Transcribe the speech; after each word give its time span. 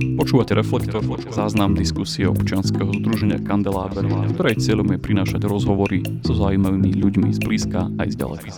Počúvate 0.00 0.56
Reflektor, 0.56 1.04
záznam 1.28 1.76
diskusie 1.76 2.24
občianskeho 2.24 2.88
združenia 3.04 3.36
Kandeláber, 3.44 4.08
ktorej 4.32 4.56
cieľom 4.56 4.96
je 4.96 4.98
prinášať 4.98 5.44
rozhovory 5.44 6.00
so 6.24 6.32
zaujímavými 6.32 6.96
ľuďmi 6.96 7.28
z 7.36 7.40
blízka 7.44 7.92
aj 8.00 8.08
z 8.08 8.16
ďaleka. 8.16 8.48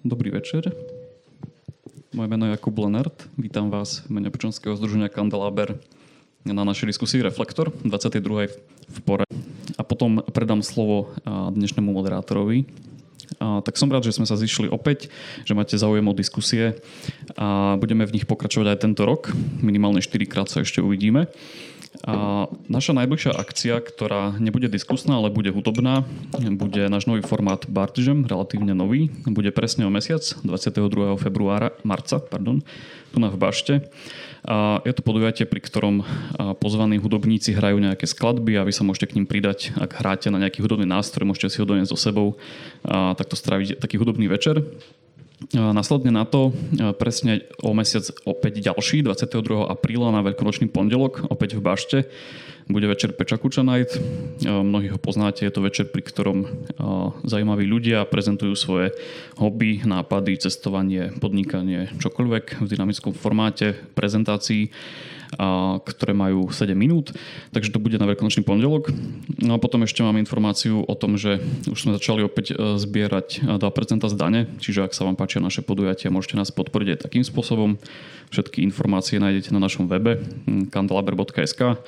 Dobrý 0.00 0.32
večer. 0.32 0.72
Moje 2.16 2.28
meno 2.32 2.48
je 2.48 2.56
Jakub 2.56 2.80
Lenert. 2.80 3.28
Vítam 3.36 3.68
vás 3.68 4.00
v 4.08 4.16
mene 4.16 4.32
občianskeho 4.32 4.72
združenia 4.80 5.12
Kandeláber 5.12 5.76
na 6.48 6.64
našej 6.64 6.96
diskusii 6.96 7.20
Reflektor 7.20 7.68
22. 7.84 8.48
v 8.88 8.98
pore. 9.04 9.28
A 9.76 9.82
potom 9.84 10.24
predám 10.24 10.64
slovo 10.64 11.12
dnešnému 11.28 11.92
moderátorovi, 11.92 12.64
a, 13.40 13.60
tak 13.64 13.76
som 13.76 13.90
rád, 13.90 14.06
že 14.06 14.16
sme 14.16 14.28
sa 14.28 14.38
zišli 14.38 14.68
opäť, 14.70 15.08
že 15.44 15.56
máte 15.56 15.74
záujem 15.74 16.04
o 16.06 16.14
diskusie 16.14 16.78
a 17.34 17.76
budeme 17.76 18.04
v 18.04 18.20
nich 18.20 18.26
pokračovať 18.28 18.66
aj 18.74 18.78
tento 18.84 19.02
rok. 19.04 19.32
Minimálne 19.60 20.04
4 20.04 20.24
krát 20.28 20.48
sa 20.48 20.62
ešte 20.62 20.84
uvidíme. 20.84 21.28
A 22.04 22.50
naša 22.66 22.90
najbližšia 22.90 23.38
akcia, 23.38 23.78
ktorá 23.78 24.34
nebude 24.42 24.66
diskusná, 24.66 25.16
ale 25.16 25.30
bude 25.30 25.54
hudobná, 25.54 26.02
bude 26.58 26.90
náš 26.90 27.06
nový 27.06 27.22
formát 27.22 27.64
Bartžem, 27.70 28.26
relatívne 28.26 28.74
nový. 28.74 29.14
Bude 29.24 29.54
presne 29.54 29.86
o 29.86 29.94
mesiac, 29.94 30.20
22. 30.42 31.14
februára, 31.22 31.70
marca, 31.86 32.18
pardon, 32.18 32.60
tu 33.14 33.16
na 33.22 33.30
v 33.30 33.38
Bašte. 33.38 33.74
Je 34.84 34.92
to 34.92 35.00
podujatie, 35.00 35.48
pri 35.48 35.56
ktorom 35.64 36.04
pozvaní 36.60 37.00
hudobníci 37.00 37.56
hrajú 37.56 37.80
nejaké 37.80 38.04
skladby 38.04 38.60
a 38.60 38.66
vy 38.68 38.76
sa 38.76 38.84
môžete 38.84 39.08
k 39.08 39.16
ním 39.16 39.24
pridať, 39.24 39.72
ak 39.72 40.04
hráte 40.04 40.28
na 40.28 40.36
nejaký 40.36 40.60
hudobný 40.60 40.84
nástroj, 40.84 41.24
môžete 41.24 41.48
si 41.48 41.64
ho 41.64 41.68
doniesť 41.68 41.88
so 41.88 41.96
sebou 41.96 42.36
a 42.84 43.16
takto 43.16 43.40
stráviť 43.40 43.80
taký 43.80 43.96
hudobný 43.96 44.28
večer. 44.28 44.60
Následne 45.56 46.12
na 46.12 46.28
to 46.28 46.52
presne 47.00 47.44
o 47.64 47.72
mesiac 47.72 48.04
opäť 48.28 48.60
ďalší, 48.60 49.00
22. 49.04 49.64
apríla 49.64 50.12
na 50.12 50.20
veľkonočný 50.20 50.68
pondelok, 50.68 51.24
opäť 51.32 51.56
v 51.56 51.64
Bašte, 51.64 51.98
bude 52.68 52.86
večer 52.88 53.12
Pečakuča 53.12 53.62
Night. 53.62 54.00
Mnohí 54.44 54.88
ho 54.88 54.98
poznáte, 54.98 55.44
je 55.44 55.52
to 55.52 55.60
večer, 55.60 55.88
pri 55.92 56.00
ktorom 56.00 56.38
zaujímaví 57.24 57.68
ľudia 57.68 58.08
prezentujú 58.08 58.56
svoje 58.56 58.96
hobby, 59.36 59.84
nápady, 59.84 60.40
cestovanie, 60.40 61.12
podnikanie, 61.20 61.92
čokoľvek 62.00 62.64
v 62.64 62.66
dynamickom 62.68 63.12
formáte 63.12 63.76
prezentácií 63.92 64.72
a, 65.34 65.78
ktoré 65.82 66.14
majú 66.14 66.46
7 66.50 66.78
minút, 66.78 67.10
takže 67.50 67.74
to 67.74 67.82
bude 67.82 67.98
na 67.98 68.06
veľkonočný 68.06 68.46
pondelok. 68.46 68.94
No 69.42 69.58
a 69.58 69.62
potom 69.62 69.82
ešte 69.82 70.06
mám 70.06 70.14
informáciu 70.14 70.86
o 70.86 70.94
tom, 70.94 71.18
že 71.18 71.42
už 71.66 71.74
sme 71.74 71.96
začali 71.98 72.22
opäť 72.22 72.54
e, 72.54 72.78
zbierať 72.78 73.42
2% 73.58 74.06
z 74.06 74.14
dane, 74.14 74.46
čiže 74.62 74.86
ak 74.86 74.94
sa 74.94 75.02
vám 75.02 75.18
páčia 75.18 75.42
naše 75.42 75.66
podujatia, 75.66 76.14
môžete 76.14 76.38
nás 76.38 76.54
podporiť 76.54 76.88
aj 76.94 77.02
takým 77.10 77.26
spôsobom. 77.26 77.82
Všetky 78.30 78.62
informácie 78.62 79.18
nájdete 79.18 79.50
na 79.50 79.58
našom 79.58 79.90
webe 79.90 80.22
kandelaber.sk 80.70 81.82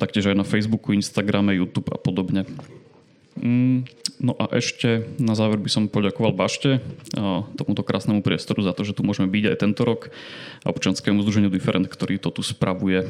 taktiež 0.00 0.32
aj 0.32 0.40
na 0.40 0.46
Facebooku, 0.48 0.96
Instagrame, 0.96 1.52
YouTube 1.52 1.92
a 1.92 2.00
podobne. 2.00 2.48
Mm, 3.36 3.86
no 4.18 4.32
a 4.36 4.50
ešte 4.56 5.06
na 5.20 5.38
záver 5.38 5.60
by 5.62 5.70
som 5.70 5.84
poďakoval 5.86 6.34
Bašte 6.34 6.82
tomuto 7.56 7.86
krásnemu 7.86 8.24
priestoru 8.24 8.64
za 8.64 8.74
to, 8.74 8.82
že 8.82 8.96
tu 8.96 9.06
môžeme 9.06 9.30
byť 9.30 9.44
aj 9.54 9.56
tento 9.60 9.82
rok 9.86 10.10
a 10.64 10.72
občanskému 10.72 11.22
združeniu 11.22 11.52
Different, 11.52 11.86
ktorý 11.86 12.18
to 12.18 12.34
tu 12.34 12.42
spravuje. 12.42 13.06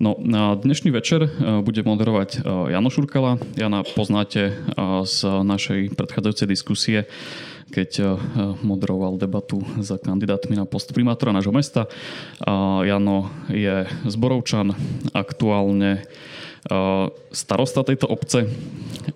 No, 0.00 0.16
na 0.16 0.56
dnešný 0.56 0.88
večer 0.92 1.28
bude 1.60 1.84
moderovať 1.84 2.40
Jano 2.44 2.88
Šurkala. 2.88 3.36
Jana 3.52 3.84
poznáte 3.84 4.56
z 5.04 5.18
našej 5.44 5.92
predchádzajúcej 5.92 6.48
diskusie 6.48 6.98
keď 7.70 7.90
eh, 8.02 8.06
moderoval 8.66 9.16
debatu 9.16 9.62
za 9.78 9.96
kandidátmi 9.96 10.58
na 10.58 10.66
post 10.66 10.90
primátora 10.90 11.30
nášho 11.30 11.54
mesta. 11.54 11.86
Jano 12.82 13.30
je 13.46 13.86
zborovčan, 14.10 14.74
aktuálne 15.14 16.02
eh, 16.02 16.04
starosta 17.30 17.86
tejto 17.86 18.10
obce 18.10 18.50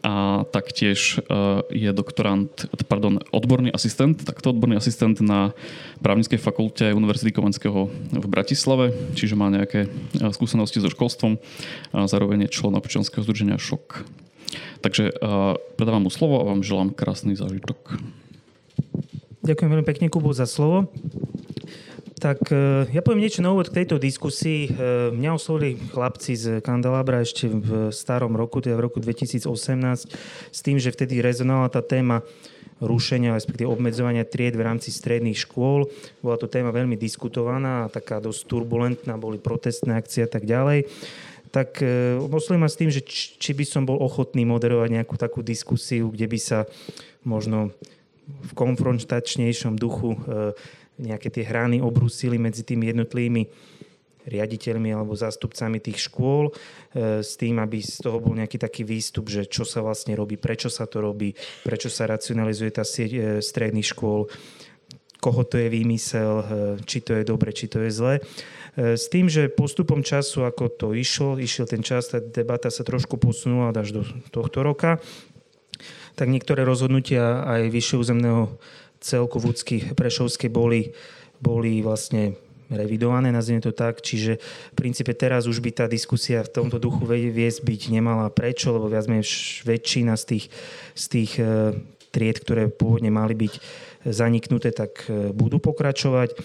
a 0.06 0.46
taktiež 0.48 1.18
eh, 1.18 1.22
je 1.74 1.90
doktorant, 1.90 2.54
pardon, 2.86 3.18
odborný 3.34 3.74
asistent, 3.74 4.22
takto 4.22 4.54
odborný 4.54 4.78
asistent 4.78 5.18
na 5.18 5.50
právnickej 6.00 6.38
fakulte 6.38 6.94
Univerzity 6.94 7.34
Komenského 7.34 7.90
v 8.14 8.26
Bratislave, 8.30 8.94
čiže 9.18 9.34
má 9.34 9.50
nejaké 9.50 9.90
skúsenosti 10.30 10.78
so 10.78 10.88
školstvom 10.88 11.42
a 11.90 12.06
zároveň 12.06 12.46
je 12.46 12.54
člen 12.54 12.78
občianského 12.78 13.26
združenia 13.26 13.58
ŠOK. 13.58 14.06
Takže 14.84 15.16
predávam 15.80 16.06
mu 16.06 16.10
slovo 16.12 16.38
a 16.38 16.46
vám 16.46 16.60
želám 16.60 16.92
krásny 16.92 17.34
zážitok. 17.34 17.96
Ďakujem 19.44 19.76
veľmi 19.76 19.84
pekne, 19.84 20.08
Kubo, 20.08 20.32
za 20.32 20.48
slovo. 20.48 20.88
Tak 22.16 22.48
e, 22.48 22.88
ja 22.96 23.04
poviem 23.04 23.20
niečo 23.20 23.44
na 23.44 23.52
úvod 23.52 23.68
k 23.68 23.84
tejto 23.84 24.00
diskusii. 24.00 24.72
E, 24.72 25.12
mňa 25.12 25.36
oslovili 25.36 25.76
chlapci 25.92 26.32
z 26.32 26.44
Kandelabra 26.64 27.20
ešte 27.20 27.52
v 27.52 27.92
starom 27.92 28.40
roku, 28.40 28.64
teda 28.64 28.80
v 28.80 28.88
roku 28.88 29.04
2018, 29.04 29.44
s 30.48 30.60
tým, 30.64 30.80
že 30.80 30.88
vtedy 30.88 31.20
rezonovala 31.20 31.68
tá 31.68 31.84
téma 31.84 32.24
rušenia, 32.80 33.36
respektíve 33.36 33.68
obmedzovania 33.68 34.24
tried 34.24 34.56
v 34.56 34.64
rámci 34.64 34.88
stredných 34.88 35.36
škôl. 35.36 35.92
Bola 36.24 36.40
to 36.40 36.48
téma 36.48 36.72
veľmi 36.72 36.96
diskutovaná, 36.96 37.92
taká 37.92 38.24
dosť 38.24 38.48
turbulentná, 38.48 39.20
boli 39.20 39.36
protestné 39.36 40.00
akcie 40.00 40.24
a 40.24 40.30
tak 40.30 40.48
ďalej 40.48 40.88
tak 41.54 41.86
e, 41.86 42.18
oslovili 42.18 42.66
ma 42.66 42.66
s 42.66 42.74
tým, 42.74 42.90
že 42.90 42.98
či 43.14 43.54
by 43.54 43.62
som 43.62 43.86
bol 43.86 43.94
ochotný 44.02 44.42
moderovať 44.42 44.90
nejakú 44.90 45.14
takú 45.14 45.38
diskusiu, 45.38 46.10
kde 46.10 46.26
by 46.26 46.38
sa 46.42 46.66
možno 47.22 47.70
v 48.24 48.52
konfrontačnejšom 48.56 49.76
duchu 49.76 50.16
e, 50.16 50.18
nejaké 51.00 51.28
tie 51.28 51.44
hrany 51.44 51.82
obrusili 51.84 52.40
medzi 52.40 52.64
tými 52.64 52.88
jednotlivými 52.92 53.42
riaditeľmi 54.24 54.88
alebo 54.88 55.12
zástupcami 55.12 55.84
tých 55.84 56.08
škôl 56.08 56.48
e, 56.48 56.52
s 57.20 57.36
tým, 57.36 57.60
aby 57.60 57.84
z 57.84 58.00
toho 58.00 58.16
bol 58.20 58.32
nejaký 58.32 58.56
taký 58.56 58.82
výstup, 58.88 59.28
že 59.28 59.44
čo 59.44 59.68
sa 59.68 59.84
vlastne 59.84 60.16
robí, 60.16 60.40
prečo 60.40 60.72
sa 60.72 60.88
to 60.88 61.04
robí, 61.04 61.36
prečo 61.60 61.92
sa 61.92 62.08
racionalizuje 62.08 62.70
tá 62.72 62.84
sieť 62.84 63.10
e, 63.12 63.20
stredných 63.44 63.92
škôl, 63.92 64.32
koho 65.20 65.40
to 65.44 65.56
je 65.56 65.72
výmysel, 65.72 66.44
či 66.84 67.00
to 67.00 67.16
je 67.16 67.24
dobre, 67.24 67.48
či 67.48 67.64
to 67.64 67.80
je 67.80 67.88
zle. 67.88 68.20
S 68.76 69.08
tým, 69.08 69.32
že 69.32 69.48
postupom 69.48 70.04
času, 70.04 70.44
ako 70.44 70.68
to 70.68 70.92
išlo, 70.92 71.40
išiel 71.40 71.64
ten 71.64 71.80
čas, 71.80 72.12
tá 72.12 72.20
debata 72.20 72.68
sa 72.68 72.84
trošku 72.84 73.16
posunula 73.16 73.72
až 73.72 73.88
do 73.96 74.02
tohto 74.28 74.60
roka 74.60 75.00
tak 76.14 76.30
niektoré 76.30 76.62
rozhodnutia 76.62 77.42
aj 77.44 77.70
vyššie 77.70 77.96
územného 77.98 78.42
celku 79.02 79.36
v 79.42 79.52
Úcky 79.52 79.76
Prešovskej 79.92 80.48
boli, 80.48 80.94
boli 81.42 81.84
vlastne 81.84 82.38
revidované, 82.72 83.28
nazvime 83.28 83.60
to 83.60 83.76
tak. 83.76 84.00
Čiže 84.00 84.40
v 84.72 84.76
princípe 84.76 85.12
teraz 85.12 85.44
už 85.44 85.60
by 85.60 85.84
tá 85.84 85.84
diskusia 85.84 86.40
v 86.40 86.52
tomto 86.52 86.80
duchu 86.80 87.04
viesť 87.04 87.60
byť 87.60 87.80
nemala 87.92 88.32
prečo, 88.32 88.72
lebo 88.72 88.88
viac 88.88 89.04
menej 89.04 89.28
väčšina 89.68 90.16
z 90.16 90.24
tých, 90.24 90.44
z 90.96 91.04
tých 91.12 91.32
eh, 91.40 91.76
tried, 92.14 92.38
ktoré 92.40 92.70
pôvodne 92.70 93.10
mali 93.10 93.34
byť 93.34 93.54
zaniknuté, 94.04 94.68
tak 94.70 95.08
e, 95.08 95.32
budú 95.32 95.56
pokračovať. 95.56 96.28
E, 96.32 96.36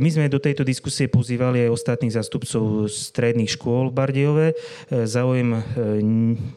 my 0.00 0.08
sme 0.08 0.32
do 0.32 0.40
tejto 0.40 0.64
diskusie 0.64 1.12
pozývali 1.12 1.68
aj 1.68 1.74
ostatných 1.76 2.16
zastupcov 2.16 2.88
stredných 2.88 3.52
škôl 3.52 3.92
v 3.92 3.96
Bardejove. 3.96 4.46
E, 4.52 4.54
záujem, 5.04 5.60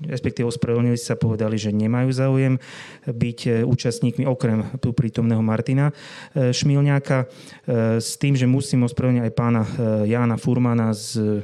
respektíve 0.07 0.47
ospravedlnili 0.47 0.95
sa, 0.95 1.19
povedali, 1.19 1.59
že 1.59 1.75
nemajú 1.75 2.09
záujem 2.11 2.53
byť 3.07 3.67
účastníkmi 3.67 4.23
okrem 4.27 4.67
tu 4.79 4.91
prítomného 4.91 5.41
Martina 5.41 5.91
Šmilňáka 6.35 7.27
s 7.99 8.19
tým, 8.19 8.35
že 8.35 8.49
musím 8.49 8.83
ospravedlniť 8.85 9.23
aj 9.23 9.33
pána 9.33 9.63
Jána 10.03 10.35
Furmana 10.35 10.91
z 10.91 11.41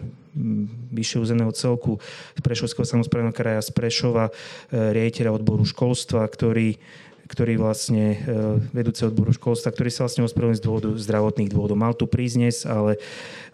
vyššieho 0.92 1.24
územného 1.24 1.52
celku 1.52 2.00
Prešovského 2.40 2.88
samozprávneho 2.88 3.36
kraja 3.36 3.64
z 3.64 3.72
Prešova, 3.76 4.32
riaditeľa 4.72 5.36
odboru 5.36 5.68
školstva, 5.68 6.24
ktorý 6.28 6.80
ktorý 7.32 7.56
vlastne 7.56 8.04
e, 8.12 8.18
vedúci 8.76 9.08
odboru 9.08 9.32
školstva, 9.32 9.72
ktorý 9.72 9.88
sa 9.88 10.04
vlastne 10.04 10.28
ospravedlnil 10.28 10.60
z 10.60 10.66
dôvodu 10.68 10.90
zdravotných 11.00 11.48
dôvodov. 11.48 11.80
Mal 11.80 11.96
tu 11.96 12.04
prísť 12.04 12.36
dnes, 12.36 12.56
ale 12.68 13.00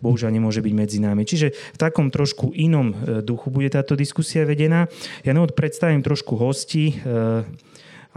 bohužiaľ 0.01 0.33
nemôže 0.33 0.65
byť 0.65 0.73
medzi 0.73 0.97
nami. 0.97 1.21
Čiže 1.29 1.53
v 1.53 1.77
takom 1.77 2.09
trošku 2.09 2.57
inom 2.57 2.97
e, 2.97 3.21
duchu 3.21 3.53
bude 3.53 3.69
táto 3.69 3.93
diskusia 3.93 4.49
vedená. 4.49 4.89
Ja 5.21 5.37
na 5.37 5.45
predstavím 5.45 6.01
trošku 6.01 6.33
hostí 6.41 6.97
e, 6.97 7.45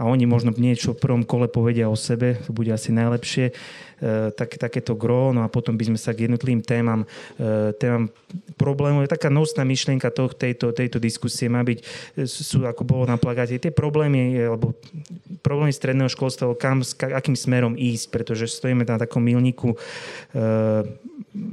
a 0.01 0.09
oni 0.09 0.25
možno 0.25 0.49
niečo 0.57 0.97
v 0.97 1.01
prvom 1.05 1.21
kole 1.21 1.45
povedia 1.45 1.85
o 1.85 1.93
sebe, 1.93 2.41
to 2.41 2.49
bude 2.49 2.73
asi 2.73 2.89
najlepšie. 2.89 3.53
E, 4.01 4.33
tak, 4.33 4.57
takéto 4.57 4.97
gro, 4.97 5.29
no 5.29 5.45
a 5.45 5.47
potom 5.47 5.77
by 5.77 5.93
sme 5.93 5.99
sa 6.01 6.17
k 6.17 6.25
jednotlivým 6.25 6.65
témam, 6.65 7.05
e, 7.37 7.69
témam 7.77 8.09
problémov. 8.57 9.05
Je 9.05 9.13
taká 9.13 9.29
nosná 9.29 9.61
myšlienka 9.61 10.09
toho, 10.09 10.33
tejto, 10.33 10.73
tejto 10.73 10.97
diskusie 10.97 11.45
má 11.45 11.61
byť, 11.61 11.77
e, 12.17 12.25
sú 12.25 12.65
ako 12.65 12.81
bolo 12.81 13.05
na 13.05 13.21
plagáte, 13.21 13.61
tie 13.61 13.69
problémy, 13.69 14.41
alebo 14.41 14.73
problémy 15.45 15.69
stredného 15.69 16.09
školstva, 16.09 16.49
kam, 16.57 16.81
akým 17.13 17.37
smerom 17.37 17.77
ísť, 17.77 18.09
pretože 18.09 18.49
stojíme 18.49 18.89
na 18.89 18.97
takom 18.97 19.21
milníku 19.21 19.77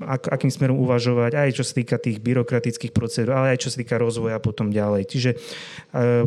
ak, 0.03 0.33
akým 0.33 0.51
smerom 0.51 0.81
uvažovať, 0.81 1.39
aj 1.39 1.51
čo 1.61 1.63
sa 1.63 1.77
týka 1.77 2.01
tých 2.01 2.19
byrokratických 2.19 2.91
procedúr, 2.91 3.37
ale 3.37 3.55
aj 3.55 3.63
čo 3.63 3.69
sa 3.71 3.79
týka 3.79 4.01
rozvoja 4.01 4.41
potom 4.43 4.75
ďalej. 4.75 5.07
Čiže 5.07 5.31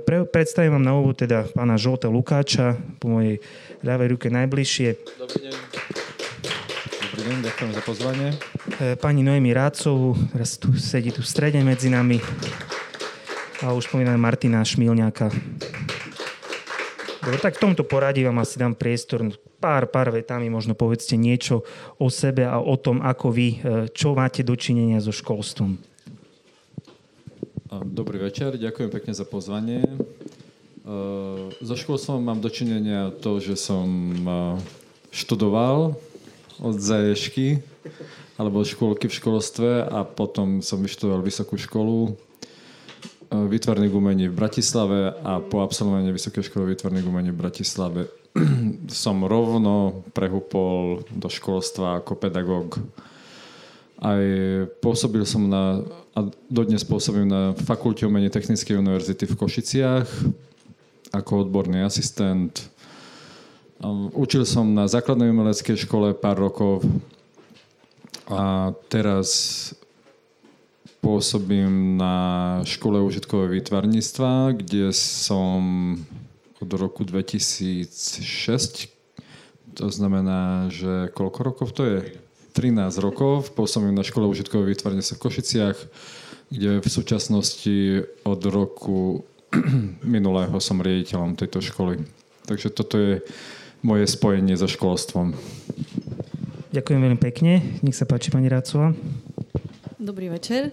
pre, 0.07 0.23
predstavím 0.23 0.79
vám 0.79 0.85
na 0.85 0.93
úvod 0.95 1.19
teda 1.19 1.51
pána 1.51 1.75
Žolta 1.75 2.07
Lukáča, 2.07 2.79
po 3.01 3.11
mojej 3.11 3.43
ľavej 3.81 4.07
ruke 4.17 4.27
najbližšie. 4.29 4.89
Dobrý 5.17 5.39
deň. 5.49 5.55
Dobrý 7.01 7.21
deň, 7.25 7.37
ďakujem 7.45 7.71
za 7.73 7.81
pozvanie. 7.81 8.27
Pani 9.01 9.21
Noemi 9.25 9.51
Rácovú, 9.53 10.17
teraz 10.33 10.57
tu 10.61 10.73
sedí 10.77 11.09
tu 11.09 11.25
v 11.25 11.29
strede 11.29 11.61
medzi 11.65 11.89
nami. 11.89 12.21
A 13.61 13.73
už 13.73 13.89
spomínam 13.89 14.17
Martina 14.17 14.65
Šmilňáka. 14.65 15.29
Dobre, 17.21 17.37
tak 17.37 17.61
v 17.61 17.69
tomto 17.69 17.85
poradí 17.85 18.25
vám 18.25 18.41
asi 18.41 18.57
dám 18.57 18.73
priestor. 18.73 19.21
Pár, 19.61 19.85
pár 19.93 20.09
vetami 20.09 20.49
možno 20.49 20.73
povedzte 20.73 21.13
niečo 21.13 21.61
o 22.01 22.09
sebe 22.09 22.49
a 22.49 22.57
o 22.57 22.73
tom, 22.81 22.97
ako 23.05 23.29
vy, 23.29 23.47
e, 23.53 23.57
čo 23.93 24.17
máte 24.17 24.41
dočinenia 24.41 24.97
so 24.97 25.13
školstvom. 25.13 25.77
Dobrý 27.85 28.17
večer, 28.17 28.57
ďakujem 28.57 28.89
pekne 28.89 29.13
za 29.13 29.23
pozvanie. 29.23 29.85
E, 30.91 31.63
so 31.63 31.75
školstvom 31.79 32.19
mám 32.19 32.43
dočinenia 32.43 33.15
to, 33.23 33.39
že 33.39 33.55
som 33.55 33.87
e, 34.11 34.59
študoval 35.15 35.95
od 36.59 36.75
zaješky 36.75 37.63
alebo 38.35 38.67
škôlky 38.67 39.07
v 39.07 39.15
školstve 39.15 39.87
a 39.87 40.03
potom 40.03 40.59
som 40.59 40.83
vyštudoval 40.83 41.23
vysokú 41.23 41.55
školu 41.55 42.19
výtvarných 43.31 43.95
umení 43.95 44.27
v 44.27 44.35
Bratislave 44.35 45.15
a 45.23 45.39
po 45.39 45.63
absolvovaní 45.63 46.11
Vysokej 46.11 46.51
školy 46.51 46.75
výtvarných 46.75 47.07
umení 47.07 47.31
v 47.31 47.39
Bratislave 47.39 48.01
som 48.91 49.23
rovno 49.23 50.03
prehúpol 50.11 51.07
do 51.07 51.31
školstva 51.31 52.03
ako 52.03 52.19
pedagóg. 52.19 52.83
Aj 54.03 54.23
pôsobil 54.83 55.23
som 55.23 55.47
na, 55.47 55.79
a 56.11 56.27
dodnes 56.51 56.83
pôsobím 56.83 57.29
na 57.29 57.55
Fakulte 57.55 58.03
umení 58.03 58.27
Technickej 58.27 58.81
univerzity 58.81 59.29
v 59.29 59.37
Košiciach 59.39 60.07
ako 61.11 61.47
odborný 61.47 61.83
asistent. 61.83 62.71
Učil 64.13 64.45
som 64.45 64.71
na 64.71 64.85
základnej 64.87 65.33
umeleckej 65.33 65.75
škole 65.75 66.13
pár 66.13 66.37
rokov 66.37 66.85
a 68.29 68.71
teraz 68.87 69.29
pôsobím 71.01 71.97
na 71.97 72.61
škole 72.61 73.01
užitkového 73.01 73.57
výtvarníctva, 73.57 74.53
kde 74.53 74.93
som 74.93 75.61
od 76.61 76.69
roku 76.77 77.01
2006. 77.01 77.89
To 79.81 79.89
znamená, 79.89 80.69
že 80.69 81.09
koľko 81.17 81.39
rokov 81.41 81.73
to 81.73 81.83
je? 81.89 81.99
13 82.53 83.01
rokov. 83.01 83.49
Pôsobím 83.57 83.97
na 83.97 84.05
škole 84.05 84.29
užitkového 84.29 84.69
výtvarníctva 84.69 85.17
v 85.17 85.23
Košiciach, 85.25 85.77
kde 86.53 86.83
v 86.83 86.87
súčasnosti 86.87 88.05
od 88.21 88.41
roku 88.45 89.25
minulého 90.15 90.55
som 90.63 90.79
riaditeľom 90.79 91.35
tejto 91.35 91.59
školy. 91.59 92.01
Takže 92.47 92.67
toto 92.71 92.95
je 92.97 93.13
moje 93.83 94.05
spojenie 94.07 94.55
so 94.55 94.69
školstvom. 94.69 95.35
Ďakujem 96.71 96.99
veľmi 97.03 97.19
pekne. 97.19 97.59
Nech 97.83 97.97
sa 97.97 98.07
páči, 98.07 98.31
pani 98.31 98.47
Rácová. 98.47 98.95
Dobrý 99.99 100.31
večer. 100.31 100.71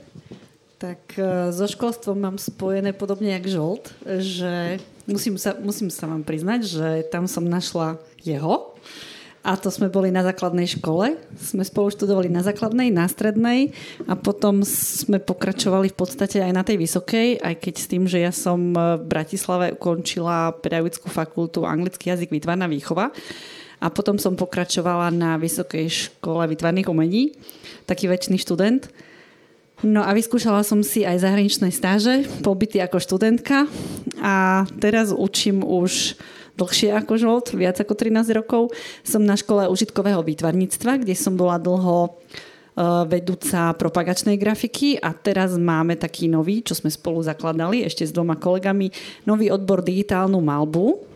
Tak 0.78 1.18
e, 1.18 1.50
so 1.50 1.66
školstvom 1.66 2.14
mám 2.14 2.36
spojené 2.38 2.94
podobne 2.94 3.34
jak 3.34 3.50
Žolt, 3.50 3.90
že 4.22 4.78
musím 5.10 5.34
sa, 5.34 5.58
musím 5.58 5.90
sa 5.90 6.06
vám 6.06 6.22
priznať, 6.22 6.60
že 6.62 6.88
tam 7.10 7.26
som 7.26 7.42
našla 7.42 7.98
jeho 8.22 8.67
a 9.46 9.54
to 9.54 9.70
sme 9.70 9.86
boli 9.86 10.10
na 10.10 10.26
základnej 10.26 10.66
škole. 10.66 11.14
Sme 11.38 11.62
spolu 11.62 11.94
študovali 11.94 12.26
na 12.26 12.42
základnej, 12.42 12.90
na 12.90 13.06
strednej 13.06 13.70
a 14.04 14.18
potom 14.18 14.66
sme 14.66 15.22
pokračovali 15.22 15.94
v 15.94 15.96
podstate 15.96 16.42
aj 16.42 16.52
na 16.52 16.62
tej 16.66 16.76
vysokej, 16.82 17.38
aj 17.40 17.54
keď 17.56 17.74
s 17.78 17.86
tým, 17.86 18.04
že 18.10 18.18
ja 18.18 18.34
som 18.34 18.74
v 18.74 19.02
Bratislave 19.06 19.78
ukončila 19.78 20.52
pedagogickú 20.58 21.06
fakultu 21.06 21.62
anglický 21.62 22.10
jazyk 22.10 22.34
výtvarná 22.34 22.66
výchova 22.66 23.14
a 23.78 23.86
potom 23.94 24.18
som 24.18 24.34
pokračovala 24.34 25.14
na 25.14 25.38
Vysokej 25.38 25.86
škole 25.86 26.50
výtvarných 26.50 26.90
umení, 26.90 27.38
taký 27.86 28.10
väčší 28.10 28.42
študent. 28.42 28.90
No 29.86 30.02
a 30.02 30.10
vyskúšala 30.10 30.66
som 30.66 30.82
si 30.82 31.06
aj 31.06 31.22
zahraničné 31.22 31.70
stáže, 31.70 32.26
pobyty 32.42 32.82
ako 32.82 32.98
študentka 32.98 33.70
a 34.18 34.66
teraz 34.82 35.14
učím 35.14 35.62
už 35.62 36.18
dlhšie 36.58 36.90
ako 36.90 37.14
žolt, 37.14 37.46
viac 37.54 37.78
ako 37.78 37.94
13 37.94 38.34
rokov. 38.34 38.74
Som 39.06 39.22
na 39.22 39.38
škole 39.38 39.70
užitkového 39.70 40.26
výtvarníctva, 40.26 41.06
kde 41.06 41.14
som 41.14 41.38
bola 41.38 41.62
dlho 41.62 41.96
e, 42.04 42.10
vedúca 43.06 43.70
propagačnej 43.78 44.34
grafiky 44.34 44.98
a 44.98 45.14
teraz 45.14 45.54
máme 45.54 45.94
taký 45.94 46.26
nový, 46.26 46.66
čo 46.66 46.74
sme 46.74 46.90
spolu 46.90 47.22
zakladali 47.22 47.86
ešte 47.86 48.02
s 48.02 48.10
dvoma 48.10 48.34
kolegami, 48.34 48.90
nový 49.22 49.54
odbor 49.54 49.86
digitálnu 49.86 50.42
malbu, 50.42 51.08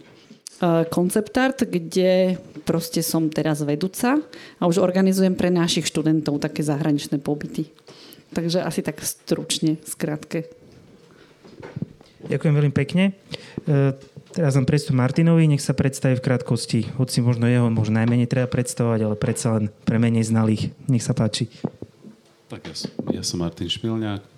koncept 0.94 1.34
art, 1.34 1.66
kde 1.66 2.38
proste 2.62 3.02
som 3.02 3.26
teraz 3.26 3.66
vedúca 3.66 4.22
a 4.58 4.62
už 4.70 4.78
organizujem 4.78 5.34
pre 5.34 5.50
našich 5.50 5.90
študentov 5.90 6.38
také 6.38 6.62
zahraničné 6.62 7.18
pobyty. 7.18 7.66
Takže 8.30 8.62
asi 8.62 8.80
tak 8.80 9.02
stručne, 9.02 9.82
skrátke. 9.82 10.46
Ďakujem 12.30 12.54
veľmi 12.54 12.72
pekne. 12.72 13.18
E, 14.32 14.40
teraz 14.40 14.56
vám 14.56 14.64
predstav 14.64 14.96
Martinovi, 14.96 15.44
nech 15.44 15.60
sa 15.60 15.76
predstaví 15.76 16.16
v 16.16 16.24
krátkosti. 16.24 16.88
Hoci 16.96 17.20
možno 17.20 17.44
jeho 17.44 17.68
možno 17.68 18.00
najmenej 18.00 18.24
treba 18.24 18.48
predstavovať, 18.48 19.00
ale 19.04 19.16
predsa 19.20 19.60
len 19.60 19.68
pre 19.84 20.00
menej 20.00 20.32
znalých. 20.32 20.72
Nech 20.88 21.04
sa 21.04 21.12
páči. 21.12 21.52
Tak 22.48 22.64
ja, 22.64 22.74
ja 23.20 23.22
som 23.22 23.44
Martin 23.44 23.68
Šmilňák. 23.68 24.24
E, 24.24 24.28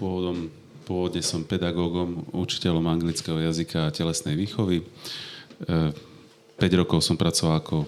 pôvodom, 0.00 0.48
pôvodne 0.88 1.20
som 1.20 1.44
pedagógom, 1.44 2.24
učiteľom 2.32 2.88
anglického 2.88 3.36
jazyka 3.36 3.88
a 3.88 3.94
telesnej 3.94 4.40
výchovy. 4.40 4.88
5 5.68 5.92
e, 6.56 6.74
rokov 6.80 7.04
som 7.04 7.20
pracoval 7.20 7.60
ako 7.60 7.84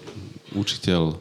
učiteľ 0.53 1.17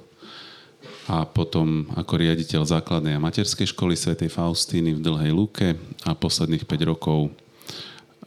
a 1.10 1.26
potom 1.26 1.90
ako 1.98 2.14
riaditeľ 2.14 2.62
základnej 2.62 3.18
a 3.18 3.24
materskej 3.24 3.74
školy 3.74 3.98
svätej 3.98 4.30
Faustíny 4.30 4.94
v 4.94 5.02
Dlhej 5.02 5.32
Lúke 5.34 5.74
a 6.06 6.14
posledných 6.14 6.62
5 6.62 6.90
rokov 6.94 7.34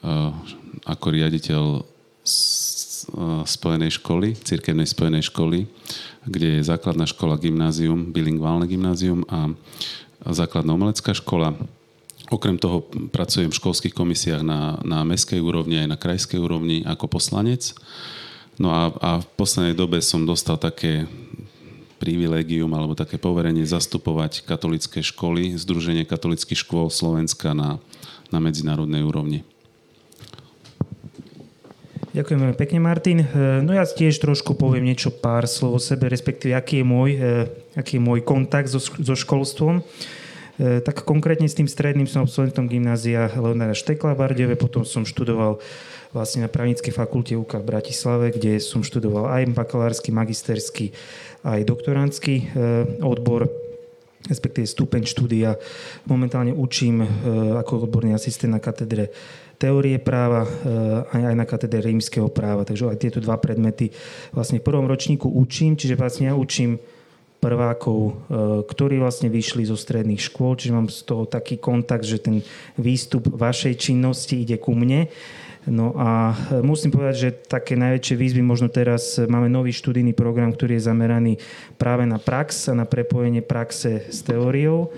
uh, 0.04 0.36
ako 0.83 1.06
riaditeľ 1.16 1.63
uh, 1.80 1.83
spojenej 3.48 3.92
školy, 3.95 4.36
cirkevnej 4.36 4.89
spojenej 4.89 5.24
školy, 5.31 5.69
kde 6.25 6.60
je 6.60 6.68
základná 6.68 7.06
škola 7.06 7.38
gymnázium, 7.39 8.12
bilingválne 8.12 8.66
gymnázium 8.66 9.24
a 9.30 9.54
základná 10.33 10.74
umelecká 10.74 11.13
škola. 11.13 11.54
Okrem 12.33 12.57
toho 12.57 12.89
pracujem 13.13 13.54
v 13.54 13.60
školských 13.62 13.94
komisiách 13.94 14.42
na, 14.42 14.81
na 14.81 15.06
meskej 15.06 15.38
úrovni 15.38 15.86
aj 15.86 15.88
na 15.94 15.98
krajskej 16.01 16.42
úrovni 16.42 16.81
ako 16.81 17.06
poslanec. 17.06 17.77
No 18.57 18.74
a, 18.74 18.89
a 18.98 19.10
v 19.22 19.27
poslednej 19.38 19.77
dobe 19.77 20.01
som 20.01 20.25
dostal 20.25 20.58
také 20.58 21.05
privilégium 22.01 22.70
alebo 22.74 22.98
také 22.98 23.22
poverenie 23.22 23.63
zastupovať 23.63 24.41
katolické 24.44 25.05
školy, 25.05 25.53
Združenie 25.55 26.03
katolických 26.03 26.65
škôl 26.65 26.89
Slovenska 26.89 27.53
na, 27.53 27.77
na 28.34 28.41
medzinárodnej 28.41 29.05
úrovni. 29.05 29.46
Ďakujem 32.15 32.48
veľmi 32.48 32.55
pekne, 32.55 32.79
Martin. 32.79 33.19
E, 33.19 33.60
no 33.60 33.75
ja 33.75 33.84
tiež 33.84 34.24
trošku 34.24 34.55
poviem 34.55 34.88
niečo 34.88 35.12
pár 35.12 35.51
slov 35.51 35.72
o 35.75 35.81
sebe, 35.84 36.07
respektíve 36.07 36.55
aký 36.55 36.79
je 36.79 36.86
môj, 36.88 37.10
e, 37.12 37.51
aký 37.75 38.00
je 38.00 38.05
môj 38.07 38.24
kontakt 38.24 38.72
so, 38.72 38.79
so 38.79 39.19
školstvom. 39.19 39.84
E, 40.55 40.79
tak 40.79 41.03
konkrétne 41.03 41.51
s 41.51 41.60
tým 41.60 41.67
stredným 41.67 42.07
som 42.07 42.24
absolventom 42.24 42.72
gymnázia 42.72 43.27
Leonara 43.36 43.75
Štekla 43.75 44.15
v 44.15 44.19
Bardeve, 44.24 44.55
potom 44.55 44.88
som 44.88 45.03
študoval 45.03 45.60
vlastne 46.15 46.48
na 46.48 46.48
právnickej 46.48 46.95
fakulte 46.95 47.36
UKA 47.36 47.60
v 47.60 47.67
Bratislave, 47.75 48.31
kde 48.31 48.63
som 48.63 48.79
študoval 48.79 49.36
aj 49.36 49.51
bakalársky, 49.51 50.15
magisterský, 50.15 50.95
aj 51.43 51.67
doktorantský 51.67 52.55
odbor 53.03 53.51
respektíve 54.25 54.65
stupeň 54.65 55.05
štúdia. 55.05 55.53
Momentálne 56.10 56.50
učím 56.50 57.05
ako 57.62 57.86
odborný 57.86 58.17
asistent 58.17 58.57
na 58.57 58.62
katedre 58.63 59.13
teórie 59.56 59.98
práva 60.00 60.46
aj 61.12 61.36
na 61.36 61.46
katedre 61.48 61.84
rímskeho 61.86 62.28
práva. 62.28 62.68
Takže 62.68 62.92
aj 62.92 63.02
tieto 63.02 63.20
dva 63.24 63.40
predmety 63.40 63.92
vlastne 64.36 64.60
v 64.60 64.68
prvom 64.68 64.86
ročníku 64.86 65.32
učím, 65.32 65.80
čiže 65.80 65.96
vlastne 65.96 66.30
ja 66.30 66.36
učím 66.36 66.78
prvákov, 67.46 68.00
e, 68.02 68.12
ktorí 68.66 68.98
vlastne 68.98 69.30
vyšli 69.30 69.70
zo 69.70 69.78
stredných 69.78 70.18
škôl, 70.18 70.58
čiže 70.58 70.74
mám 70.74 70.90
z 70.90 71.06
toho 71.06 71.30
taký 71.30 71.62
kontakt, 71.62 72.02
že 72.02 72.18
ten 72.18 72.42
výstup 72.82 73.30
vašej 73.30 73.78
činnosti 73.78 74.42
ide 74.42 74.58
ku 74.58 74.74
mne. 74.74 75.06
No 75.70 75.94
a 75.94 76.34
e, 76.34 76.66
musím 76.66 76.90
povedať, 76.90 77.16
že 77.16 77.30
také 77.46 77.78
najväčšie 77.78 78.16
výzvy 78.18 78.42
možno 78.42 78.74
teraz 78.74 79.22
máme 79.22 79.46
nový 79.46 79.70
študijný 79.70 80.18
program, 80.18 80.58
ktorý 80.58 80.82
je 80.82 80.88
zameraný 80.90 81.34
práve 81.78 82.10
na 82.10 82.18
prax 82.18 82.74
a 82.74 82.74
na 82.74 82.90
prepojenie 82.90 83.46
praxe 83.46 84.10
s 84.10 84.26
teóriou. 84.26 84.90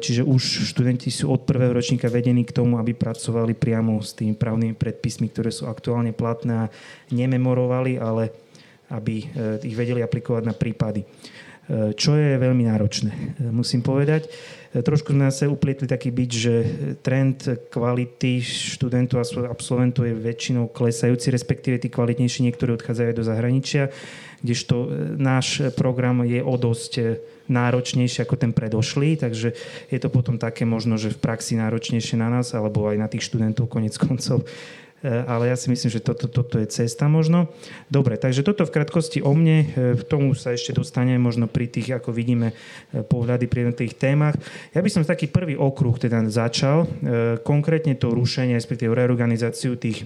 Čiže 0.00 0.24
už 0.24 0.72
študenti 0.72 1.12
sú 1.12 1.28
od 1.30 1.44
prvého 1.44 1.76
ročníka 1.76 2.08
vedení 2.08 2.48
k 2.48 2.56
tomu, 2.56 2.80
aby 2.80 2.96
pracovali 2.96 3.52
priamo 3.52 4.00
s 4.00 4.16
tými 4.16 4.32
právnymi 4.32 4.72
predpismi, 4.72 5.28
ktoré 5.28 5.52
sú 5.52 5.68
aktuálne 5.68 6.16
platné 6.16 6.66
a 6.66 6.70
nememorovali, 7.12 8.00
ale 8.00 8.32
aby 8.90 9.22
ich 9.62 9.76
vedeli 9.76 10.00
aplikovať 10.00 10.42
na 10.48 10.54
prípady. 10.56 11.04
čo 11.94 12.18
je 12.18 12.34
veľmi 12.34 12.66
náročné, 12.66 13.38
musím 13.54 13.78
povedať. 13.78 14.26
Trošku 14.70 15.14
sme 15.14 15.30
sa 15.30 15.50
uplietli 15.50 15.86
taký 15.86 16.10
byť, 16.14 16.30
že 16.30 16.54
trend 17.02 17.46
kvality 17.70 18.42
študentov 18.42 19.22
a 19.22 19.26
absolventov 19.50 20.06
je 20.06 20.14
väčšinou 20.14 20.70
klesajúci, 20.70 21.30
respektíve 21.30 21.78
tí 21.78 21.90
kvalitnejší 21.90 22.46
niektorí 22.46 22.74
odchádzajú 22.74 23.10
do 23.14 23.26
zahraničia, 23.26 23.90
kdežto 24.42 24.90
náš 25.18 25.62
program 25.74 26.22
je 26.26 26.42
o 26.42 26.54
dosť 26.54 26.92
náročnejšie 27.50 28.24
ako 28.24 28.38
ten 28.38 28.54
predošlý, 28.54 29.18
takže 29.18 29.52
je 29.90 29.98
to 29.98 30.08
potom 30.08 30.38
také 30.38 30.62
možno, 30.62 30.96
že 30.96 31.10
v 31.10 31.18
praxi 31.18 31.58
náročnejšie 31.58 32.16
na 32.16 32.30
nás, 32.30 32.54
alebo 32.54 32.86
aj 32.86 32.96
na 32.96 33.10
tých 33.10 33.26
študentov 33.26 33.66
konec 33.66 33.98
koncov. 33.98 34.46
E, 35.00 35.24
ale 35.24 35.48
ja 35.48 35.56
si 35.56 35.72
myslím, 35.72 35.88
že 35.88 36.04
toto, 36.04 36.28
toto 36.28 36.60
je 36.60 36.68
cesta 36.68 37.08
možno. 37.08 37.48
Dobre, 37.88 38.20
takže 38.20 38.44
toto 38.44 38.68
v 38.68 38.74
krátkosti 38.76 39.24
o 39.24 39.32
mne. 39.32 39.72
V 39.96 40.04
e, 40.04 40.04
tomu 40.04 40.36
sa 40.36 40.52
ešte 40.52 40.76
dostaneme 40.76 41.16
možno 41.16 41.48
pri 41.48 41.72
tých, 41.72 41.96
ako 41.96 42.12
vidíme, 42.12 42.52
e, 42.92 43.00
pohľady 43.00 43.48
pri 43.48 43.64
jednotlivých 43.64 43.96
témach. 43.96 44.36
Ja 44.76 44.84
by 44.84 44.90
som 44.92 45.08
taký 45.08 45.32
prvý 45.32 45.56
okruh 45.56 45.96
teda 45.96 46.20
začal. 46.28 46.84
Konkrétne 47.40 47.96
to 47.96 48.12
rušenie, 48.12 48.60
respektíve 48.60 48.92
reorganizáciu 48.92 49.80
tých 49.80 50.04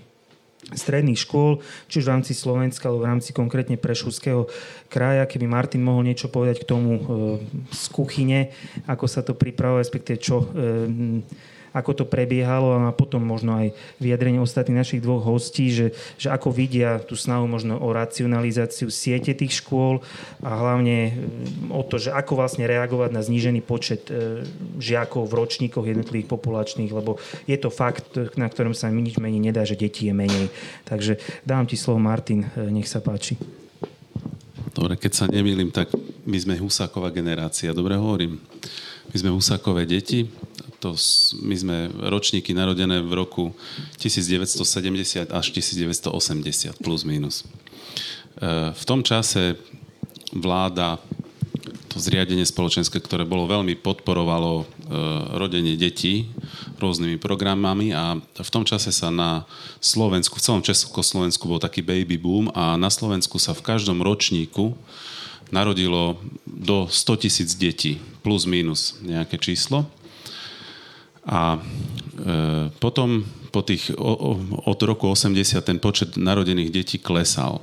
stredných 0.73 1.21
škôl, 1.21 1.61
či 1.91 2.01
už 2.01 2.09
v 2.09 2.13
rámci 2.17 2.33
Slovenska 2.33 2.89
alebo 2.89 3.05
v 3.05 3.11
rámci 3.13 3.31
konkrétne 3.37 3.77
Prešovského 3.77 4.49
kraja. 4.89 5.29
Keby 5.29 5.45
Martin 5.45 5.85
mohol 5.85 6.09
niečo 6.09 6.33
povedať 6.33 6.65
k 6.65 6.69
tomu 6.69 6.93
e, 6.97 7.03
z 7.69 7.85
kuchyne, 7.93 8.49
ako 8.89 9.05
sa 9.05 9.21
to 9.21 9.37
pripravuje, 9.37 9.85
respektíve 9.85 10.17
čo 10.17 10.37
e, 10.41 10.47
ako 11.75 11.91
to 11.93 12.05
prebiehalo 12.07 12.87
a 12.87 12.95
potom 12.95 13.19
možno 13.27 13.59
aj 13.59 13.75
vyjadrenie 13.99 14.39
ostatných 14.39 14.87
našich 14.87 15.03
dvoch 15.03 15.27
hostí, 15.27 15.75
že, 15.75 15.91
že 16.15 16.31
ako 16.31 16.55
vidia 16.55 17.03
tú 17.03 17.19
snahu 17.19 17.51
možno 17.51 17.83
o 17.83 17.91
racionalizáciu 17.91 18.95
siete 18.95 19.35
tých 19.35 19.59
škôl 19.59 19.99
a 20.39 20.55
hlavne 20.55 21.11
mm, 21.11 21.75
o 21.75 21.83
to, 21.83 21.99
že 21.99 22.15
ako 22.15 22.39
vlastne 22.39 22.63
reagovať 22.71 23.11
na 23.11 23.27
znížený 23.27 23.67
počet 23.67 24.07
e, 24.07 24.47
žiakov 24.79 25.27
v 25.27 25.37
ročníkoch 25.43 25.83
jednotlivých 25.83 26.31
populačných, 26.31 26.95
lebo 26.95 27.19
je 27.51 27.59
to 27.59 27.75
fakt, 27.75 28.15
na 28.39 28.47
ktorom 28.47 28.73
sa 28.73 28.87
nič 28.95 29.19
mení 29.19 29.43
nedá, 29.43 29.67
že 29.67 29.75
detí 29.75 30.07
je 30.07 30.15
menej. 30.15 30.47
Takže 30.87 31.19
dám 31.43 31.67
ti 31.67 31.75
slovo 31.75 31.99
Martin, 31.99 32.47
e, 32.55 32.71
nech 32.71 32.87
sa 32.87 33.03
páči. 33.03 33.35
Dobre, 34.75 34.99
keď 34.99 35.13
sa 35.15 35.27
nemýlim, 35.31 35.71
tak 35.71 35.91
my 36.27 36.39
sme 36.39 36.59
Husáková 36.59 37.15
generácia, 37.15 37.71
dobre 37.71 37.95
hovorím. 37.95 38.43
My 39.15 39.17
sme 39.23 39.31
Husákové 39.31 39.87
deti, 39.87 40.27
to, 40.85 40.93
my 41.41 41.57
sme 41.57 41.77
ročníky 42.13 42.53
narodené 42.53 43.01
v 43.01 43.13
roku 43.17 43.57
1970 43.97 45.33
až 45.33 45.47
1980, 45.49 46.85
plus 46.85 47.09
minus. 47.09 47.49
E, 48.37 48.77
v 48.77 48.85
tom 48.85 49.01
čase 49.01 49.57
vláda 50.37 51.01
to 51.89 51.97
zriadenie 51.97 52.45
spoločenské, 52.45 53.01
ktoré 53.01 53.25
bolo 53.25 53.49
veľmi 53.49 53.81
podporovalo 53.81 54.53
e, 54.61 54.65
rodenie 55.41 55.79
detí 55.81 56.29
rôznymi 56.77 57.17
programami 57.17 57.97
a 57.97 58.21
v 58.21 58.51
tom 58.53 58.69
čase 58.69 58.93
sa 58.93 59.09
na 59.09 59.49
Slovensku, 59.81 60.37
v 60.37 60.45
celom 60.45 60.61
Československu 60.61 61.49
bol 61.49 61.63
taký 61.63 61.81
baby 61.81 62.21
boom 62.21 62.53
a 62.53 62.77
na 62.77 62.93
Slovensku 62.93 63.41
sa 63.41 63.57
v 63.57 63.65
každom 63.65 64.05
ročníku 64.05 64.77
narodilo 65.49 66.21
do 66.45 66.91
100 66.91 67.23
tisíc 67.25 67.55
detí, 67.55 68.03
plus 68.27 68.45
minus 68.45 68.99
nejaké 69.01 69.39
číslo. 69.39 69.87
A 71.25 71.57
e, 71.57 72.71
potom 72.79 73.25
po 73.55 73.63
tých, 73.63 73.95
od 73.95 74.79
roku 74.83 75.07
80 75.09 75.63
ten 75.63 75.79
počet 75.79 76.19
narodených 76.19 76.75
detí 76.75 76.97
klesal. 76.99 77.63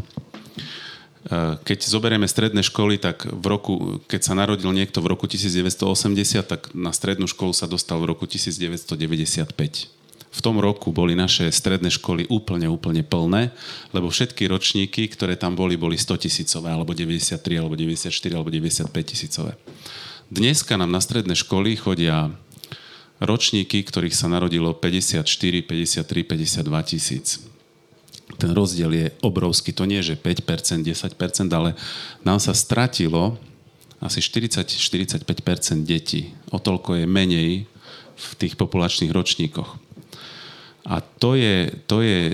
E, 1.27 1.57
keď 1.61 1.79
zoberieme 1.85 2.25
stredné 2.25 2.65
školy, 2.65 2.97
tak 2.97 3.27
v 3.27 3.45
roku, 3.45 3.73
keď 4.07 4.21
sa 4.23 4.33
narodil 4.33 4.71
niekto 4.73 5.03
v 5.03 5.11
roku 5.13 5.27
1980, 5.29 6.47
tak 6.47 6.71
na 6.73 6.95
strednú 6.95 7.29
školu 7.29 7.53
sa 7.53 7.69
dostal 7.69 8.01
v 8.01 8.15
roku 8.15 8.25
1995. 8.25 10.01
V 10.31 10.39
tom 10.39 10.63
roku 10.63 10.95
boli 10.95 11.11
naše 11.11 11.51
stredné 11.51 11.91
školy 11.91 12.23
úplne, 12.31 12.71
úplne 12.71 13.03
plné, 13.03 13.51
lebo 13.91 14.07
všetky 14.07 14.47
ročníky, 14.47 15.11
ktoré 15.11 15.35
tam 15.35 15.59
boli, 15.59 15.75
boli 15.75 15.99
100 15.99 16.23
tisícové, 16.23 16.71
alebo 16.71 16.95
93, 16.95 17.35
alebo 17.59 17.75
94, 17.75 18.07
alebo 18.31 18.47
95 18.47 18.95
tisícové. 19.03 19.59
Dneska 20.31 20.79
nám 20.79 20.87
na 20.87 21.03
stredné 21.03 21.35
školy 21.35 21.75
chodia 21.75 22.31
ročníky, 23.21 23.85
ktorých 23.85 24.17
sa 24.17 24.25
narodilo 24.25 24.73
54, 24.73 25.23
53, 25.29 26.03
52 26.03 26.89
tisíc. 26.89 27.45
Ten 28.41 28.51
rozdiel 28.57 28.91
je 28.91 29.07
obrovský. 29.21 29.69
To 29.77 29.85
nie, 29.85 30.01
že 30.01 30.17
5%, 30.17 30.81
10%, 30.81 31.45
ale 31.53 31.77
nám 32.25 32.41
sa 32.41 32.57
stratilo 32.57 33.37
asi 34.01 34.17
40-45% 34.17 35.85
detí. 35.85 36.33
O 36.49 36.57
toľko 36.57 36.97
je 36.97 37.05
menej 37.05 37.51
v 38.17 38.29
tých 38.41 38.57
populačných 38.57 39.13
ročníkoch. 39.13 39.77
A 40.81 40.97
to 41.21 41.37
je, 41.37 41.69
to 41.85 42.01
je 42.01 42.33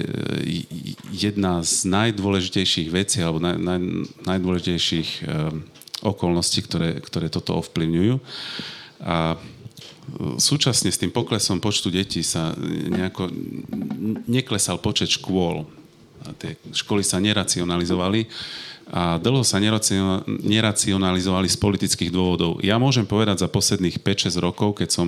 jedna 1.11 1.59
z 1.67 1.83
najdôležitejších 1.91 2.87
vecí 2.87 3.19
alebo 3.19 3.43
naj, 3.43 3.59
naj, 3.59 3.79
najdôležitejších 4.23 5.09
um, 5.27 5.67
okolností, 6.07 6.63
ktoré, 6.63 7.03
ktoré 7.03 7.27
toto 7.27 7.59
ovplyvňujú. 7.59 8.15
A 9.03 9.35
súčasne 10.39 10.89
s 10.89 10.99
tým 10.99 11.11
poklesom 11.11 11.59
počtu 11.59 11.91
detí 11.91 12.23
sa 12.23 12.55
nejako 12.91 13.27
neklesal 14.27 14.79
počet 14.79 15.11
škôl. 15.11 15.67
A 16.25 16.33
tie 16.33 16.57
školy 16.73 17.05
sa 17.05 17.21
neracionalizovali 17.21 18.27
a 18.87 19.19
dlho 19.19 19.43
sa 19.43 19.59
neracionalizovali 19.59 21.47
z 21.51 21.57
politických 21.59 22.11
dôvodov. 22.11 22.63
Ja 22.63 22.79
môžem 22.79 23.03
povedať 23.03 23.43
za 23.43 23.51
posledných 23.51 23.99
5-6 23.99 24.39
rokov, 24.39 24.79
keď 24.79 24.89
som 24.95 25.07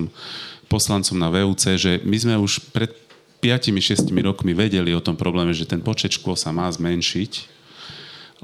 poslancom 0.68 1.16
na 1.16 1.32
VUC, 1.32 1.80
že 1.80 1.98
my 2.04 2.16
sme 2.20 2.34
už 2.36 2.60
pred 2.76 2.92
5-6 3.40 4.04
rokmi 4.20 4.52
vedeli 4.52 4.92
o 4.92 5.00
tom 5.00 5.16
probléme, 5.16 5.56
že 5.56 5.64
ten 5.64 5.80
počet 5.80 6.12
škôl 6.12 6.36
sa 6.36 6.52
má 6.52 6.68
zmenšiť, 6.68 7.32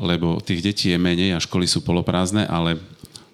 lebo 0.01 0.41
tých 0.41 0.65
detí 0.65 0.89
je 0.93 0.99
menej 0.99 1.37
a 1.37 1.41
školy 1.41 1.69
sú 1.69 1.85
poloprázdne, 1.85 2.49
ale 2.49 2.81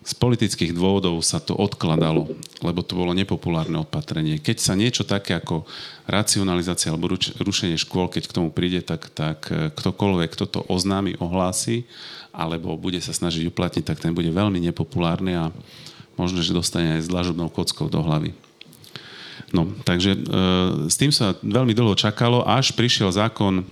z 0.03 0.13
politických 0.19 0.75
dôvodov 0.75 1.23
sa 1.23 1.39
to 1.39 1.55
odkladalo, 1.55 2.27
lebo 2.59 2.81
to 2.83 2.99
bolo 2.99 3.15
nepopulárne 3.15 3.79
opatrenie. 3.79 4.43
Keď 4.43 4.57
sa 4.59 4.75
niečo 4.75 5.07
také 5.07 5.39
ako 5.39 5.63
racionalizácia 6.11 6.91
alebo 6.91 7.15
rušenie 7.39 7.79
škôl, 7.79 8.11
keď 8.11 8.27
k 8.27 8.35
tomu 8.35 8.51
príde, 8.51 8.83
tak, 8.83 9.07
tak 9.15 9.47
e, 9.55 9.71
ktokoľvek, 9.71 10.29
kto 10.35 10.45
to 10.51 10.61
oznámi, 10.67 11.15
ohlási, 11.23 11.87
alebo 12.35 12.75
bude 12.75 12.99
sa 12.99 13.15
snažiť 13.15 13.47
uplatniť, 13.47 13.85
tak 13.87 14.03
ten 14.03 14.11
bude 14.11 14.35
veľmi 14.35 14.59
nepopulárny 14.59 15.39
a 15.39 15.55
možno, 16.19 16.43
že 16.43 16.57
dostane 16.57 16.99
aj 16.99 17.07
s 17.07 17.13
dlažobnou 17.13 17.47
kockou 17.47 17.87
do 17.87 18.03
hlavy. 18.03 18.35
No, 19.55 19.71
takže 19.87 20.19
e, 20.19 20.21
s 20.91 20.99
tým 20.99 21.15
sa 21.15 21.39
veľmi 21.39 21.79
dlho 21.79 21.95
čakalo, 21.95 22.43
až 22.43 22.75
prišiel 22.75 23.15
zákon 23.15 23.63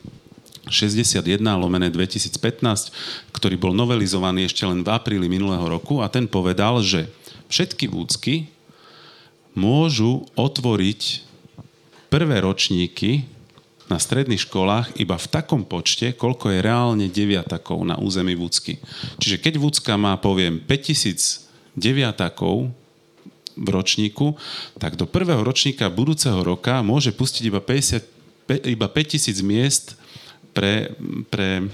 61 0.71 1.43
lomené 1.59 1.91
2015, 1.91 2.33
ktorý 3.35 3.59
bol 3.59 3.75
novelizovaný 3.75 4.49
ešte 4.49 4.65
len 4.65 4.81
v 4.81 4.89
apríli 4.89 5.27
minulého 5.27 5.67
roku 5.67 6.01
a 6.01 6.09
ten 6.09 6.31
povedal, 6.31 6.81
že 6.81 7.11
všetky 7.51 7.91
vúcky 7.91 8.49
môžu 9.53 10.25
otvoriť 10.39 11.27
prvé 12.09 12.43
ročníky 12.43 13.27
na 13.91 13.99
stredných 13.99 14.47
školách 14.47 14.95
iba 15.03 15.19
v 15.19 15.27
takom 15.27 15.67
počte, 15.67 16.15
koľko 16.15 16.55
je 16.55 16.63
reálne 16.63 17.07
deviatakov 17.11 17.83
na 17.83 17.99
území 17.99 18.39
Vúcky. 18.39 18.79
Čiže 19.19 19.43
keď 19.43 19.59
Vúcka 19.59 19.99
má, 19.99 20.15
poviem, 20.15 20.63
5000 20.63 21.51
deviatakov 21.75 22.71
v 23.59 23.69
ročníku, 23.69 24.39
tak 24.79 24.95
do 24.95 25.11
prvého 25.11 25.43
ročníka 25.43 25.91
budúceho 25.91 26.39
roka 26.47 26.79
môže 26.87 27.11
pustiť 27.11 27.51
iba, 27.51 27.59
50, 27.59 28.63
iba 28.71 28.87
5000 28.87 29.43
miest 29.43 29.99
pre, 30.51 30.95
pre 31.29 31.63
e, 31.63 31.65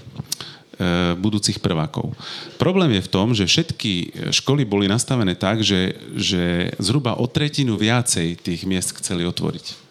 budúcich 1.16 1.59
prvákov. 1.61 2.12
Problém 2.61 2.97
je 2.97 3.06
v 3.06 3.12
tom, 3.12 3.33
že 3.33 3.49
všetky 3.49 3.92
školy 4.33 4.64
boli 4.64 4.87
nastavené 4.87 5.37
tak, 5.37 5.61
že, 5.61 5.97
že 6.16 6.73
zhruba 6.80 7.16
o 7.18 7.26
tretinu 7.28 7.76
viacej 7.76 8.40
tých 8.40 8.64
miest 8.68 8.97
chceli 8.97 9.26
otvoriť. 9.26 9.87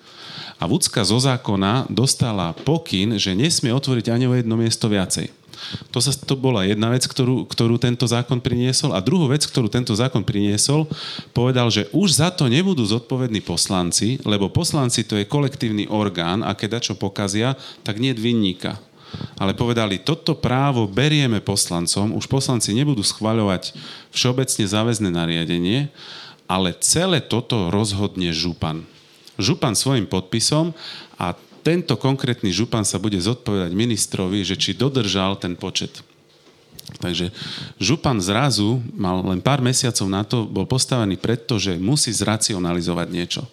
A 0.55 0.71
Vúcka 0.71 1.03
zo 1.03 1.19
zákona 1.19 1.91
dostala 1.91 2.55
pokyn, 2.55 3.19
že 3.19 3.35
nesmie 3.35 3.75
otvoriť 3.75 4.07
ani 4.07 4.25
o 4.25 4.33
jedno 4.33 4.55
miesto 4.55 4.87
viacej. 4.87 5.27
To, 5.91 5.99
sa, 6.03 6.11
to 6.13 6.35
bola 6.37 6.63
jedna 6.67 6.91
vec, 6.91 7.05
ktorú, 7.05 7.47
ktorú 7.47 7.75
tento 7.81 8.05
zákon 8.05 8.39
priniesol. 8.39 8.95
A 8.95 9.03
druhú 9.03 9.31
vec, 9.31 9.43
ktorú 9.43 9.67
tento 9.71 9.95
zákon 9.95 10.21
priniesol, 10.21 10.87
povedal, 11.31 11.71
že 11.71 11.87
už 11.95 12.19
za 12.21 12.29
to 12.31 12.47
nebudú 12.47 12.83
zodpovední 12.85 13.43
poslanci, 13.43 14.21
lebo 14.23 14.51
poslanci 14.51 15.03
to 15.03 15.19
je 15.19 15.27
kolektívny 15.27 15.89
orgán 15.89 16.43
a 16.43 16.53
keď 16.53 16.81
čo 16.81 16.93
pokazia, 16.95 17.55
tak 17.81 17.97
nie 17.97 18.11
vinníka. 18.13 18.77
Ale 19.39 19.55
povedali, 19.55 20.03
toto 20.03 20.35
právo 20.35 20.87
berieme 20.87 21.39
poslancom, 21.39 22.15
už 22.15 22.27
poslanci 22.27 22.75
nebudú 22.75 23.03
schvaľovať 23.03 23.71
všeobecne 24.11 24.65
záväzné 24.67 25.09
nariadenie, 25.11 25.87
ale 26.45 26.75
celé 26.83 27.23
toto 27.23 27.71
rozhodne 27.73 28.29
župan. 28.35 28.85
Župan 29.35 29.75
svojim 29.75 30.07
podpisom 30.07 30.71
a 31.19 31.35
tento 31.65 31.97
konkrétny 31.97 32.53
župan 32.53 32.85
sa 32.85 33.01
bude 33.01 33.17
zodpovedať 33.17 33.73
ministrovi, 33.73 34.45
že 34.45 34.53
či 34.53 34.77
dodržal 34.77 35.41
ten 35.41 35.57
počet. 35.57 36.05
Takže 37.01 37.33
župan 37.81 38.21
zrazu 38.21 38.77
mal 38.93 39.25
len 39.25 39.41
pár 39.41 39.65
mesiacov 39.65 40.05
na 40.05 40.21
to, 40.21 40.45
bol 40.45 40.69
postavený 40.69 41.17
preto, 41.17 41.57
že 41.57 41.81
musí 41.81 42.13
zracionalizovať 42.13 43.07
niečo. 43.09 43.43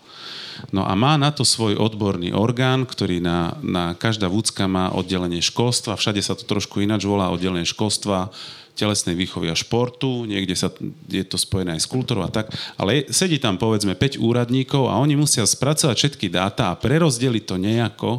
No 0.69 0.85
a 0.85 0.93
má 0.93 1.17
na 1.17 1.33
to 1.33 1.43
svoj 1.43 1.81
odborný 1.81 2.37
orgán, 2.37 2.85
ktorý 2.85 3.25
na, 3.25 3.57
na 3.65 3.97
každá 3.97 4.29
vúcka 4.29 4.69
má 4.69 4.93
oddelenie 4.93 5.41
školstva, 5.41 5.97
všade 5.97 6.21
sa 6.21 6.37
to 6.37 6.45
trošku 6.45 6.85
ináč 6.85 7.09
volá, 7.09 7.33
oddelenie 7.33 7.65
školstva, 7.65 8.29
telesnej 8.73 9.13
výchovy 9.13 9.53
a 9.53 9.57
športu, 9.57 10.25
niekde 10.25 10.57
sa, 10.57 10.73
je 11.09 11.25
to 11.29 11.37
spojené 11.37 11.77
aj 11.77 11.85
s 11.85 11.91
kultúrou 11.91 12.25
a 12.25 12.33
tak, 12.33 12.49
ale 12.81 13.05
sedí 13.13 13.37
tam 13.37 13.61
povedzme 13.61 13.93
5 13.93 14.17
úradníkov 14.17 14.89
a 14.89 14.97
oni 14.97 15.17
musia 15.17 15.45
spracovať 15.45 15.97
všetky 15.97 16.33
dáta 16.33 16.73
a 16.73 16.79
prerozdeliť 16.81 17.45
to 17.45 17.57
nejako, 17.61 18.11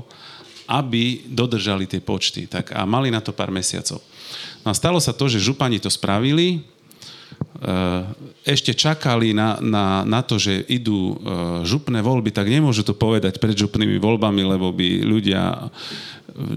aby 0.70 1.26
dodržali 1.28 1.90
tie 1.90 2.00
počty. 2.00 2.46
Tak, 2.48 2.72
a 2.72 2.86
mali 2.86 3.10
na 3.10 3.20
to 3.20 3.36
pár 3.36 3.50
mesiacov. 3.50 4.00
No 4.64 4.72
a 4.72 4.78
stalo 4.78 4.98
sa 5.02 5.12
to, 5.12 5.28
že 5.28 5.44
župani 5.44 5.82
to 5.82 5.92
spravili, 5.92 6.64
ešte 8.44 8.76
čakali 8.76 9.32
na, 9.32 9.56
na, 9.64 10.04
na 10.04 10.20
to, 10.20 10.36
že 10.36 10.68
idú 10.68 11.16
e, 11.16 11.16
župné 11.64 12.04
voľby, 12.04 12.36
tak 12.36 12.52
nemôžu 12.52 12.84
to 12.84 12.92
povedať 12.92 13.40
pred 13.40 13.56
župnými 13.56 14.04
voľbami, 14.04 14.44
lebo 14.44 14.76
by 14.76 15.00
ľudia, 15.00 15.72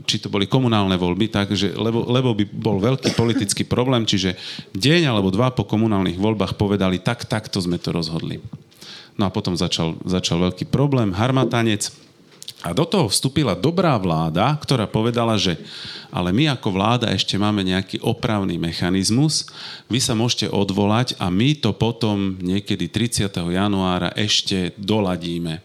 či 0.03 0.19
to 0.19 0.27
boli 0.27 0.51
komunálne 0.51 0.99
voľby, 0.99 1.31
takže, 1.31 1.79
lebo, 1.79 2.11
lebo 2.11 2.35
by 2.35 2.45
bol 2.51 2.83
veľký 2.83 3.15
politický 3.15 3.63
problém, 3.63 4.03
čiže 4.03 4.35
deň 4.75 5.15
alebo 5.15 5.31
dva 5.31 5.55
po 5.55 5.63
komunálnych 5.63 6.19
voľbách 6.19 6.59
povedali, 6.59 6.99
tak, 6.99 7.23
takto 7.31 7.63
sme 7.63 7.79
to 7.79 7.95
rozhodli. 7.95 8.43
No 9.15 9.31
a 9.31 9.33
potom 9.33 9.55
začal, 9.55 9.97
začal 10.05 10.43
veľký 10.43 10.69
problém, 10.69 11.15
harmatanec, 11.15 11.89
a 12.65 12.73
do 12.73 12.89
toho 12.89 13.13
vstúpila 13.13 13.53
dobrá 13.53 13.93
vláda, 14.01 14.57
ktorá 14.57 14.89
povedala, 14.89 15.37
že 15.37 15.61
ale 16.09 16.33
my 16.33 16.57
ako 16.57 16.73
vláda 16.73 17.13
ešte 17.13 17.37
máme 17.37 17.61
nejaký 17.61 18.01
opravný 18.01 18.57
mechanizmus, 18.57 19.45
vy 19.93 20.01
sa 20.01 20.17
môžete 20.17 20.49
odvolať 20.49 21.21
a 21.21 21.29
my 21.29 21.53
to 21.61 21.77
potom 21.77 22.41
niekedy 22.41 22.89
30. 22.89 23.29
januára 23.53 24.17
ešte 24.17 24.73
doladíme 24.81 25.61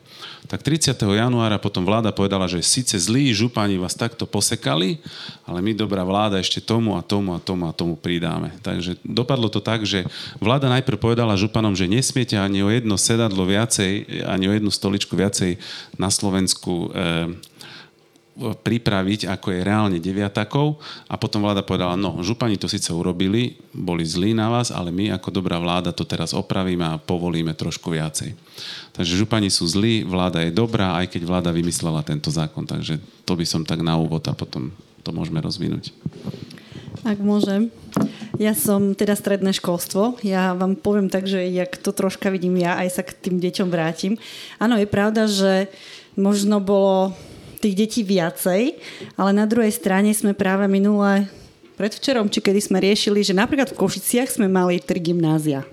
tak 0.51 0.67
30. 0.67 0.99
januára 0.99 1.55
potom 1.55 1.87
vláda 1.87 2.11
povedala, 2.11 2.43
že 2.43 2.59
síce 2.59 2.99
zlí 2.99 3.31
župani 3.31 3.79
vás 3.79 3.95
takto 3.95 4.27
posekali, 4.27 4.99
ale 5.47 5.63
my 5.63 5.71
dobrá 5.71 6.03
vláda 6.03 6.43
ešte 6.43 6.59
tomu 6.59 6.99
a 6.99 7.01
tomu 7.01 7.31
a 7.31 7.39
tomu 7.39 7.71
a 7.71 7.71
tomu 7.71 7.95
pridáme. 7.95 8.51
Takže 8.59 8.99
dopadlo 8.99 9.47
to 9.47 9.63
tak, 9.63 9.87
že 9.87 10.03
vláda 10.43 10.67
najprv 10.67 10.99
povedala 10.99 11.39
županom, 11.39 11.71
že 11.71 11.87
nesmiete 11.87 12.35
ani 12.35 12.59
o 12.59 12.67
jedno 12.67 12.99
sedadlo 12.99 13.47
viacej, 13.47 14.27
ani 14.27 14.51
o 14.51 14.55
jednu 14.59 14.67
stoličku 14.67 15.15
viacej 15.15 15.55
na 15.95 16.11
Slovensku 16.11 16.91
e, 16.91 17.31
pripraviť, 18.41 19.31
ako 19.31 19.47
je 19.55 19.59
reálne 19.63 19.97
deviatakov 20.03 20.79
a 21.07 21.15
potom 21.15 21.43
vláda 21.43 21.63
povedala, 21.63 21.99
no, 21.99 22.19
župani 22.23 22.55
to 22.55 22.67
síce 22.67 22.91
urobili, 22.91 23.59
boli 23.71 24.07
zlí 24.07 24.35
na 24.35 24.51
vás, 24.51 24.71
ale 24.71 24.91
my 24.91 25.15
ako 25.15 25.31
dobrá 25.31 25.59
vláda 25.59 25.95
to 25.95 26.07
teraz 26.07 26.35
opravíme 26.35 26.83
a 26.83 26.99
povolíme 26.99 27.55
trošku 27.55 27.91
viacej. 27.91 28.33
Takže 28.91 29.15
župani 29.15 29.47
sú 29.47 29.63
zlí, 29.63 30.03
vláda 30.03 30.43
je 30.43 30.51
dobrá, 30.51 30.99
aj 30.99 31.15
keď 31.15 31.21
vláda 31.23 31.49
vymyslela 31.55 32.03
tento 32.03 32.27
zákon. 32.27 32.67
Takže 32.67 32.99
to 33.23 33.33
by 33.39 33.45
som 33.47 33.63
tak 33.63 33.79
na 33.79 33.95
úvod 33.95 34.27
a 34.27 34.35
potom 34.35 34.75
to 35.01 35.09
môžeme 35.15 35.39
rozvinúť. 35.39 35.95
Ak 37.01 37.17
môžem. 37.17 37.73
Ja 38.37 38.53
som 38.53 38.93
teda 38.93 39.17
stredné 39.17 39.55
školstvo. 39.57 40.21
Ja 40.21 40.53
vám 40.53 40.77
poviem 40.77 41.09
tak, 41.09 41.25
že 41.25 41.41
jak 41.49 41.79
to 41.79 41.95
troška 41.95 42.29
vidím 42.29 42.59
ja, 42.61 42.77
aj 42.77 42.89
sa 42.99 43.01
k 43.01 43.15
tým 43.15 43.41
deťom 43.41 43.67
vrátim. 43.71 44.19
Áno, 44.61 44.77
je 44.77 44.85
pravda, 44.85 45.25
že 45.25 45.71
možno 46.13 46.61
bolo 46.61 47.15
tých 47.61 47.77
detí 47.77 48.01
viacej, 48.01 48.77
ale 49.15 49.31
na 49.31 49.45
druhej 49.45 49.71
strane 49.71 50.11
sme 50.11 50.33
práve 50.33 50.65
minulé, 50.65 51.29
predvčerom, 51.77 52.29
či 52.29 52.41
kedy 52.41 52.59
sme 52.61 52.81
riešili, 52.81 53.21
že 53.21 53.37
napríklad 53.37 53.73
v 53.73 53.79
Košiciach 53.79 54.29
sme 54.29 54.49
mali 54.49 54.81
tri 54.81 55.01
gymnázia. 55.01 55.65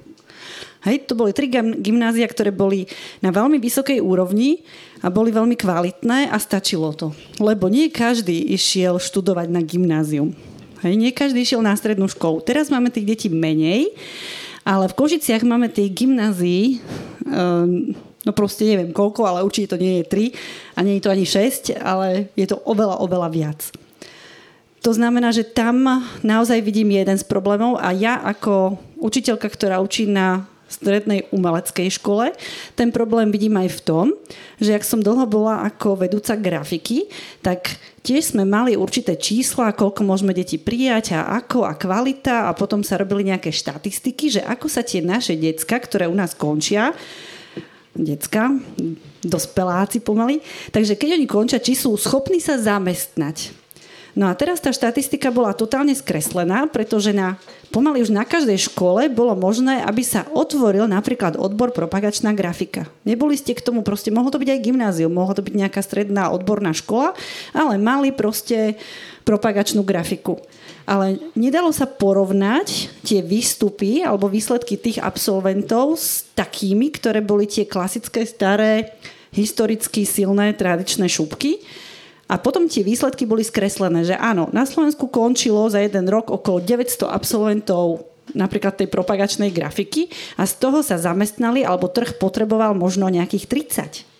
Hej, 0.87 1.11
to 1.11 1.19
boli 1.19 1.35
tri 1.35 1.51
gymnázia, 1.51 2.29
ktoré 2.31 2.55
boli 2.55 2.87
na 3.19 3.35
veľmi 3.35 3.59
vysokej 3.59 3.99
úrovni 3.99 4.63
a 5.03 5.11
boli 5.11 5.35
veľmi 5.35 5.59
kvalitné 5.59 6.31
a 6.31 6.37
stačilo 6.39 6.95
to. 6.95 7.11
Lebo 7.43 7.67
nie 7.67 7.91
každý 7.91 8.55
išiel 8.55 9.03
študovať 9.03 9.51
na 9.51 9.59
gymnázium. 9.63 10.31
Hej, 10.87 10.95
nie 10.95 11.11
každý 11.11 11.43
išiel 11.43 11.59
na 11.59 11.75
strednú 11.75 12.07
školu. 12.07 12.39
Teraz 12.47 12.71
máme 12.71 12.95
tých 12.95 13.11
detí 13.11 13.27
menej, 13.27 13.91
ale 14.63 14.87
v 14.87 14.95
Košiciach 14.95 15.43
máme 15.43 15.67
tie 15.67 15.91
gymnázií 15.91 16.79
um, 17.27 17.91
no 18.29 18.31
proste 18.37 18.69
neviem 18.69 18.93
koľko, 18.93 19.25
ale 19.25 19.41
určite 19.47 19.73
to 19.73 19.81
nie 19.81 20.05
je 20.05 20.35
3 20.37 20.77
a 20.77 20.79
nie 20.85 21.01
je 21.01 21.03
to 21.09 21.13
ani 21.13 21.25
6, 21.25 21.81
ale 21.81 22.29
je 22.37 22.47
to 22.49 22.61
oveľa, 22.69 23.01
oveľa 23.01 23.29
viac. 23.33 23.61
To 24.87 24.95
znamená, 24.95 25.35
že 25.35 25.43
tam 25.43 26.07
naozaj 26.23 26.63
vidím 26.63 26.95
jeden 26.95 27.19
z 27.19 27.25
problémov 27.27 27.83
a 27.83 27.91
ja 27.91 28.23
ako 28.23 28.79
učiteľka, 29.03 29.51
ktorá 29.51 29.83
učí 29.83 30.07
na 30.07 30.47
strednej 30.69 31.27
umeleckej 31.33 31.89
škole. 31.99 32.37
Ten 32.77 32.93
problém 32.93 33.33
vidím 33.33 33.57
aj 33.57 33.69
v 33.73 33.81
tom, 33.81 34.07
že 34.61 34.77
ak 34.77 34.85
som 34.85 35.01
dlho 35.01 35.25
bola 35.25 35.65
ako 35.65 36.05
vedúca 36.05 36.37
grafiky, 36.37 37.09
tak 37.41 37.81
tiež 38.05 38.37
sme 38.37 38.45
mali 38.45 38.77
určité 38.77 39.17
čísla, 39.17 39.75
koľko 39.75 40.05
môžeme 40.05 40.37
deti 40.37 40.61
prijať 40.61 41.17
a 41.17 41.41
ako 41.41 41.65
a 41.65 41.73
kvalita 41.75 42.47
a 42.47 42.55
potom 42.55 42.85
sa 42.85 43.01
robili 43.01 43.33
nejaké 43.33 43.49
štatistiky, 43.49 44.39
že 44.39 44.41
ako 44.45 44.69
sa 44.69 44.85
tie 44.85 45.01
naše 45.01 45.35
decka, 45.35 45.81
ktoré 45.81 46.07
u 46.07 46.15
nás 46.15 46.37
končia, 46.37 46.93
decka, 47.99 48.55
dospeláci 49.25 49.99
pomaly. 49.99 50.39
Takže 50.71 50.95
keď 50.95 51.19
oni 51.19 51.27
končia, 51.27 51.59
či 51.59 51.75
sú 51.75 51.97
schopní 51.99 52.39
sa 52.39 52.61
zamestnať. 52.61 53.57
No 54.19 54.27
a 54.27 54.35
teraz 54.35 54.59
tá 54.59 54.75
štatistika 54.75 55.31
bola 55.31 55.55
totálne 55.55 55.95
skreslená, 55.95 56.67
pretože 56.67 57.15
na, 57.15 57.39
pomaly 57.71 58.03
už 58.03 58.11
na 58.11 58.25
každej 58.25 58.71
škole 58.73 59.09
bolo 59.13 59.37
možné, 59.37 59.85
aby 59.85 60.01
sa 60.03 60.25
otvoril 60.33 60.89
napríklad 60.89 61.37
odbor 61.37 61.71
propagačná 61.71 62.33
grafika. 62.33 62.89
Neboli 63.05 63.37
ste 63.37 63.53
k 63.53 63.65
tomu, 63.65 63.85
proste 63.85 64.13
mohlo 64.13 64.33
to 64.33 64.41
byť 64.41 64.51
aj 64.53 64.65
gymnázium, 64.65 65.13
mohlo 65.13 65.37
to 65.37 65.45
byť 65.45 65.55
nejaká 65.55 65.81
stredná 65.85 66.33
odborná 66.33 66.73
škola, 66.73 67.13
ale 67.53 67.77
mali 67.77 68.11
proste 68.11 68.81
propagačnú 69.29 69.85
grafiku 69.85 70.41
ale 70.89 71.21
nedalo 71.37 71.69
sa 71.69 71.85
porovnať 71.85 72.89
tie 73.05 73.21
výstupy 73.21 74.01
alebo 74.01 74.25
výsledky 74.25 74.81
tých 74.81 75.05
absolventov 75.05 76.01
s 76.01 76.25
takými, 76.33 76.89
ktoré 76.97 77.21
boli 77.21 77.45
tie 77.45 77.69
klasické, 77.69 78.25
staré, 78.25 78.97
historicky 79.29 80.09
silné, 80.09 80.57
tradičné 80.57 81.05
šupky. 81.05 81.61
A 82.29 82.37
potom 82.37 82.69
tie 82.69 82.85
výsledky 82.85 83.25
boli 83.25 83.41
skreslené, 83.41 84.05
že 84.05 84.17
áno, 84.17 84.53
na 84.53 84.69
Slovensku 84.69 85.09
končilo 85.09 85.65
za 85.73 85.81
jeden 85.81 86.05
rok 86.13 86.29
okolo 86.29 86.61
900 86.61 87.09
absolventov 87.09 88.05
napríklad 88.37 88.77
tej 88.77 88.93
propagačnej 88.93 89.49
grafiky 89.49 90.13
a 90.37 90.45
z 90.45 90.61
toho 90.61 90.85
sa 90.85 91.01
zamestnali 91.01 91.65
alebo 91.65 91.89
trh 91.89 92.21
potreboval 92.21 92.77
možno 92.77 93.09
nejakých 93.09 93.49
30 94.05 94.19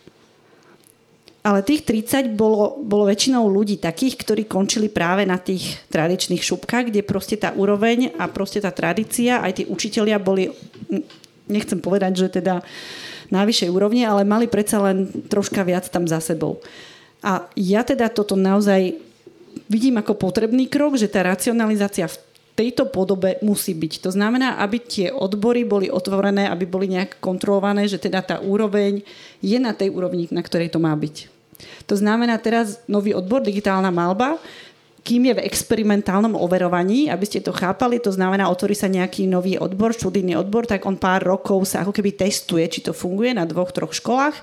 ale 1.49 1.65
tých 1.65 1.87
30 1.89 2.37
bolo, 2.37 2.77
bolo 2.85 3.09
väčšinou 3.09 3.49
ľudí 3.49 3.81
takých, 3.81 4.21
ktorí 4.21 4.45
končili 4.45 4.93
práve 4.93 5.25
na 5.25 5.41
tých 5.41 5.81
tradičných 5.89 6.45
šupkách, 6.45 6.93
kde 6.93 7.07
proste 7.07 7.41
tá 7.41 7.57
úroveň 7.57 8.13
a 8.21 8.29
proste 8.29 8.61
tá 8.61 8.69
tradícia, 8.69 9.41
aj 9.41 9.53
tí 9.57 9.63
učitelia 9.65 10.21
boli, 10.21 10.53
nechcem 11.49 11.81
povedať, 11.81 12.27
že 12.27 12.43
teda 12.43 12.61
na 13.33 13.49
vyššej 13.49 13.71
úrovni, 13.73 14.05
ale 14.05 14.29
mali 14.29 14.45
predsa 14.45 14.77
len 14.93 15.09
troška 15.31 15.65
viac 15.65 15.89
tam 15.89 16.05
za 16.05 16.21
sebou. 16.21 16.61
A 17.23 17.51
ja 17.59 17.83
teda 17.83 18.07
toto 18.11 18.39
naozaj 18.39 18.95
vidím 19.67 19.99
ako 19.99 20.15
potrebný 20.15 20.71
krok, 20.71 20.95
že 20.95 21.11
tá 21.11 21.27
racionalizácia 21.27 22.07
v 22.07 22.19
tejto 22.59 22.91
podobe 22.91 23.39
musí 23.39 23.71
byť. 23.71 24.03
To 24.03 24.11
znamená, 24.11 24.59
aby 24.59 24.83
tie 24.83 25.15
odbory 25.15 25.63
boli 25.63 25.87
otvorené, 25.87 26.51
aby 26.51 26.67
boli 26.67 26.91
nejak 26.91 27.23
kontrolované, 27.23 27.87
že 27.87 28.03
teda 28.03 28.19
tá 28.23 28.37
úroveň 28.43 29.07
je 29.39 29.59
na 29.63 29.71
tej 29.71 29.95
úrovni, 29.95 30.27
na 30.35 30.43
ktorej 30.43 30.75
to 30.75 30.83
má 30.83 30.91
byť. 30.91 31.31
To 31.87 31.95
znamená 31.95 32.39
teraz 32.39 32.83
nový 32.91 33.15
odbor 33.15 33.43
digitálna 33.43 33.91
malba, 33.95 34.39
kým 35.07 35.33
je 35.33 35.39
v 35.41 35.45
experimentálnom 35.49 36.37
overovaní, 36.37 37.09
aby 37.09 37.25
ste 37.25 37.41
to 37.41 37.55
chápali, 37.55 37.97
to 37.97 38.13
znamená, 38.13 38.51
otvorí 38.51 38.77
sa 38.77 38.93
nejaký 38.93 39.25
nový 39.25 39.57
odbor, 39.57 39.97
študijný 39.97 40.37
odbor, 40.37 40.69
tak 40.69 40.85
on 40.85 41.01
pár 41.01 41.25
rokov 41.25 41.65
sa 41.65 41.81
ako 41.81 41.97
keby 41.97 42.13
testuje, 42.13 42.69
či 42.69 42.85
to 42.85 42.93
funguje 42.93 43.33
na 43.33 43.49
dvoch, 43.49 43.73
troch 43.73 43.97
školách. 43.97 44.37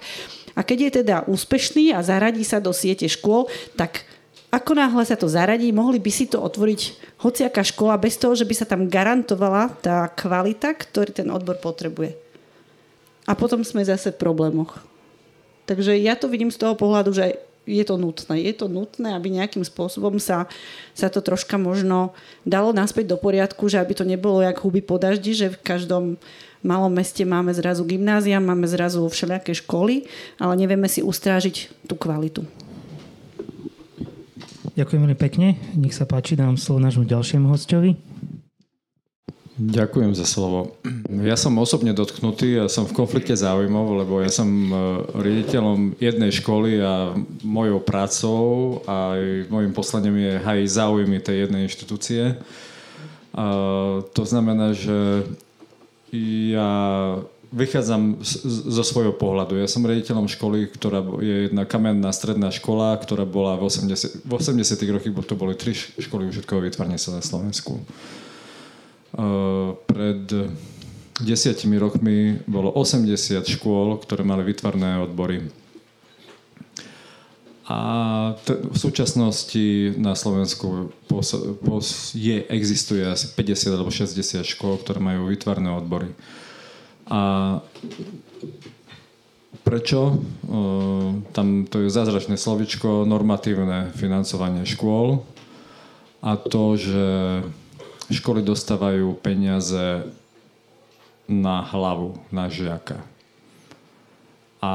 A 0.55 0.63
keď 0.63 0.77
je 0.79 0.91
teda 1.03 1.27
úspešný 1.27 1.91
a 1.91 1.99
zaradí 1.99 2.47
sa 2.47 2.63
do 2.63 2.71
siete 2.71 3.05
škôl, 3.11 3.51
tak 3.75 4.07
ako 4.55 4.71
náhle 4.71 5.03
sa 5.03 5.19
to 5.19 5.27
zaradí, 5.27 5.75
mohli 5.75 5.99
by 5.99 6.07
si 6.07 6.31
to 6.31 6.39
otvoriť 6.39 6.95
hociaká 7.19 7.59
škola 7.59 7.99
bez 7.99 8.15
toho, 8.15 8.39
že 8.39 8.47
by 8.47 8.55
sa 8.55 8.63
tam 8.63 8.87
garantovala 8.87 9.75
tá 9.83 10.07
kvalita, 10.07 10.71
ktorý 10.71 11.11
ten 11.11 11.27
odbor 11.27 11.59
potrebuje. 11.59 12.15
A 13.27 13.35
potom 13.35 13.67
sme 13.67 13.83
zase 13.83 14.15
v 14.15 14.21
problémoch. 14.21 14.79
Takže 15.67 15.97
ja 15.99 16.15
to 16.15 16.31
vidím 16.31 16.53
z 16.53 16.61
toho 16.61 16.77
pohľadu, 16.77 17.11
že 17.11 17.35
je 17.65 17.83
to 17.83 17.97
nutné. 17.97 18.45
Je 18.45 18.53
to 18.53 18.69
nutné, 18.69 19.17
aby 19.17 19.33
nejakým 19.33 19.65
spôsobom 19.65 20.21
sa, 20.21 20.45
sa 20.93 21.09
to 21.09 21.19
troška 21.19 21.57
možno 21.57 22.13
dalo 22.45 22.69
naspäť 22.71 23.09
do 23.09 23.17
poriadku, 23.17 23.65
že 23.65 23.81
aby 23.81 23.97
to 23.97 24.05
nebolo 24.05 24.45
jak 24.45 24.61
huby 24.61 24.85
po 24.85 25.01
daždi, 25.01 25.33
že 25.33 25.57
v 25.57 25.61
každom 25.65 26.03
malom 26.65 26.89
meste 26.89 27.21
máme 27.21 27.53
zrazu 27.53 27.85
gymnázia, 27.85 28.41
máme 28.41 28.65
zrazu 28.65 29.05
všelijaké 29.05 29.53
školy, 29.53 30.09
ale 30.41 30.57
nevieme 30.57 30.89
si 30.89 31.05
ustrážiť 31.05 31.85
tú 31.85 31.93
kvalitu. 31.93 32.41
Ďakujem 34.75 35.01
veľmi 35.07 35.19
pekne. 35.19 35.55
Nech 35.77 35.95
sa 35.95 36.03
páči, 36.03 36.35
dám 36.35 36.59
slovo 36.59 36.83
nášmu 36.83 37.07
ďalšiemu 37.07 37.47
hostovi. 37.47 37.95
Ďakujem 39.55 40.11
za 40.19 40.27
slovo. 40.27 40.75
Ja 41.23 41.39
som 41.39 41.55
osobne 41.55 41.95
dotknutý 41.95 42.59
a 42.59 42.67
som 42.67 42.83
v 42.83 42.91
konflikte 42.91 43.31
záujmov, 43.39 44.03
lebo 44.03 44.19
ja 44.19 44.27
som 44.27 44.51
e, 44.51 44.75
riaditeľom 45.15 45.95
jednej 45.95 46.27
školy 46.35 46.83
a 46.83 47.15
mojou 47.39 47.79
prácou 47.79 48.43
a 48.83 49.15
aj 49.15 49.47
môjim 49.47 49.71
poslaním 49.71 50.27
je 50.27 50.43
hajiť 50.43 50.67
záujmy 50.67 51.17
tej 51.23 51.47
jednej 51.47 51.71
inštitúcie. 51.71 52.35
A 53.31 53.45
to 54.11 54.23
znamená, 54.27 54.75
že 54.75 55.23
ja 56.53 56.69
vychádzam 57.55 58.19
zo 58.67 58.83
svojho 58.83 59.15
pohľadu. 59.15 59.55
Ja 59.55 59.69
som 59.69 59.87
riaditeľom 59.87 60.27
školy, 60.27 60.67
ktorá 60.75 60.99
je 61.23 61.47
jedna 61.47 61.63
kamenná 61.63 62.11
stredná 62.11 62.51
škola, 62.51 62.99
ktorá 62.99 63.23
bola 63.23 63.55
v 63.55 63.71
80, 63.71 64.27
v 64.27 64.31
80 64.35 64.95
rokoch, 64.95 65.23
to 65.23 65.39
boli 65.39 65.55
tri 65.55 65.71
školy 65.75 66.27
užitkového 66.27 66.67
vytvarnia 66.67 66.99
sa 66.99 67.15
na 67.15 67.23
Slovensku. 67.23 67.79
Eh, 69.15 69.69
pred 69.87 70.27
desiatimi 71.23 71.79
rokmi 71.79 72.43
bolo 72.43 72.75
80 72.75 73.47
škôl, 73.47 73.95
ktoré 74.03 74.27
mali 74.27 74.43
vytvarné 74.43 74.99
odbory. 74.99 75.47
A 77.65 77.79
t- 78.45 78.61
v 78.61 78.77
súčasnosti 78.77 79.97
na 79.97 80.13
Slovensku 80.13 80.93
pos- 81.09 81.57
pos- 81.65 82.13
je, 82.13 82.45
existuje 82.45 83.01
asi 83.01 83.33
50 83.33 83.73
alebo 83.73 83.89
60 83.89 84.45
škôl, 84.45 84.77
ktoré 84.77 85.01
majú 85.01 85.33
vytvarné 85.33 85.73
odbory. 85.73 86.13
A 87.09 87.57
prečo? 89.65 90.21
Uh, 90.45 91.25
tam 91.33 91.65
to 91.65 91.81
je 91.81 91.89
zázračné 91.89 92.37
slovičko 92.37 93.09
normatívne 93.09 93.89
financovanie 93.97 94.61
škôl 94.61 95.25
a 96.21 96.37
to, 96.37 96.77
že 96.77 97.05
školy 98.13 98.45
dostávajú 98.45 99.17
peniaze 99.25 100.05
na 101.25 101.65
hlavu, 101.65 102.13
na 102.29 102.45
žiaka. 102.45 103.01
A 104.61 104.73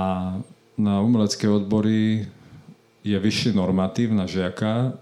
na 0.75 0.95
umelecké 1.03 1.47
odbory 1.47 2.27
je 3.01 3.17
vyšší 3.17 3.57
normatív 3.57 4.13
na 4.13 4.29
žiaka 4.29 4.97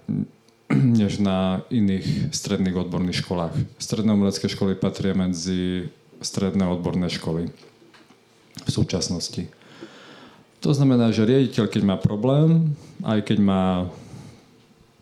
než 1.00 1.18
na 1.18 1.64
iných 1.72 2.34
stredných 2.34 2.76
odborných 2.76 3.24
školách. 3.24 3.54
Stredné 3.80 4.12
umelecké 4.14 4.46
školy 4.46 4.76
patria 4.76 5.16
medzi 5.16 5.88
stredné 6.20 6.66
odborné 6.66 7.08
školy 7.08 7.48
v 8.58 8.70
súčasnosti. 8.70 9.48
To 10.58 10.74
znamená, 10.74 11.14
že 11.14 11.22
riaditeľ, 11.22 11.70
keď 11.70 11.82
má 11.86 11.96
problém, 11.96 12.74
aj 13.06 13.30
keď 13.30 13.38
má 13.38 13.64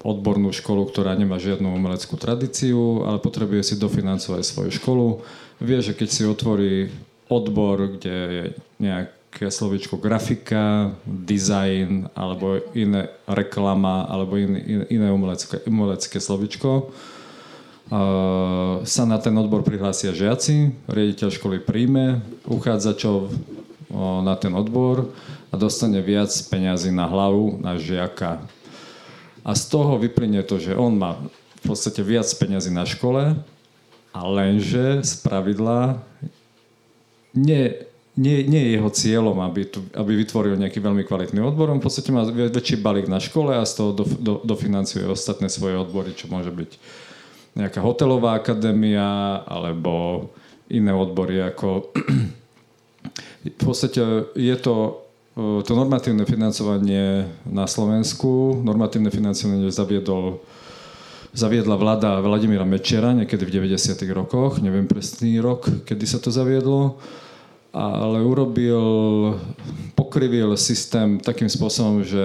odbornú 0.04 0.52
školu, 0.52 0.86
ktorá 0.86 1.16
nemá 1.16 1.40
žiadnu 1.40 1.72
umeleckú 1.72 2.20
tradíciu, 2.20 3.08
ale 3.08 3.18
potrebuje 3.18 3.72
si 3.72 3.74
dofinancovať 3.80 4.44
svoju 4.44 4.70
školu. 4.76 5.24
Vie, 5.58 5.80
že 5.80 5.96
keď 5.96 6.08
si 6.12 6.22
otvorí 6.28 6.92
odbor, 7.32 7.96
kde 7.96 8.14
je 8.14 8.44
nejaké 8.78 9.15
slovičko 9.44 10.00
grafika, 10.00 10.96
design 11.04 12.08
alebo 12.16 12.56
iné 12.72 13.12
reklama 13.28 14.08
alebo 14.08 14.40
iné, 14.40 14.88
iné 14.88 15.08
umelecké, 15.12 15.68
umelecké 15.68 16.16
slovičko, 16.16 16.88
sa 18.82 19.02
na 19.06 19.18
ten 19.20 19.36
odbor 19.38 19.62
prihlásia 19.62 20.10
žiaci, 20.10 20.74
riaditeľ 20.90 21.28
školy 21.30 21.62
príjme 21.62 22.24
uchádzačov 22.48 23.30
na 24.26 24.34
ten 24.40 24.50
odbor 24.56 25.14
a 25.52 25.54
dostane 25.54 26.02
viac 26.02 26.32
peňazí 26.50 26.90
na 26.90 27.06
hlavu, 27.06 27.62
na 27.62 27.78
žiaka. 27.78 28.42
A 29.46 29.54
z 29.54 29.62
toho 29.70 30.00
vyplynie 30.02 30.42
to, 30.42 30.58
že 30.58 30.74
on 30.74 30.98
má 30.98 31.14
v 31.62 31.62
podstate 31.62 32.02
viac 32.02 32.26
peňazí 32.26 32.74
na 32.74 32.82
škole, 32.82 33.38
a 34.16 34.20
lenže 34.24 35.04
z 35.04 35.12
pravidla 35.20 36.00
nie, 37.36 37.84
nie, 38.16 38.48
nie 38.48 38.62
je 38.64 38.70
jeho 38.80 38.90
cieľom, 38.90 39.36
aby, 39.44 39.68
tu, 39.68 39.84
aby 39.92 40.16
vytvoril 40.16 40.56
nejaký 40.56 40.80
veľmi 40.80 41.04
kvalitný 41.04 41.44
odbor. 41.44 41.68
On 41.68 41.80
v 41.80 41.84
podstate 41.84 42.08
má 42.16 42.24
väčší 42.24 42.80
balík 42.80 43.12
na 43.12 43.20
škole 43.20 43.52
a 43.52 43.68
z 43.68 43.72
toho 43.76 43.90
do, 43.92 44.04
do, 44.08 44.34
dofinancuje 44.40 45.04
ostatné 45.04 45.52
svoje 45.52 45.76
odbory, 45.76 46.16
čo 46.16 46.32
môže 46.32 46.48
byť 46.48 46.70
nejaká 47.56 47.80
hotelová 47.84 48.36
akadémia 48.36 49.40
alebo 49.44 50.28
iné 50.68 50.92
odbory 50.92 51.40
ako 51.44 51.92
v 53.44 53.60
podstate 53.60 54.32
je 54.36 54.56
to 54.60 55.06
to 55.36 55.76
normatívne 55.76 56.24
financovanie 56.24 57.28
na 57.44 57.68
Slovensku, 57.68 58.56
normatívne 58.64 59.12
financovanie 59.12 59.68
zaviedol 59.68 60.40
zaviedla 61.36 61.76
vláda 61.76 62.24
Vladimíra 62.24 62.64
Mečera 62.64 63.12
niekedy 63.12 63.44
v 63.44 63.68
90. 63.68 64.00
rokoch, 64.16 64.64
neviem 64.64 64.88
presný 64.88 65.36
rok, 65.36 65.68
kedy 65.84 66.08
sa 66.08 66.16
to 66.16 66.32
zaviedlo, 66.32 66.96
ale 67.76 68.24
urobil, 68.24 68.80
pokrivil 69.92 70.56
systém 70.56 71.20
takým 71.20 71.52
spôsobom, 71.52 72.00
že 72.00 72.24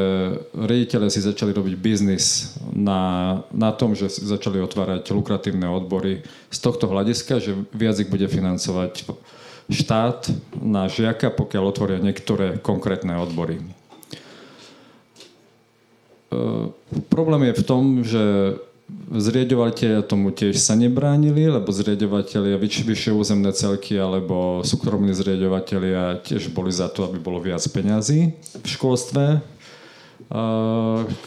riaditeľe 0.56 1.12
si 1.12 1.20
začali 1.20 1.52
robiť 1.52 1.76
biznis 1.76 2.56
na, 2.72 3.44
na 3.52 3.76
tom, 3.76 3.92
že 3.92 4.08
začali 4.08 4.64
otvárať 4.64 5.12
lukratívne 5.12 5.68
odbory 5.68 6.24
z 6.48 6.58
tohto 6.64 6.88
hľadiska, 6.88 7.44
že 7.44 7.52
viac 7.76 8.00
ich 8.00 8.08
bude 8.08 8.32
financovať 8.32 9.12
štát 9.68 10.32
na 10.56 10.88
žiaka, 10.88 11.28
pokiaľ 11.36 11.64
otvoria 11.68 12.00
niektoré 12.00 12.56
konkrétne 12.64 13.20
odbory. 13.20 13.60
E, 13.60 13.64
problém 17.12 17.52
je 17.52 17.60
v 17.60 17.68
tom, 17.68 17.84
že 18.08 18.24
zriadovateľia 19.12 20.08
tomu 20.08 20.32
tiež 20.32 20.56
sa 20.56 20.76
nebránili, 20.76 21.52
lebo 21.52 21.68
zriadovateľia 21.68 22.56
vyš, 22.56 22.88
vyššie 22.88 23.12
územné 23.12 23.52
celky 23.52 24.00
alebo 24.00 24.64
súkromní 24.64 25.12
zriadovateľia 25.12 26.24
tiež 26.24 26.52
boli 26.56 26.72
za 26.72 26.88
to, 26.88 27.08
aby 27.08 27.20
bolo 27.20 27.44
viac 27.44 27.64
peňazí 27.68 28.36
v 28.40 28.68
školstve 28.68 29.44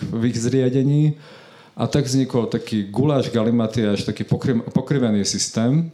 v 0.01 0.23
ich 0.25 0.39
zriadení. 0.41 1.21
A 1.75 1.91
tak 1.91 2.07
vznikol 2.07 2.47
taký 2.47 2.87
guláš 2.87 3.35
galimaty 3.35 3.83
až 3.83 4.07
taký 4.07 4.23
pokrivený 4.71 5.27
systém, 5.27 5.91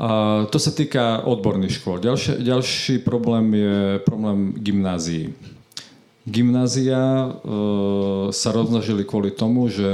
a 0.00 0.48
to 0.48 0.56
sa 0.56 0.72
týka 0.72 1.28
odborných 1.28 1.76
škôl. 1.76 2.00
Ďalší, 2.00 2.40
ďalší 2.40 2.94
problém 3.04 3.52
je 3.52 4.00
problém 4.08 4.56
gymnázií. 4.56 5.36
Gymnázia 6.28 7.00
e, 7.00 7.28
sa 8.28 8.48
rozmnožili 8.52 9.08
kvôli 9.08 9.32
tomu, 9.32 9.72
že 9.72 9.88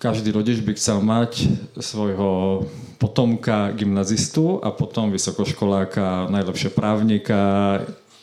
každý 0.00 0.30
rodič 0.32 0.62
by 0.64 0.72
chcel 0.78 1.02
mať 1.04 1.50
svojho 1.76 2.64
potomka 2.96 3.74
gymnazistu 3.74 4.62
a 4.62 4.70
potom 4.70 5.10
vysokoškoláka, 5.10 6.30
najlepšie 6.30 6.70
právnika, 6.70 7.82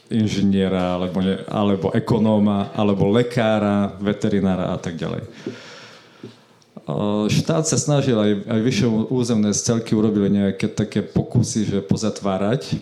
inžiniera, 0.09 0.97
alebo, 0.97 1.19
ne, 1.21 1.35
alebo 1.45 1.87
ekonóma, 1.91 2.71
alebo 2.73 3.11
lekára, 3.11 3.93
veterinára 3.99 4.73
a 4.73 4.77
tak 4.79 4.95
ďalej. 4.95 5.27
Štát 7.33 7.65
sa 7.65 7.77
snažil, 7.81 8.13
aj, 8.13 8.45
aj 8.45 8.59
vyššie 8.61 8.87
územné 9.09 9.49
celky 9.57 9.97
urobili 9.97 10.29
nejaké 10.29 10.69
také 10.69 11.01
pokusy, 11.01 11.65
že 11.65 11.79
pozatvárať 11.81 12.77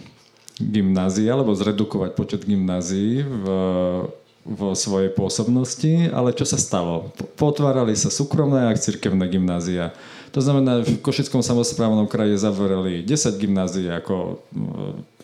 gymnázie, 0.60 1.30
alebo 1.30 1.58
zredukovať 1.58 2.12
počet 2.14 2.42
gymnázií 2.46 3.26
v, 3.26 3.46
vo 4.44 4.70
svojej 4.76 5.10
pôsobnosti, 5.10 6.12
ale 6.12 6.36
čo 6.36 6.46
sa 6.46 6.60
stalo? 6.60 7.10
Potvárali 7.40 7.96
sa 7.96 8.14
súkromné 8.14 8.70
a 8.70 8.78
cirkevné 8.78 9.26
gymnázia. 9.32 9.96
To 10.34 10.42
znamená, 10.42 10.82
v 10.82 10.98
Košickom 10.98 11.46
samozprávnom 11.46 12.10
kraji 12.10 12.42
zavreli 12.42 13.06
10 13.06 13.38
gymnázií 13.38 13.86
ako 13.90 14.42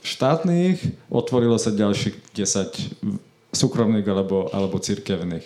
štátnych, 0.05 0.79
otvorilo 1.09 1.57
sa 1.57 1.73
ďalších 1.73 2.37
10 2.37 3.51
súkromných 3.51 4.05
alebo, 4.05 4.47
alebo 4.53 4.77
cirkevných. 4.77 5.45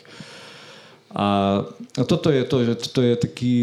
A, 1.14 1.62
toto 2.10 2.34
je 2.34 2.44
to, 2.44 2.58
že 2.66 2.74
toto 2.90 3.00
je 3.02 3.16
taký... 3.16 3.56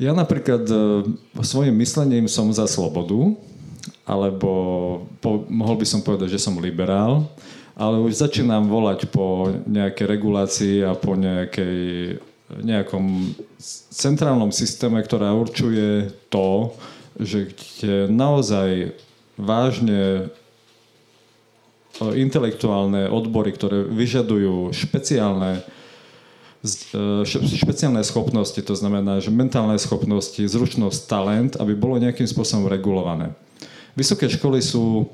Ja 0.00 0.16
napríklad 0.16 0.64
e, 0.64 0.76
svojim 1.44 1.76
myslením 1.76 2.24
som 2.24 2.48
za 2.52 2.64
slobodu, 2.64 3.36
alebo 4.10 4.50
po, 5.22 5.46
mohol 5.46 5.78
by 5.78 5.86
som 5.86 6.02
povedať, 6.02 6.34
že 6.34 6.42
som 6.42 6.58
liberál, 6.58 7.30
ale 7.78 8.02
už 8.02 8.18
začínam 8.18 8.66
volať 8.66 9.06
po 9.06 9.46
nejakej 9.70 10.06
regulácii 10.10 10.76
a 10.82 10.98
po 10.98 11.14
nejakej, 11.14 12.18
nejakom 12.66 13.38
centrálnom 13.94 14.50
systéme, 14.50 14.98
ktorá 14.98 15.30
určuje 15.38 16.10
to, 16.26 16.74
že 17.22 17.54
naozaj 18.10 18.98
vážne 19.38 20.02
e, 20.02 20.22
intelektuálne 22.18 23.06
odbory, 23.06 23.54
ktoré 23.54 23.86
vyžadujú 23.86 24.74
špeciálne 24.74 25.62
E, 26.60 27.24
špeciálne 27.56 28.04
schopnosti, 28.04 28.60
to 28.60 28.74
znamená, 28.76 29.16
že 29.16 29.32
mentálne 29.32 29.80
schopnosti, 29.80 30.44
zručnosť, 30.44 31.00
talent, 31.08 31.52
aby 31.56 31.72
bolo 31.72 31.96
nejakým 31.96 32.28
spôsobom 32.28 32.68
regulované. 32.68 33.32
Vysoké 33.98 34.30
školy 34.30 34.62
sú 34.62 35.10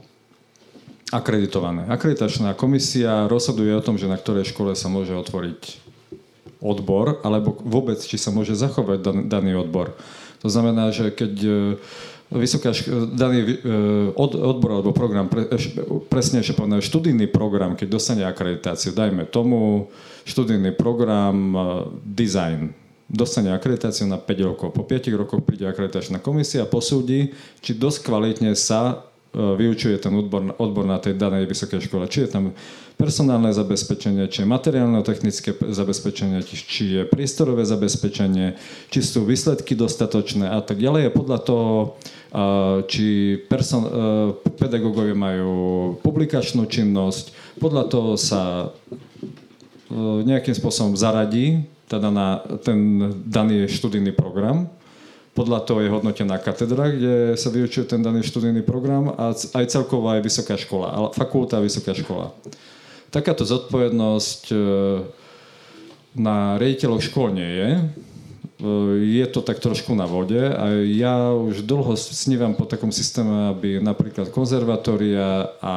akreditované. 1.15 1.87
Akreditačná 1.87 2.53
komisia 2.59 3.31
rozhoduje 3.31 3.71
o 3.75 3.85
tom, 3.85 3.95
že 3.95 4.11
na 4.11 4.19
ktorej 4.19 4.51
škole 4.51 4.75
sa 4.75 4.91
môže 4.91 5.15
otvoriť 5.15 5.87
odbor, 6.59 7.23
alebo 7.23 7.55
vôbec, 7.63 8.01
či 8.03 8.19
sa 8.19 8.35
môže 8.35 8.59
zachovať 8.59 8.99
dan, 9.05 9.19
daný 9.31 9.61
odbor. 9.61 9.95
To 10.43 10.49
znamená, 10.51 10.91
že 10.91 11.15
keď 11.15 11.33
e, 11.47 11.51
vysoká 12.35 12.75
šk- 12.75 13.15
daný 13.15 13.39
e, 13.45 13.47
od, 14.19 14.33
odbor 14.35 14.81
alebo 14.81 14.91
program, 14.91 15.31
pre, 15.31 15.47
presne 16.11 16.43
ešte 16.43 16.59
povedané, 16.59 16.83
študijný 16.83 17.31
program, 17.31 17.79
keď 17.79 17.87
dostane 17.87 18.27
akreditáciu, 18.27 18.91
dajme 18.91 19.31
tomu 19.31 19.93
študijný 20.27 20.75
program 20.75 21.55
design, 22.03 22.75
dostane 23.07 23.55
akreditáciu 23.55 24.11
na 24.11 24.19
5 24.19 24.49
rokov. 24.51 24.75
Po 24.75 24.83
5 24.83 25.15
rokoch 25.15 25.47
príde 25.47 25.67
akreditačná 25.67 26.19
komisia 26.19 26.67
a 26.67 26.71
posúdi, 26.71 27.33
či 27.63 27.79
dosť 27.79 28.03
kvalitne 28.03 28.53
sa 28.59 29.07
vyučuje 29.37 30.01
ten 30.01 30.17
odbor, 30.17 30.57
odbor 30.57 30.89
na 30.89 30.97
tej 30.97 31.13
danej 31.13 31.45
vysokej 31.45 31.85
škole. 31.85 32.09
Či 32.09 32.25
je 32.25 32.33
tam 32.33 32.45
personálne 32.97 33.53
zabezpečenie, 33.53 34.33
či 34.33 34.43
je 34.43 34.49
materiálno-technické 34.49 35.53
zabezpečenie, 35.61 36.41
či 36.41 36.85
je 36.97 37.03
priestorové 37.05 37.69
zabezpečenie, 37.69 38.57
či 38.89 38.99
sú 39.05 39.29
výsledky 39.29 39.77
dostatočné 39.77 40.49
a 40.49 40.65
tak 40.65 40.81
ďalej. 40.81 41.13
Podľa 41.13 41.39
toho, 41.45 42.01
či 42.89 43.37
person, 43.45 43.85
pedagógovia 44.57 45.13
majú 45.13 45.53
publikačnú 46.01 46.65
činnosť, 46.65 47.37
podľa 47.61 47.93
toho 47.93 48.17
sa 48.17 48.73
nejakým 50.25 50.57
spôsobom 50.57 50.97
zaradí 50.97 51.69
teda 51.87 52.11
na 52.11 52.43
ten 52.63 52.99
daný 53.27 53.71
študijný 53.71 54.13
program 54.13 54.71
podľa 55.37 55.69
toho 55.69 55.85
je 55.85 55.93
hodnotená 55.93 56.41
katedra, 56.41 56.89
kde 56.89 57.37
sa 57.37 57.53
vyučuje 57.53 57.85
ten 57.85 58.01
daný 58.01 58.25
študijný 58.25 58.65
program 58.65 59.13
a 59.13 59.37
aj 59.37 59.69
celková 59.69 60.17
aj 60.17 60.25
vysoká 60.25 60.57
škola, 60.57 61.13
fakulta 61.13 61.61
a 61.61 61.65
vysoká 61.65 61.93
škola. 61.93 62.33
Takáto 63.13 63.45
zodpovednosť 63.45 64.43
e, 64.49 64.57
na 66.17 66.57
riaditeľoch 66.57 67.05
škôl 67.05 67.37
nie 67.37 67.53
je. 67.53 67.71
E, 67.77 67.81
je 69.21 69.27
to 69.29 69.45
tak 69.45 69.61
trošku 69.61 69.93
na 69.93 70.09
vode 70.09 70.41
a 70.41 70.73
ja 70.89 71.37
už 71.37 71.69
dlho 71.69 71.93
snívam 72.01 72.57
po 72.57 72.65
takom 72.65 72.89
systéme, 72.89 73.53
aby 73.53 73.77
napríklad 73.77 74.33
konzervatória 74.33 75.53
a 75.61 75.77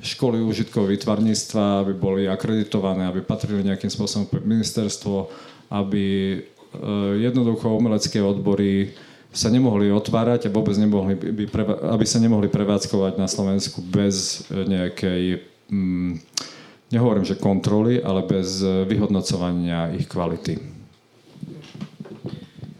školy 0.00 0.40
užitkov 0.40 0.88
vytvarníctva 0.88 1.84
aby 1.84 1.92
boli 1.92 2.22
akreditované, 2.24 3.06
aby 3.06 3.20
patrili 3.20 3.64
nejakým 3.64 3.92
spôsobom 3.92 4.26
pre 4.26 4.40
ministerstvo, 4.40 5.28
aby 5.70 6.38
Eh, 6.70 7.26
jednoducho 7.26 7.66
umelecké 7.74 8.22
odbory 8.22 8.94
sa 9.34 9.50
nemohli 9.50 9.90
otvárať 9.90 10.46
a 10.46 10.54
vôbec 10.54 10.78
nemohli 10.78 11.18
by, 11.18 11.44
aby 11.98 12.06
sa 12.06 12.22
nemohli 12.22 12.46
prevádzkovať 12.46 13.18
na 13.18 13.26
Slovensku 13.26 13.82
bez 13.82 14.46
eh, 14.46 14.62
nejakej, 14.70 15.22
mm, 15.66 16.22
nehovorím, 16.94 17.26
že 17.26 17.42
kontroly, 17.42 17.98
ale 17.98 18.22
bez 18.22 18.62
eh, 18.62 18.86
vyhodnocovania 18.86 19.90
ich 19.98 20.06
kvality. 20.06 20.79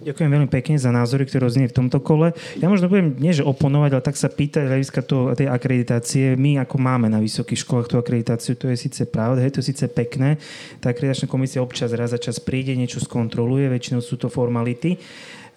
Ďakujem 0.00 0.32
veľmi 0.32 0.48
pekne 0.48 0.80
za 0.80 0.88
názory, 0.88 1.28
ktoré 1.28 1.44
roznie 1.44 1.68
v 1.68 1.76
tomto 1.76 2.00
kole. 2.00 2.32
Ja 2.56 2.72
možno 2.72 2.88
budem, 2.88 3.20
nie 3.20 3.36
že 3.36 3.44
oponovať, 3.44 4.00
ale 4.00 4.06
tak 4.08 4.16
sa 4.16 4.32
pýtať 4.32 4.64
hľadiska 4.72 5.04
tej 5.36 5.44
akreditácie. 5.52 6.40
My 6.40 6.56
ako 6.64 6.80
máme 6.80 7.12
na 7.12 7.20
vysokých 7.20 7.68
školách 7.68 7.92
tú 7.92 8.00
akreditáciu, 8.00 8.56
to 8.56 8.72
je 8.72 8.80
síce 8.80 9.04
pravda, 9.04 9.44
je 9.44 9.60
to 9.60 9.60
síce 9.60 9.84
pekné. 9.92 10.40
Tá 10.80 10.96
akreditačná 10.96 11.28
komisia 11.28 11.60
občas 11.60 11.92
raz 11.92 12.16
za 12.16 12.20
čas 12.20 12.40
príde, 12.40 12.72
niečo 12.72 12.96
skontroluje, 13.04 13.68
väčšinou 13.68 14.00
sú 14.00 14.16
to 14.16 14.32
formality. 14.32 14.96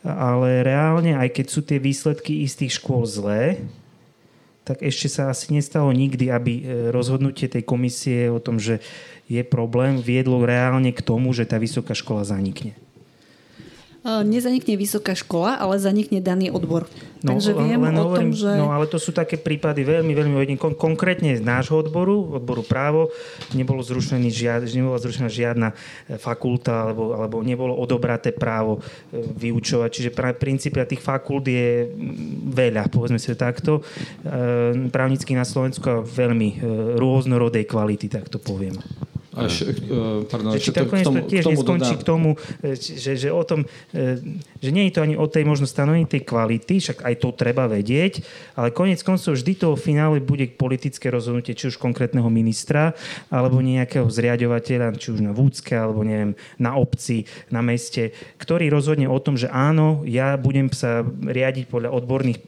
Ale 0.04 0.68
reálne, 0.68 1.16
aj 1.16 1.40
keď 1.40 1.46
sú 1.48 1.64
tie 1.64 1.80
výsledky 1.80 2.44
istých 2.44 2.84
škôl 2.84 3.08
zlé, 3.08 3.64
tak 4.68 4.84
ešte 4.84 5.08
sa 5.08 5.32
asi 5.32 5.56
nestalo 5.56 5.92
nikdy, 5.96 6.28
aby 6.28 6.54
e, 6.60 6.64
rozhodnutie 6.92 7.48
tej 7.48 7.64
komisie 7.64 8.28
o 8.28 8.44
tom, 8.44 8.60
že 8.60 8.84
je 9.32 9.40
problém, 9.44 10.04
viedlo 10.04 10.44
reálne 10.44 10.92
k 10.92 11.00
tomu, 11.00 11.32
že 11.32 11.48
tá 11.48 11.56
vysoká 11.56 11.96
škola 11.96 12.28
zanikne. 12.28 12.76
Nezanikne 14.04 14.76
vysoká 14.76 15.16
škola, 15.16 15.56
ale 15.56 15.80
zanikne 15.80 16.20
daný 16.20 16.52
odbor. 16.52 16.92
No, 17.24 17.40
Takže 17.40 17.56
viem 17.56 17.80
len 17.80 17.96
o 17.96 18.04
hovorím, 18.04 18.36
tom, 18.36 18.44
že... 18.44 18.52
No 18.60 18.76
ale 18.76 18.84
to 18.92 19.00
sú 19.00 19.16
také 19.16 19.40
prípady 19.40 19.88
veľmi, 19.88 20.12
veľmi 20.12 20.36
ojedin. 20.44 20.60
Kon- 20.60 20.76
konkrétne 20.76 21.32
z 21.32 21.40
nášho 21.40 21.80
odboru, 21.80 22.36
odboru 22.36 22.68
právo, 22.68 23.16
nebolo 23.56 23.80
zrušený 23.80 24.28
žiad, 24.28 24.68
nebola 24.68 25.00
zrušená 25.00 25.32
žiadna 25.32 25.72
e, 25.72 26.20
fakulta 26.20 26.84
alebo, 26.84 27.16
alebo 27.16 27.40
nebolo 27.40 27.80
odobraté 27.80 28.36
právo 28.36 28.84
e, 28.84 29.24
vyučovať. 29.24 29.88
Čiže 29.88 30.10
pra, 30.12 30.36
princípia 30.36 30.84
tých 30.84 31.00
fakult 31.00 31.48
je 31.48 31.88
veľa, 32.52 32.92
povedzme 32.92 33.16
si 33.16 33.32
to 33.32 33.40
takto. 33.40 33.80
E, 33.80 34.92
právnicky 34.92 35.32
na 35.32 35.48
Slovensku 35.48 35.88
a 35.88 36.04
veľmi 36.04 36.60
rôznorodej 37.00 37.64
kvality, 37.72 38.12
tak 38.12 38.28
to 38.28 38.36
poviem. 38.36 38.76
Až, 39.34 39.66
uh, 39.66 40.24
pardon, 40.30 40.54
že 40.54 40.70
či 40.70 40.72
to, 40.72 40.86
tomu, 40.86 41.26
to 41.26 41.30
tiež 41.30 41.42
k 41.42 41.46
tomu 41.50 41.58
neskončí 41.58 41.94
k 41.98 42.04
tomu, 42.06 42.30
e, 42.62 42.78
že, 42.78 43.18
že, 43.18 43.30
o 43.34 43.42
tom, 43.42 43.66
e, 43.90 44.22
že 44.62 44.70
nie 44.70 44.86
je 44.90 44.94
to 44.94 45.02
ani 45.02 45.16
o 45.18 45.26
tej 45.26 45.42
možno 45.42 45.66
stanovení 45.66 46.06
tej 46.06 46.22
kvality, 46.22 46.78
však 46.78 47.02
aj 47.02 47.16
to 47.18 47.34
treba 47.34 47.66
vedieť, 47.66 48.22
ale 48.54 48.70
konec 48.70 49.02
koncov 49.02 49.34
vždy 49.34 49.54
toho 49.58 49.74
finále 49.74 50.22
bude 50.22 50.46
politické 50.54 51.10
rozhodnutie, 51.10 51.58
či 51.58 51.74
už 51.74 51.82
konkrétneho 51.82 52.30
ministra, 52.30 52.94
alebo 53.34 53.58
nejakého 53.58 54.06
zriadovateľa, 54.06 55.02
či 55.02 55.18
už 55.18 55.26
na 55.26 55.34
Vúcke, 55.34 55.74
alebo 55.74 56.06
neviem, 56.06 56.38
na 56.62 56.78
obci, 56.78 57.26
na 57.50 57.66
meste, 57.66 58.14
ktorý 58.38 58.70
rozhodne 58.70 59.10
o 59.10 59.18
tom, 59.18 59.34
že 59.34 59.50
áno, 59.50 60.06
ja 60.06 60.38
budem 60.38 60.70
sa 60.70 61.02
riadiť 61.06 61.74
podľa 61.74 61.90
odborných 61.90 62.40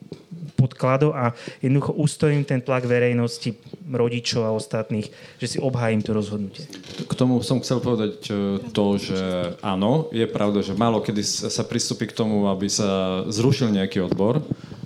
podkladov 0.56 1.12
a 1.14 1.36
jednoducho 1.60 1.94
ustojím 2.00 2.48
ten 2.48 2.64
tlak 2.64 2.88
verejnosti, 2.88 3.54
rodičov 3.86 4.42
a 4.48 4.56
ostatných, 4.56 5.12
že 5.38 5.48
si 5.48 5.58
obhájim 5.60 6.02
to 6.02 6.16
rozhodnutie. 6.16 6.66
K 7.06 7.14
tomu 7.14 7.44
som 7.44 7.62
chcel 7.62 7.84
povedať 7.84 8.32
e, 8.32 8.34
to, 8.72 8.86
že 8.98 9.20
áno, 9.62 10.10
je 10.10 10.26
pravda, 10.26 10.66
že 10.66 10.74
málo 10.74 11.04
kedy 11.04 11.22
sa 11.24 11.64
pristúpi 11.68 12.10
k 12.10 12.18
tomu, 12.18 12.48
aby 12.50 12.72
sa 12.72 13.22
zrušil 13.30 13.70
nejaký 13.76 14.02
odbor, 14.08 14.42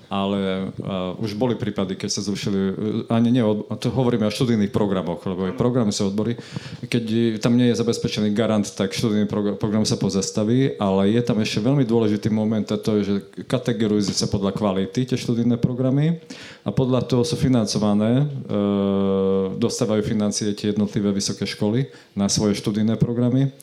ale 0.10 0.74
uh, 0.82 1.14
už 1.22 1.38
boli 1.38 1.54
prípady, 1.54 1.94
keď 1.94 2.10
sa 2.10 2.26
zrušili, 2.26 2.60
uh, 2.60 2.74
ani 3.14 3.30
nie, 3.30 3.46
to 3.78 3.94
hovoríme 3.94 4.26
o 4.26 4.34
študijných 4.34 4.74
programoch, 4.74 5.22
lebo 5.24 5.46
aj 5.46 5.56
programy 5.56 5.94
sú 5.94 6.10
odbory. 6.10 6.34
Keď 6.82 7.38
tam 7.40 7.56
nie 7.56 7.70
je 7.70 7.80
zabezpečený 7.80 8.34
garant, 8.34 8.66
tak 8.66 8.92
študijný 8.98 9.30
program, 9.30 9.56
program 9.56 9.86
sa 9.86 10.02
pozastaví, 10.02 10.76
ale 10.82 11.14
je 11.14 11.22
tam 11.22 11.38
ešte 11.38 11.62
veľmi 11.62 11.86
dôležitý 11.86 12.34
moment 12.34 12.66
a 12.74 12.82
to 12.82 13.00
je, 13.00 13.02
že 13.06 13.16
kategorizujú 13.46 14.18
sa 14.18 14.28
podľa 14.28 14.58
kvality 14.58 15.06
tie 15.06 15.18
študijné 15.18 15.62
programy 15.62 16.18
a 16.66 16.74
podľa 16.74 17.06
toho 17.06 17.22
sú 17.22 17.38
financované, 17.38 18.26
uh, 18.26 19.54
dostávajú 19.56 20.02
financie 20.02 20.58
tie 20.58 20.74
jednotlivé 20.74 21.14
vysoké 21.14 21.46
školy 21.46 21.86
na 22.18 22.26
svoje 22.26 22.58
študijné 22.58 22.98
programy. 22.98 23.54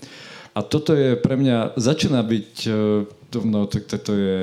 A 0.57 0.65
toto 0.65 0.97
je 0.97 1.21
pre 1.21 1.37
mňa, 1.37 1.77
začína 1.77 2.25
byť, 2.25 2.53
e, 2.65 2.73
no, 3.33 3.67
to, 3.67 3.81
to 3.83 4.13
je 4.13 4.41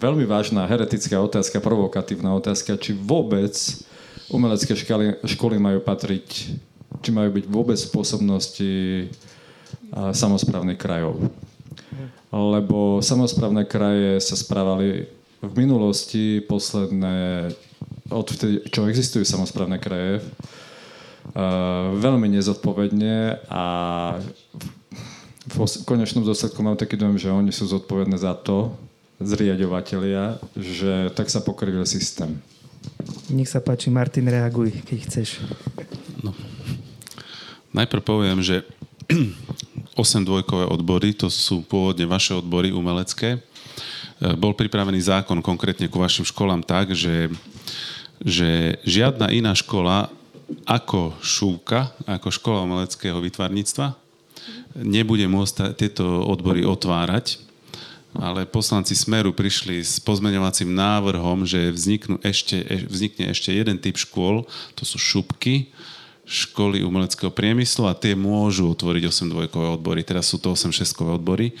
veľmi 0.00 0.24
vážna 0.24 0.64
heretická 0.64 1.20
otázka, 1.20 1.60
provokatívna 1.60 2.32
otázka, 2.34 2.78
či 2.80 2.96
vôbec 2.96 3.52
umelecké 4.32 4.72
školy, 4.72 5.20
školy 5.24 5.56
majú 5.60 5.84
patriť, 5.84 6.28
či 7.04 7.10
majú 7.12 7.30
byť 7.36 7.44
vôbec 7.46 7.78
v 7.78 7.92
pôsobnosti 7.92 8.72
samozprávnych 9.94 10.80
krajov. 10.80 11.30
Lebo 12.34 12.98
samozprávne 12.98 13.62
kraje 13.62 14.18
sa 14.18 14.34
správali 14.34 15.06
v 15.38 15.52
minulosti 15.54 16.42
posledné, 16.42 17.52
od 18.10 18.26
vtedy, 18.26 18.64
čo 18.72 18.88
existujú 18.90 19.22
samozprávne 19.22 19.78
kraje, 19.78 20.24
veľmi 21.94 22.28
nezodpovedne 22.34 23.46
a 23.48 23.64
v 25.44 25.84
konečnom 25.84 26.24
dôsledku 26.24 26.60
mám 26.64 26.80
taký 26.80 26.96
dojem, 26.96 27.20
že 27.20 27.28
oni 27.28 27.52
sú 27.52 27.68
zodpovedné 27.68 28.16
za 28.16 28.32
to, 28.32 28.72
zriadovateľia, 29.20 30.40
že 30.56 31.12
tak 31.14 31.30
sa 31.30 31.44
pokrývil 31.44 31.86
systém. 31.86 32.40
Nech 33.30 33.48
sa 33.48 33.60
páči, 33.60 33.88
Martin, 33.88 34.28
reaguj, 34.28 34.72
keď 34.84 34.98
chceš. 35.08 35.44
No. 36.20 36.34
Najprv 37.72 38.02
poviem, 38.04 38.38
že 38.40 38.64
8 40.00 40.26
dvojkové 40.26 40.66
odbory, 40.68 41.14
to 41.14 41.30
sú 41.30 41.62
pôvodne 41.64 42.04
vaše 42.08 42.34
odbory 42.34 42.74
umelecké. 42.74 43.38
E, 43.38 43.40
bol 44.34 44.52
pripravený 44.52 45.00
zákon 45.00 45.38
konkrétne 45.40 45.86
ku 45.86 46.02
vašim 46.02 46.26
školám 46.26 46.66
tak, 46.66 46.92
že, 46.92 47.30
že 48.20 48.80
žiadna 48.82 49.30
iná 49.30 49.54
škola 49.54 50.10
ako 50.68 51.16
šúka, 51.24 51.94
ako 52.04 52.28
škola 52.28 52.66
umeleckého 52.68 53.16
vytvarníctva, 53.22 54.03
nebude 54.78 55.26
môcť 55.30 55.78
tieto 55.78 56.04
odbory 56.26 56.66
otvárať, 56.66 57.38
ale 58.14 58.46
poslanci 58.46 58.94
Smeru 58.94 59.34
prišli 59.34 59.82
s 59.82 59.98
pozmeňovacím 59.98 60.70
návrhom, 60.70 61.42
že 61.42 61.74
vzniknú 61.74 62.22
ešte, 62.22 62.62
e, 62.62 62.86
vznikne 62.86 63.34
ešte 63.34 63.50
jeden 63.50 63.78
typ 63.82 63.98
škôl, 63.98 64.46
to 64.78 64.86
sú 64.86 64.98
šupky, 65.02 65.74
školy 66.24 66.80
umeleckého 66.86 67.28
priemyslu 67.28 67.90
a 67.90 67.98
tie 67.98 68.16
môžu 68.16 68.72
otvoriť 68.72 69.02
8-dvojkové 69.10 69.66
odbory, 69.76 70.00
teraz 70.06 70.30
sú 70.30 70.40
to 70.40 70.56
8-6-kové 70.56 71.20
odbory. 71.20 71.52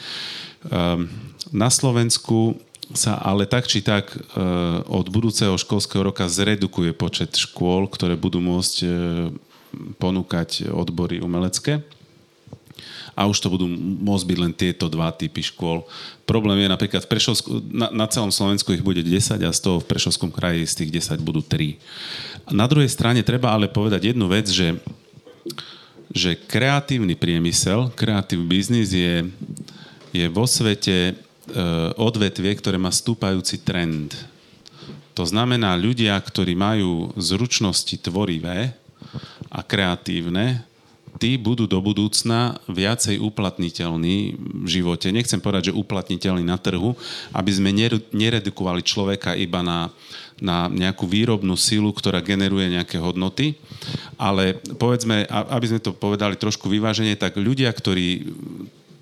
Um, 0.64 1.10
na 1.52 1.68
Slovensku 1.68 2.56
sa 2.96 3.20
ale 3.20 3.44
tak 3.44 3.68
či 3.68 3.84
tak 3.84 4.16
uh, 4.16 4.80
od 4.88 5.12
budúceho 5.12 5.60
školského 5.60 6.08
roka 6.08 6.24
zredukuje 6.24 6.96
počet 6.96 7.36
škôl, 7.36 7.84
ktoré 7.92 8.16
budú 8.16 8.40
môcť 8.40 8.74
uh, 8.84 8.88
ponúkať 10.00 10.72
odbory 10.72 11.20
umelecké. 11.20 11.84
A 13.14 13.30
už 13.30 13.38
to 13.38 13.48
budú 13.48 13.66
môcť 14.02 14.26
byť 14.26 14.38
len 14.38 14.52
tieto 14.52 14.90
dva 14.90 15.14
typy 15.14 15.40
škôl. 15.42 15.86
Problém 16.26 16.66
je 16.66 16.68
napríklad 16.68 17.06
v 17.06 17.10
Prešovsku, 17.14 17.50
na, 17.70 17.88
na 17.94 18.06
celom 18.10 18.34
Slovensku 18.34 18.74
ich 18.74 18.82
bude 18.82 19.00
10 19.00 19.38
a 19.38 19.50
z 19.54 19.60
toho 19.62 19.78
v 19.78 19.88
Prešovskom 19.88 20.34
kraji 20.34 20.66
z 20.66 20.74
tých 20.84 20.90
10 21.14 21.22
budú 21.22 21.40
3. 21.40 21.78
Na 22.50 22.66
druhej 22.66 22.90
strane 22.90 23.22
treba 23.22 23.54
ale 23.54 23.70
povedať 23.70 24.10
jednu 24.12 24.26
vec, 24.26 24.50
že, 24.50 24.76
že 26.10 26.34
kreatívny 26.34 27.14
priemysel, 27.14 27.94
kreatív 27.94 28.42
biznis 28.44 28.90
je, 28.90 29.30
je 30.10 30.26
vo 30.26 30.44
svete 30.44 30.96
e, 31.10 31.12
odvetvie, 31.94 32.52
ktoré 32.58 32.76
má 32.76 32.90
stúpajúci 32.90 33.62
trend. 33.62 34.12
To 35.14 35.22
znamená, 35.22 35.78
ľudia, 35.78 36.18
ktorí 36.18 36.58
majú 36.58 37.14
zručnosti 37.14 37.94
tvorivé 38.02 38.74
a 39.46 39.62
kreatívne, 39.62 40.66
tí 41.18 41.38
budú 41.38 41.70
do 41.70 41.78
budúcna 41.78 42.58
viacej 42.66 43.22
uplatniteľní 43.22 44.16
v 44.64 44.68
živote. 44.68 45.14
Nechcem 45.14 45.38
povedať, 45.38 45.70
že 45.70 45.78
uplatniteľní 45.78 46.44
na 46.46 46.58
trhu, 46.58 46.98
aby 47.30 47.50
sme 47.54 47.70
neredukovali 48.10 48.82
človeka 48.82 49.38
iba 49.38 49.62
na, 49.62 49.94
na 50.42 50.66
nejakú 50.66 51.06
výrobnú 51.06 51.54
silu, 51.54 51.94
ktorá 51.94 52.18
generuje 52.18 52.74
nejaké 52.74 52.98
hodnoty, 52.98 53.54
ale 54.18 54.58
povedzme, 54.78 55.26
aby 55.30 55.66
sme 55.70 55.80
to 55.82 55.94
povedali 55.94 56.34
trošku 56.34 56.66
vyváženie, 56.66 57.14
tak 57.14 57.38
ľudia, 57.38 57.70
ktorí 57.70 58.34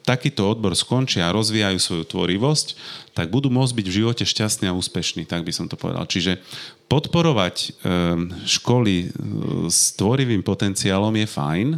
takýto 0.02 0.50
odbor 0.50 0.74
skončia 0.74 1.30
a 1.30 1.34
rozvíjajú 1.34 1.78
svoju 1.78 2.04
tvorivosť, 2.10 2.66
tak 3.14 3.30
budú 3.30 3.48
môcť 3.54 3.74
byť 3.74 3.86
v 3.86 3.96
živote 4.02 4.24
šťastní 4.26 4.66
a 4.66 4.76
úspešní, 4.76 5.22
tak 5.30 5.46
by 5.46 5.52
som 5.54 5.70
to 5.70 5.78
povedal. 5.78 6.02
Čiže 6.04 6.42
podporovať 6.90 7.56
ehm, 7.86 8.34
školy 8.44 8.94
e, 8.98 9.06
s 9.70 9.94
tvorivým 9.94 10.42
potenciálom 10.42 11.14
je 11.22 11.26
fajn. 11.30 11.68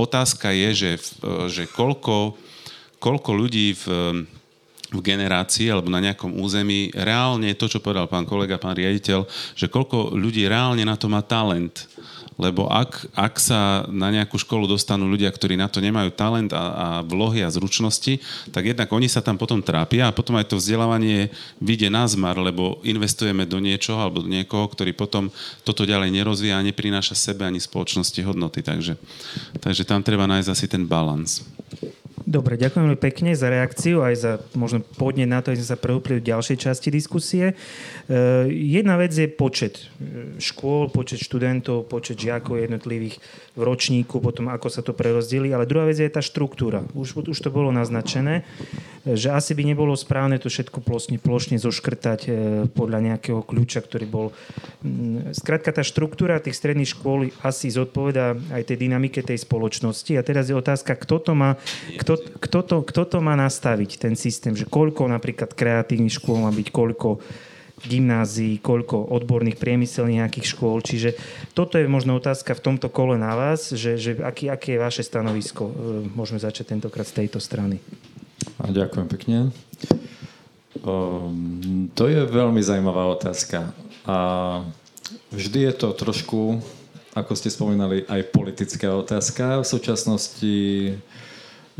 Otázka 0.00 0.48
je, 0.56 0.68
že, 0.72 0.92
že 1.52 1.68
koľko, 1.68 2.32
koľko 2.96 3.30
ľudí 3.36 3.76
v, 3.76 3.84
v 4.88 5.00
generácii 5.04 5.68
alebo 5.68 5.92
na 5.92 6.00
nejakom 6.00 6.40
území 6.40 6.88
reálne, 6.96 7.52
to, 7.52 7.68
čo 7.68 7.84
povedal 7.84 8.08
pán 8.08 8.24
kolega, 8.24 8.56
pán 8.56 8.80
riaditeľ, 8.80 9.28
že 9.52 9.68
koľko 9.68 10.16
ľudí 10.16 10.48
reálne 10.48 10.82
na 10.88 10.96
to 10.96 11.12
má 11.12 11.20
talent 11.20 11.84
lebo 12.40 12.64
ak, 12.72 13.12
ak 13.12 13.36
sa 13.36 13.84
na 13.92 14.08
nejakú 14.08 14.40
školu 14.40 14.64
dostanú 14.64 15.04
ľudia, 15.04 15.28
ktorí 15.28 15.60
na 15.60 15.68
to 15.68 15.84
nemajú 15.84 16.08
talent 16.16 16.50
a, 16.56 16.64
a 16.72 16.86
vlohy 17.04 17.44
a 17.44 17.52
zručnosti, 17.52 18.16
tak 18.48 18.72
jednak 18.72 18.88
oni 18.88 19.06
sa 19.06 19.20
tam 19.20 19.36
potom 19.36 19.60
trápia 19.60 20.08
a 20.08 20.16
potom 20.16 20.40
aj 20.40 20.48
to 20.48 20.56
vzdelávanie 20.56 21.28
vyjde 21.60 21.92
na 21.92 22.08
zmar, 22.08 22.40
lebo 22.40 22.80
investujeme 22.80 23.44
do 23.44 23.60
niečoho 23.60 24.00
alebo 24.00 24.24
do 24.24 24.32
niekoho, 24.32 24.64
ktorý 24.72 24.96
potom 24.96 25.28
toto 25.62 25.84
ďalej 25.84 26.08
nerozvíja 26.10 26.56
a 26.56 26.64
neprináša 26.64 27.12
sebe 27.12 27.44
ani 27.44 27.60
spoločnosti 27.60 28.20
hodnoty. 28.24 28.64
Takže, 28.64 28.96
takže 29.60 29.84
tam 29.84 30.00
treba 30.00 30.24
nájsť 30.24 30.48
asi 30.48 30.66
ten 30.66 30.88
balans. 30.88 31.44
Dobre, 32.30 32.54
ďakujem 32.54 32.86
veľmi 32.86 33.00
pekne 33.02 33.34
za 33.34 33.50
reakciu 33.50 34.06
aj 34.06 34.14
za 34.14 34.32
možno 34.54 34.86
podne 34.86 35.26
na 35.26 35.42
to, 35.42 35.50
že 35.50 35.66
sme 35.66 35.70
sa 35.74 35.82
preúpli 35.82 36.22
v 36.22 36.30
ďalšej 36.30 36.62
časti 36.62 36.86
diskusie. 36.94 37.58
Uh, 38.06 38.46
jedna 38.46 38.94
vec 38.94 39.10
je 39.10 39.26
počet 39.26 39.90
e, 39.98 40.38
škôl, 40.38 40.94
počet 40.94 41.18
študentov, 41.18 41.90
počet 41.90 42.22
žiakov 42.22 42.62
jednotlivých 42.62 43.18
v 43.58 43.60
ročníku, 43.66 44.22
potom 44.22 44.46
ako 44.46 44.70
sa 44.70 44.78
to 44.78 44.94
prerozdeli, 44.94 45.50
ale 45.50 45.66
druhá 45.66 45.90
vec 45.90 45.98
je 45.98 46.06
tá 46.06 46.22
štruktúra. 46.22 46.86
Už, 46.94 47.18
už 47.18 47.34
to 47.34 47.50
bolo 47.50 47.74
naznačené, 47.74 48.46
že 49.04 49.32
asi 49.32 49.56
by 49.56 49.62
nebolo 49.64 49.96
správne 49.96 50.36
to 50.36 50.52
všetko 50.52 50.84
plošne, 50.84 51.16
plošne 51.16 51.56
zoškrtať 51.56 52.20
uh, 52.26 52.34
podľa 52.72 53.12
nejakého 53.12 53.40
kľúča, 53.44 53.80
ktorý 53.84 54.06
bol... 54.08 54.26
Skrátka, 55.32 55.72
tá 55.72 55.80
štruktúra 55.84 56.40
tých 56.40 56.56
stredných 56.56 56.92
škôl 56.92 57.32
asi 57.40 57.72
zodpoveda 57.72 58.36
aj 58.52 58.62
tej 58.68 58.76
dynamike 58.76 59.24
tej 59.24 59.40
spoločnosti. 59.40 60.12
A 60.16 60.26
teraz 60.26 60.48
je 60.48 60.56
otázka, 60.56 60.96
kto 60.96 61.16
to 61.20 61.32
má, 61.32 61.56
kto, 61.96 62.20
kto, 62.40 62.60
to, 62.64 62.76
kto 62.84 63.02
to 63.06 63.18
má 63.24 63.36
nastaviť, 63.36 64.00
ten 64.00 64.14
systém, 64.16 64.52
že 64.52 64.68
koľko 64.68 65.08
napríklad 65.08 65.52
kreatívnych 65.52 66.16
škôl 66.16 66.44
má 66.44 66.52
byť, 66.52 66.68
koľko 66.68 67.20
gymnázií, 67.80 68.60
koľko 68.60 69.08
odborných 69.08 69.56
priemyselných 69.56 70.20
nejakých 70.20 70.46
škôl. 70.52 70.84
Čiže 70.84 71.16
toto 71.56 71.80
je 71.80 71.88
možno 71.88 72.16
otázka 72.20 72.52
v 72.52 72.64
tomto 72.64 72.92
kole 72.92 73.16
na 73.16 73.32
vás, 73.32 73.72
že, 73.72 73.96
že 73.96 74.20
aký, 74.20 74.52
aké 74.52 74.76
je 74.76 74.84
vaše 74.84 75.02
stanovisko. 75.04 75.64
E, 75.70 75.72
môžeme 76.12 76.36
začať 76.36 76.76
tentokrát 76.76 77.08
z 77.08 77.24
tejto 77.24 77.40
strany. 77.40 77.80
A 78.60 78.72
ďakujem 78.72 79.06
pekne. 79.08 79.38
Um, 80.80 81.92
to 81.92 82.08
je 82.08 82.24
veľmi 82.24 82.60
zaujímavá 82.64 83.08
otázka. 83.12 83.72
A 84.08 84.18
vždy 85.32 85.68
je 85.68 85.72
to 85.76 85.92
trošku, 85.92 86.60
ako 87.12 87.32
ste 87.36 87.52
spomínali, 87.52 88.08
aj 88.08 88.32
politická 88.32 88.94
otázka. 88.96 89.60
V 89.60 89.66
súčasnosti 89.66 90.56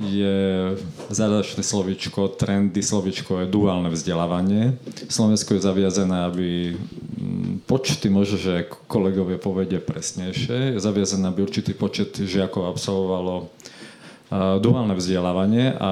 je 0.00 0.38
zadačné 1.12 1.60
slovičko, 1.60 2.32
trendy 2.32 2.80
slovičko 2.80 3.44
je 3.44 3.52
duálne 3.52 3.92
vzdelávanie. 3.92 4.80
Slovensko 5.12 5.56
je 5.56 5.66
zaviazené, 5.66 6.16
aby 6.24 6.48
mm, 6.72 7.68
počty, 7.68 8.08
možno, 8.08 8.40
že 8.40 8.64
kolegovia 8.88 9.36
povedia 9.36 9.76
presnejšie, 9.76 10.76
je 10.76 10.80
zaviazené, 10.80 11.28
aby 11.28 11.44
určitý 11.44 11.76
počet 11.76 12.16
žiakov 12.16 12.72
absolvovalo 12.72 13.52
duálne 14.62 14.94
vzdelávanie, 14.94 15.74
a, 15.74 15.90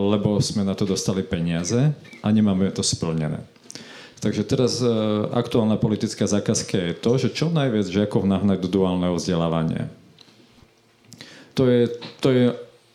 lebo 0.00 0.40
sme 0.40 0.64
na 0.64 0.72
to 0.72 0.88
dostali 0.88 1.20
peniaze 1.20 1.92
a 2.24 2.26
nemáme 2.32 2.72
to 2.72 2.80
splnené. 2.80 3.44
Takže 4.16 4.42
teraz 4.48 4.80
e, 4.80 4.88
aktuálna 5.36 5.76
politická 5.76 6.24
zákazka 6.24 6.72
je 6.72 6.92
to, 6.96 7.20
že 7.20 7.36
čo 7.36 7.52
najviac 7.52 7.84
žiakov 7.84 8.24
nahnať 8.24 8.64
do 8.64 8.68
duálneho 8.80 9.12
vzdelávania. 9.20 9.92
To 11.52 11.68
je, 11.68 11.92
to 12.24 12.28
je 12.32 12.44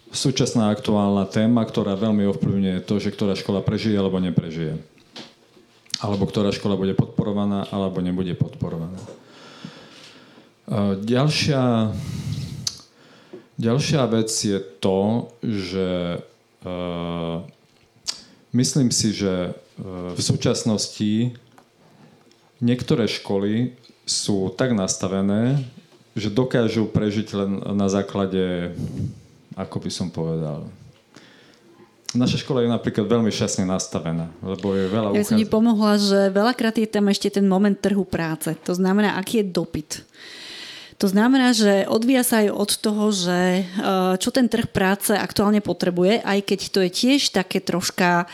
súčasná 0.09 0.73
aktuálna 0.73 1.29
téma, 1.29 1.61
ktorá 1.61 1.93
veľmi 1.93 2.25
ovplyvňuje 2.35 2.77
to, 2.83 2.97
že 2.97 3.13
ktorá 3.13 3.37
škola 3.37 3.61
prežije 3.61 3.95
alebo 3.95 4.17
neprežije. 4.17 4.81
Alebo 6.01 6.25
ktorá 6.25 6.49
škola 6.49 6.73
bude 6.73 6.97
podporovaná 6.97 7.69
alebo 7.69 8.01
nebude 8.01 8.33
podporovaná. 8.33 8.97
Ďalšia, 11.05 11.89
ďalšia 13.61 14.01
vec 14.09 14.33
je 14.33 14.57
to, 14.81 15.29
že 15.45 16.17
uh, 16.65 17.45
myslím 18.57 18.89
si, 18.89 19.13
že 19.13 19.53
uh, 19.53 20.17
v 20.17 20.21
súčasnosti 20.21 21.37
niektoré 22.57 23.05
školy 23.05 23.77
sú 24.09 24.49
tak 24.57 24.73
nastavené, 24.73 25.61
že 26.17 26.33
dokážu 26.33 26.89
prežiť 26.89 27.27
len 27.37 27.51
na 27.77 27.87
základe 27.87 28.73
ako 29.55 29.77
by 29.83 29.91
som 29.91 30.07
povedal. 30.07 30.67
Naša 32.11 32.43
škola 32.43 32.67
je 32.67 32.69
napríklad 32.75 33.07
veľmi 33.07 33.31
šťastne 33.31 33.63
nastavená, 33.63 34.27
lebo 34.43 34.75
je 34.75 34.85
veľa 34.91 35.15
Ja 35.15 35.23
som 35.23 35.39
ti 35.39 35.47
pomohla, 35.47 35.95
že 35.95 36.27
veľakrát 36.27 36.75
je 36.75 36.87
tam 36.87 37.07
ešte 37.07 37.39
ten 37.39 37.47
moment 37.47 37.75
trhu 37.79 38.03
práce. 38.03 38.51
To 38.67 38.75
znamená, 38.75 39.15
aký 39.15 39.39
je 39.39 39.45
dopyt. 39.47 40.03
To 41.01 41.09
znamená, 41.09 41.49
že 41.49 41.89
odvíja 41.89 42.21
sa 42.21 42.45
aj 42.45 42.49
od 42.53 42.71
toho, 42.77 43.09
že 43.09 43.65
eh, 43.65 44.13
čo 44.21 44.29
ten 44.29 44.45
trh 44.45 44.69
práce 44.69 45.09
aktuálne 45.17 45.57
potrebuje, 45.57 46.21
aj 46.21 46.39
keď 46.45 46.59
to 46.69 46.79
je 46.85 46.89
tiež 46.93 47.33
také 47.33 47.57
troška 47.57 48.29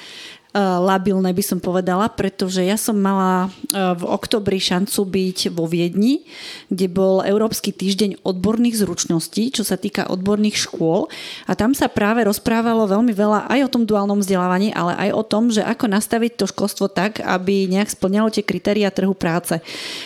labilné, 0.58 1.30
by 1.36 1.44
som 1.46 1.60
povedala, 1.62 2.10
pretože 2.10 2.66
ja 2.66 2.80
som 2.80 2.98
mala 2.98 3.48
eh, 3.48 3.94
v 3.94 4.04
oktobri 4.08 4.58
šancu 4.58 5.06
byť 5.06 5.38
vo 5.54 5.70
Viedni, 5.70 6.26
kde 6.72 6.88
bol 6.90 7.22
Európsky 7.22 7.70
týždeň 7.70 8.26
odborných 8.26 8.82
zručností, 8.82 9.54
čo 9.54 9.62
sa 9.62 9.78
týka 9.78 10.10
odborných 10.10 10.58
škôl. 10.58 11.12
A 11.46 11.54
tam 11.54 11.78
sa 11.78 11.92
práve 11.92 12.26
rozprávalo 12.26 12.90
veľmi 12.90 13.14
veľa 13.14 13.52
aj 13.52 13.60
o 13.68 13.72
tom 13.72 13.84
duálnom 13.86 14.24
vzdelávaní, 14.24 14.74
ale 14.74 14.96
aj 14.98 15.10
o 15.14 15.24
tom, 15.24 15.54
že 15.54 15.62
ako 15.62 15.86
nastaviť 15.92 16.32
to 16.40 16.46
školstvo 16.50 16.90
tak, 16.90 17.22
aby 17.22 17.70
nejak 17.70 17.92
splňalo 17.92 18.34
tie 18.34 18.42
kritéria 18.42 18.90
trhu 18.90 19.14
práce. 19.14 19.60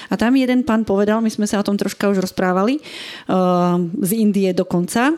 A 0.10 0.14
tam 0.18 0.36
jeden 0.36 0.66
pán 0.68 0.84
povedal, 0.84 1.22
my 1.24 1.30
sme 1.30 1.46
sa 1.48 1.62
o 1.62 1.66
tom 1.66 1.78
troška 1.78 2.10
už 2.12 2.20
rozprávali, 2.20 2.82
eh, 2.82 3.34
z 4.02 4.12
Indie 4.18 4.52
dokonca, 4.52 5.14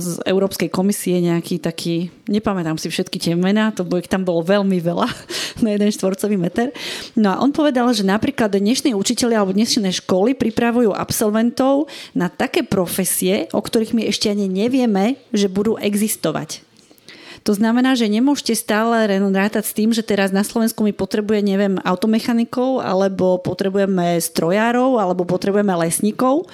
z 0.00 0.08
Európskej 0.30 0.70
komisie 0.70 1.18
nejaký 1.18 1.58
taký, 1.58 2.10
nepamätám 2.30 2.78
si 2.78 2.86
všetky 2.86 3.18
tie 3.18 3.34
mená, 3.34 3.74
to 3.74 3.82
bolo, 3.82 4.00
tam 4.06 4.22
bolo 4.22 4.46
veľmi 4.46 4.78
veľa 4.78 5.10
na 5.66 5.74
jeden 5.74 5.90
štvorcový 5.90 6.38
meter. 6.38 6.70
No 7.18 7.34
a 7.34 7.36
on 7.42 7.50
povedal, 7.50 7.90
že 7.90 8.06
napríklad 8.06 8.54
dnešní 8.54 8.94
učiteľi 8.94 9.34
alebo 9.34 9.52
dnešné 9.52 9.90
školy 10.00 10.38
pripravujú 10.38 10.94
absolventov 10.94 11.90
na 12.14 12.30
také 12.30 12.62
profesie, 12.62 13.50
o 13.50 13.58
ktorých 13.58 13.92
my 13.92 14.06
ešte 14.06 14.30
ani 14.30 14.46
nevieme, 14.46 15.18
že 15.34 15.50
budú 15.50 15.74
existovať. 15.76 16.69
To 17.44 17.56
znamená, 17.56 17.96
že 17.96 18.04
nemôžete 18.04 18.52
stále 18.52 19.08
rátať 19.08 19.64
s 19.64 19.72
tým, 19.72 19.90
že 19.96 20.04
teraz 20.04 20.28
na 20.28 20.44
Slovensku 20.44 20.84
my 20.84 20.92
potrebuje, 20.92 21.40
neviem, 21.40 21.80
automechanikov, 21.80 22.84
alebo 22.84 23.40
potrebujeme 23.40 24.20
strojárov, 24.20 25.00
alebo 25.00 25.24
potrebujeme 25.24 25.72
lesníkov, 25.72 26.44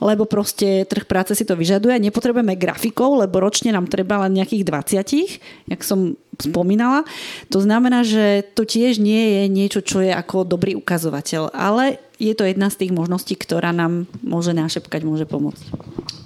lebo 0.00 0.24
proste 0.24 0.88
trh 0.88 1.04
práce 1.04 1.36
si 1.36 1.44
to 1.44 1.52
vyžaduje. 1.52 2.00
Nepotrebujeme 2.00 2.56
grafikov, 2.56 3.20
lebo 3.20 3.36
ročne 3.44 3.76
nám 3.76 3.86
treba 3.92 4.24
len 4.24 4.40
nejakých 4.40 4.64
20, 4.64 5.70
jak 5.76 5.80
som 5.84 6.16
spomínala. 6.40 7.04
To 7.52 7.60
znamená, 7.60 8.00
že 8.00 8.48
to 8.56 8.64
tiež 8.64 8.96
nie 8.96 9.36
je 9.36 9.42
niečo, 9.44 9.80
čo 9.84 10.00
je 10.00 10.08
ako 10.08 10.48
dobrý 10.48 10.72
ukazovateľ, 10.72 11.52
ale 11.52 12.00
je 12.16 12.32
to 12.32 12.48
jedna 12.48 12.72
z 12.72 12.84
tých 12.84 12.92
možností, 12.96 13.36
ktorá 13.36 13.76
nám 13.76 14.08
môže 14.24 14.56
našepkať, 14.56 15.04
môže 15.04 15.28
pomôcť. 15.28 15.64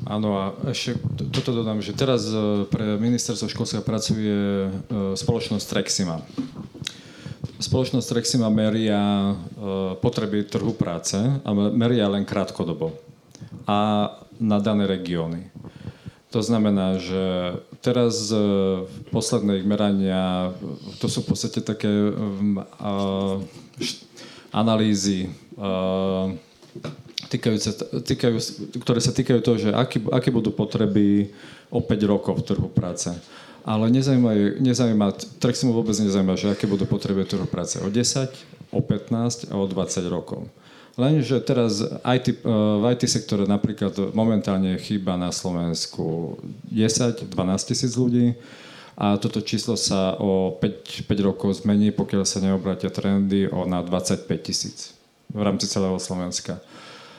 Áno 0.04 0.36
a 0.36 0.44
ešte 0.68 1.00
toto 1.32 1.56
dodám, 1.56 1.80
že 1.80 1.96
teraz 1.96 2.28
e, 2.28 2.68
pre 2.68 3.00
ministerstvo 3.00 3.48
školstva 3.48 3.80
pracuje 3.80 4.68
e, 4.68 4.70
spoločnosť 5.16 5.64
Trexima. 5.64 6.20
Spoločnosť 7.56 8.06
Trexima 8.12 8.52
meria 8.52 9.00
e, 9.00 9.34
potreby 9.96 10.44
trhu 10.44 10.76
práce 10.76 11.16
a 11.16 11.50
meria 11.56 12.04
len 12.12 12.28
krátkodobo 12.28 12.92
a 13.64 14.12
na 14.36 14.60
dané 14.60 14.84
regióny. 14.84 15.48
To 16.36 16.42
znamená, 16.42 16.98
že 16.98 17.54
teraz 17.78 18.26
v 18.34 18.96
poslednej 19.14 19.62
merania, 19.62 20.50
to 20.98 21.06
sú 21.06 21.22
v 21.22 21.30
podstate 21.30 21.62
také 21.62 21.86
analýzy 24.50 25.30
týkajúce, 27.34 27.70
týkajú, 28.06 28.36
ktoré 28.78 29.00
sa 29.02 29.10
týkajú 29.10 29.40
toho, 29.42 29.56
že 29.58 29.70
aký, 29.74 29.98
aké 30.14 30.30
budú 30.30 30.54
potreby 30.54 31.34
o 31.68 31.82
5 31.82 32.12
rokov 32.12 32.40
v 32.40 32.46
trhu 32.46 32.68
práce. 32.70 33.10
Ale 33.64 33.88
nezaujíma, 33.88 35.06
trh 35.40 35.56
si 35.56 35.64
mu 35.64 35.72
vôbec 35.72 35.96
nezaujíma, 35.96 36.36
že 36.36 36.52
aké 36.52 36.68
budú 36.68 36.84
potreby 36.84 37.24
trhu 37.24 37.48
práce 37.48 37.80
o 37.80 37.88
10, 37.88 38.28
o 38.70 38.80
15 38.84 39.50
a 39.50 39.54
o 39.56 39.64
20 39.64 40.04
rokov. 40.12 40.46
Lenže 40.94 41.42
teraz 41.42 41.82
IT, 42.06 42.26
eh, 42.30 42.34
v 42.78 42.84
IT 42.94 43.10
sektore 43.10 43.50
napríklad 43.50 44.14
momentálne 44.14 44.78
chýba 44.78 45.18
na 45.18 45.34
Slovensku 45.34 46.38
10-12 46.70 47.34
tisíc 47.66 47.98
ľudí 47.98 48.38
a 48.94 49.18
toto 49.18 49.42
číslo 49.42 49.74
sa 49.74 50.14
o 50.22 50.54
5, 50.54 51.02
5 51.10 51.18
rokov 51.26 51.66
zmení, 51.66 51.90
pokiaľ 51.90 52.22
sa 52.22 52.38
neobratia 52.38 52.94
trendy 52.94 53.50
o 53.50 53.66
na 53.66 53.82
25 53.82 54.22
tisíc 54.38 54.94
v 55.34 55.42
rámci 55.42 55.66
celého 55.66 55.98
Slovenska 55.98 56.62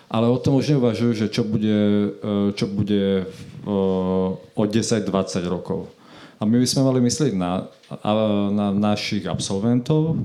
ale 0.09 0.29
o 0.29 0.37
tom 0.37 0.57
už 0.61 0.77
neuvažujú, 0.77 1.11
že 1.13 1.27
čo 1.29 1.41
bude, 1.41 1.79
e, 2.21 2.53
čo 2.53 2.65
bude 2.69 3.29
o 3.65 4.63
10-20 4.63 5.09
rokov. 5.49 5.89
A 6.37 6.45
my 6.45 6.61
by 6.61 6.67
sme 6.67 6.85
mali 6.85 6.99
myslieť 7.01 7.33
na, 7.33 7.71
na 8.51 8.69
našich 8.69 9.25
absolventov, 9.25 10.19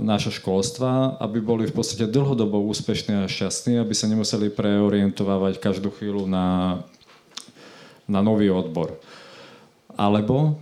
nášho 0.00 0.32
školstva, 0.32 1.20
aby 1.20 1.44
boli 1.44 1.68
v 1.68 1.76
podstate 1.76 2.08
dlhodobo 2.08 2.56
úspešní 2.72 3.20
a 3.20 3.28
šťastní, 3.28 3.76
aby 3.76 3.92
sa 3.92 4.08
nemuseli 4.08 4.48
preorientovávať 4.48 5.60
každú 5.60 5.92
chvíľu 5.92 6.24
na, 6.24 6.80
na 8.08 8.24
nový 8.24 8.48
odbor. 8.48 8.96
Alebo 9.92 10.56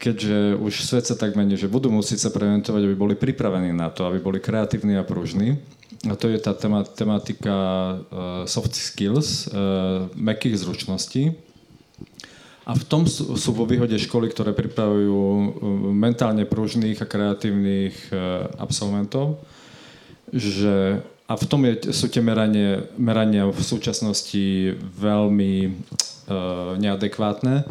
keďže 0.00 0.56
už 0.56 0.72
svet 0.80 1.04
sa 1.04 1.12
tak 1.12 1.36
mení, 1.36 1.60
že 1.60 1.68
budú 1.68 1.92
musieť 1.92 2.24
sa 2.24 2.30
preorientovať, 2.32 2.80
aby 2.88 2.96
boli 2.96 3.14
pripravení 3.14 3.68
na 3.76 3.92
to, 3.92 4.08
aby 4.08 4.16
boli 4.16 4.40
kreatívni 4.40 4.96
a 4.96 5.04
pružní, 5.04 5.60
a 6.02 6.18
to 6.18 6.26
je 6.26 6.38
tá 6.42 6.50
tematika 6.82 7.54
uh, 7.54 8.42
soft 8.50 8.74
skills, 8.74 9.46
uh, 9.46 10.10
mekých 10.18 10.58
zručností. 10.58 11.38
A 12.66 12.74
v 12.74 12.84
tom 12.86 13.06
sú, 13.06 13.38
sú 13.38 13.54
vo 13.54 13.66
výhode 13.66 13.94
školy, 13.94 14.26
ktoré 14.30 14.50
pripravujú 14.50 15.14
uh, 15.14 15.46
mentálne 15.94 16.42
pružných 16.42 16.98
a 16.98 17.06
kreatívnych 17.06 18.10
absolventov, 18.58 19.38
že 20.34 21.06
a 21.30 21.38
v 21.38 21.44
tom 21.46 21.62
je, 21.64 21.94
sú 21.94 22.10
tie 22.10 22.20
meranie, 22.20 22.82
merania 22.98 23.46
v 23.46 23.62
súčasnosti 23.62 24.74
veľmi 24.98 25.54
uh, 25.70 26.74
neadekvátne, 26.82 27.62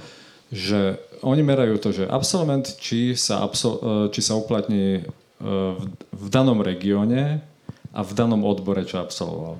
že 0.55 1.03
oni 1.19 1.43
merajú 1.43 1.75
to, 1.83 1.89
že 1.91 2.07
absolvent, 2.07 2.79
či 2.79 3.13
sa, 3.13 3.43
absol, 3.43 4.07
či 4.09 4.23
sa 4.23 4.39
uplatní 4.39 5.05
v, 5.37 5.87
v 6.11 6.27
danom 6.27 6.59
regióne, 6.59 7.50
a 7.91 7.99
v 8.03 8.11
danom 8.15 8.43
odbore, 8.47 8.83
čo 8.87 9.03
absolvoval. 9.03 9.59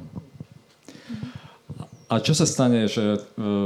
A 2.11 2.19
čo 2.19 2.35
sa 2.35 2.43
stane, 2.43 2.91
že 2.91 3.15
e, 3.15 3.19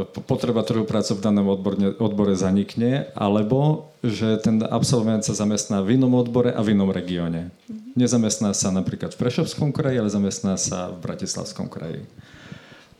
potreba 0.05 0.61
trhu 0.61 0.85
práce 0.85 1.09
v 1.17 1.21
danom 1.21 1.49
odbore, 1.49 1.97
odbore 1.97 2.37
zanikne, 2.37 3.09
alebo 3.17 3.89
že 4.05 4.37
ten 4.37 4.61
absolvent 4.61 5.25
sa 5.25 5.33
zamestná 5.33 5.81
v 5.81 5.97
inom 5.97 6.13
odbore 6.13 6.53
a 6.53 6.61
v 6.61 6.77
inom 6.77 6.93
regióne. 6.93 7.49
Nezamestná 7.97 8.53
sa 8.53 8.69
napríklad 8.69 9.17
v 9.17 9.21
Prešovskom 9.25 9.73
kraji, 9.73 9.97
ale 9.97 10.13
zamestná 10.13 10.61
sa 10.61 10.93
v 10.93 11.01
Bratislavskom 11.01 11.73
kraji. 11.73 12.05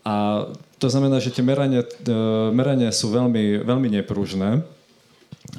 A 0.02 0.50
to 0.82 0.90
znamená, 0.90 1.22
že 1.22 1.30
tie 1.30 1.46
merania, 1.46 1.86
e, 1.86 2.10
merania 2.50 2.90
sú 2.90 3.14
veľmi, 3.14 3.62
veľmi 3.62 4.02
nepružné 4.02 4.66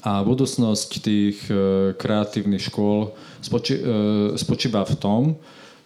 a 0.03 0.19
budúcnosť 0.19 0.89
tých 0.99 1.47
e, 1.47 1.95
kreatívnych 1.95 2.67
škôl 2.67 3.15
spočí, 3.39 3.79
spočíva 4.35 4.83
v 4.83 4.95
tom, 4.99 5.23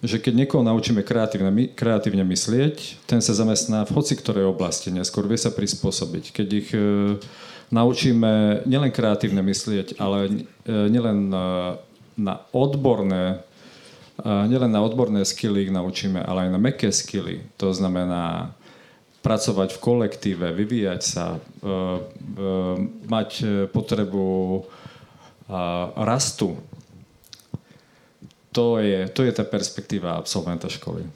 že 0.02 0.18
keď 0.18 0.34
niekoho 0.34 0.66
naučíme 0.66 1.06
kreatívne, 1.06 1.70
kreatívne 1.78 2.26
myslieť, 2.26 3.06
ten 3.06 3.22
sa 3.22 3.38
zamestná 3.38 3.86
v 3.86 3.94
hoci 3.94 4.18
ktorej 4.18 4.50
oblasti, 4.50 4.90
neskôr 4.90 5.30
vie 5.30 5.38
sa 5.38 5.54
prispôsobiť. 5.54 6.34
Keď 6.34 6.48
ich 6.50 6.70
e, 6.74 6.82
naučíme 7.70 8.66
nielen 8.66 8.90
kreatívne 8.90 9.46
myslieť, 9.46 10.02
ale 10.02 10.26
e, 10.26 10.32
nielen 10.90 11.30
na, 11.30 11.78
na 12.18 12.42
odborné 12.50 13.46
e, 14.18 14.26
nielen 14.26 14.74
na 14.74 14.82
odborné 14.82 15.22
skily 15.22 15.70
ich 15.70 15.74
naučíme, 15.74 16.18
ale 16.18 16.50
aj 16.50 16.50
na 16.50 16.60
meké 16.60 16.90
skily. 16.90 17.46
To 17.62 17.70
znamená 17.70 18.58
pracovať 19.22 19.78
v 19.78 19.82
kolektíve, 19.82 20.48
vyvíjať 20.50 21.02
sa, 21.06 21.38
e, 21.38 21.40
e, 21.40 21.74
mať 23.06 23.30
potrebu 23.70 24.26
e, 24.58 24.62
rastu, 25.94 26.58
to 28.52 28.80
je, 28.84 29.08
to 29.12 29.24
je 29.24 29.32
tá 29.32 29.48
perspektíva 29.48 30.20
absolventa 30.20 30.68
školy. 30.68 31.08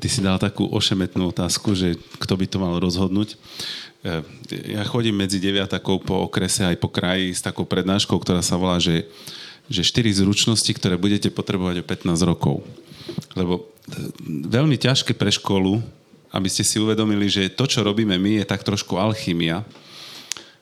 Ty 0.00 0.08
si 0.08 0.24
dal 0.24 0.40
takú 0.40 0.64
ošemetnú 0.68 1.28
otázku, 1.28 1.76
že 1.76 1.96
kto 2.20 2.34
by 2.40 2.46
to 2.48 2.56
mal 2.56 2.76
rozhodnúť. 2.80 3.36
E, 3.36 3.36
ja 4.72 4.84
chodím 4.88 5.20
medzi 5.20 5.36
deviatakou 5.36 6.00
po 6.00 6.24
okrese 6.24 6.64
aj 6.64 6.80
po 6.80 6.88
kraji 6.88 7.36
s 7.36 7.44
takou 7.44 7.68
prednáškou, 7.68 8.16
ktorá 8.16 8.40
sa 8.40 8.56
volá, 8.56 8.80
že, 8.80 9.04
že 9.68 9.84
4 9.84 10.24
zručnosti, 10.24 10.72
ktoré 10.72 10.96
budete 10.96 11.28
potrebovať 11.28 11.84
o 11.84 11.88
15 11.88 12.16
rokov. 12.24 12.64
Lebo 13.36 13.68
veľmi 14.28 14.80
ťažké 14.80 15.12
pre 15.12 15.28
školu, 15.28 15.84
aby 16.32 16.48
ste 16.48 16.64
si 16.64 16.80
uvedomili, 16.80 17.28
že 17.28 17.52
to, 17.52 17.68
čo 17.68 17.84
robíme 17.84 18.16
my, 18.16 18.40
je 18.40 18.44
tak 18.48 18.64
trošku 18.64 18.96
alchymia, 18.96 19.66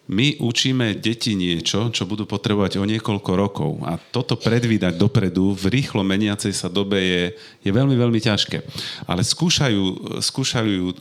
my 0.09 0.41
učíme 0.41 0.97
deti 0.97 1.37
niečo, 1.37 1.93
čo 1.93 2.09
budú 2.09 2.25
potrebovať 2.25 2.81
o 2.81 2.89
niekoľko 2.89 3.31
rokov. 3.37 3.71
A 3.85 4.01
toto 4.01 4.41
predvídať 4.41 4.97
dopredu 4.97 5.53
v 5.53 5.69
rýchlo 5.69 6.01
meniacej 6.01 6.57
sa 6.57 6.73
dobe 6.73 6.97
je, 6.97 7.25
je 7.61 7.71
veľmi, 7.71 7.93
veľmi 7.93 8.17
ťažké. 8.17 8.65
Ale 9.05 9.21
skúšajú, 9.21 10.17
skúšajú 10.25 10.73
e, 10.81 10.93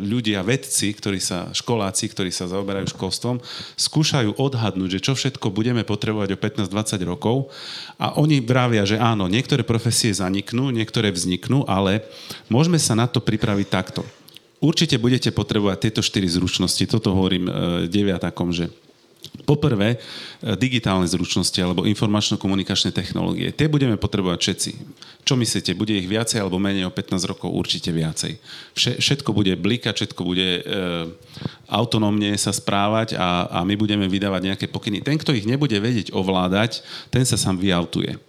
ľudia, 0.00 0.40
vedci, 0.40 0.96
ktorí 0.96 1.20
sa, 1.20 1.52
školáci, 1.52 2.08
ktorí 2.08 2.32
sa 2.32 2.48
zaoberajú 2.48 2.88
školstvom, 2.96 3.36
skúšajú 3.76 4.40
odhadnúť, 4.40 4.96
že 4.96 5.04
čo 5.04 5.12
všetko 5.12 5.52
budeme 5.52 5.84
potrebovať 5.84 6.32
o 6.32 6.40
15-20 6.40 7.04
rokov. 7.04 7.52
A 8.00 8.16
oni 8.16 8.40
vravia, 8.40 8.88
že 8.88 8.96
áno, 8.96 9.28
niektoré 9.28 9.60
profesie 9.60 10.08
zaniknú, 10.08 10.72
niektoré 10.72 11.12
vzniknú, 11.12 11.68
ale 11.68 12.00
môžeme 12.48 12.80
sa 12.80 12.96
na 12.96 13.04
to 13.04 13.20
pripraviť 13.20 13.68
takto 13.68 14.08
Určite 14.58 14.98
budete 14.98 15.30
potrebovať 15.30 15.78
tieto 15.88 16.02
štyri 16.02 16.26
zručnosti. 16.26 16.82
Toto 16.90 17.14
hovorím 17.14 17.46
e, 17.46 17.52
deviatakom, 17.86 18.50
že 18.50 18.70
Poprvé, 19.48 19.96
e, 19.96 19.98
digitálne 20.60 21.08
zručnosti 21.08 21.56
alebo 21.58 21.88
informačno-komunikačné 21.88 22.92
technológie. 22.92 23.50
Tie 23.50 23.66
budeme 23.70 23.96
potrebovať 23.96 24.38
všetci. 24.38 24.70
Čo 25.24 25.34
myslíte, 25.40 25.78
bude 25.78 25.96
ich 25.96 26.06
viacej 26.06 26.44
alebo 26.44 26.60
menej 26.60 26.86
o 26.86 26.92
15 26.92 27.24
rokov? 27.26 27.50
Určite 27.50 27.90
viacej. 27.90 28.38
Všetko 28.76 29.32
bude 29.32 29.56
blikať, 29.56 29.94
všetko 30.04 30.20
bude 30.22 30.48
e, 30.58 30.62
autonómne 31.66 32.36
sa 32.36 32.52
správať 32.52 33.16
a, 33.16 33.48
a 33.48 33.58
my 33.64 33.74
budeme 33.74 34.04
vydávať 34.06 34.42
nejaké 34.52 34.66
pokyny. 34.68 35.00
Ten, 35.00 35.16
kto 35.16 35.32
ich 35.32 35.48
nebude 35.48 35.74
vedieť 35.80 36.12
ovládať, 36.12 36.84
ten 37.08 37.24
sa 37.24 37.40
sám 37.40 37.56
vyautuje. 37.58 38.20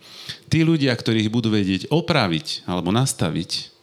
Tí 0.50 0.66
ľudia, 0.66 0.94
ktorí 0.96 1.28
ich 1.28 1.34
budú 1.34 1.52
vedieť 1.52 1.90
opraviť 1.92 2.64
alebo 2.66 2.90
nastaviť, 2.96 3.79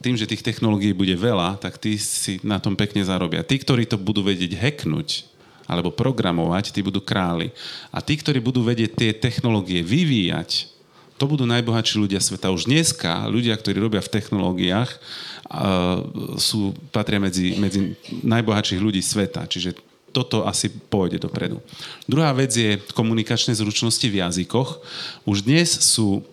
tým, 0.00 0.16
že 0.16 0.28
tých 0.28 0.40
technológií 0.40 0.96
bude 0.96 1.12
veľa, 1.12 1.60
tak 1.60 1.76
tí 1.76 2.00
si 2.00 2.40
na 2.40 2.56
tom 2.56 2.72
pekne 2.72 3.04
zarobia. 3.04 3.44
Tí, 3.44 3.60
ktorí 3.60 3.84
to 3.84 4.00
budú 4.00 4.24
vedieť 4.24 4.56
hacknúť 4.56 5.28
alebo 5.70 5.94
programovať, 5.94 6.74
tí 6.74 6.80
budú 6.82 6.98
králi. 6.98 7.54
A 7.94 8.02
tí, 8.02 8.18
ktorí 8.18 8.42
budú 8.42 8.64
vedieť 8.66 8.96
tie 8.96 9.10
technológie 9.14 9.84
vyvíjať, 9.86 10.66
to 11.14 11.28
budú 11.28 11.44
najbohatší 11.44 12.00
ľudia 12.00 12.18
sveta. 12.18 12.50
Už 12.50 12.64
dneska 12.64 13.28
ľudia, 13.28 13.52
ktorí 13.54 13.76
robia 13.76 14.00
v 14.00 14.08
technológiách, 14.08 14.88
uh, 14.88 16.00
sú, 16.40 16.72
patria 16.90 17.20
medzi, 17.20 17.60
medzi 17.60 17.92
najbohatších 18.24 18.80
ľudí 18.80 19.04
sveta. 19.04 19.44
Čiže 19.44 19.76
toto 20.16 20.48
asi 20.48 20.72
pôjde 20.72 21.22
dopredu. 21.22 21.62
Druhá 22.08 22.34
vec 22.34 22.50
je 22.50 22.80
komunikačné 22.96 23.54
zručnosti 23.54 24.02
v 24.02 24.18
jazykoch. 24.26 24.82
Už 25.28 25.46
dnes 25.46 25.70
sú 25.70 26.24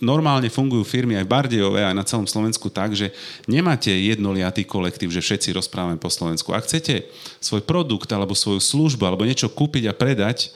normálne 0.00 0.52
fungujú 0.52 0.84
firmy 0.84 1.16
aj 1.16 1.24
v 1.24 1.32
Bardejove, 1.32 1.80
aj 1.80 1.96
na 1.96 2.04
celom 2.04 2.28
Slovensku 2.28 2.68
tak, 2.68 2.92
že 2.92 3.12
nemáte 3.48 3.88
jednoliatý 3.88 4.68
kolektív, 4.68 5.12
že 5.12 5.24
všetci 5.24 5.56
rozprávame 5.56 5.96
po 5.96 6.12
Slovensku. 6.12 6.52
Ak 6.52 6.68
chcete 6.68 7.08
svoj 7.40 7.64
produkt 7.64 8.10
alebo 8.12 8.36
svoju 8.36 8.60
službu 8.60 9.02
alebo 9.08 9.24
niečo 9.24 9.48
kúpiť 9.48 9.88
a 9.88 9.96
predať 9.96 10.52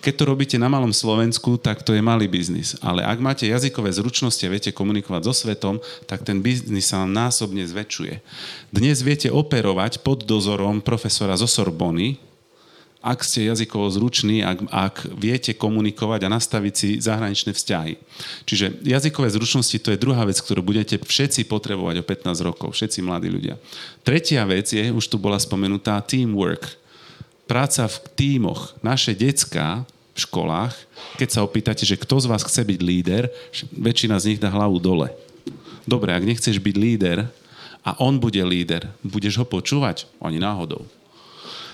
Keď 0.00 0.14
to 0.16 0.24
robíte 0.32 0.56
na 0.56 0.72
malom 0.72 0.96
Slovensku, 0.96 1.60
tak 1.60 1.84
to 1.84 1.92
je 1.92 2.00
malý 2.00 2.24
biznis. 2.24 2.72
Ale 2.80 3.04
ak 3.04 3.20
máte 3.20 3.44
jazykové 3.44 3.92
zručnosti 3.92 4.40
a 4.40 4.48
viete 4.48 4.72
komunikovať 4.72 5.28
so 5.28 5.36
svetom, 5.36 5.76
tak 6.08 6.24
ten 6.24 6.40
biznis 6.40 6.88
sa 6.88 7.04
vám 7.04 7.12
násobne 7.12 7.60
zväčšuje. 7.68 8.24
Dnes 8.72 9.04
viete 9.04 9.28
operovať 9.28 10.00
pod 10.00 10.24
dozorom 10.24 10.80
profesora 10.80 11.36
zo 11.36 11.44
Sorbony, 11.44 12.16
ak 13.00 13.24
ste 13.24 13.48
jazykovo 13.48 13.88
zruční, 13.88 14.44
ak, 14.44 14.68
ak 14.68 14.96
viete 15.16 15.56
komunikovať 15.56 16.20
a 16.28 16.32
nastaviť 16.36 16.74
si 16.76 16.88
zahraničné 17.00 17.56
vzťahy. 17.56 17.96
Čiže 18.44 18.84
jazykové 18.84 19.32
zručnosti 19.32 19.72
to 19.80 19.88
je 19.96 20.00
druhá 20.00 20.28
vec, 20.28 20.36
ktorú 20.36 20.60
budete 20.60 21.00
všetci 21.00 21.48
potrebovať 21.48 22.04
o 22.04 22.04
15 22.04 22.44
rokov, 22.44 22.76
všetci 22.76 23.00
mladí 23.00 23.32
ľudia. 23.32 23.56
Tretia 24.04 24.44
vec 24.44 24.68
je, 24.68 24.92
už 24.92 25.08
tu 25.08 25.16
bola 25.16 25.40
spomenutá, 25.40 25.96
teamwork. 26.04 26.76
Práca 27.48 27.88
v 27.88 27.96
tímoch. 28.14 28.76
Naše 28.84 29.16
decka 29.16 29.88
v 30.12 30.18
školách, 30.20 30.76
keď 31.16 31.28
sa 31.32 31.40
opýtate, 31.40 31.88
že 31.88 31.96
kto 31.96 32.20
z 32.20 32.28
vás 32.28 32.44
chce 32.44 32.68
byť 32.68 32.80
líder, 32.84 33.32
väčšina 33.72 34.20
z 34.20 34.36
nich 34.36 34.40
dá 34.44 34.52
hlavu 34.52 34.76
dole. 34.76 35.08
Dobre, 35.88 36.12
ak 36.12 36.28
nechceš 36.28 36.60
byť 36.60 36.76
líder 36.76 37.32
a 37.80 37.96
on 37.96 38.20
bude 38.20 38.44
líder, 38.44 38.92
budeš 39.00 39.40
ho 39.40 39.46
počúvať? 39.48 40.04
Ani 40.20 40.36
náhodou. 40.36 40.84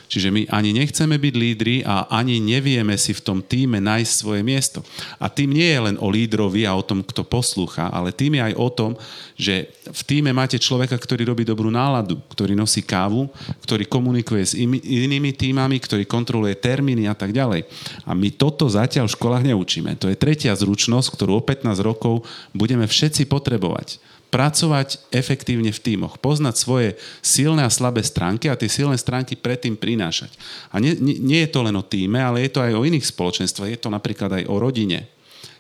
Čiže 0.07 0.31
my 0.31 0.43
ani 0.51 0.71
nechceme 0.71 1.19
byť 1.19 1.35
lídri 1.35 1.77
a 1.83 2.07
ani 2.11 2.39
nevieme 2.39 2.95
si 2.95 3.11
v 3.11 3.25
tom 3.25 3.39
týme 3.43 3.83
nájsť 3.83 4.13
svoje 4.13 4.43
miesto. 4.47 4.87
A 5.19 5.27
tým 5.27 5.51
nie 5.51 5.67
je 5.67 5.81
len 5.83 5.97
o 5.99 6.07
lídrovi 6.11 6.63
a 6.63 6.79
o 6.79 6.87
tom, 6.87 7.03
kto 7.03 7.27
poslúcha, 7.27 7.91
ale 7.91 8.15
tým 8.15 8.39
je 8.39 8.43
aj 8.53 8.55
o 8.55 8.69
tom, 8.71 8.91
že 9.37 9.69
v 9.87 10.03
týme 10.07 10.31
máte 10.33 10.57
človeka, 10.57 10.97
ktorý 10.97 11.29
robí 11.29 11.43
dobrú 11.43 11.69
náladu, 11.69 12.23
ktorý 12.33 12.55
nosí 12.55 12.81
kávu, 12.83 13.29
ktorý 13.63 13.85
komunikuje 13.91 14.43
s 14.43 14.55
inými 14.57 15.35
týmami, 15.35 15.77
ktorý 15.83 16.09
kontroluje 16.09 16.57
termíny 16.57 17.11
a 17.11 17.15
tak 17.15 17.35
ďalej. 17.35 17.67
A 18.07 18.15
my 18.15 18.29
toto 18.35 18.71
zatiaľ 18.71 19.11
v 19.11 19.17
školách 19.19 19.45
neučíme. 19.45 19.99
To 20.01 20.09
je 20.09 20.17
tretia 20.17 20.55
zručnosť, 20.57 21.13
ktorú 21.13 21.39
o 21.39 21.43
15 21.45 21.67
rokov 21.83 22.25
budeme 22.55 22.87
všetci 22.89 23.29
potrebovať 23.29 24.16
pracovať 24.29 25.09
efektívne 25.15 25.71
v 25.71 25.83
týmoch, 25.83 26.19
poznať 26.19 26.55
svoje 26.59 26.89
silné 27.23 27.63
a 27.63 27.73
slabé 27.73 28.03
stránky 28.03 28.51
a 28.51 28.59
tie 28.59 28.69
silné 28.69 28.99
stránky 28.99 29.39
predtým 29.39 29.79
prinášať. 29.79 30.35
A 30.75 30.83
nie, 30.83 30.99
nie, 30.99 31.17
nie 31.23 31.41
je 31.47 31.51
to 31.51 31.63
len 31.63 31.77
o 31.79 31.85
týme, 31.87 32.19
ale 32.19 32.45
je 32.45 32.51
to 32.53 32.61
aj 32.61 32.75
o 32.75 32.85
iných 32.85 33.07
spoločenstvách, 33.07 33.73
je 33.73 33.81
to 33.81 33.89
napríklad 33.89 34.31
aj 34.43 34.45
o 34.51 34.59
rodine. 34.59 35.07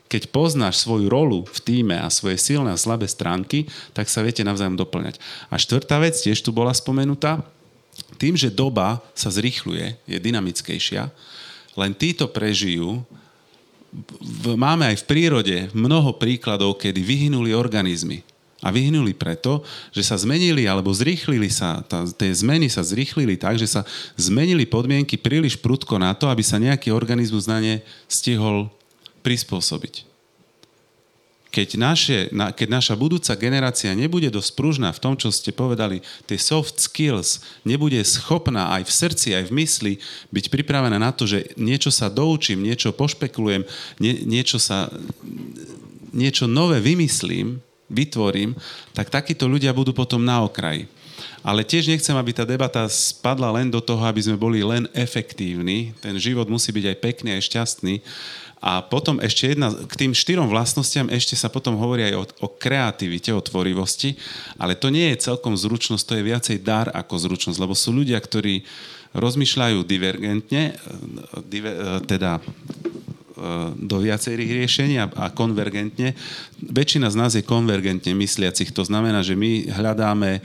Keď 0.07 0.31
poznáš 0.31 0.87
svoju 0.87 1.11
rolu 1.11 1.43
v 1.51 1.59
týme 1.63 1.97
a 1.99 2.07
svoje 2.13 2.39
silné 2.39 2.71
a 2.71 2.79
slabé 2.79 3.11
stránky, 3.11 3.67
tak 3.91 4.07
sa 4.07 4.23
viete 4.23 4.47
navzájom 4.47 4.79
doplňať. 4.79 5.19
A 5.51 5.59
štvrtá 5.59 5.99
vec, 5.99 6.15
tiež 6.15 6.39
tu 6.43 6.55
bola 6.55 6.71
spomenutá, 6.71 7.43
tým, 8.21 8.37
že 8.37 8.53
doba 8.53 9.03
sa 9.17 9.33
zrýchluje, 9.33 9.97
je 10.05 10.19
dynamickejšia, 10.21 11.11
len 11.75 11.93
títo 11.97 12.29
prežijú, 12.31 13.03
máme 14.45 14.93
aj 14.93 15.03
v 15.03 15.09
prírode 15.09 15.57
mnoho 15.73 16.15
príkladov, 16.21 16.77
kedy 16.77 17.01
vyhynuli 17.01 17.57
organizmy 17.57 18.21
a 18.67 18.75
vyhnuli 18.75 19.15
preto, 19.15 19.63
že 19.95 20.03
sa 20.03 20.19
zmenili 20.19 20.67
alebo 20.67 20.91
zrýchlili 20.91 21.47
sa, 21.47 21.87
tá, 21.87 22.03
tie 22.03 22.35
zmeny 22.35 22.67
sa 22.67 22.83
zrýchlili 22.83 23.39
tak, 23.39 23.63
že 23.63 23.71
sa 23.71 23.87
zmenili 24.19 24.67
podmienky 24.67 25.15
príliš 25.15 25.55
prudko 25.55 26.03
na 26.03 26.11
to, 26.19 26.27
aby 26.27 26.43
sa 26.43 26.59
nejaký 26.59 26.91
organizmus 26.91 27.47
na 27.47 27.63
ne 27.63 27.75
stihol 28.11 28.67
prispôsobiť. 29.23 30.03
Keď, 31.47 31.69
naše, 31.79 32.19
na, 32.35 32.51
keď 32.53 32.69
naša 32.69 32.95
budúca 32.99 33.33
generácia 33.39 33.95
nebude 33.97 34.29
dosť 34.29 34.51
pružná 34.59 34.91
v 34.93 35.01
tom, 35.01 35.15
čo 35.17 35.31
ste 35.33 35.55
povedali, 35.55 36.05
tie 36.27 36.37
soft 36.37 36.83
skills, 36.83 37.41
nebude 37.65 37.97
schopná 38.05 38.77
aj 38.77 38.83
v 38.85 38.93
srdci, 38.93 39.29
aj 39.33 39.49
v 39.49 39.55
mysli 39.63 39.93
byť 40.35 40.53
pripravená 40.53 41.01
na 41.01 41.15
to, 41.15 41.25
že 41.25 41.55
niečo 41.57 41.89
sa 41.89 42.13
doučím, 42.13 42.61
niečo 42.61 42.93
pošpekulujem, 42.93 43.65
nie, 44.03 44.27
niečo 44.27 44.61
sa 44.61 44.91
niečo 46.13 46.45
nové 46.45 46.81
vymyslím, 46.81 47.61
vytvorím, 47.87 48.55
tak 48.93 49.11
takíto 49.11 49.47
ľudia 49.47 49.75
budú 49.75 49.95
potom 49.95 50.23
na 50.23 50.43
okraji. 50.43 50.91
Ale 51.41 51.65
tiež 51.65 51.89
nechcem, 51.89 52.13
aby 52.13 52.35
tá 52.35 52.45
debata 52.45 52.85
spadla 52.91 53.49
len 53.55 53.71
do 53.71 53.81
toho, 53.81 54.03
aby 54.05 54.21
sme 54.21 54.37
boli 54.37 54.61
len 54.61 54.85
efektívni. 54.93 55.95
Ten 56.03 56.19
život 56.21 56.51
musí 56.51 56.75
byť 56.75 56.85
aj 56.93 56.97
pekný, 57.01 57.29
aj 57.39 57.47
šťastný. 57.47 57.95
A 58.61 58.83
potom 58.83 59.23
ešte 59.23 59.55
jedna, 59.55 59.71
k 59.71 59.95
tým 59.95 60.13
štyrom 60.17 60.51
vlastnostiam 60.51 61.07
ešte 61.13 61.39
sa 61.39 61.47
potom 61.53 61.79
hovorí 61.79 62.09
aj 62.09 62.15
o, 62.19 62.25
o 62.45 62.49
kreativite, 62.51 63.31
o 63.31 63.45
tvorivosti, 63.45 64.17
ale 64.59 64.75
to 64.75 64.91
nie 64.91 65.13
je 65.13 65.23
celkom 65.29 65.55
zručnosť, 65.55 66.03
to 66.03 66.17
je 66.19 66.27
viacej 66.27 66.57
dar 66.65 66.91
ako 66.91 67.15
zručnosť, 67.21 67.63
lebo 67.63 67.77
sú 67.77 67.95
ľudia, 67.95 68.19
ktorí 68.19 68.65
rozmýšľajú 69.15 69.87
divergentne, 69.87 70.77
diver, 71.47 72.03
teda 72.11 72.43
do 73.77 73.97
viacerých 74.01 74.65
riešení 74.65 74.97
a, 74.97 75.07
a 75.13 75.29
konvergentne. 75.29 76.17
Väčšina 76.61 77.13
z 77.13 77.17
nás 77.17 77.33
je 77.37 77.45
konvergentne 77.45 78.17
mysliacich, 78.17 78.73
to 78.73 78.83
znamená, 78.83 79.21
že 79.21 79.37
my 79.37 79.69
hľadáme 79.69 80.41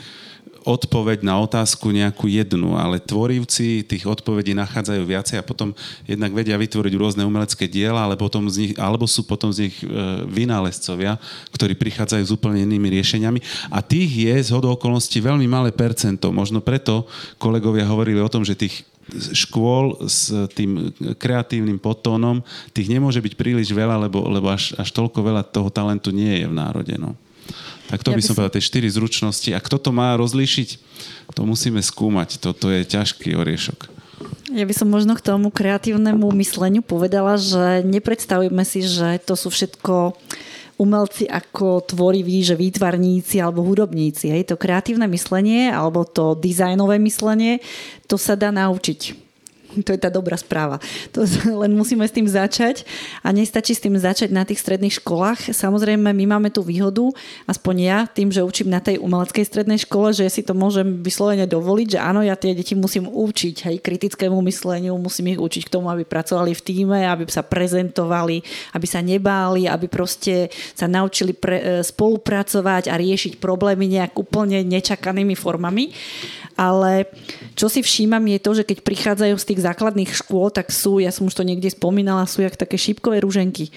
odpoveď 0.61 1.25
na 1.25 1.41
otázku 1.41 1.89
nejakú 1.89 2.29
jednu, 2.29 2.77
ale 2.77 3.01
tvorivci 3.01 3.81
tých 3.81 4.05
odpovedí 4.05 4.53
nachádzajú 4.53 5.01
viacej 5.01 5.37
a 5.41 5.47
potom 5.47 5.73
jednak 6.05 6.29
vedia 6.37 6.53
vytvoriť 6.53 6.93
rôzne 6.97 7.25
umelecké 7.25 7.65
diela, 7.65 8.05
ale 8.05 8.13
potom 8.13 8.45
z 8.45 8.69
nich, 8.69 8.73
alebo 8.77 9.09
sú 9.09 9.25
potom 9.25 9.49
z 9.49 9.69
nich 9.69 9.75
e, 9.81 9.85
vynálezcovia, 10.29 11.17
ktorí 11.49 11.73
prichádzajú 11.73 12.23
s 12.29 12.35
úplne 12.35 12.61
inými 12.61 12.93
riešeniami. 12.93 13.39
A 13.73 13.81
tých 13.81 14.09
je 14.29 14.35
z 14.37 14.53
hodou 14.53 14.77
okolností 14.77 15.17
veľmi 15.17 15.49
malé 15.49 15.73
percento. 15.73 16.29
Možno 16.29 16.61
preto 16.61 17.09
kolegovia 17.41 17.89
hovorili 17.89 18.21
o 18.21 18.29
tom, 18.29 18.45
že 18.45 18.53
tých 18.53 18.85
škôl 19.33 20.07
s 20.07 20.31
tým 20.55 20.93
kreatívnym 21.17 21.81
podtónom, 21.81 22.45
tých 22.71 22.87
nemôže 22.87 23.19
byť 23.19 23.33
príliš 23.35 23.73
veľa, 23.73 24.07
lebo, 24.07 24.23
lebo 24.29 24.51
až, 24.51 24.77
až 24.77 24.89
toľko 24.93 25.19
veľa 25.21 25.43
toho 25.47 25.69
talentu 25.73 26.13
nie 26.13 26.41
je 26.41 26.45
v 26.47 26.55
národe. 26.55 26.95
No. 26.95 27.17
Tak 27.91 28.07
to 28.07 28.15
ja 28.15 28.17
by 28.17 28.21
som 28.23 28.33
povedal, 28.39 28.55
tie 28.55 28.63
štyri 28.63 28.87
zručnosti. 28.87 29.51
A 29.51 29.59
kto 29.59 29.75
to 29.75 29.91
má 29.91 30.15
rozlíšiť, 30.15 30.79
to 31.35 31.41
musíme 31.43 31.83
skúmať. 31.83 32.39
Toto 32.39 32.71
je 32.71 32.87
ťažký 32.87 33.35
oriešok. 33.35 33.91
Ja 34.51 34.67
by 34.67 34.73
som 34.75 34.91
možno 34.91 35.15
k 35.15 35.23
tomu 35.23 35.51
kreatívnemu 35.51 36.27
mysleniu 36.39 36.83
povedala, 36.83 37.39
že 37.39 37.83
nepredstavujeme 37.87 38.63
si, 38.67 38.83
že 38.83 39.19
to 39.23 39.35
sú 39.35 39.51
všetko 39.51 40.15
umelci 40.81 41.29
ako 41.29 41.85
tvoriví, 41.85 42.41
že 42.41 42.57
výtvarníci 42.57 43.37
alebo 43.37 43.61
hudobníci. 43.61 44.33
Hej. 44.33 44.49
To 44.49 44.57
kreatívne 44.57 45.05
myslenie 45.05 45.69
alebo 45.69 46.01
to 46.09 46.33
dizajnové 46.33 46.97
myslenie, 46.97 47.61
to 48.09 48.17
sa 48.17 48.33
dá 48.33 48.49
naučiť. 48.49 49.30
To 49.85 49.91
je 49.95 49.99
tá 49.99 50.11
dobrá 50.11 50.35
správa. 50.37 50.77
To 51.15 51.23
len 51.63 51.71
musíme 51.75 52.03
s 52.03 52.13
tým 52.13 52.27
začať 52.27 52.83
a 53.23 53.31
nestačí 53.31 53.75
s 53.75 53.83
tým 53.83 53.95
začať 53.97 54.29
na 54.31 54.43
tých 54.43 54.61
stredných 54.61 54.99
školách. 55.01 55.51
Samozrejme, 55.51 56.11
my 56.11 56.25
máme 56.27 56.49
tú 56.51 56.61
výhodu, 56.63 57.11
aspoň 57.47 57.75
ja, 57.81 57.99
tým, 58.07 58.29
že 58.29 58.43
učím 58.43 58.71
na 58.71 58.83
tej 58.83 58.99
umeleckej 58.99 59.45
strednej 59.47 59.79
škole, 59.81 60.13
že 60.13 60.27
si 60.27 60.41
to 60.43 60.53
môžem 60.53 61.01
vyslovene 61.01 61.47
dovoliť, 61.47 61.97
že 61.97 61.99
áno, 61.99 62.21
ja 62.21 62.35
tie 62.35 62.55
deti 62.55 62.75
musím 62.77 63.07
učiť, 63.07 63.55
hej, 63.67 63.75
kritickému 63.83 64.37
mysleniu, 64.47 64.95
musím 64.99 65.35
ich 65.35 65.39
učiť 65.41 65.67
k 65.67 65.73
tomu, 65.73 65.89
aby 65.89 66.03
pracovali 66.03 66.51
v 66.53 66.61
týme, 66.61 66.99
aby 67.07 67.27
sa 67.27 67.43
prezentovali, 67.45 68.43
aby 68.75 68.87
sa 68.87 68.99
nebáli, 68.99 69.65
aby 69.65 69.87
proste 69.87 70.51
sa 70.75 70.85
naučili 70.85 71.33
pre, 71.35 71.57
e, 71.57 71.63
spolupracovať 71.81 72.91
a 72.91 72.95
riešiť 72.99 73.39
problémy 73.39 73.87
nejak 73.87 74.13
úplne 74.19 74.61
nečakanými 74.63 75.33
formami. 75.33 75.93
Ale 76.59 77.09
čo 77.55 77.71
si 77.71 77.81
všímam 77.81 78.21
je 78.27 78.39
to, 78.39 78.51
že 78.53 78.67
keď 78.67 78.77
prichádzajú 78.83 79.35
z 79.39 79.47
tých 79.47 79.60
základných 79.61 80.11
škôl, 80.11 80.49
tak 80.49 80.73
sú, 80.73 80.97
ja 80.97 81.13
som 81.13 81.29
už 81.29 81.37
to 81.37 81.47
niekde 81.47 81.69
spomínala, 81.69 82.29
sú 82.29 82.41
jak 82.41 82.57
také 82.57 82.75
šípkové 82.75 83.21
rúženky. 83.21 83.69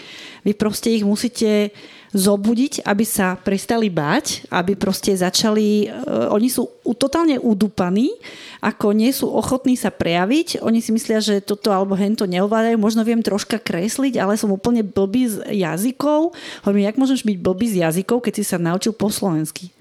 Vy 0.43 0.53
proste 0.57 0.91
ich 0.91 1.05
musíte 1.05 1.70
zobudiť, 2.14 2.87
aby 2.87 3.03
sa 3.03 3.35
prestali 3.35 3.91
báť, 3.91 4.47
aby 4.47 4.78
proste 4.78 5.11
začali, 5.18 5.91
uh, 5.91 6.30
oni 6.30 6.47
sú 6.47 6.70
totálne 6.95 7.43
udúpaní, 7.43 8.14
ako 8.62 8.95
nie 8.95 9.11
sú 9.11 9.26
ochotní 9.35 9.74
sa 9.74 9.91
prejaviť, 9.91 10.62
oni 10.62 10.78
si 10.78 10.95
myslia, 10.95 11.18
že 11.18 11.43
toto 11.43 11.74
alebo 11.74 11.99
hento 11.99 12.22
neovládajú, 12.22 12.78
možno 12.78 13.03
viem 13.03 13.18
troška 13.18 13.59
kresliť, 13.59 14.22
ale 14.22 14.39
som 14.39 14.55
úplne 14.55 14.87
blbý 14.87 15.26
z 15.26 15.43
jazykov. 15.51 16.39
Hovorím, 16.62 16.87
jak 16.87 17.01
môžeš 17.03 17.26
byť 17.26 17.37
blbý 17.43 17.66
z 17.66 17.82
jazykov, 17.82 18.22
keď 18.22 18.32
si 18.39 18.45
sa 18.47 18.62
naučil 18.62 18.95
po 18.95 19.11
slovensky? 19.11 19.74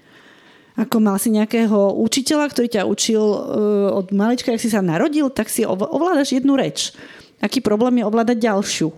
Ako 0.74 0.98
mal 0.98 1.14
si 1.22 1.30
nejakého 1.30 1.94
učiteľa, 2.02 2.50
ktorý 2.50 2.66
ťa 2.66 2.82
učil 2.82 3.22
uh, 3.22 3.38
od 3.94 4.10
malička, 4.10 4.50
ak 4.50 4.58
si 4.58 4.70
sa 4.70 4.82
narodil, 4.82 5.30
tak 5.30 5.46
si 5.46 5.62
ovládaš 5.62 6.34
jednu 6.34 6.58
reč. 6.58 6.90
Aký 7.38 7.62
problém 7.62 8.02
je 8.02 8.08
ovládať 8.08 8.38
ďalšiu? 8.42 8.88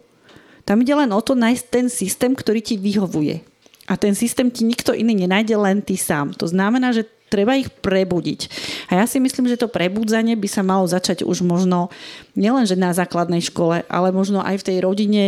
Tam 0.65 0.81
ide 0.81 0.97
len 0.97 1.13
o 1.13 1.21
to 1.21 1.37
nájsť 1.37 1.65
ten 1.69 1.87
systém, 1.93 2.33
ktorý 2.33 2.65
ti 2.65 2.81
vyhovuje. 2.81 3.45
A 3.87 3.95
ten 3.95 4.19
systém 4.19 4.51
ti 4.51 4.67
nikto 4.67 4.91
iný 4.91 5.15
nenájde, 5.15 5.55
len 5.55 5.79
ty 5.79 5.95
sám. 5.95 6.35
To 6.43 6.51
znamená, 6.51 6.91
že 6.91 7.07
treba 7.31 7.59
ich 7.59 7.71
prebudiť. 7.71 8.41
A 8.91 9.03
ja 9.03 9.05
si 9.07 9.19
myslím, 9.19 9.51
že 9.51 9.59
to 9.59 9.71
prebudzanie 9.71 10.35
by 10.39 10.49
sa 10.51 10.63
malo 10.67 10.87
začať 10.87 11.23
už 11.23 11.43
možno 11.43 11.91
nielenže 12.39 12.79
na 12.79 12.95
základnej 12.95 13.43
škole, 13.43 13.83
ale 13.87 14.09
možno 14.15 14.43
aj 14.43 14.63
v 14.63 14.67
tej 14.67 14.79
rodine 14.83 15.25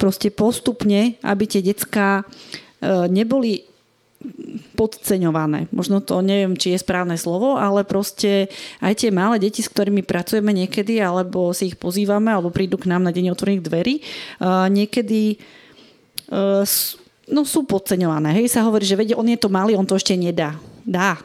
proste 0.00 0.32
postupne, 0.32 1.16
aby 1.20 1.44
tie 1.44 1.60
decka 1.60 2.22
e, 2.22 2.24
neboli 3.08 3.68
podceňované. 4.76 5.72
Možno 5.72 6.04
to 6.04 6.20
neviem, 6.20 6.52
či 6.52 6.76
je 6.76 6.84
správne 6.84 7.16
slovo, 7.16 7.56
ale 7.56 7.88
proste 7.88 8.52
aj 8.84 9.00
tie 9.00 9.08
malé 9.08 9.40
deti, 9.40 9.64
s 9.64 9.72
ktorými 9.72 10.04
pracujeme 10.04 10.52
niekedy, 10.52 11.00
alebo 11.00 11.56
si 11.56 11.72
ich 11.72 11.76
pozývame, 11.80 12.28
alebo 12.28 12.52
prídu 12.52 12.76
k 12.76 12.88
nám 12.92 13.00
na 13.00 13.12
deň 13.12 13.32
otvorených 13.32 13.64
dverí, 13.64 13.94
niekedy 14.68 15.40
no, 17.32 17.40
sú 17.48 17.60
podceňované. 17.64 18.36
Hej, 18.36 18.52
sa 18.52 18.64
hovorí, 18.68 18.84
že 18.84 19.00
vedie, 19.00 19.16
on 19.16 19.24
je 19.24 19.40
to 19.40 19.48
malý, 19.48 19.72
on 19.72 19.88
to 19.88 19.96
ešte 19.96 20.12
nedá. 20.16 20.56
Dá, 20.84 21.20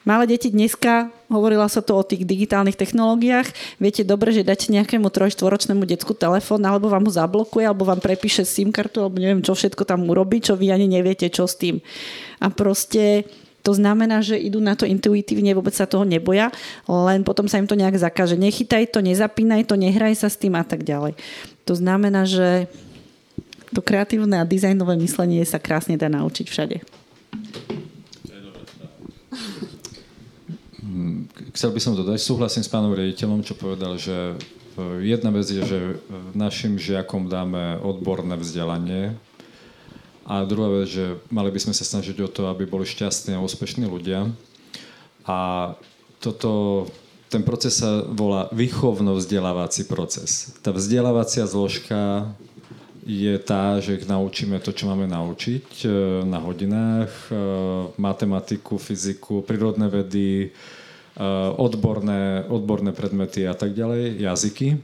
Malé 0.00 0.24
deti 0.24 0.48
dneska, 0.48 1.12
hovorila 1.28 1.68
sa 1.68 1.84
to 1.84 1.92
o 1.92 2.00
tých 2.00 2.24
digitálnych 2.24 2.72
technológiách, 2.72 3.52
viete 3.76 4.00
dobre, 4.00 4.32
že 4.32 4.48
dáte 4.48 4.72
nejakému 4.72 5.12
trojštvoročnému 5.12 5.84
decku 5.84 6.16
telefón, 6.16 6.64
alebo 6.64 6.88
vám 6.88 7.04
ho 7.04 7.12
zablokuje, 7.12 7.68
alebo 7.68 7.84
vám 7.84 8.00
prepíše 8.00 8.48
SIM 8.48 8.72
kartu, 8.72 9.04
alebo 9.04 9.20
neviem, 9.20 9.44
čo 9.44 9.52
všetko 9.52 9.84
tam 9.84 10.08
urobí, 10.08 10.40
čo 10.40 10.56
vy 10.56 10.72
ani 10.72 10.88
neviete, 10.88 11.28
čo 11.28 11.44
s 11.44 11.60
tým. 11.60 11.84
A 12.40 12.48
proste 12.48 13.28
to 13.60 13.76
znamená, 13.76 14.24
že 14.24 14.40
idú 14.40 14.56
na 14.56 14.72
to 14.72 14.88
intuitívne, 14.88 15.52
vôbec 15.52 15.76
sa 15.76 15.84
toho 15.84 16.08
neboja, 16.08 16.48
len 16.88 17.20
potom 17.20 17.44
sa 17.44 17.60
im 17.60 17.68
to 17.68 17.76
nejak 17.76 18.00
zakáže. 18.00 18.40
Nechytaj 18.40 18.88
to, 18.88 19.04
nezapínaj 19.04 19.68
to, 19.68 19.76
nehraj 19.76 20.16
sa 20.16 20.32
s 20.32 20.40
tým 20.40 20.56
a 20.56 20.64
tak 20.64 20.80
ďalej. 20.80 21.12
To 21.68 21.76
znamená, 21.76 22.24
že 22.24 22.72
to 23.76 23.84
kreatívne 23.84 24.40
a 24.40 24.48
dizajnové 24.48 24.96
myslenie 24.96 25.44
sa 25.44 25.60
krásne 25.60 26.00
dá 26.00 26.08
naučiť 26.08 26.46
všade. 26.48 26.76
Chcel 31.54 31.70
by 31.74 31.80
som 31.82 31.92
dodať, 31.98 32.18
súhlasím 32.18 32.62
s 32.64 32.70
pánom 32.70 32.94
riaditeľom, 32.94 33.44
čo 33.46 33.58
povedal, 33.58 33.98
že 33.98 34.34
e, 34.34 35.06
jedna 35.06 35.30
vec 35.30 35.46
je, 35.46 35.62
že 35.62 35.78
našim 36.34 36.78
žiakom 36.78 37.30
dáme 37.30 37.78
odborné 37.82 38.34
vzdelanie 38.38 39.14
a 40.26 40.46
druhá 40.46 40.70
vec, 40.70 40.90
že 40.90 41.18
mali 41.30 41.50
by 41.50 41.60
sme 41.62 41.74
sa 41.74 41.86
snažiť 41.86 42.16
o 42.22 42.28
to, 42.30 42.46
aby 42.50 42.66
boli 42.66 42.86
šťastní 42.86 43.34
a 43.34 43.42
úspešní 43.42 43.86
ľudia. 43.86 44.30
A 45.26 45.72
toto, 46.22 46.86
ten 47.30 47.42
proces 47.42 47.82
sa 47.82 48.06
volá 48.06 48.46
výchovno-vzdelávací 48.54 49.90
proces. 49.90 50.54
Tá 50.62 50.70
vzdelávacia 50.70 51.46
zložka 51.50 52.30
je 53.06 53.34
tá, 53.42 53.78
že 53.82 53.98
ich 53.98 54.06
naučíme 54.06 54.58
to, 54.62 54.70
čo 54.70 54.86
máme 54.86 55.06
naučiť 55.06 55.66
e, 55.82 55.88
na 56.26 56.38
hodinách, 56.42 57.10
matematiku, 57.98 58.78
fyziku, 58.78 59.42
prírodné 59.42 59.90
vedy, 59.90 60.50
Eh, 60.50 60.79
odborné, 61.60 62.48
odborné 62.48 62.96
predmety 62.96 63.44
a 63.44 63.52
tak 63.52 63.76
ďalej, 63.76 64.24
jazyky. 64.24 64.80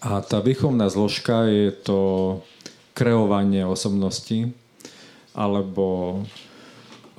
A 0.00 0.24
tá 0.24 0.40
výchovná 0.40 0.88
zložka 0.88 1.44
je 1.44 1.72
to 1.72 2.00
kreovanie 2.96 3.68
osobnosti 3.68 4.48
alebo 5.36 6.18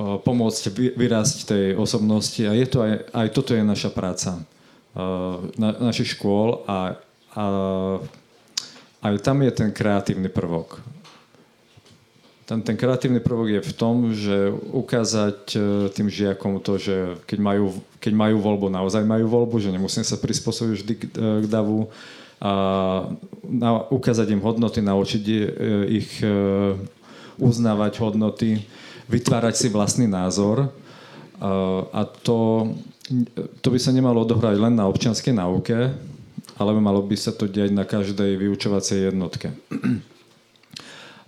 eh, 0.01 0.17
pomôcť 0.17 0.63
vyrásť 0.97 1.37
tej 1.45 1.65
osobnosti 1.77 2.41
a 2.41 2.57
je 2.57 2.65
to 2.65 2.81
aj, 2.81 2.93
aj 3.13 3.27
toto 3.29 3.53
je 3.53 3.61
naša 3.61 3.93
práca 3.93 4.41
eh, 4.41 5.37
na, 5.61 5.69
našich 5.77 6.17
škôl 6.17 6.65
a, 6.65 6.97
a 7.37 7.43
aj 9.05 9.15
tam 9.21 9.45
je 9.45 9.51
ten 9.53 9.69
kreatívny 9.69 10.33
prvok 10.33 10.81
ten, 12.47 12.63
ten 12.63 12.79
kreatívny 12.79 13.19
prvok 13.19 13.59
je 13.59 13.61
v 13.61 13.73
tom, 13.75 14.15
že 14.15 14.55
ukázať 14.71 15.39
e, 15.51 15.59
tým 15.91 16.07
žiakom 16.07 16.63
to, 16.63 16.79
že 16.79 17.19
keď 17.27 17.39
majú, 17.43 17.75
keď 17.99 18.13
majú 18.15 18.39
voľbu, 18.39 18.71
naozaj 18.71 19.03
majú 19.03 19.27
voľbu, 19.27 19.59
že 19.59 19.75
nemusím 19.75 20.07
sa 20.07 20.15
prispôsobiť 20.15 20.75
vždy 20.79 20.93
k, 20.95 21.03
e, 21.11 21.29
k 21.43 21.45
davu 21.51 21.91
a 22.37 22.53
na, 23.43 23.81
ukázať 23.91 24.31
im 24.31 24.39
hodnoty, 24.39 24.79
naučiť 24.79 25.23
e, 25.25 25.37
ich 25.99 26.21
uznávať 27.41 27.97
hodnoty, 27.99 28.61
vytvárať 29.11 29.53
si 29.57 29.67
vlastný 29.73 30.05
názor 30.05 30.69
a 31.93 32.01
to, 32.25 32.69
to 33.61 33.67
by 33.69 33.77
sa 33.77 33.93
nemalo 33.93 34.25
odohrať 34.25 34.57
len 34.57 34.73
na 34.73 34.89
občianskej 34.89 35.37
náuke, 35.37 35.93
ale 36.57 36.69
malo 36.77 37.01
by 37.05 37.13
sa 37.13 37.29
to 37.29 37.45
diať 37.45 37.73
na 37.73 37.85
každej 37.85 38.37
vyučovacej 38.37 39.13
jednotke. 39.13 39.53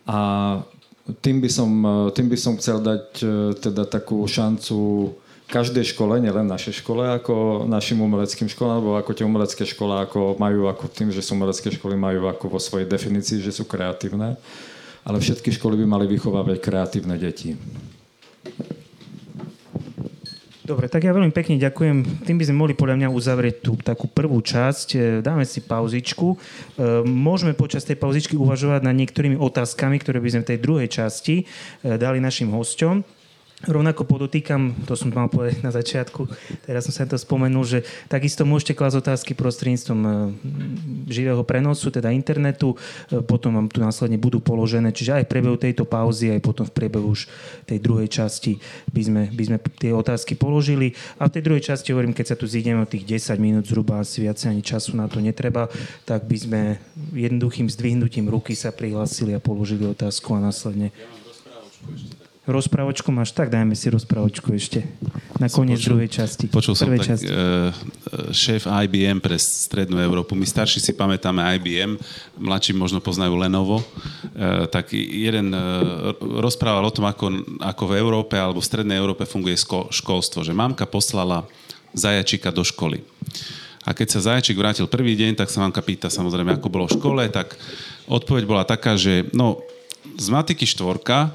A 0.09 0.17
tým 1.17 1.41
by 1.41 1.49
som, 1.49 1.69
e, 1.81 1.95
tým 2.13 2.27
by 2.29 2.37
som 2.37 2.53
chcel 2.61 2.77
dať 2.79 3.05
e, 3.21 3.25
teda 3.57 3.89
takú 3.89 4.21
šancu 4.23 4.77
každej 5.49 5.97
škole, 5.97 6.21
nielen 6.21 6.45
našej 6.45 6.85
škole, 6.85 7.09
ako 7.09 7.65
našim 7.65 7.97
umeleckým 7.97 8.45
školám, 8.45 8.85
alebo 8.85 8.93
ako 9.01 9.11
tie 9.17 9.25
umelecké 9.25 9.63
školy, 9.65 10.05
ako 10.05 10.37
majú 10.37 10.69
ako 10.69 10.85
tým, 10.93 11.09
že 11.09 11.25
sú 11.25 11.33
umelecké 11.33 11.73
školy, 11.73 11.97
majú 11.97 12.29
ako 12.29 12.45
vo 12.53 12.59
svojej 12.61 12.85
definícii, 12.85 13.41
že 13.41 13.49
sú 13.49 13.65
kreatívne. 13.65 14.37
Ale 15.01 15.17
všetky 15.17 15.49
školy 15.57 15.81
by 15.81 15.85
mali 15.89 16.05
vychovávať 16.05 16.61
kreatívne 16.61 17.17
deti. 17.17 17.57
Dobre, 20.69 20.85
tak 20.85 21.01
ja 21.01 21.17
veľmi 21.17 21.33
pekne 21.33 21.57
ďakujem. 21.57 22.29
Tým 22.29 22.37
by 22.37 22.45
sme 22.45 22.61
mohli 22.61 22.77
podľa 22.77 23.01
mňa 23.01 23.09
uzavrieť 23.09 23.65
tú 23.65 23.73
takú 23.81 24.05
prvú 24.05 24.37
časť. 24.37 24.87
E, 24.93 24.97
dáme 25.25 25.41
si 25.41 25.65
pauzičku. 25.65 26.27
E, 26.29 26.37
môžeme 27.09 27.57
počas 27.57 27.81
tej 27.89 27.97
pauzičky 27.97 28.37
uvažovať 28.37 28.85
nad 28.85 28.93
niektorými 28.93 29.33
otázkami, 29.33 29.97
ktoré 29.97 30.21
by 30.21 30.29
sme 30.29 30.41
v 30.45 30.49
tej 30.53 30.59
druhej 30.61 30.85
časti 30.93 31.41
e, 31.41 31.43
dali 31.97 32.21
našim 32.21 32.53
hosťom. 32.53 33.01
Rovnako 33.59 34.07
podotýkam, 34.07 34.71
to 34.87 34.95
som 34.95 35.11
mal 35.11 35.27
povedať 35.27 35.59
na 35.59 35.75
začiatku, 35.75 36.31
teraz 36.63 36.87
som 36.87 36.95
sa 36.95 37.03
to 37.03 37.19
spomenul, 37.19 37.67
že 37.67 37.83
takisto 38.07 38.47
môžete 38.47 38.71
klásť 38.71 39.03
otázky 39.03 39.35
prostredníctvom 39.35 39.99
e, 39.99 40.11
živého 41.11 41.43
prenosu, 41.43 41.91
teda 41.91 42.15
internetu, 42.15 42.79
e, 43.11 43.19
potom 43.19 43.59
vám 43.59 43.67
tu 43.67 43.83
následne 43.83 44.15
budú 44.15 44.39
položené, 44.39 44.95
čiže 44.95 45.19
aj 45.19 45.23
v 45.27 45.31
priebehu 45.35 45.59
tejto 45.59 45.83
pauzy, 45.83 46.31
aj 46.31 46.39
potom 46.39 46.63
v 46.63 46.71
priebehu 46.71 47.11
už 47.11 47.27
tej 47.67 47.83
druhej 47.83 48.07
časti 48.07 48.63
by 48.95 49.01
sme, 49.03 49.23
by 49.27 49.43
sme 49.43 49.57
tie 49.75 49.91
otázky 49.91 50.39
položili. 50.39 50.95
A 51.19 51.27
v 51.27 51.35
tej 51.35 51.43
druhej 51.43 51.67
časti 51.67 51.91
hovorím, 51.91 52.15
keď 52.15 52.31
sa 52.31 52.39
tu 52.39 52.47
zídeme 52.47 52.79
o 52.79 52.87
tých 52.87 53.03
10 53.03 53.43
minút 53.43 53.67
zhruba, 53.67 53.99
asi 53.99 54.23
viac 54.23 54.39
ani 54.47 54.63
času 54.63 54.95
na 54.95 55.11
to 55.11 55.19
netreba, 55.19 55.67
tak 56.07 56.23
by 56.31 56.37
sme 56.39 56.61
jednoduchým 57.11 57.67
zdvihnutím 57.67 58.31
ruky 58.31 58.55
sa 58.55 58.71
prihlásili 58.71 59.35
a 59.35 59.43
položili 59.43 59.83
otázku 59.83 60.31
a 60.31 60.39
následne... 60.39 60.95
Ja 60.95 61.19
rozprávočku 61.27 62.18
máš, 63.13 63.29
tak 63.31 63.53
dajme 63.53 63.77
si 63.77 63.87
rozprávočku 63.87 64.51
ešte 64.57 64.83
na 65.37 65.47
koniec 65.47 65.79
počul, 65.79 65.89
druhej 65.93 66.09
časti. 66.09 66.45
Počul 66.49 66.73
som 66.75 66.89
tak, 66.89 67.05
časti. 67.05 67.29
Uh, 67.29 67.69
šéf 68.33 68.65
IBM 68.65 69.21
pre 69.21 69.37
Strednú 69.37 70.01
Európu. 70.01 70.33
My 70.33 70.43
starší 70.43 70.81
si 70.81 70.91
pamätáme 70.91 71.39
IBM, 71.57 71.95
mladší 72.41 72.73
možno 72.73 72.99
poznajú 72.99 73.37
Lenovo. 73.37 73.79
Uh, 73.79 74.67
tak 74.67 74.91
jeden 74.93 75.53
rozprával 76.19 76.85
o 76.85 76.93
tom, 76.93 77.07
ako, 77.07 77.25
ako 77.61 77.83
v 77.89 77.93
Európe 78.01 78.35
alebo 78.35 78.59
v 78.59 78.69
Strednej 78.69 78.97
Európe 78.97 79.23
funguje 79.29 79.55
školstvo. 79.93 80.43
Že 80.43 80.57
mamka 80.57 80.89
poslala 80.89 81.45
zajačika 81.93 82.53
do 82.53 82.65
školy. 82.65 83.01
A 83.87 83.95
keď 83.95 84.07
sa 84.13 84.33
zajačik 84.33 84.59
vrátil 84.59 84.85
prvý 84.85 85.17
deň, 85.17 85.39
tak 85.39 85.49
sa 85.49 85.63
mamka 85.63 85.81
pýta 85.81 86.11
samozrejme, 86.11 86.59
ako 86.59 86.69
bolo 86.69 86.85
v 86.85 86.97
škole, 86.99 87.23
tak 87.31 87.57
odpoveď 88.05 88.43
bola 88.45 88.63
taká, 88.67 88.93
že 88.99 89.25
no, 89.33 89.63
z 90.19 90.27
matiky 90.29 90.67
štvorka, 90.67 91.31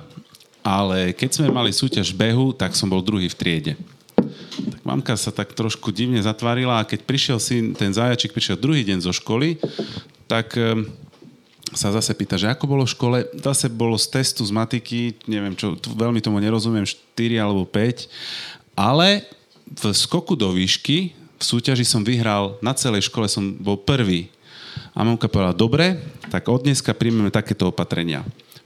ale 0.64 1.12
keď 1.12 1.30
sme 1.36 1.52
mali 1.52 1.76
súťaž 1.76 2.16
behu, 2.16 2.56
tak 2.56 2.72
som 2.72 2.88
bol 2.88 3.04
druhý 3.04 3.28
v 3.28 3.36
triede. 3.36 3.72
Tak 4.16 4.80
mamka 4.80 5.12
sa 5.20 5.28
tak 5.28 5.52
trošku 5.52 5.92
divne 5.92 6.16
zatvárila 6.24 6.80
a 6.80 6.88
keď 6.88 7.04
prišiel 7.04 7.38
syn, 7.38 7.76
ten 7.76 7.92
zajačik 7.92 8.32
prišiel 8.32 8.56
druhý 8.56 8.80
deň 8.80 9.04
zo 9.04 9.12
školy, 9.12 9.60
tak 10.24 10.56
ehm, 10.56 10.88
sa 11.76 11.92
zase 11.92 12.16
pýta, 12.16 12.40
že 12.40 12.48
ako 12.48 12.64
bolo 12.64 12.88
v 12.88 12.94
škole. 12.96 13.18
Zase 13.36 13.68
bolo 13.68 14.00
z 14.00 14.08
testu 14.08 14.40
z 14.40 14.56
matiky, 14.56 15.20
neviem 15.28 15.52
čo, 15.52 15.76
veľmi 15.76 16.24
tomu 16.24 16.40
nerozumiem, 16.40 16.88
4 16.88 17.44
alebo 17.44 17.68
5, 17.68 18.08
ale 18.72 19.28
v 19.68 19.92
skoku 19.92 20.32
do 20.32 20.48
výšky 20.48 21.12
v 21.12 21.42
súťaži 21.44 21.84
som 21.84 22.00
vyhral, 22.00 22.56
na 22.64 22.72
celej 22.72 23.12
škole 23.12 23.28
som 23.28 23.52
bol 23.52 23.76
prvý. 23.76 24.32
A 24.96 25.04
mamka 25.04 25.28
povedala, 25.28 25.52
dobre, 25.52 26.00
tak 26.32 26.48
od 26.48 26.64
dneska 26.64 26.96
príjmeme 26.96 27.28
takéto 27.28 27.68
opatrenia 27.68 28.24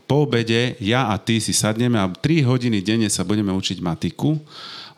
po 0.09 0.25
obede 0.25 0.81
ja 0.81 1.13
a 1.13 1.21
ty 1.21 1.37
si 1.37 1.53
sadneme 1.53 2.01
a 2.01 2.09
3 2.09 2.49
hodiny 2.49 2.81
denne 2.81 3.13
sa 3.13 3.29
budeme 3.29 3.53
učiť 3.53 3.85
matiku, 3.85 4.41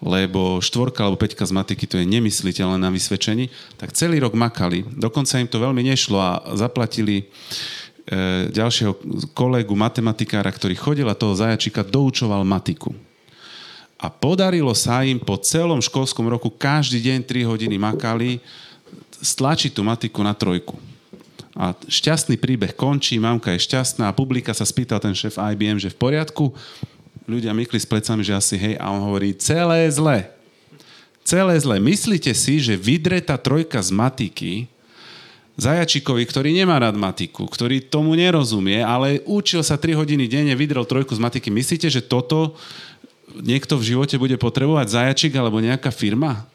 lebo 0.01 0.63
štvorka 0.63 1.05
alebo 1.05 1.19
peťka 1.19 1.45
z 1.45 1.53
matiky 1.53 1.85
to 1.85 1.99
je 1.99 2.07
nemysliteľné 2.07 2.79
na 2.79 2.89
vysvedčení, 2.89 3.51
tak 3.77 3.93
celý 3.93 4.23
rok 4.23 4.39
makali. 4.39 4.87
Dokonca 4.87 5.43
im 5.43 5.51
to 5.51 5.59
veľmi 5.59 5.83
nešlo 5.83 6.17
a 6.17 6.33
zaplatili 6.57 7.21
e, 7.21 7.25
ďalšieho 8.49 8.97
kolegu, 9.37 9.75
matematikára, 9.75 10.49
ktorý 10.49 10.79
chodil 10.79 11.07
a 11.11 11.19
toho 11.19 11.35
zajačika 11.35 11.85
doučoval 11.85 12.47
matiku. 12.47 12.95
A 14.01 14.09
podarilo 14.09 14.73
sa 14.73 15.05
im 15.05 15.21
po 15.21 15.37
celom 15.37 15.85
školskom 15.85 16.25
roku 16.31 16.49
každý 16.49 17.05
deň 17.05 17.19
3 17.27 17.51
hodiny 17.51 17.77
makali 17.77 18.41
stlačiť 19.21 19.77
tú 19.77 19.85
matiku 19.85 20.25
na 20.25 20.33
trojku. 20.33 20.81
A 21.59 21.75
šťastný 21.75 22.39
príbeh 22.39 22.75
končí, 22.79 23.19
mamka 23.19 23.51
je 23.51 23.67
šťastná 23.67 24.07
a 24.07 24.17
publika 24.17 24.55
sa 24.55 24.63
spýtal 24.63 25.03
ten 25.03 25.15
šéf 25.17 25.35
IBM, 25.35 25.83
že 25.83 25.91
v 25.91 25.99
poriadku. 25.99 26.55
Ľudia 27.27 27.51
mykli 27.51 27.79
s 27.79 27.87
plecami, 27.87 28.23
že 28.23 28.39
asi 28.39 28.55
hej, 28.55 28.75
a 28.79 28.91
on 28.91 29.03
hovorí, 29.03 29.35
celé 29.35 29.91
zle. 29.91 30.31
Celé 31.27 31.55
zle. 31.59 31.83
Myslíte 31.83 32.31
si, 32.35 32.63
že 32.63 32.79
vydretá 32.79 33.35
trojka 33.35 33.83
z 33.83 33.91
matiky 33.91 34.53
zajačikovi, 35.61 36.25
ktorý 36.25 36.57
nemá 36.57 36.81
rád 36.81 36.97
matiku, 36.97 37.45
ktorý 37.45 37.85
tomu 37.85 38.17
nerozumie, 38.17 38.81
ale 38.81 39.21
učil 39.29 39.61
sa 39.61 39.77
3 39.77 39.93
hodiny 39.93 40.25
denne, 40.25 40.57
vydrel 40.57 40.89
trojku 40.89 41.13
z 41.13 41.21
matiky. 41.21 41.53
Myslíte, 41.53 41.93
že 41.93 42.01
toto 42.01 42.57
niekto 43.37 43.77
v 43.77 43.95
živote 43.95 44.17
bude 44.17 44.41
potrebovať 44.41 44.87
zajačik 44.89 45.37
alebo 45.37 45.61
nejaká 45.61 45.93
firma? 45.93 46.49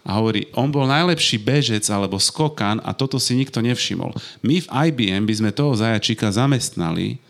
A 0.00 0.16
hovorí, 0.16 0.48
on 0.56 0.72
bol 0.72 0.88
najlepší 0.88 1.36
bežec 1.36 1.84
alebo 1.92 2.16
skokan 2.16 2.80
a 2.80 2.96
toto 2.96 3.20
si 3.20 3.36
nikto 3.36 3.60
nevšimol. 3.60 4.16
My 4.40 4.64
v 4.64 4.70
IBM 4.90 5.28
by 5.28 5.34
sme 5.36 5.50
toho 5.52 5.76
zajačika 5.76 6.32
zamestnali 6.32 7.20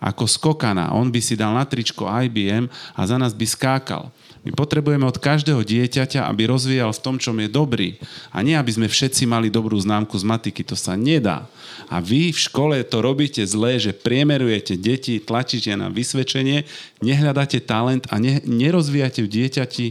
ako 0.00 0.24
skokana. 0.24 0.96
On 0.96 1.12
by 1.12 1.20
si 1.20 1.36
dal 1.36 1.52
na 1.52 1.66
tričko 1.68 2.08
IBM 2.08 2.70
a 2.96 3.00
za 3.04 3.20
nás 3.20 3.36
by 3.36 3.44
skákal. 3.44 4.08
My 4.40 4.56
potrebujeme 4.56 5.04
od 5.04 5.20
každého 5.20 5.60
dieťaťa, 5.60 6.24
aby 6.24 6.48
rozvíjal 6.48 6.96
v 6.96 7.02
tom, 7.04 7.20
čom 7.20 7.36
je 7.44 7.48
dobrý. 7.52 8.00
A 8.32 8.40
nie, 8.40 8.56
aby 8.56 8.72
sme 8.72 8.88
všetci 8.88 9.28
mali 9.28 9.52
dobrú 9.52 9.76
známku 9.76 10.16
z 10.16 10.24
matiky. 10.24 10.64
To 10.64 10.72
sa 10.72 10.96
nedá. 10.96 11.44
A 11.92 12.00
vy 12.00 12.32
v 12.32 12.40
škole 12.40 12.80
to 12.88 13.04
robíte 13.04 13.44
zlé, 13.44 13.76
že 13.76 13.92
priemerujete 13.92 14.80
deti, 14.80 15.20
tlačíte 15.20 15.76
na 15.76 15.92
vysvedčenie, 15.92 16.64
nehľadáte 17.04 17.60
talent 17.60 18.08
a 18.08 18.16
ne, 18.16 18.40
nerozvíjate 18.48 19.20
v 19.20 19.28
dieťati 19.28 19.86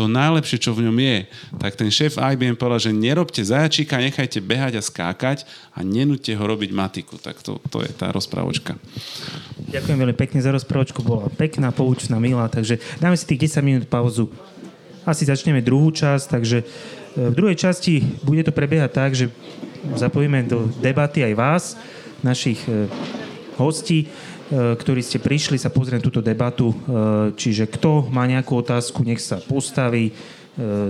to 0.00 0.08
najlepšie, 0.08 0.56
čo 0.56 0.72
v 0.72 0.88
ňom 0.88 0.96
je, 0.96 1.28
tak 1.60 1.76
ten 1.76 1.92
šéf 1.92 2.16
IBM 2.16 2.56
povedal, 2.56 2.88
že 2.88 2.96
nerobte 2.96 3.44
zajačíka, 3.44 4.00
nechajte 4.00 4.40
behať 4.40 4.80
a 4.80 4.82
skákať 4.82 5.44
a 5.76 5.84
nenúďte 5.84 6.32
ho 6.32 6.44
robiť 6.48 6.72
matiku. 6.72 7.20
Tak 7.20 7.44
to, 7.44 7.60
to 7.68 7.84
je 7.84 7.92
tá 7.92 8.08
rozprávočka. 8.08 8.80
Ďakujem 9.68 10.00
veľmi 10.00 10.16
pekne 10.16 10.40
za 10.40 10.56
rozprávočku, 10.56 11.04
bola 11.04 11.28
pekná, 11.36 11.68
poučná, 11.68 12.16
milá, 12.16 12.48
takže 12.48 12.80
dáme 12.96 13.12
si 13.20 13.28
tých 13.28 13.52
10 13.52 13.60
minút 13.60 13.84
pauzu. 13.92 14.32
Asi 15.04 15.28
začneme 15.28 15.60
druhú 15.60 15.92
časť, 15.92 16.24
takže 16.32 16.64
e, 16.64 16.64
v 17.28 17.34
druhej 17.36 17.60
časti 17.60 18.00
bude 18.24 18.40
to 18.40 18.56
prebiehať 18.56 18.90
tak, 18.96 19.12
že 19.12 19.28
zapojíme 20.00 20.48
do 20.48 20.72
debaty 20.80 21.28
aj 21.28 21.34
vás, 21.36 21.64
našich 22.24 22.64
e, 22.64 22.88
hostí. 23.60 24.08
E, 24.50 24.74
ktorí 24.74 24.98
ste 24.98 25.22
prišli 25.22 25.62
sa 25.62 25.70
pozrieť 25.70 26.10
túto 26.10 26.18
debatu. 26.18 26.74
E, 26.74 26.76
čiže 27.38 27.70
kto 27.70 28.10
má 28.10 28.26
nejakú 28.26 28.58
otázku, 28.58 29.06
nech 29.06 29.22
sa 29.22 29.38
postaví, 29.38 30.10
e, 30.10 30.12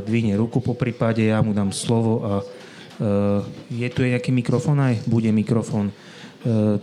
dvihne 0.01 0.33
ruku 0.41 0.65
po 0.65 0.73
prípade, 0.73 1.29
ja 1.29 1.45
mu 1.45 1.53
dám 1.53 1.69
slovo 1.71 2.25
a 2.25 2.33
je 3.73 3.89
tu 3.97 4.05
nejaký 4.05 4.29
mikrofón 4.29 4.77
aj? 4.77 5.09
Bude 5.09 5.33
mikrofón. 5.33 5.89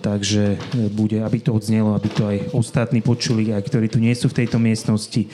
Takže 0.02 0.58
bude, 0.90 1.22
aby 1.22 1.46
to 1.46 1.54
odznelo, 1.54 1.94
aby 1.94 2.10
to 2.10 2.26
aj 2.26 2.58
ostatní 2.58 3.06
počuli, 3.06 3.54
aj 3.54 3.62
ktorí 3.62 3.86
tu 3.86 4.02
nie 4.02 4.18
sú 4.18 4.26
v 4.34 4.42
tejto 4.42 4.58
miestnosti, 4.58 5.30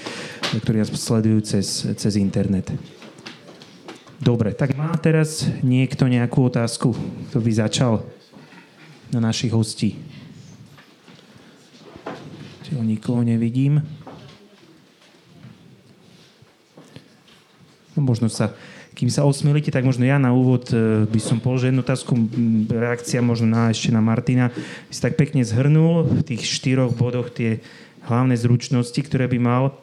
ktorí 0.59 0.83
nás 0.83 0.91
sledujú 0.91 1.39
cez, 1.47 1.87
cez 1.87 2.19
internet. 2.19 2.67
Dobre, 4.19 4.51
tak 4.51 4.75
má 4.75 4.91
teraz 4.99 5.47
niekto 5.63 6.03
nejakú 6.11 6.51
otázku, 6.51 6.91
kto 7.31 7.37
by 7.39 7.51
začal 7.55 8.03
na 9.15 9.23
našich 9.23 9.55
hostí? 9.55 9.95
Zatiaľ 12.74 12.89
nikoho 12.89 13.21
nevidím. 13.21 13.86
No 17.93 18.01
možno 18.01 18.34
sa, 18.34 18.49
kým 18.97 19.13
sa 19.13 19.30
osmielite, 19.30 19.69
tak 19.69 19.86
možno 19.86 20.09
ja 20.09 20.17
na 20.17 20.34
úvod 20.34 20.74
e, 20.74 21.05
by 21.05 21.19
som 21.21 21.38
položil 21.38 21.69
jednu 21.69 21.86
otázku, 21.86 22.17
reakcia 22.74 23.21
možno 23.21 23.53
na, 23.53 23.69
ešte 23.69 23.93
na 23.93 24.01
Martina. 24.01 24.49
Si 24.89 24.97
tak 25.05 25.21
pekne 25.21 25.45
zhrnul 25.45 26.26
v 26.26 26.34
tých 26.34 26.49
štyroch 26.49 26.97
bodoch 26.97 27.30
tie 27.30 27.61
hlavné 28.09 28.34
zručnosti, 28.41 28.97
ktoré 29.05 29.30
by 29.30 29.38
mal 29.38 29.78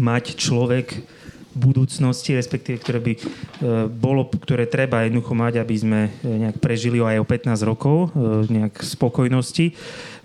mať 0.00 0.40
človek 0.40 0.96
budúcnosti, 1.56 2.36
respektíve 2.36 2.76
ktoré 2.84 3.00
by 3.00 3.12
e, 3.16 3.20
bolo, 3.88 4.28
ktoré 4.28 4.68
treba 4.68 5.08
jednoducho 5.08 5.32
mať, 5.32 5.64
aby 5.64 5.74
sme 5.74 6.00
e, 6.06 6.10
nejak 6.46 6.60
prežili 6.60 7.00
aj 7.00 7.24
o 7.24 7.26
15 7.26 7.64
rokov, 7.64 7.96
e, 8.12 8.52
nejak 8.52 8.84
spokojnosti 8.84 9.72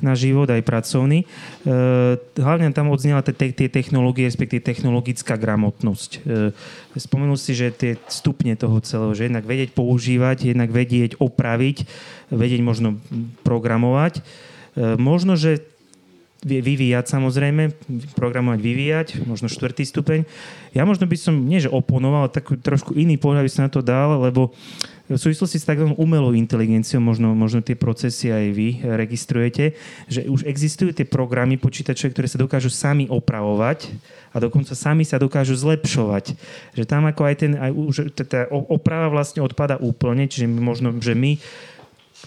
na 0.03 0.17
život, 0.17 0.49
aj 0.49 0.65
pracovný. 0.65 1.29
Hlavne 2.33 2.73
tam 2.73 2.89
odznela 2.89 3.21
tie 3.21 3.69
technológie, 3.69 4.25
respektíve 4.25 4.65
technologická 4.65 5.37
gramotnosť. 5.37 6.25
Spomenul 6.97 7.37
si, 7.37 7.53
že 7.53 7.69
tie 7.69 8.01
stupne 8.09 8.57
toho 8.57 8.81
celého, 8.81 9.13
že 9.13 9.29
jednak 9.29 9.45
vedieť 9.45 9.77
používať, 9.77 10.57
jednak 10.57 10.73
vedieť 10.73 11.21
opraviť, 11.21 11.85
vedieť 12.33 12.61
možno 12.65 12.97
programovať. 13.45 14.25
Možno, 14.97 15.37
že 15.37 15.61
vyvíjať 16.41 17.05
samozrejme, 17.05 17.69
programovať, 18.17 18.59
vyvíjať, 18.59 19.07
možno 19.29 19.45
štvrtý 19.45 19.85
stupeň. 19.85 20.25
Ja 20.73 20.89
možno 20.89 21.05
by 21.05 21.17
som, 21.17 21.37
nie 21.45 21.61
že 21.61 21.69
oponoval, 21.69 22.25
ale 22.25 22.33
taký 22.33 22.57
trošku 22.57 22.97
iný 22.97 23.21
pohľad 23.21 23.45
by 23.45 23.51
som 23.51 23.63
na 23.69 23.71
to 23.71 23.85
dal, 23.85 24.17
lebo 24.17 24.49
v 25.11 25.19
súvislosti 25.19 25.59
s 25.59 25.67
takzvanou 25.67 25.99
umelou 25.99 26.31
inteligenciou, 26.31 27.03
možno, 27.03 27.35
možno 27.35 27.59
tie 27.59 27.75
procesy 27.75 28.31
aj 28.31 28.45
vy 28.55 28.67
registrujete, 28.79 29.75
že 30.07 30.23
už 30.25 30.47
existujú 30.47 30.95
tie 30.95 31.03
programy 31.03 31.59
počítačové, 31.59 32.15
ktoré 32.15 32.27
sa 32.31 32.39
dokážu 32.39 32.71
sami 32.71 33.11
opravovať 33.11 33.91
a 34.31 34.39
dokonca 34.39 34.71
sami 34.71 35.03
sa 35.03 35.19
dokážu 35.19 35.59
zlepšovať. 35.59 36.39
Že 36.79 36.83
tam 36.87 37.03
ako 37.11 37.21
aj 37.27 37.35
ten, 37.35 37.51
aj 37.59 37.71
už, 37.75 37.95
tá 38.15 38.47
oprava 38.49 39.11
vlastne 39.11 39.43
odpada 39.43 39.75
úplne, 39.75 40.31
čiže 40.31 40.47
možno, 40.47 40.95
že 41.03 41.11
my 41.11 41.35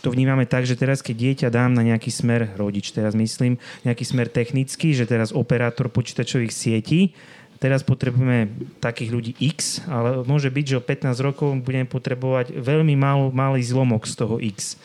to 0.03 0.11
vnímame 0.11 0.49
tak, 0.49 0.67
že 0.67 0.75
teraz, 0.75 1.05
keď 1.05 1.17
dieťa 1.17 1.49
dám 1.55 1.77
na 1.77 1.87
nejaký 1.87 2.11
smer, 2.11 2.55
rodič 2.59 2.91
teraz 2.91 3.15
myslím, 3.15 3.61
nejaký 3.87 4.05
smer 4.07 4.27
technický, 4.27 4.97
že 4.97 5.07
teraz 5.07 5.31
operátor 5.31 5.93
počítačových 5.93 6.51
sietí, 6.51 7.15
teraz 7.63 7.87
potrebujeme 7.87 8.51
takých 8.83 9.11
ľudí 9.15 9.33
X, 9.41 9.87
ale 9.89 10.27
môže 10.27 10.53
byť, 10.53 10.65
že 10.69 10.79
o 10.79 10.83
15 10.85 11.27
rokov 11.27 11.49
budeme 11.65 11.89
potrebovať 11.89 12.53
veľmi 12.59 12.95
mal, 12.99 13.31
malý 13.31 13.63
zlomok 13.63 14.05
z 14.05 14.15
toho 14.19 14.37
X. 14.43 14.77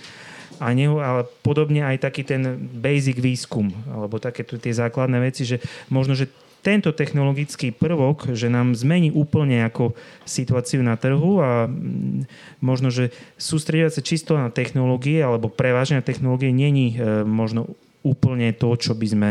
A 0.60 0.76
ne, 0.76 0.92
ale 0.92 1.24
podobne 1.40 1.88
aj 1.88 2.04
taký 2.04 2.28
ten 2.28 2.60
basic 2.60 3.16
výskum, 3.16 3.72
alebo 3.88 4.20
také 4.20 4.44
tie 4.44 4.76
základné 4.76 5.18
veci, 5.24 5.48
že 5.48 5.64
možno, 5.88 6.16
že 6.16 6.28
tento 6.60 6.92
technologický 6.92 7.72
prvok, 7.72 8.36
že 8.36 8.52
nám 8.52 8.76
zmení 8.76 9.16
úplne 9.16 9.64
ako 9.64 9.96
situáciu 10.28 10.84
na 10.84 11.00
trhu 11.00 11.40
a 11.40 11.72
mm, 11.72 12.28
možno, 12.60 12.92
že 12.92 13.16
sústredovať 13.40 13.94
sa 13.96 14.02
čisto 14.04 14.32
na 14.36 14.52
technológie 14.52 15.24
alebo 15.24 15.48
prevážne 15.48 16.04
na 16.04 16.06
technológie 16.06 16.52
není 16.52 17.00
e, 17.00 17.24
možno 17.24 17.80
úplne 18.04 18.56
to, 18.56 18.72
čo 18.80 18.96
by 18.96 19.08
sme 19.08 19.30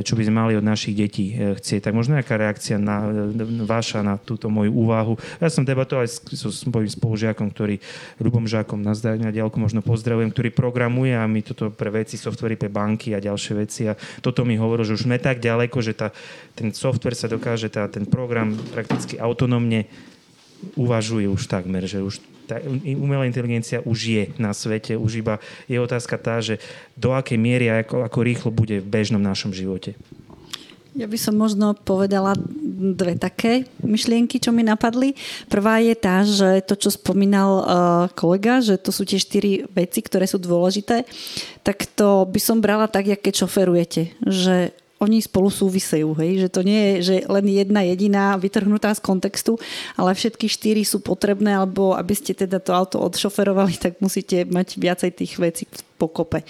čo 0.00 0.16
by 0.16 0.24
sme 0.24 0.34
mali 0.40 0.52
od 0.56 0.64
našich 0.64 0.96
detí 0.96 1.36
eh, 1.36 1.52
chcieť. 1.52 1.84
Tak 1.84 1.92
možno 1.92 2.16
nejaká 2.16 2.40
reakcia 2.40 2.80
na, 2.80 3.04
vaša 3.68 4.00
na 4.00 4.16
túto 4.16 4.48
moju 4.48 4.72
úvahu. 4.72 5.20
Ja 5.36 5.52
som 5.52 5.68
debatoval 5.68 6.08
s, 6.08 6.24
so 6.32 6.48
svojím 6.48 6.88
spolužiakom, 6.88 7.52
ktorý, 7.52 7.76
Ľubom 8.16 8.48
Žákom, 8.48 8.80
na, 8.80 8.96
na 8.96 9.28
diálku 9.28 9.60
možno 9.60 9.84
pozdravujem, 9.84 10.32
ktorý 10.32 10.48
programuje 10.56 11.12
a 11.12 11.28
my 11.28 11.44
toto 11.44 11.68
pre 11.68 11.92
veci, 11.92 12.16
softvery 12.16 12.56
pre 12.56 12.72
banky 12.72 13.12
a 13.12 13.20
ďalšie 13.20 13.52
veci. 13.60 13.92
A 13.92 13.98
toto 14.24 14.48
mi 14.48 14.56
hovorilo, 14.56 14.88
že 14.88 14.96
už 14.96 15.04
sme 15.04 15.20
tak 15.20 15.44
ďaleko, 15.44 15.76
že 15.84 15.92
tá, 15.92 16.08
ten 16.56 16.72
software 16.72 17.18
sa 17.18 17.28
dokáže, 17.28 17.68
tá, 17.68 17.84
ten 17.92 18.08
program 18.08 18.56
prakticky 18.72 19.20
autonómne 19.20 19.84
uvažuje 20.78 21.26
už 21.26 21.50
takmer, 21.50 21.84
že 21.84 22.00
už 22.00 22.31
tá 22.46 22.58
umelá 22.98 23.24
inteligencia 23.24 23.82
už 23.82 23.98
je 23.98 24.22
na 24.36 24.52
svete, 24.52 24.98
už 24.98 25.22
iba 25.22 25.38
je 25.70 25.78
otázka 25.78 26.18
tá, 26.18 26.42
že 26.42 26.58
do 26.98 27.14
akej 27.14 27.38
miery 27.38 27.66
a 27.70 27.82
ako, 27.82 28.04
ako 28.06 28.18
rýchlo 28.22 28.50
bude 28.50 28.82
v 28.82 28.86
bežnom 28.86 29.22
našom 29.22 29.54
živote. 29.54 29.94
Ja 30.92 31.08
by 31.08 31.16
som 31.16 31.40
možno 31.40 31.72
povedala 31.72 32.36
dve 32.92 33.16
také 33.16 33.64
myšlienky, 33.80 34.36
čo 34.36 34.52
mi 34.52 34.60
napadli. 34.60 35.16
Prvá 35.48 35.80
je 35.80 35.96
tá, 35.96 36.20
že 36.20 36.60
to, 36.68 36.76
čo 36.76 36.92
spomínal 36.92 37.50
uh, 37.56 37.64
kolega, 38.12 38.60
že 38.60 38.76
to 38.76 38.92
sú 38.92 39.08
tie 39.08 39.16
štyri 39.16 39.64
veci, 39.72 40.04
ktoré 40.04 40.28
sú 40.28 40.36
dôležité, 40.36 41.08
tak 41.64 41.88
to 41.96 42.28
by 42.28 42.36
som 42.36 42.60
brala 42.60 42.92
tak, 42.92 43.08
jak 43.08 43.24
keď 43.24 43.34
šoferujete. 43.40 44.12
Že 44.20 44.76
oni 45.02 45.18
spolu 45.18 45.50
súvisejú, 45.50 46.14
hej? 46.22 46.46
že 46.46 46.48
to 46.48 46.62
nie 46.62 46.80
je 46.80 46.94
že 47.02 47.16
len 47.26 47.42
jedna 47.50 47.82
jediná 47.82 48.38
vytrhnutá 48.38 48.94
z 48.94 49.02
kontextu, 49.02 49.58
ale 49.98 50.14
všetky 50.14 50.46
štyri 50.46 50.86
sú 50.86 51.02
potrebné, 51.02 51.58
alebo 51.58 51.98
aby 51.98 52.14
ste 52.14 52.38
teda 52.38 52.62
to 52.62 52.70
auto 52.70 53.02
odšoferovali, 53.02 53.74
tak 53.82 53.98
musíte 53.98 54.46
mať 54.46 54.78
viacej 54.78 55.10
tých 55.10 55.32
vecí 55.42 55.66
pokope. 55.98 56.46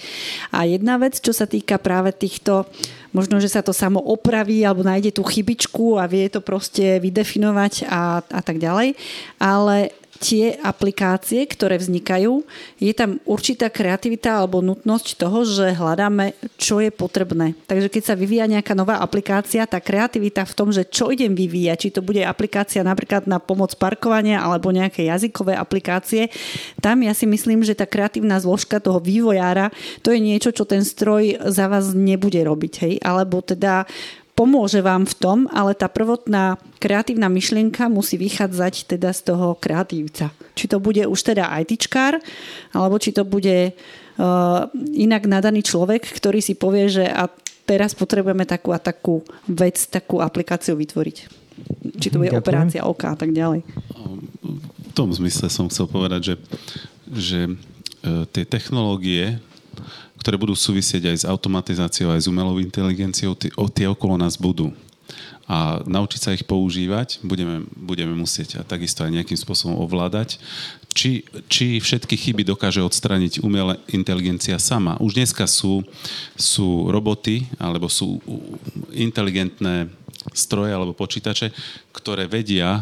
A 0.53 0.65
jedna 0.69 1.01
vec, 1.01 1.17
čo 1.17 1.33
sa 1.33 1.49
týka 1.49 1.81
práve 1.81 2.13
týchto, 2.13 2.69
možno, 3.13 3.41
že 3.41 3.49
sa 3.49 3.65
to 3.65 3.73
samo 3.73 4.01
opraví 4.01 4.61
alebo 4.61 4.85
nájde 4.85 5.17
tú 5.17 5.25
chybičku 5.25 5.97
a 5.97 6.05
vie 6.05 6.29
to 6.29 6.41
proste 6.41 7.01
vydefinovať 7.01 7.89
a, 7.89 8.21
a 8.21 8.41
tak 8.41 8.61
ďalej, 8.61 8.93
ale 9.41 9.93
tie 10.23 10.55
aplikácie, 10.63 11.43
ktoré 11.43 11.75
vznikajú, 11.75 12.47
je 12.79 12.93
tam 12.95 13.19
určitá 13.27 13.67
kreativita 13.67 14.39
alebo 14.39 14.63
nutnosť 14.63 15.19
toho, 15.19 15.43
že 15.43 15.75
hľadáme, 15.75 16.31
čo 16.55 16.79
je 16.79 16.87
potrebné. 16.95 17.59
Takže 17.67 17.91
keď 17.91 18.03
sa 18.07 18.15
vyvíja 18.15 18.47
nejaká 18.47 18.71
nová 18.71 19.03
aplikácia, 19.03 19.67
tá 19.67 19.83
kreativita 19.83 20.47
v 20.47 20.55
tom, 20.55 20.71
že 20.71 20.87
čo 20.87 21.11
idem 21.11 21.35
vyvíjať, 21.35 21.77
či 21.77 21.89
to 21.91 21.99
bude 21.99 22.23
aplikácia 22.23 22.79
napríklad 22.87 23.27
na 23.27 23.43
pomoc 23.43 23.75
parkovania 23.75 24.39
alebo 24.39 24.71
nejaké 24.71 25.11
jazykové 25.11 25.59
aplikácie, 25.59 26.31
tam 26.79 27.03
ja 27.03 27.11
si 27.11 27.27
myslím, 27.27 27.67
že 27.67 27.75
tá 27.75 27.83
kreatívna 27.83 28.39
zložka 28.39 28.79
toho 28.79 29.03
vývojára, 29.03 29.75
to 29.99 30.15
je 30.15 30.23
niečo, 30.23 30.55
čo 30.55 30.63
ten 30.63 30.87
stroj 30.87 31.35
za 31.51 31.67
vás 31.67 31.91
nebude 31.91 32.39
robiť. 32.39 32.73
Hej? 32.87 32.93
Alebo 33.03 33.43
teda 33.43 33.83
pomôže 34.33 34.81
vám 34.81 35.05
v 35.05 35.15
tom, 35.17 35.39
ale 35.53 35.77
tá 35.77 35.85
prvotná 35.85 36.57
kreatívna 36.81 37.29
myšlienka 37.29 37.89
musí 37.89 38.17
vychádzať 38.17 38.97
teda 38.97 39.13
z 39.13 39.21
toho 39.33 39.57
kreatívca. 39.57 40.33
Či 40.57 40.65
to 40.69 40.77
bude 40.81 41.05
už 41.05 41.19
teda 41.21 41.49
ITčkár, 41.61 42.17
alebo 42.73 42.97
či 42.97 43.13
to 43.13 43.23
bude 43.25 43.73
uh, 43.73 44.61
inak 44.93 45.29
nadaný 45.29 45.61
človek, 45.61 46.05
ktorý 46.05 46.41
si 46.41 46.57
povie, 46.57 46.89
že 46.89 47.05
a 47.05 47.29
teraz 47.63 47.95
potrebujeme 47.95 48.43
takú 48.43 48.75
a 48.75 48.79
takú 48.81 49.23
vec, 49.47 49.79
takú 49.87 50.19
aplikáciu 50.19 50.75
vytvoriť. 50.75 51.17
Či 52.01 52.07
to 52.11 52.17
bude 52.19 52.33
Ďakujem. 52.33 52.43
operácia 52.43 52.81
oka 52.83 53.13
a 53.13 53.17
tak 53.17 53.31
ďalej. 53.31 53.63
V 53.63 54.93
tom 54.93 55.09
zmysle 55.13 55.47
som 55.49 55.69
chcel 55.69 55.85
povedať, 55.89 56.21
že, 56.21 56.35
že 57.09 57.39
e, 57.49 57.53
tie 58.29 58.45
technológie, 58.45 59.41
ktoré 60.23 60.39
budú 60.39 60.55
súvisieť 60.55 61.11
aj 61.11 61.17
s 61.19 61.25
automatizáciou, 61.27 62.15
aj 62.15 62.23
s 62.23 62.31
umelou 62.31 62.55
inteligenciou, 62.63 63.35
tie, 63.35 63.51
tie 63.51 63.87
okolo 63.91 64.15
nás 64.15 64.39
budú. 64.39 64.71
A 65.43 65.83
naučiť 65.83 66.19
sa 66.23 66.31
ich 66.31 66.47
používať 66.47 67.19
budeme, 67.19 67.67
budeme 67.75 68.15
musieť 68.15 68.63
a 68.63 68.65
takisto 68.65 69.03
aj 69.03 69.11
nejakým 69.11 69.35
spôsobom 69.35 69.75
ovládať. 69.83 70.39
Či, 70.95 71.27
či 71.51 71.83
všetky 71.83 72.15
chyby 72.15 72.47
dokáže 72.47 72.79
odstraniť 72.79 73.43
umelá 73.43 73.75
inteligencia 73.91 74.55
sama. 74.55 74.95
Už 75.03 75.19
dneska 75.19 75.43
sú, 75.43 75.83
sú 76.39 76.87
roboty 76.87 77.43
alebo 77.59 77.91
sú 77.91 78.23
inteligentné 78.95 79.91
stroje 80.31 80.71
alebo 80.71 80.95
počítače, 80.95 81.51
ktoré 81.91 82.23
vedia 82.31 82.79
e, 82.79 82.81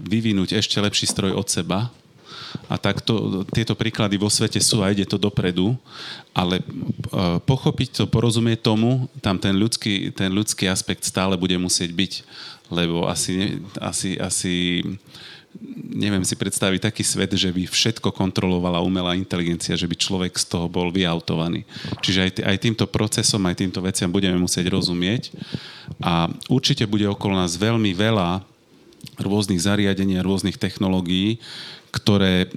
vyvinúť 0.00 0.56
ešte 0.56 0.80
lepší 0.80 1.04
stroj 1.04 1.36
od 1.36 1.44
seba 1.52 1.92
a 2.68 2.78
takto 2.80 3.44
tieto 3.50 3.74
príklady 3.76 4.16
vo 4.16 4.30
svete 4.30 4.58
sú 4.62 4.80
a 4.80 4.90
ide 4.90 5.04
to 5.04 5.20
dopredu, 5.20 5.76
ale 6.32 6.60
e, 6.60 6.64
pochopiť 7.44 7.88
to, 7.92 8.04
porozumieť 8.08 8.64
tomu, 8.64 9.10
tam 9.20 9.36
ten 9.36 9.54
ľudský, 9.54 10.14
ten 10.14 10.32
ľudský 10.32 10.70
aspekt 10.70 11.04
stále 11.04 11.36
bude 11.36 11.54
musieť 11.58 11.90
byť, 11.92 12.12
lebo 12.72 13.06
asi, 13.06 13.60
asi, 13.78 14.16
asi 14.16 14.82
neviem 15.94 16.24
si 16.26 16.34
predstaviť 16.34 16.90
taký 16.90 17.04
svet, 17.06 17.30
že 17.34 17.50
by 17.52 17.68
všetko 17.68 18.10
kontrolovala 18.10 18.82
umelá 18.82 19.14
inteligencia, 19.14 19.78
že 19.78 19.86
by 19.86 19.94
človek 19.94 20.34
z 20.34 20.44
toho 20.50 20.66
bol 20.66 20.90
vyautovaný. 20.90 21.62
Čiže 22.02 22.18
aj, 22.20 22.30
aj 22.42 22.56
týmto 22.58 22.84
procesom, 22.90 23.42
aj 23.46 23.62
týmto 23.62 23.78
veciam 23.78 24.10
budeme 24.10 24.36
musieť 24.40 24.66
rozumieť 24.72 25.30
a 26.02 26.26
určite 26.50 26.88
bude 26.90 27.06
okolo 27.06 27.38
nás 27.38 27.54
veľmi 27.54 27.94
veľa 27.94 28.42
rôznych 29.20 29.60
zariadení 29.60 30.18
a 30.18 30.26
rôznych 30.26 30.58
technológií, 30.58 31.38
ktoré, 31.94 32.50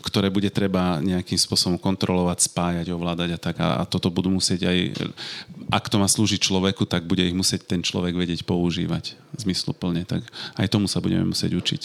ktoré 0.00 0.32
bude 0.32 0.48
treba 0.48 0.96
nejakým 1.04 1.36
spôsobom 1.36 1.76
kontrolovať, 1.76 2.48
spájať, 2.48 2.88
ovládať 2.88 3.36
a 3.36 3.38
tak. 3.38 3.56
A, 3.60 3.68
a 3.80 3.82
toto 3.84 4.08
budú 4.08 4.32
musieť 4.32 4.64
aj, 4.64 4.78
ak 5.68 5.92
to 5.92 6.00
má 6.00 6.08
slúžiť 6.08 6.40
človeku, 6.40 6.88
tak 6.88 7.04
bude 7.04 7.20
ich 7.20 7.36
musieť 7.36 7.68
ten 7.68 7.84
človek 7.84 8.16
vedieť 8.16 8.48
používať 8.48 9.20
zmysluplne. 9.36 10.08
Tak 10.08 10.24
aj 10.56 10.66
tomu 10.72 10.88
sa 10.88 11.04
budeme 11.04 11.28
musieť 11.28 11.52
učiť. 11.52 11.82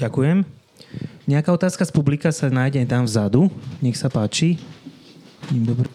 Ďakujem. 0.00 0.48
Nejaká 1.28 1.50
otázka 1.52 1.84
z 1.84 1.92
publika 1.92 2.32
sa 2.32 2.48
nájde 2.48 2.88
tam 2.88 3.04
vzadu. 3.04 3.52
Nech 3.84 4.00
sa 4.00 4.08
páči. 4.08 4.56
Dobrý. 5.52 5.90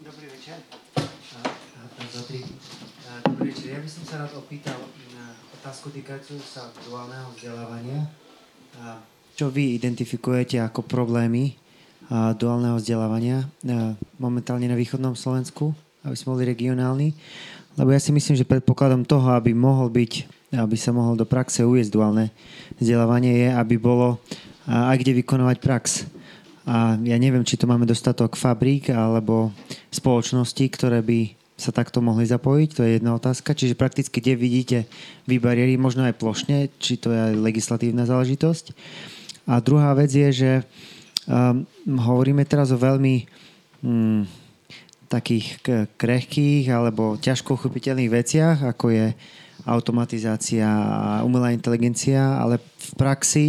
Dobrý 0.00 0.26
večer. 0.30 0.58
Dobrý 3.28 3.50
večer. 3.52 3.68
Ja 3.76 3.80
by 3.82 3.90
som 3.90 4.04
sa 4.06 4.14
rád 4.24 4.32
opýtal, 4.38 4.78
otázku 5.78 5.94
týkajúcu 5.94 6.42
sa 6.42 6.66
duálneho 6.90 7.30
vzdelávania. 7.38 8.02
Čo 9.38 9.46
vy 9.46 9.78
identifikujete 9.78 10.58
ako 10.58 10.82
problémy 10.82 11.54
duálneho 12.10 12.82
vzdelávania 12.82 13.46
momentálne 14.18 14.66
na 14.66 14.74
východnom 14.74 15.14
Slovensku, 15.14 15.70
aby 16.02 16.18
sme 16.18 16.34
boli 16.34 16.50
regionálni? 16.50 17.14
Lebo 17.78 17.94
ja 17.94 18.02
si 18.02 18.10
myslím, 18.10 18.34
že 18.34 18.42
predpokladom 18.42 19.06
toho, 19.06 19.30
aby 19.38 19.54
mohol 19.54 19.86
byť, 19.86 20.26
aby 20.58 20.74
sa 20.74 20.90
mohol 20.90 21.14
do 21.14 21.22
praxe 21.22 21.62
uviezť 21.62 21.94
duálne 21.94 22.34
vzdelávanie, 22.82 23.46
je, 23.46 23.48
aby 23.54 23.78
bolo 23.78 24.18
aj 24.66 24.98
kde 24.98 25.22
vykonovať 25.22 25.62
prax. 25.62 26.10
A 26.66 26.98
ja 27.06 27.14
neviem, 27.22 27.46
či 27.46 27.54
to 27.54 27.70
máme 27.70 27.86
dostatok 27.86 28.34
fabrík 28.34 28.90
alebo 28.90 29.54
spoločností, 29.94 30.74
ktoré 30.74 31.06
by 31.06 31.37
sa 31.58 31.74
takto 31.74 31.98
mohli 31.98 32.22
zapojiť? 32.22 32.68
To 32.78 32.82
je 32.86 32.96
jedna 33.02 33.18
otázka. 33.18 33.52
Čiže 33.52 33.74
prakticky, 33.74 34.22
kde 34.22 34.34
vidíte 34.38 34.78
vy 35.26 35.42
bariéry, 35.42 35.74
možno 35.74 36.06
aj 36.06 36.14
plošne, 36.14 36.70
či 36.78 36.94
to 36.96 37.10
je 37.10 37.34
legislatívna 37.34 38.06
záležitosť. 38.06 38.72
A 39.50 39.58
druhá 39.58 39.90
vec 39.98 40.14
je, 40.14 40.30
že 40.30 40.52
um, 41.26 41.66
hovoríme 41.84 42.46
teraz 42.46 42.70
o 42.70 42.78
veľmi 42.78 43.26
um, 43.82 44.22
takých 45.10 45.58
krehkých 45.96 46.68
alebo 46.68 47.18
ťažko 47.18 47.56
uchopiteľných 47.58 48.12
veciach, 48.12 48.56
ako 48.62 48.92
je 48.92 49.06
automatizácia 49.64 50.68
a 50.68 51.24
umelá 51.24 51.50
inteligencia, 51.50 52.38
ale 52.38 52.60
v 52.60 52.90
praxi 52.94 53.46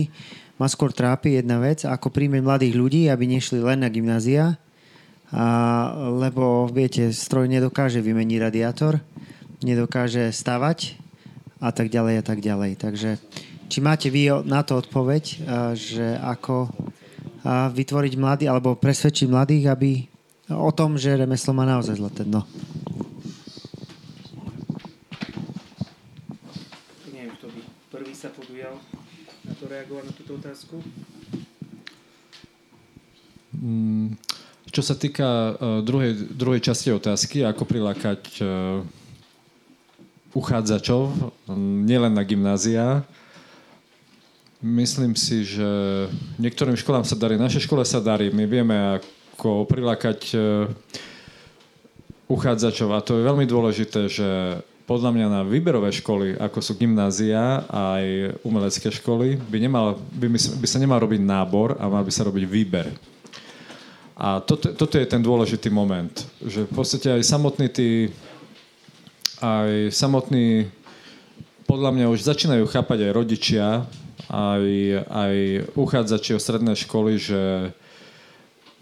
ma 0.59 0.67
skôr 0.67 0.91
trápi 0.91 1.39
jedna 1.39 1.59
vec, 1.59 1.83
ako 1.87 2.11
príjmeť 2.11 2.41
mladých 2.43 2.73
ľudí, 2.75 3.01
aby 3.07 3.27
nešli 3.27 3.59
len 3.63 3.83
na 3.83 3.91
gymnázia, 3.91 4.59
a, 5.29 5.45
lebo 5.95 6.65
viete, 6.69 7.13
stroj 7.13 7.45
nedokáže 7.45 8.01
vymeniť 8.01 8.37
radiátor, 8.41 9.03
nedokáže 9.61 10.33
stavať 10.33 10.97
a 11.59 11.69
tak 11.69 11.91
ďalej 11.91 12.15
a 12.19 12.23
tak 12.23 12.39
ďalej. 12.41 12.71
Takže 12.81 13.21
či 13.69 13.77
máte 13.83 14.09
vy 14.09 14.45
na 14.47 14.65
to 14.65 14.81
odpoveď, 14.81 15.23
a, 15.25 15.77
že 15.77 16.17
ako 16.17 16.73
a 17.39 17.71
vytvoriť 17.71 18.13
mladý 18.19 18.45
alebo 18.51 18.75
presvedčiť 18.75 19.31
mladých, 19.31 19.71
aby 19.71 19.91
o 20.51 20.71
tom, 20.75 20.99
že 20.99 21.15
remeslo 21.15 21.55
má 21.55 21.63
naozaj 21.63 21.95
zlaté 21.95 22.27
dno. 22.27 22.43
Neviem, 27.07 27.31
kto 27.39 27.47
by 27.47 27.61
prvý 27.95 28.11
sa 28.11 28.27
podujal 28.35 28.75
na 29.47 29.53
to 29.55 29.71
reagovať 29.71 30.03
na 30.03 30.13
túto 30.19 30.31
otázku. 30.35 30.75
Mm, 33.55 34.19
čo 34.69 34.81
sa 34.85 34.93
týka 34.93 35.25
uh, 35.25 35.81
druhej, 35.81 36.29
druhej 36.33 36.61
časti 36.61 36.93
otázky, 36.93 37.41
ako 37.45 37.65
prilákať 37.65 38.21
uh, 38.41 38.81
uchádzačov, 40.37 41.33
nielen 41.89 42.13
na 42.13 42.21
gymnázia, 42.21 43.01
myslím 44.61 45.17
si, 45.17 45.41
že 45.41 45.65
niektorým 46.37 46.77
školám 46.77 47.01
sa 47.01 47.17
darí, 47.17 47.33
našej 47.33 47.65
škole 47.65 47.81
sa 47.81 47.97
darí, 47.97 48.29
my 48.29 48.45
vieme, 48.45 48.77
ako 49.01 49.65
prilákať 49.65 50.19
uh, 50.37 50.69
uchádzačov 52.29 52.93
a 52.93 53.01
to 53.01 53.17
je 53.17 53.25
veľmi 53.25 53.49
dôležité, 53.49 54.05
že 54.05 54.29
podľa 54.89 55.13
mňa 55.13 55.27
na 55.29 55.41
výberové 55.45 55.93
školy, 55.93 56.33
ako 56.37 56.65
sú 56.65 56.73
gymnázia 56.73 57.61
a 57.69 58.01
aj 58.01 58.05
umelecké 58.41 58.89
školy, 58.89 59.37
by, 59.37 59.57
nemal, 59.61 60.01
by, 60.17 60.33
by 60.33 60.67
sa 60.69 60.81
nemal 60.81 60.97
robiť 60.97 61.21
nábor 61.21 61.77
a 61.77 61.85
mal 61.85 62.01
by 62.01 62.09
sa 62.09 62.25
robiť 62.25 62.45
výber. 62.49 62.89
A 64.19 64.43
toto, 64.43 64.75
toto 64.75 64.99
je 64.99 65.07
ten 65.07 65.23
dôležitý 65.23 65.71
moment, 65.71 66.11
že 66.43 66.67
v 66.67 66.71
podstate 66.75 67.07
aj 67.07 67.23
samotní 67.23 67.71
tí, 67.71 68.11
aj 69.39 69.95
samotní, 69.95 70.67
podľa 71.63 71.95
mňa 71.95 72.05
už 72.11 72.27
začínajú 72.27 72.67
chápať 72.67 73.07
aj 73.07 73.15
rodičia, 73.15 73.87
aj, 74.27 74.65
aj 75.07 75.35
uchádzači 75.71 76.35
o 76.35 76.43
stredné 76.43 76.75
školy, 76.75 77.15
že 77.15 77.71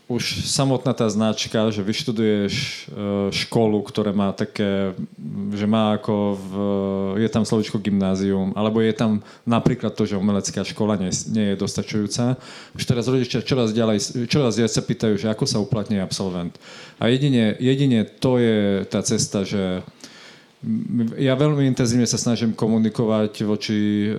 už 0.08 0.48
samotná 0.48 0.96
tá 0.96 1.04
značka, 1.12 1.68
že 1.68 1.84
vyštuduješ 1.84 2.56
e, 2.56 2.76
školu, 3.36 3.84
ktorá 3.84 4.16
má 4.16 4.32
také, 4.32 4.96
že 5.52 5.68
má 5.68 6.00
ako 6.00 6.40
v, 6.40 6.52
je 7.20 7.28
tam 7.28 7.44
slovičko 7.44 7.76
gymnázium, 7.84 8.56
alebo 8.56 8.80
je 8.80 8.96
tam 8.96 9.20
napríklad 9.44 9.92
to, 9.92 10.08
že 10.08 10.16
umelecká 10.16 10.64
škola 10.64 10.96
nie, 10.96 11.12
nie 11.36 11.52
je 11.52 11.60
dostačujúca. 11.60 12.40
Už 12.72 12.88
teraz 12.88 13.12
rodičia 13.12 13.44
čoraz 13.44 13.76
ďalej, 13.76 14.32
čoraz 14.32 14.56
viac 14.56 14.72
sa 14.72 14.80
pýtajú, 14.80 15.20
že 15.20 15.28
ako 15.28 15.44
sa 15.44 15.60
uplatní 15.60 16.00
absolvent. 16.00 16.56
A 17.04 17.12
jedine, 17.12 17.60
jedine 17.60 18.08
to 18.08 18.40
je 18.40 18.88
tá 18.88 19.04
cesta, 19.04 19.44
že 19.44 19.84
ja 21.20 21.36
veľmi 21.36 21.68
intenzívne 21.68 22.08
sa 22.08 22.18
snažím 22.18 22.56
komunikovať 22.56 23.44
voči 23.44 24.08
e, 24.08 24.12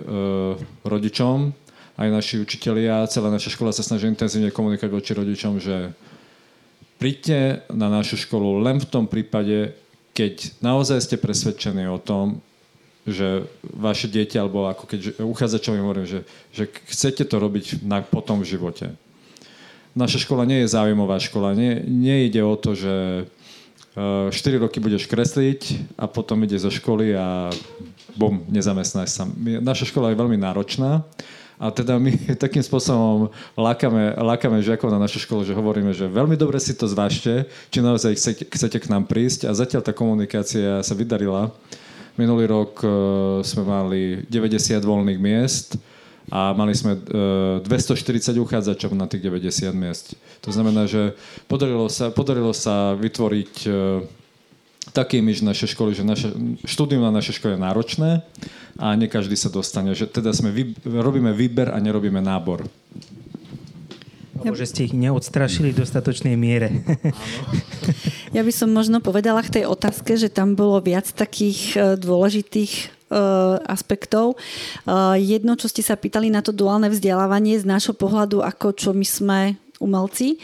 rodičom, 0.84 1.50
aj 1.98 2.08
naši 2.14 2.38
učitelia, 2.38 3.10
celá 3.10 3.26
naša 3.26 3.50
škola 3.50 3.74
sa 3.74 3.82
snaží 3.82 4.06
intenzívne 4.06 4.54
komunikovať 4.54 4.92
voči 4.94 5.12
rodičom, 5.18 5.58
že 5.58 5.90
príďte 7.02 7.66
na 7.74 7.90
našu 7.90 8.14
školu 8.14 8.62
len 8.62 8.78
v 8.78 8.86
tom 8.86 9.10
prípade, 9.10 9.74
keď 10.14 10.62
naozaj 10.62 11.02
ste 11.02 11.16
presvedčení 11.18 11.90
o 11.90 11.98
tom, 11.98 12.38
že 13.02 13.50
vaše 13.62 14.06
dieťa, 14.06 14.46
alebo 14.46 14.70
ako 14.70 14.84
keď 14.86 15.00
uchádzačom 15.18 15.80
hovorím, 15.80 16.06
že, 16.06 16.20
že 16.54 16.70
chcete 16.70 17.26
to 17.26 17.36
robiť 17.40 17.82
na, 17.82 18.04
potom 18.04 18.44
v 18.44 18.50
živote. 18.50 18.94
Naša 19.96 20.22
škola 20.22 20.46
nie 20.46 20.62
je 20.62 20.70
záujmová 20.70 21.18
škola, 21.18 21.56
nie, 21.56 21.82
nejde 21.82 22.44
o 22.44 22.54
to, 22.54 22.78
že 22.78 23.26
4 23.98 24.30
roky 24.62 24.78
budeš 24.78 25.10
kresliť 25.10 25.90
a 25.98 26.06
potom 26.06 26.38
ide 26.46 26.54
zo 26.60 26.70
školy 26.70 27.18
a 27.18 27.50
bom, 28.14 28.46
nezamestnáš 28.46 29.10
sa. 29.10 29.24
Naša 29.42 29.90
škola 29.90 30.14
je 30.14 30.20
veľmi 30.20 30.38
náročná 30.38 31.02
a 31.58 31.74
teda 31.74 31.98
my 31.98 32.14
takým 32.44 32.62
spôsobom 32.62 33.34
lákame, 33.58 34.14
lákame 34.14 34.62
žiakov 34.62 34.94
na 34.94 35.02
našu 35.02 35.18
školu, 35.26 35.42
že 35.42 35.58
hovoríme, 35.58 35.90
že 35.90 36.06
veľmi 36.06 36.38
dobre 36.38 36.62
si 36.62 36.72
to 36.72 36.86
zvážte, 36.86 37.50
či 37.74 37.78
naozaj 37.82 38.14
chcete, 38.14 38.44
chcete 38.46 38.78
k 38.78 38.90
nám 38.94 39.10
prísť 39.10 39.50
a 39.50 39.52
zatiaľ 39.52 39.82
tá 39.82 39.90
komunikácia 39.90 40.80
sa 40.80 40.94
vydarila. 40.94 41.50
Minulý 42.14 42.50
rok 42.50 42.82
uh, 42.82 42.90
sme 43.42 43.62
mali 43.66 44.02
90 44.26 44.82
voľných 44.82 45.20
miest 45.22 45.78
a 46.30 46.50
mali 46.54 46.74
sme 46.74 46.98
uh, 46.98 47.62
240 47.62 48.38
uchádzačov 48.38 48.94
na 48.94 49.06
tých 49.10 49.26
90 49.26 49.70
miest. 49.74 50.18
To 50.42 50.50
znamená, 50.50 50.86
že 50.86 51.14
podarilo 51.46 51.86
sa, 51.90 52.10
podarilo 52.10 52.54
sa 52.54 52.94
vytvoriť 52.98 53.52
uh, 53.66 53.74
taký 54.92 55.22
myš 55.24 55.44
naše 55.44 55.66
školy, 55.70 55.94
že 55.94 56.04
naše, 56.06 56.28
štúdium 56.64 57.04
na 57.04 57.12
našej 57.12 57.38
škole 57.40 57.54
je 57.56 57.64
náročné 57.64 58.10
a 58.78 58.94
nie 58.94 59.10
každý 59.10 59.34
sa 59.34 59.52
dostane. 59.52 59.92
Že 59.92 60.10
teda 60.10 60.30
sme 60.32 60.54
vy, 60.54 60.76
robíme 60.84 61.32
výber 61.34 61.72
a 61.72 61.78
nerobíme 61.82 62.22
nábor. 62.22 62.66
Alebo 64.38 64.54
že 64.54 64.70
ste 64.70 64.86
ich 64.86 64.94
neodstrašili 64.94 65.74
v 65.74 65.82
dostatočnej 65.82 66.38
miere. 66.38 66.70
Ja 68.28 68.44
by 68.44 68.52
som 68.52 68.68
možno 68.68 69.00
povedala 69.00 69.40
k 69.40 69.60
tej 69.60 69.64
otázke, 69.64 70.20
že 70.20 70.28
tam 70.28 70.52
bolo 70.52 70.84
viac 70.84 71.08
takých 71.08 71.60
e, 71.72 71.76
dôležitých 71.96 72.72
e, 72.76 72.84
aspektov. 73.64 74.36
E, 74.36 75.16
jedno, 75.16 75.56
čo 75.56 75.64
ste 75.64 75.80
sa 75.80 75.96
pýtali 75.96 76.28
na 76.28 76.44
to 76.44 76.52
duálne 76.52 76.92
vzdelávanie 76.92 77.56
z 77.56 77.64
nášho 77.64 77.96
pohľadu, 77.96 78.44
ako 78.44 78.76
čo 78.76 78.90
my 78.92 79.06
sme 79.08 79.40
umelci, 79.80 80.36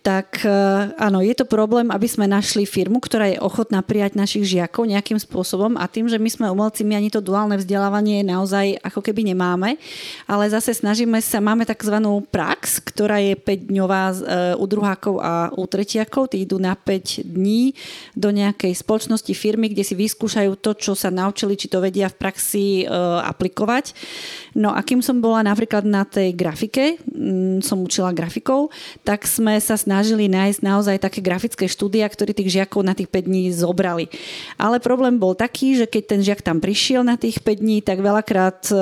tak 0.00 0.48
e, 0.48 0.52
áno, 0.96 1.20
je 1.20 1.36
to 1.36 1.44
problém, 1.44 1.92
aby 1.92 2.08
sme 2.08 2.24
našli 2.24 2.64
firmu, 2.64 3.04
ktorá 3.04 3.28
je 3.28 3.36
ochotná 3.36 3.84
prijať 3.84 4.16
našich 4.16 4.48
žiakov 4.48 4.88
nejakým 4.88 5.20
spôsobom 5.20 5.76
a 5.76 5.84
tým, 5.92 6.08
že 6.08 6.16
my 6.16 6.30
sme 6.32 6.46
umelci, 6.48 6.88
my 6.88 6.96
ani 6.96 7.12
to 7.12 7.20
duálne 7.20 7.60
vzdelávanie 7.60 8.24
naozaj 8.24 8.80
ako 8.80 9.04
keby 9.04 9.28
nemáme, 9.28 9.76
ale 10.24 10.44
zase 10.48 10.72
snažíme 10.72 11.20
sa, 11.20 11.44
máme 11.44 11.68
tzv. 11.68 12.00
prax, 12.32 12.80
ktorá 12.80 13.20
je 13.20 13.36
5-dňová 13.36 14.02
e, 14.08 14.16
u 14.56 14.64
druhákov 14.64 15.14
a 15.20 15.52
u 15.52 15.68
tretiakov, 15.68 16.32
tí 16.32 16.48
idú 16.48 16.56
na 16.56 16.72
5 16.72 17.20
dní 17.20 17.76
do 18.16 18.32
nejakej 18.32 18.72
spoločnosti 18.72 19.36
firmy, 19.36 19.68
kde 19.68 19.84
si 19.84 19.92
vyskúšajú 19.92 20.56
to, 20.64 20.80
čo 20.80 20.96
sa 20.96 21.12
naučili, 21.12 21.60
či 21.60 21.68
to 21.68 21.84
vedia 21.84 22.08
v 22.08 22.16
praxi 22.16 22.66
e, 22.82 22.84
aplikovať. 23.20 23.92
No 24.56 24.72
a 24.72 24.80
kým 24.80 25.04
som 25.04 25.20
bola 25.20 25.44
napríklad 25.44 25.84
na 25.84 26.08
tej 26.08 26.32
grafike, 26.32 26.96
som 27.60 27.84
učila 27.84 28.16
grafikov, 28.16 28.72
tak 29.04 29.28
sme 29.28 29.60
sa 29.60 29.76
snažili 29.76 29.89
nájsť 30.30 30.60
naozaj 30.62 30.96
také 31.02 31.18
grafické 31.18 31.66
štúdia, 31.66 32.06
ktorí 32.06 32.30
tých 32.30 32.60
žiakov 32.60 32.86
na 32.86 32.94
tých 32.94 33.10
5 33.10 33.26
dní 33.26 33.50
zobrali. 33.50 34.06
Ale 34.54 34.78
problém 34.78 35.18
bol 35.18 35.34
taký, 35.34 35.74
že 35.74 35.90
keď 35.90 36.02
ten 36.06 36.20
žiak 36.22 36.40
tam 36.46 36.62
prišiel 36.62 37.02
na 37.02 37.18
tých 37.18 37.42
5 37.42 37.58
dní, 37.58 37.82
tak 37.82 37.98
veľakrát 37.98 38.70
e, 38.70 38.74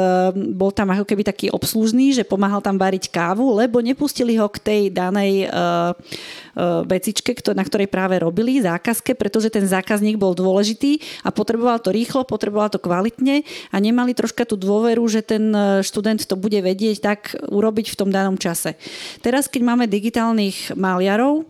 bol 0.53 0.71
tam 0.71 0.93
ako 0.93 1.09
keby 1.09 1.23
taký 1.25 1.47
obslužný, 1.49 2.13
že 2.13 2.29
pomáhal 2.29 2.61
tam 2.61 2.77
variť 2.77 3.09
kávu, 3.09 3.57
lebo 3.57 3.81
nepustili 3.81 4.37
ho 4.37 4.47
k 4.53 4.59
tej 4.61 4.83
danej 4.93 5.49
uh, 5.49 5.97
vecičke, 6.85 7.33
na 7.55 7.63
ktorej 7.63 7.87
práve 7.87 8.19
robili, 8.19 8.59
zákazke, 8.59 9.15
pretože 9.15 9.55
ten 9.55 9.63
zákazník 9.63 10.19
bol 10.19 10.35
dôležitý 10.35 10.99
a 11.23 11.31
potreboval 11.31 11.79
to 11.79 11.95
rýchlo, 11.95 12.27
potreboval 12.27 12.67
to 12.69 12.83
kvalitne 12.83 13.47
a 13.71 13.77
nemali 13.79 14.11
troška 14.13 14.43
tú 14.43 14.59
dôveru, 14.59 15.07
že 15.07 15.23
ten 15.23 15.55
študent 15.87 16.27
to 16.27 16.35
bude 16.35 16.59
vedieť 16.59 16.97
tak 16.99 17.21
urobiť 17.47 17.95
v 17.95 17.99
tom 17.99 18.11
danom 18.11 18.35
čase. 18.35 18.75
Teraz, 19.23 19.47
keď 19.47 19.63
máme 19.63 19.87
digitálnych 19.87 20.75
maliarov, 20.75 21.47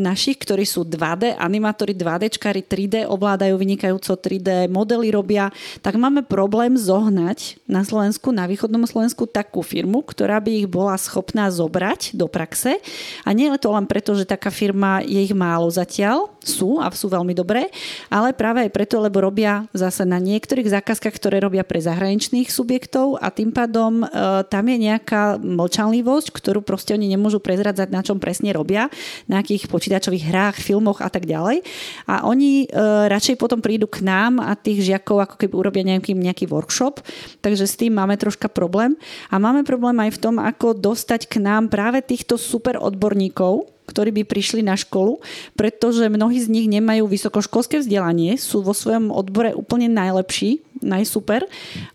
našich, 0.00 0.42
ktorí 0.42 0.66
sú 0.66 0.82
2D, 0.82 1.38
animátori 1.38 1.94
2D, 1.94 2.34
čkári 2.34 2.66
3D, 2.66 3.06
ovládajú 3.06 3.54
vynikajúco 3.54 4.18
3D, 4.18 4.66
modely 4.66 5.14
robia, 5.14 5.54
tak 5.78 5.94
máme 5.94 6.26
problém 6.26 6.74
zohnať 6.74 7.62
na 7.70 7.86
Slovensku, 7.86 8.34
na 8.34 8.50
východnom 8.50 8.82
Slovensku 8.82 9.30
takú 9.30 9.62
firmu, 9.62 10.02
ktorá 10.02 10.42
by 10.42 10.64
ich 10.64 10.68
bola 10.68 10.98
schopná 10.98 11.46
zobrať 11.54 12.18
do 12.18 12.26
praxe. 12.26 12.82
A 13.22 13.30
nie 13.30 13.46
je 13.46 13.62
to 13.62 13.70
len 13.70 13.86
preto, 13.86 14.18
že 14.18 14.26
taká 14.26 14.50
firma 14.50 14.98
je 15.06 15.22
ich 15.22 15.34
málo 15.36 15.70
zatiaľ, 15.70 16.33
sú 16.44 16.82
a 16.82 16.90
sú 16.92 17.08
veľmi 17.08 17.32
dobré, 17.32 17.70
ale 18.12 18.36
práve 18.36 18.64
aj 18.66 18.70
preto, 18.74 19.00
lebo 19.00 19.24
robia 19.24 19.64
zase 19.72 20.04
na 20.04 20.20
niektorých 20.20 20.68
zákazkách, 20.80 21.14
ktoré 21.16 21.40
robia 21.40 21.64
pre 21.64 21.80
zahraničných 21.80 22.48
subjektov 22.52 23.18
a 23.20 23.32
tým 23.32 23.50
pádom 23.50 24.04
e, 24.04 24.06
tam 24.48 24.64
je 24.68 24.76
nejaká 24.76 25.40
mlčanlivosť, 25.40 26.28
ktorú 26.32 26.60
proste 26.60 26.94
oni 26.94 27.08
nemôžu 27.08 27.40
prezradzať, 27.40 27.88
na 27.88 28.04
čom 28.04 28.20
presne 28.20 28.52
robia, 28.52 28.88
na 29.30 29.44
nejakých 29.44 29.68
počítačových 29.68 30.24
hrách, 30.32 30.56
filmoch 30.56 31.04
a 31.04 31.12
tak 31.12 31.28
ďalej. 31.28 31.60
A 32.08 32.24
oni 32.24 32.64
e, 32.64 32.66
radšej 33.12 33.36
potom 33.36 33.60
prídu 33.60 33.84
k 33.84 34.00
nám 34.00 34.40
a 34.40 34.56
tých 34.56 34.88
žiakov 34.88 35.20
ako 35.20 35.36
keby 35.36 35.54
urobia 35.58 35.84
nejaký, 35.84 36.16
nejaký 36.16 36.48
workshop. 36.48 37.04
Takže 37.44 37.68
s 37.68 37.76
tým 37.76 37.92
máme 37.92 38.16
troška 38.16 38.48
problém. 38.48 38.96
A 39.28 39.36
máme 39.36 39.68
problém 39.68 40.00
aj 40.00 40.16
v 40.16 40.22
tom, 40.22 40.36
ako 40.40 40.72
dostať 40.72 41.28
k 41.28 41.44
nám 41.44 41.68
práve 41.68 42.00
týchto 42.00 42.40
super 42.40 42.80
odborníkov, 42.80 43.73
ktorí 43.84 44.10
by 44.10 44.22
prišli 44.24 44.64
na 44.64 44.74
školu, 44.74 45.20
pretože 45.54 46.08
mnohí 46.08 46.40
z 46.40 46.48
nich 46.48 46.66
nemajú 46.68 47.04
vysokoškolské 47.04 47.84
vzdelanie, 47.84 48.36
sú 48.40 48.64
vo 48.64 48.72
svojom 48.72 49.12
odbore 49.12 49.52
úplne 49.52 49.92
najlepší, 49.92 50.64
najsuper, 50.80 51.44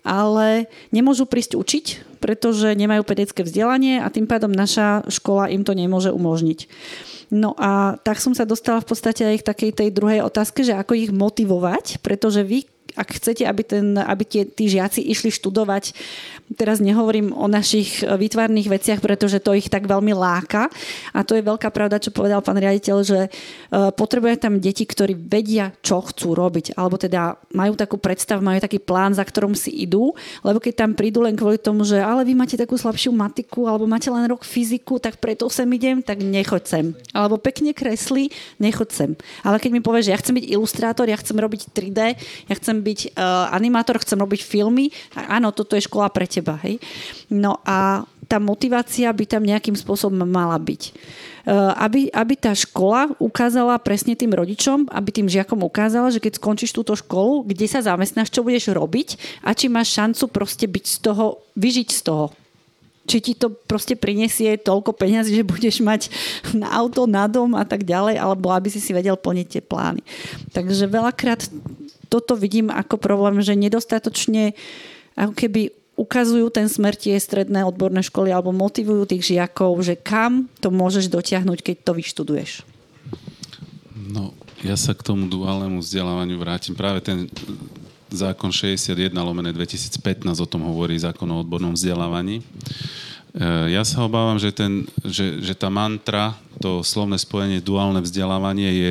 ale 0.06 0.70
nemôžu 0.94 1.26
prísť 1.26 1.58
učiť, 1.58 1.86
pretože 2.22 2.78
nemajú 2.78 3.02
pedecké 3.06 3.42
vzdelanie 3.42 4.02
a 4.02 4.08
tým 4.14 4.30
pádom 4.30 4.52
naša 4.52 5.06
škola 5.10 5.50
im 5.50 5.66
to 5.66 5.74
nemôže 5.74 6.14
umožniť. 6.14 6.70
No 7.30 7.54
a 7.62 7.94
tak 8.02 8.18
som 8.18 8.34
sa 8.34 8.42
dostala 8.42 8.82
v 8.82 8.90
podstate 8.90 9.22
aj 9.22 9.46
k 9.46 9.48
takej 9.54 9.72
tej 9.78 9.90
druhej 9.94 10.26
otázke, 10.26 10.66
že 10.66 10.74
ako 10.74 10.98
ich 10.98 11.14
motivovať, 11.14 12.02
pretože 12.02 12.42
vy 12.42 12.66
ak 12.98 13.22
chcete, 13.22 13.46
aby, 13.46 13.64
ten, 13.64 13.96
aby 13.96 14.24
tie, 14.26 14.44
tí 14.44 14.68
žiaci 14.68 15.00
išli 15.06 15.30
študovať 15.30 15.94
teraz 16.58 16.82
nehovorím 16.82 17.30
o 17.34 17.46
našich 17.46 18.02
výtvarných 18.02 18.70
veciach, 18.70 19.00
pretože 19.02 19.38
to 19.42 19.54
ich 19.54 19.70
tak 19.70 19.86
veľmi 19.86 20.18
láka. 20.18 20.68
A 21.14 21.22
to 21.22 21.38
je 21.38 21.46
veľká 21.46 21.70
pravda, 21.70 22.02
čo 22.02 22.10
povedal 22.10 22.42
pán 22.42 22.58
riaditeľ, 22.58 22.98
že 23.06 23.20
e, 23.26 23.30
potrebuje 23.94 24.42
tam 24.42 24.58
deti, 24.58 24.86
ktorí 24.86 25.14
vedia, 25.14 25.70
čo 25.86 26.02
chcú 26.02 26.34
robiť. 26.34 26.74
Alebo 26.74 26.98
teda 26.98 27.38
majú 27.54 27.78
takú 27.78 28.02
predstavu, 28.02 28.42
majú 28.42 28.58
taký 28.62 28.82
plán, 28.82 29.14
za 29.14 29.22
ktorom 29.22 29.54
si 29.54 29.70
idú. 29.86 30.18
Lebo 30.42 30.58
keď 30.58 30.86
tam 30.86 30.92
prídu 30.98 31.22
len 31.22 31.38
kvôli 31.38 31.62
tomu, 31.62 31.86
že 31.86 32.02
ale 32.02 32.26
vy 32.26 32.34
máte 32.34 32.58
takú 32.58 32.74
slabšiu 32.80 33.14
matiku, 33.14 33.70
alebo 33.70 33.86
máte 33.86 34.10
len 34.10 34.26
rok 34.26 34.42
fyziku, 34.42 34.98
tak 34.98 35.22
preto 35.22 35.46
sem 35.54 35.70
idem, 35.70 36.02
tak 36.02 36.22
nechoď 36.24 36.64
sem. 36.66 36.86
Alebo 37.14 37.38
pekne 37.38 37.78
kreslí, 37.78 38.34
nechoď 38.58 38.90
sem. 38.90 39.10
Ale 39.46 39.62
keď 39.62 39.70
mi 39.78 39.82
povieš, 39.86 40.10
že 40.10 40.14
ja 40.16 40.22
chcem 40.22 40.36
byť 40.42 40.46
ilustrátor, 40.50 41.06
ja 41.06 41.18
chcem 41.20 41.38
robiť 41.38 41.62
3D, 41.72 42.00
ja 42.50 42.54
chcem 42.58 42.82
byť 42.82 43.00
uh, 43.14 43.54
animátor, 43.54 44.02
chcem 44.02 44.18
robiť 44.18 44.42
filmy, 44.42 44.90
áno, 45.14 45.54
toto 45.54 45.78
je 45.78 45.86
škola 45.86 46.10
pre 46.10 46.26
teba 46.26 46.39
teba. 46.40 46.56
Hej? 46.64 46.80
No 47.28 47.60
a 47.68 48.08
tá 48.30 48.38
motivácia 48.38 49.10
by 49.12 49.26
tam 49.26 49.44
nejakým 49.44 49.74
spôsobom 49.76 50.24
mala 50.24 50.56
byť. 50.56 50.82
E, 50.88 50.92
aby, 51.76 52.14
aby 52.14 52.34
tá 52.38 52.54
škola 52.54 53.12
ukázala 53.18 53.76
presne 53.82 54.14
tým 54.14 54.32
rodičom, 54.32 54.88
aby 54.94 55.10
tým 55.10 55.28
žiakom 55.28 55.60
ukázala, 55.66 56.14
že 56.14 56.22
keď 56.22 56.38
skončíš 56.38 56.72
túto 56.72 56.94
školu, 56.94 57.44
kde 57.50 57.66
sa 57.66 57.82
zamestnáš, 57.82 58.30
čo 58.30 58.46
budeš 58.46 58.70
robiť 58.70 59.42
a 59.42 59.52
či 59.58 59.66
máš 59.68 59.98
šancu 59.98 60.30
proste 60.30 60.70
byť 60.70 60.86
z 60.86 60.98
toho, 61.02 61.26
vyžiť 61.58 61.90
z 61.90 62.02
toho 62.06 62.28
či 63.10 63.26
ti 63.26 63.34
to 63.34 63.50
proste 63.50 63.98
prinesie 63.98 64.54
toľko 64.62 64.94
peňazí, 64.94 65.34
že 65.34 65.42
budeš 65.42 65.82
mať 65.82 66.14
na 66.54 66.70
auto, 66.70 67.10
na 67.10 67.26
dom 67.26 67.58
a 67.58 67.66
tak 67.66 67.82
ďalej, 67.82 68.22
alebo 68.22 68.54
aby 68.54 68.70
si 68.70 68.78
si 68.78 68.94
vedel 68.94 69.18
plniť 69.18 69.48
tie 69.50 69.64
plány. 69.66 70.06
Takže 70.54 70.86
veľakrát 70.86 71.50
toto 72.14 72.38
vidím 72.38 72.70
ako 72.70 73.02
problém, 73.02 73.42
že 73.42 73.58
nedostatočne 73.58 74.54
ako 75.18 75.34
keby 75.34 75.74
ukazujú 76.00 76.48
ten 76.48 76.72
smer 76.72 76.96
tie 76.96 77.20
stredné 77.20 77.68
odborné 77.68 78.00
školy 78.00 78.32
alebo 78.32 78.56
motivujú 78.56 79.04
tých 79.04 79.36
žiakov, 79.36 79.76
že 79.84 80.00
kam 80.00 80.48
to 80.64 80.72
môžeš 80.72 81.12
dotiahnuť, 81.12 81.60
keď 81.60 81.76
to 81.84 81.92
vyštuduješ? 82.00 82.52
No, 83.92 84.32
ja 84.64 84.80
sa 84.80 84.96
k 84.96 85.04
tomu 85.04 85.28
duálnemu 85.28 85.84
vzdelávaniu 85.84 86.40
vrátim. 86.40 86.72
Práve 86.72 87.04
ten 87.04 87.28
zákon 88.10 88.50
61 88.50 89.12
lomené 89.20 89.52
2015 89.52 90.00
o 90.40 90.48
tom 90.48 90.66
hovorí 90.66 90.98
zákon 90.98 91.30
o 91.30 91.44
odbornom 91.44 91.78
vzdelávaní. 91.78 92.42
E, 92.42 92.44
ja 93.70 93.86
sa 93.86 94.02
obávam, 94.08 94.42
že, 94.42 94.50
ten, 94.50 94.90
že, 95.06 95.44
že 95.44 95.54
tá 95.54 95.70
mantra, 95.70 96.34
to 96.58 96.82
slovné 96.82 97.22
spojenie 97.22 97.62
duálne 97.62 98.02
vzdelávanie 98.02 98.70
je 98.72 98.90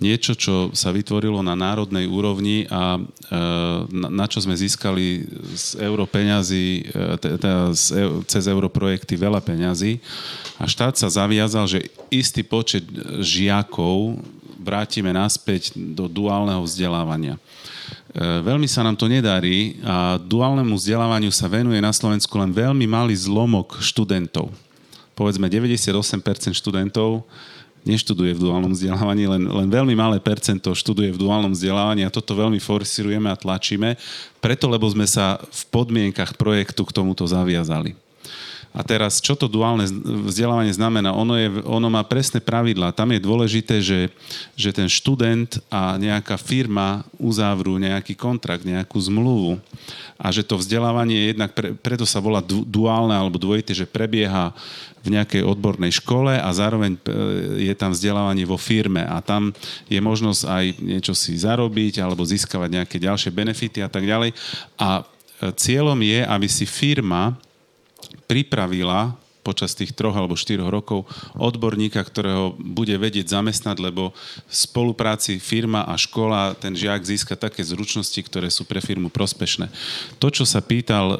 niečo, 0.00 0.36
čo 0.36 0.70
sa 0.76 0.92
vytvorilo 0.92 1.40
na 1.40 1.56
národnej 1.56 2.04
úrovni 2.08 2.68
a 2.68 2.96
e, 2.96 3.00
na 3.92 4.26
čo 4.28 4.42
sme 4.42 4.56
získali 4.56 5.24
z 5.56 5.80
europeňazí, 5.80 6.66
e, 6.80 6.82
teda 7.16 7.72
cez 8.28 8.44
europrojekty 8.46 9.16
veľa 9.16 9.40
peňazí 9.40 9.98
a 10.60 10.64
štát 10.64 10.96
sa 10.96 11.08
zaviazal, 11.08 11.68
že 11.68 11.88
istý 12.08 12.44
počet 12.44 12.84
žiakov 13.20 14.20
vrátime 14.60 15.14
naspäť 15.14 15.76
do 15.76 16.10
duálneho 16.10 16.64
vzdelávania. 16.66 17.36
E, 17.36 17.40
veľmi 18.42 18.66
sa 18.66 18.82
nám 18.82 18.96
to 18.96 19.06
nedarí 19.06 19.78
a 19.84 20.16
duálnemu 20.18 20.74
vzdelávaniu 20.74 21.30
sa 21.30 21.46
venuje 21.46 21.78
na 21.78 21.92
Slovensku 21.92 22.32
len 22.40 22.50
veľmi 22.50 22.88
malý 22.88 23.14
zlomok 23.14 23.78
študentov. 23.78 24.50
Povedzme 25.16 25.48
98% 25.48 26.52
študentov 26.52 27.24
neštuduje 27.86 28.34
v 28.34 28.42
duálnom 28.42 28.74
vzdelávaní, 28.74 29.30
len, 29.30 29.42
len 29.46 29.68
veľmi 29.70 29.94
malé 29.94 30.18
percento 30.18 30.74
študuje 30.74 31.14
v 31.14 31.20
duálnom 31.22 31.54
vzdelávaní 31.54 32.02
a 32.02 32.10
toto 32.10 32.34
veľmi 32.34 32.58
forsirujeme 32.58 33.30
a 33.30 33.38
tlačíme, 33.38 33.94
preto 34.42 34.66
lebo 34.66 34.90
sme 34.90 35.06
sa 35.06 35.38
v 35.38 35.62
podmienkach 35.70 36.34
projektu 36.34 36.82
k 36.82 36.94
tomuto 36.94 37.22
zaviazali. 37.24 37.94
A 38.76 38.84
teraz, 38.84 39.24
čo 39.24 39.32
to 39.32 39.48
duálne 39.48 39.88
vzdelávanie 40.28 40.68
znamená? 40.68 41.08
Ono, 41.16 41.32
je, 41.32 41.48
ono 41.64 41.88
má 41.88 42.04
presné 42.04 42.44
pravidlá. 42.44 42.92
Tam 42.92 43.08
je 43.08 43.24
dôležité, 43.24 43.80
že, 43.80 44.12
že 44.52 44.68
ten 44.68 44.84
študent 44.84 45.64
a 45.72 45.96
nejaká 45.96 46.36
firma 46.36 47.00
uzávrú 47.16 47.80
nejaký 47.80 48.12
kontrakt, 48.12 48.68
nejakú 48.68 49.00
zmluvu 49.00 49.56
a 50.20 50.28
že 50.28 50.44
to 50.44 50.60
vzdelávanie 50.60 51.16
je 51.16 51.26
jednak, 51.32 51.56
pre, 51.56 51.72
preto 51.72 52.04
sa 52.04 52.20
volá 52.20 52.44
duálne 52.44 53.16
alebo 53.16 53.40
dvojité, 53.40 53.72
že 53.72 53.88
prebieha 53.88 54.52
v 55.06 55.14
nejakej 55.14 55.42
odbornej 55.46 55.94
škole 56.02 56.34
a 56.34 56.48
zároveň 56.50 56.98
e, 56.98 57.00
je 57.70 57.74
tam 57.78 57.94
vzdelávanie 57.94 58.42
vo 58.42 58.58
firme 58.58 59.06
a 59.06 59.22
tam 59.22 59.54
je 59.86 60.00
možnosť 60.02 60.42
aj 60.42 60.64
niečo 60.82 61.14
si 61.14 61.38
zarobiť 61.38 62.02
alebo 62.02 62.26
získavať 62.26 62.82
nejaké 62.82 62.96
ďalšie 62.98 63.30
benefity 63.30 63.80
a 63.80 63.88
tak 63.88 64.02
ďalej. 64.02 64.34
A 64.76 65.00
e, 65.00 65.02
cieľom 65.54 65.98
je, 66.02 66.20
aby 66.26 66.48
si 66.50 66.66
firma 66.66 67.38
pripravila 68.26 69.14
počas 69.46 69.78
tých 69.78 69.94
troch 69.94 70.18
alebo 70.18 70.34
štyroch 70.34 70.66
rokov 70.66 71.06
odborníka, 71.38 72.02
ktorého 72.02 72.58
bude 72.58 72.98
vedieť 72.98 73.30
zamestnať, 73.30 73.78
lebo 73.78 74.10
v 74.50 74.54
spolupráci 74.54 75.38
firma 75.38 75.86
a 75.86 75.94
škola 75.94 76.58
ten 76.58 76.74
žiak 76.74 77.06
získa 77.06 77.38
také 77.38 77.62
zručnosti, 77.62 78.18
ktoré 78.26 78.50
sú 78.50 78.66
pre 78.66 78.82
firmu 78.82 79.06
prospešné. 79.06 79.70
To, 80.18 80.34
čo 80.34 80.42
sa 80.42 80.58
pýtal 80.58 81.14
e, 81.14 81.16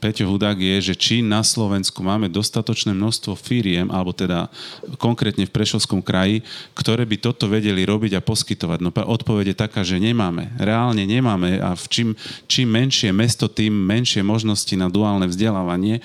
Peťo 0.00 0.24
Hudák, 0.24 0.56
je, 0.56 0.92
že 0.92 0.94
či 0.96 1.20
na 1.20 1.44
Slovensku 1.44 2.00
máme 2.00 2.32
dostatočné 2.32 2.96
množstvo 2.96 3.36
firiem, 3.36 3.92
alebo 3.92 4.16
teda 4.16 4.48
konkrétne 4.96 5.44
v 5.44 5.52
Prešovskom 5.52 6.00
kraji, 6.00 6.40
ktoré 6.72 7.04
by 7.04 7.20
toto 7.20 7.44
vedeli 7.44 7.84
robiť 7.84 8.16
a 8.16 8.24
poskytovať. 8.24 8.78
No 8.80 8.88
odpovede 8.88 9.50
je 9.50 9.58
taká, 9.58 9.82
že 9.82 9.98
nemáme. 9.98 10.54
Reálne 10.62 11.02
nemáme 11.02 11.58
a 11.58 11.74
v 11.74 11.86
čím, 11.90 12.08
čím 12.46 12.70
menšie 12.70 13.10
mesto, 13.10 13.50
tým 13.50 13.74
menšie 13.74 14.22
možnosti 14.22 14.70
na 14.78 14.86
duálne 14.86 15.26
vzdelávanie 15.26 15.98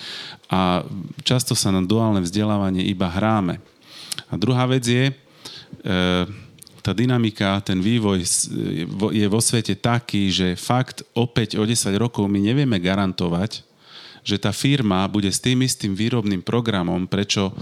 a 0.49 0.85
často 1.25 1.57
sa 1.57 1.73
na 1.73 1.81
duálne 1.81 2.21
vzdelávanie 2.21 2.85
iba 2.85 3.09
hráme. 3.09 3.57
A 4.29 4.33
druhá 4.37 4.65
vec 4.69 4.85
je, 4.85 5.09
e, 5.09 5.13
tá 6.85 6.93
dynamika, 6.93 7.65
ten 7.65 7.81
vývoj 7.81 8.21
je 9.09 9.25
vo 9.25 9.41
svete 9.41 9.73
taký, 9.73 10.29
že 10.29 10.53
fakt 10.53 11.01
opäť 11.17 11.57
o 11.57 11.65
10 11.65 11.97
rokov 11.97 12.29
my 12.29 12.37
nevieme 12.37 12.77
garantovať, 12.77 13.65
že 14.25 14.41
tá 14.41 14.49
firma 14.49 15.05
bude 15.05 15.29
s 15.29 15.37
tým 15.37 15.61
istým 15.61 15.93
výrobným 15.93 16.41
programom, 16.41 17.05
prečo, 17.05 17.49
e, 17.49 17.53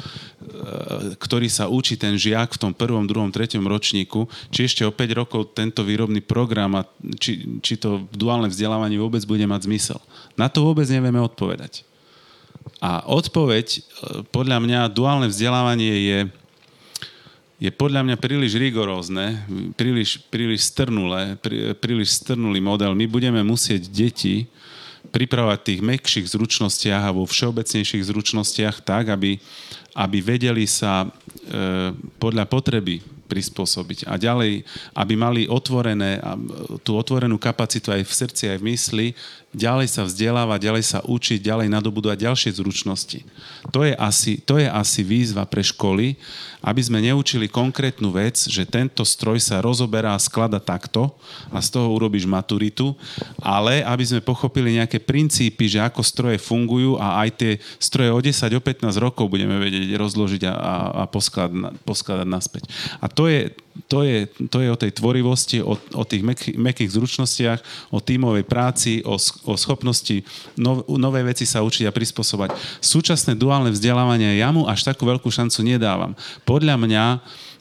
ktorý 1.19 1.47
sa 1.47 1.67
učí 1.71 1.95
ten 1.99 2.15
žiak 2.19 2.55
v 2.55 2.61
tom 2.67 2.71
prvom, 2.75 3.07
druhom, 3.07 3.31
treťom 3.31 3.63
ročníku, 3.67 4.27
či 4.51 4.67
ešte 4.67 4.83
o 4.83 4.91
5 4.91 5.19
rokov 5.19 5.55
tento 5.55 5.83
výrobný 5.83 6.23
program 6.23 6.79
a 6.79 6.87
či, 7.19 7.59
či 7.59 7.79
to 7.79 8.07
duálne 8.11 8.47
vzdelávanie 8.47 8.99
vôbec 8.99 9.23
bude 9.23 9.43
mať 9.43 9.71
zmysel. 9.71 9.99
Na 10.35 10.47
to 10.47 10.63
vôbec 10.63 10.87
nevieme 10.87 11.19
odpovedať. 11.19 11.92
A 12.83 13.03
odpoveď, 13.07 13.67
e, 13.67 13.79
podľa 14.31 14.59
mňa, 14.59 14.91
duálne 14.91 15.27
vzdelávanie 15.31 15.93
je, 16.03 16.19
je 17.63 17.69
podľa 17.71 18.03
mňa 18.03 18.15
príliš 18.19 18.59
rigorózne, 18.59 19.39
príliš, 19.79 20.19
príliš 20.27 20.67
strnulé, 20.67 21.39
prí, 21.39 21.71
príliš 21.79 22.19
strnulý 22.19 22.59
model. 22.59 22.91
My 22.91 23.07
budeme 23.07 23.39
musieť 23.39 23.87
deti 23.87 24.51
pripravovať 25.13 25.57
v 25.59 25.67
tých 25.67 25.81
mekších 25.83 26.27
zručnostiach 26.31 27.03
a 27.07 27.15
vo 27.15 27.23
všeobecnejších 27.23 28.03
zručnostiach 28.03 28.83
tak, 28.83 29.11
aby, 29.11 29.39
aby 29.95 30.17
vedeli 30.19 30.67
sa 30.67 31.05
e, 31.05 31.07
podľa 32.19 32.47
potreby 32.47 33.03
prispôsobiť. 33.27 34.05
A 34.05 34.21
ďalej, 34.21 34.61
aby 34.93 35.13
mali 35.17 35.49
otvorené, 35.49 36.21
tú 36.85 36.93
otvorenú 36.93 37.41
kapacitu 37.41 37.89
aj 37.89 38.05
v 38.05 38.13
srdci, 38.13 38.43
aj 38.53 38.57
v 38.61 38.67
mysli, 38.69 39.07
ďalej 39.53 39.87
sa 39.87 40.01
vzdelávať, 40.03 40.59
ďalej 40.59 40.83
sa 40.83 40.99
učiť, 41.05 41.39
ďalej 41.39 41.69
nadobudovať 41.69 42.17
ďalšie 42.25 42.51
zručnosti. 42.57 43.21
To 43.69 43.85
je, 43.85 43.93
asi, 43.93 44.41
to 44.41 44.57
je 44.57 44.67
asi 44.67 45.05
výzva 45.05 45.45
pre 45.45 45.61
školy, 45.61 46.17
aby 46.63 46.81
sme 46.81 47.03
neučili 47.03 47.51
konkrétnu 47.51 48.09
vec, 48.15 48.39
že 48.39 48.63
tento 48.65 49.03
stroj 49.03 49.37
sa 49.37 49.59
rozoberá 49.59 50.15
a 50.15 50.19
sklada 50.19 50.63
takto 50.63 51.11
a 51.51 51.59
z 51.59 51.75
toho 51.75 51.91
urobíš 51.91 52.23
maturitu, 52.23 52.95
ale 53.43 53.83
aby 53.83 54.03
sme 54.03 54.23
pochopili 54.23 54.79
nejaké 54.79 55.03
princípy, 55.03 55.67
že 55.67 55.83
ako 55.83 56.01
stroje 56.01 56.39
fungujú 56.39 56.95
a 56.97 57.23
aj 57.27 57.29
tie 57.35 57.51
stroje 57.77 58.09
o 58.15 58.19
10, 58.19 58.31
o 58.57 58.61
15 58.63 58.95
rokov 58.97 59.27
budeme 59.27 59.59
vedieť 59.59 59.99
rozložiť 59.99 60.41
a, 60.47 60.53
a, 60.55 60.75
a 60.99 61.03
poskladať, 61.05 61.77
poskladať 61.83 62.27
naspäť. 62.27 62.63
A 63.03 63.11
to 63.11 63.27
je, 63.27 63.51
to 63.89 64.05
je, 64.05 64.29
to 64.49 64.61
je 64.61 64.69
o 64.69 64.77
tej 64.77 64.91
tvorivosti, 64.93 65.57
o, 65.65 65.73
o 65.75 66.03
tých 66.05 66.21
mekých, 66.21 66.55
mekých 66.57 66.93
zručnostiach, 66.93 67.59
o 67.89 67.97
tímovej 67.97 68.45
práci, 68.45 69.01
o, 69.01 69.17
o 69.19 69.53
schopnosti 69.57 70.21
no, 70.57 70.85
nové 70.97 71.25
veci 71.25 71.49
sa 71.49 71.65
učiť 71.65 71.89
a 71.89 71.95
prispôsobať. 71.95 72.53
Súčasné 72.79 73.33
duálne 73.33 73.73
vzdelávanie 73.73 74.37
ja 74.37 74.53
mu 74.53 74.69
až 74.69 74.85
takú 74.85 75.09
veľkú 75.09 75.29
šancu 75.29 75.65
nedávam. 75.65 76.13
Podľa 76.45 76.75
mňa 76.77 77.05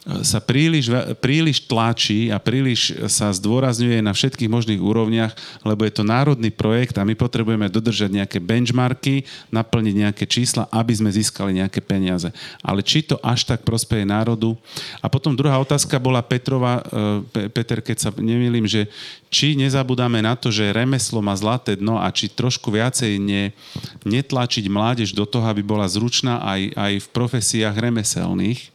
sa 0.02 0.42
príliš, 0.42 0.90
príliš 1.22 1.62
tlačí 1.62 2.26
a 2.26 2.42
príliš 2.42 2.90
sa 3.06 3.30
zdôrazňuje 3.30 4.02
na 4.02 4.10
všetkých 4.10 4.50
možných 4.50 4.82
úrovniach, 4.82 5.30
lebo 5.62 5.86
je 5.86 5.94
to 5.94 6.02
národný 6.02 6.50
projekt 6.50 6.98
a 6.98 7.06
my 7.06 7.14
potrebujeme 7.14 7.70
dodržať 7.70 8.10
nejaké 8.10 8.42
benchmarky, 8.42 9.22
naplniť 9.54 9.94
nejaké 9.94 10.26
čísla, 10.26 10.66
aby 10.74 10.90
sme 10.90 11.14
získali 11.14 11.54
nejaké 11.54 11.78
peniaze. 11.78 12.34
Ale 12.66 12.82
či 12.82 13.06
to 13.06 13.14
až 13.22 13.46
tak 13.46 13.62
prospeje 13.62 14.02
národu? 14.02 14.58
A 14.98 15.06
potom 15.06 15.38
druhá 15.38 15.54
otázka 15.62 16.02
bola 16.02 16.18
Petrova, 16.18 16.82
e, 17.30 17.46
Peter, 17.54 17.78
keď 17.78 17.96
sa 18.02 18.10
nemýlim, 18.10 18.66
že 18.66 18.90
či 19.30 19.54
nezabudáme 19.54 20.18
na 20.18 20.34
to, 20.34 20.50
že 20.50 20.74
remeslo 20.74 21.22
má 21.22 21.38
zlaté 21.38 21.78
dno 21.78 22.02
a 22.02 22.10
či 22.10 22.26
trošku 22.26 22.74
viacej 22.74 23.22
ne, 23.22 23.54
netlačiť 24.02 24.66
mládež 24.66 25.14
do 25.14 25.22
toho, 25.30 25.46
aby 25.46 25.62
bola 25.62 25.86
zručná 25.86 26.42
aj, 26.42 26.74
aj 26.74 26.92
v 27.06 27.10
profesiách 27.14 27.76
remeselných. 27.78 28.74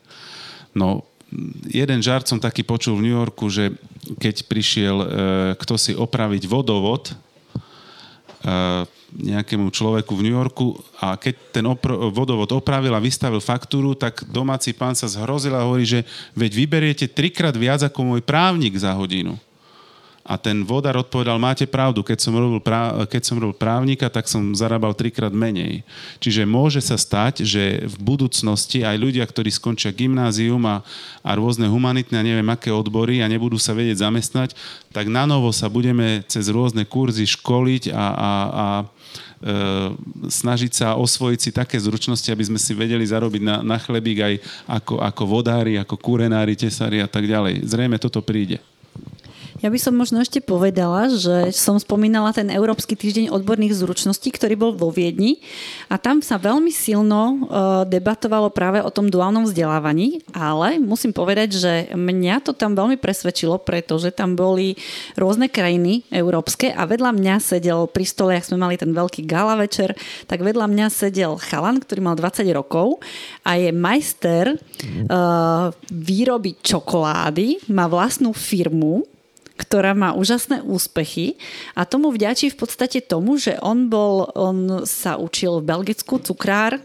No, 0.72 1.04
jeden 1.68 2.00
žart 2.00 2.28
som 2.28 2.40
taký 2.40 2.64
počul 2.64 3.00
v 3.00 3.10
New 3.10 3.16
Yorku, 3.16 3.52
že 3.52 3.76
keď 4.20 4.48
prišiel 4.48 4.96
e, 4.98 5.08
kto 5.60 5.76
si 5.76 5.92
opraviť 5.92 6.48
vodovod 6.48 7.12
e, 7.12 7.14
nejakému 9.08 9.72
človeku 9.72 10.16
v 10.16 10.24
New 10.28 10.36
Yorku 10.36 10.76
a 11.00 11.16
keď 11.20 11.36
ten 11.52 11.66
opr- 11.68 12.12
vodovod 12.12 12.52
opravil 12.56 12.92
a 12.96 13.04
vystavil 13.04 13.44
faktúru, 13.44 13.96
tak 13.96 14.24
domáci 14.28 14.72
pán 14.72 14.96
sa 14.96 15.08
zhrozil 15.08 15.56
a 15.56 15.64
hovorí, 15.64 15.88
že 15.88 16.04
veď 16.36 16.52
vyberiete 16.56 17.06
trikrát 17.12 17.56
viac 17.56 17.84
ako 17.84 18.16
môj 18.16 18.22
právnik 18.24 18.76
za 18.76 18.96
hodinu. 18.96 19.40
A 20.28 20.36
ten 20.36 20.68
vodár 20.68 21.00
odpovedal, 21.00 21.40
máte 21.40 21.64
pravdu, 21.64 22.04
keď 22.04 22.20
som, 22.20 22.36
robil 22.36 22.60
práv, 22.60 23.08
keď 23.08 23.24
som 23.24 23.40
robil 23.40 23.56
právnika, 23.56 24.12
tak 24.12 24.28
som 24.28 24.52
zarábal 24.52 24.92
trikrát 24.92 25.32
menej. 25.32 25.88
Čiže 26.20 26.44
môže 26.44 26.84
sa 26.84 27.00
stať, 27.00 27.48
že 27.48 27.88
v 27.88 27.96
budúcnosti 28.04 28.84
aj 28.84 29.00
ľudia, 29.00 29.24
ktorí 29.24 29.48
skončia 29.48 29.96
gymnázium 29.96 30.60
a, 30.68 30.84
a 31.24 31.32
rôzne 31.40 31.72
humanitné 31.72 32.20
a 32.20 32.28
neviem 32.28 32.52
aké 32.52 32.76
odbory 32.76 33.24
a 33.24 33.32
nebudú 33.32 33.56
sa 33.56 33.72
vedieť 33.72 34.04
zamestnať, 34.04 34.52
tak 34.92 35.08
na 35.08 35.24
novo 35.24 35.48
sa 35.56 35.72
budeme 35.72 36.28
cez 36.28 36.52
rôzne 36.52 36.84
kurzy 36.84 37.24
školiť 37.24 37.96
a, 37.96 38.06
a, 38.12 38.32
a 38.52 38.68
e, 38.84 38.86
snažiť 40.28 40.72
sa 40.76 41.00
osvojiť 41.00 41.40
si 41.40 41.50
také 41.56 41.80
zručnosti, 41.80 42.28
aby 42.28 42.44
sme 42.44 42.60
si 42.60 42.76
vedeli 42.76 43.08
zarobiť 43.08 43.42
na, 43.48 43.56
na 43.64 43.80
chlebík 43.80 44.20
aj 44.20 44.34
ako, 44.68 45.00
ako 45.00 45.24
vodári, 45.24 45.80
ako 45.80 45.96
kurenári, 45.96 46.60
tesári 46.60 47.00
a 47.00 47.08
tak 47.08 47.24
ďalej. 47.24 47.64
Zrejme 47.64 47.96
toto 47.96 48.20
príde. 48.20 48.60
Ja 49.58 49.74
by 49.74 49.80
som 49.82 49.98
možno 49.98 50.22
ešte 50.22 50.38
povedala, 50.38 51.10
že 51.10 51.50
som 51.50 51.82
spomínala 51.82 52.30
ten 52.30 52.54
Európsky 52.54 52.94
týždeň 52.94 53.34
odborných 53.34 53.74
zručností, 53.74 54.30
ktorý 54.30 54.54
bol 54.54 54.72
vo 54.78 54.94
Viedni. 54.94 55.42
A 55.90 55.98
tam 55.98 56.22
sa 56.22 56.38
veľmi 56.38 56.70
silno 56.70 57.22
uh, 57.26 57.82
debatovalo 57.90 58.54
práve 58.54 58.86
o 58.86 58.94
tom 58.94 59.10
duálnom 59.10 59.50
vzdelávaní, 59.50 60.22
ale 60.30 60.78
musím 60.78 61.10
povedať, 61.10 61.58
že 61.58 61.74
mňa 61.90 62.46
to 62.46 62.54
tam 62.54 62.78
veľmi 62.78 63.02
presvedčilo, 63.02 63.58
pretože 63.58 64.14
tam 64.14 64.38
boli 64.38 64.78
rôzne 65.18 65.50
krajiny 65.50 66.06
európske 66.14 66.70
a 66.70 66.86
vedľa 66.86 67.18
mňa 67.18 67.36
sedel 67.42 67.90
pri 67.90 68.06
stole, 68.06 68.38
ak 68.38 68.46
sme 68.46 68.62
mali 68.62 68.78
ten 68.78 68.94
veľký 68.94 69.26
gala 69.26 69.58
večer, 69.58 69.98
tak 70.30 70.46
vedľa 70.46 70.70
mňa 70.70 70.86
sedel 70.94 71.34
chalan, 71.42 71.82
ktorý 71.82 72.06
mal 72.06 72.14
20 72.14 72.46
rokov 72.54 73.02
a 73.42 73.58
je 73.58 73.74
majster 73.74 74.54
uh, 74.54 75.74
výroby 75.90 76.62
čokolády, 76.62 77.74
má 77.74 77.90
vlastnú 77.90 78.38
firmu 78.38 79.17
ktorá 79.58 79.98
má 79.98 80.14
úžasné 80.14 80.62
úspechy 80.62 81.42
a 81.74 81.84
tomu 81.84 82.14
vďačí 82.14 82.54
v 82.54 82.60
podstate 82.62 83.02
tomu, 83.02 83.42
že 83.42 83.58
on 83.60 83.90
bol, 83.90 84.30
on 84.38 84.86
sa 84.86 85.18
učil 85.18 85.60
v 85.60 85.68
Belgicku 85.68 86.22
cukrár, 86.22 86.78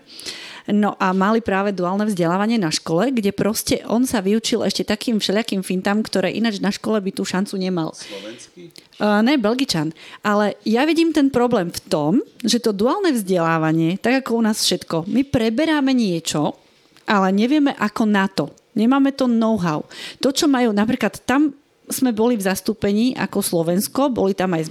No 0.71 0.95
a 1.03 1.11
mali 1.11 1.43
práve 1.43 1.75
duálne 1.75 2.07
vzdelávanie 2.07 2.55
na 2.55 2.71
škole, 2.71 3.11
kde 3.11 3.35
proste 3.35 3.83
on 3.91 4.07
sa 4.07 4.23
vyučil 4.23 4.63
ešte 4.63 4.87
takým 4.87 5.19
všelijakým 5.19 5.67
fintám, 5.67 6.07
ktoré 6.07 6.31
ináč 6.31 6.63
na 6.63 6.71
škole 6.71 7.03
by 7.03 7.11
tú 7.11 7.27
šancu 7.27 7.59
nemal. 7.59 7.91
Slovenský? 7.91 8.71
Uh, 9.03 9.19
ne, 9.27 9.35
Belgičan. 9.35 9.91
Ale 10.23 10.55
ja 10.63 10.87
vidím 10.87 11.11
ten 11.11 11.35
problém 11.35 11.75
v 11.75 11.81
tom, 11.91 12.13
že 12.47 12.63
to 12.63 12.71
duálne 12.71 13.11
vzdelávanie, 13.11 13.99
tak 13.99 14.23
ako 14.23 14.39
u 14.39 14.43
nás 14.47 14.63
všetko, 14.63 15.11
my 15.11 15.27
preberáme 15.27 15.91
niečo, 15.91 16.55
ale 17.11 17.35
nevieme 17.35 17.75
ako 17.75 18.03
na 18.07 18.31
to. 18.31 18.55
Nemáme 18.79 19.13
to 19.13 19.27
know-how. 19.29 19.85
To, 20.23 20.33
čo 20.33 20.47
majú, 20.49 20.73
napríklad 20.73 21.27
tam 21.27 21.53
sme 21.93 22.11
boli 22.11 22.35
v 22.35 22.43
zastúpení 22.43 23.15
ako 23.15 23.45
Slovensko, 23.45 24.09
boli 24.09 24.33
tam 24.33 24.57
aj 24.57 24.67
z 24.67 24.71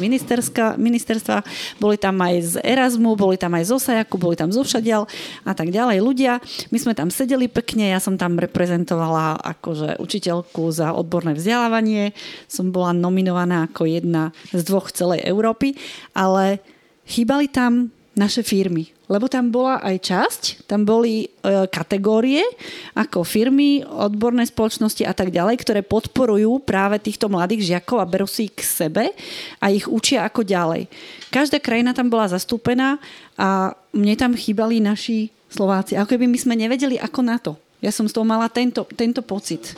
ministerstva, 0.76 1.38
boli 1.78 1.96
tam 1.96 2.18
aj 2.20 2.36
z 2.42 2.54
Erasmu, 2.66 3.14
boli 3.14 3.38
tam 3.38 3.54
aj 3.56 3.70
z 3.70 3.72
Osajaku, 3.78 4.18
boli 4.18 4.36
tam 4.36 4.50
zo 4.50 4.66
Všadial 4.66 5.06
a 5.46 5.54
tak 5.54 5.70
ďalej 5.70 6.02
ľudia. 6.02 6.42
My 6.74 6.78
sme 6.82 6.94
tam 6.98 7.14
sedeli 7.14 7.48
pekne, 7.48 7.94
ja 7.94 8.02
som 8.02 8.18
tam 8.18 8.42
reprezentovala 8.42 9.38
akože 9.40 10.02
učiteľku 10.02 10.74
za 10.74 10.92
odborné 10.98 11.38
vzdelávanie, 11.38 12.18
som 12.50 12.74
bola 12.74 12.92
nominovaná 12.92 13.70
ako 13.70 13.86
jedna 13.86 14.34
z 14.50 14.62
dvoch 14.66 14.90
celej 14.90 15.24
Európy, 15.24 15.78
ale 16.18 16.60
chýbali 17.06 17.48
tam 17.48 17.94
naše 18.18 18.44
firmy. 18.44 18.92
Lebo 19.12 19.28
tam 19.28 19.52
bola 19.52 19.84
aj 19.84 19.98
časť, 20.08 20.42
tam 20.72 20.88
boli 20.88 21.28
e, 21.28 21.68
kategórie 21.68 22.48
ako 22.96 23.28
firmy, 23.28 23.84
odborné 23.84 24.48
spoločnosti 24.48 25.04
a 25.04 25.12
tak 25.12 25.36
ďalej, 25.36 25.60
ktoré 25.60 25.84
podporujú 25.84 26.64
práve 26.64 26.96
týchto 27.04 27.28
mladých 27.28 27.76
žiakov 27.76 28.00
a 28.00 28.08
berú 28.08 28.24
si 28.24 28.48
ich 28.48 28.56
k 28.56 28.64
sebe 28.64 29.12
a 29.60 29.66
ich 29.68 29.84
učia 29.84 30.24
ako 30.24 30.48
ďalej. 30.48 30.88
Každá 31.28 31.60
krajina 31.60 31.92
tam 31.92 32.08
bola 32.08 32.32
zastúpená 32.32 33.04
a 33.36 33.76
mne 33.92 34.16
tam 34.16 34.32
chýbali 34.32 34.80
naši 34.80 35.28
Slováci. 35.52 36.00
Ako 36.00 36.16
keby 36.16 36.32
my 36.32 36.40
sme 36.40 36.56
nevedeli 36.56 36.96
ako 36.96 37.20
na 37.20 37.36
to. 37.36 37.60
Ja 37.84 37.92
som 37.92 38.08
z 38.08 38.16
toho 38.16 38.24
mala 38.24 38.48
tento, 38.48 38.88
tento 38.96 39.20
pocit. 39.20 39.76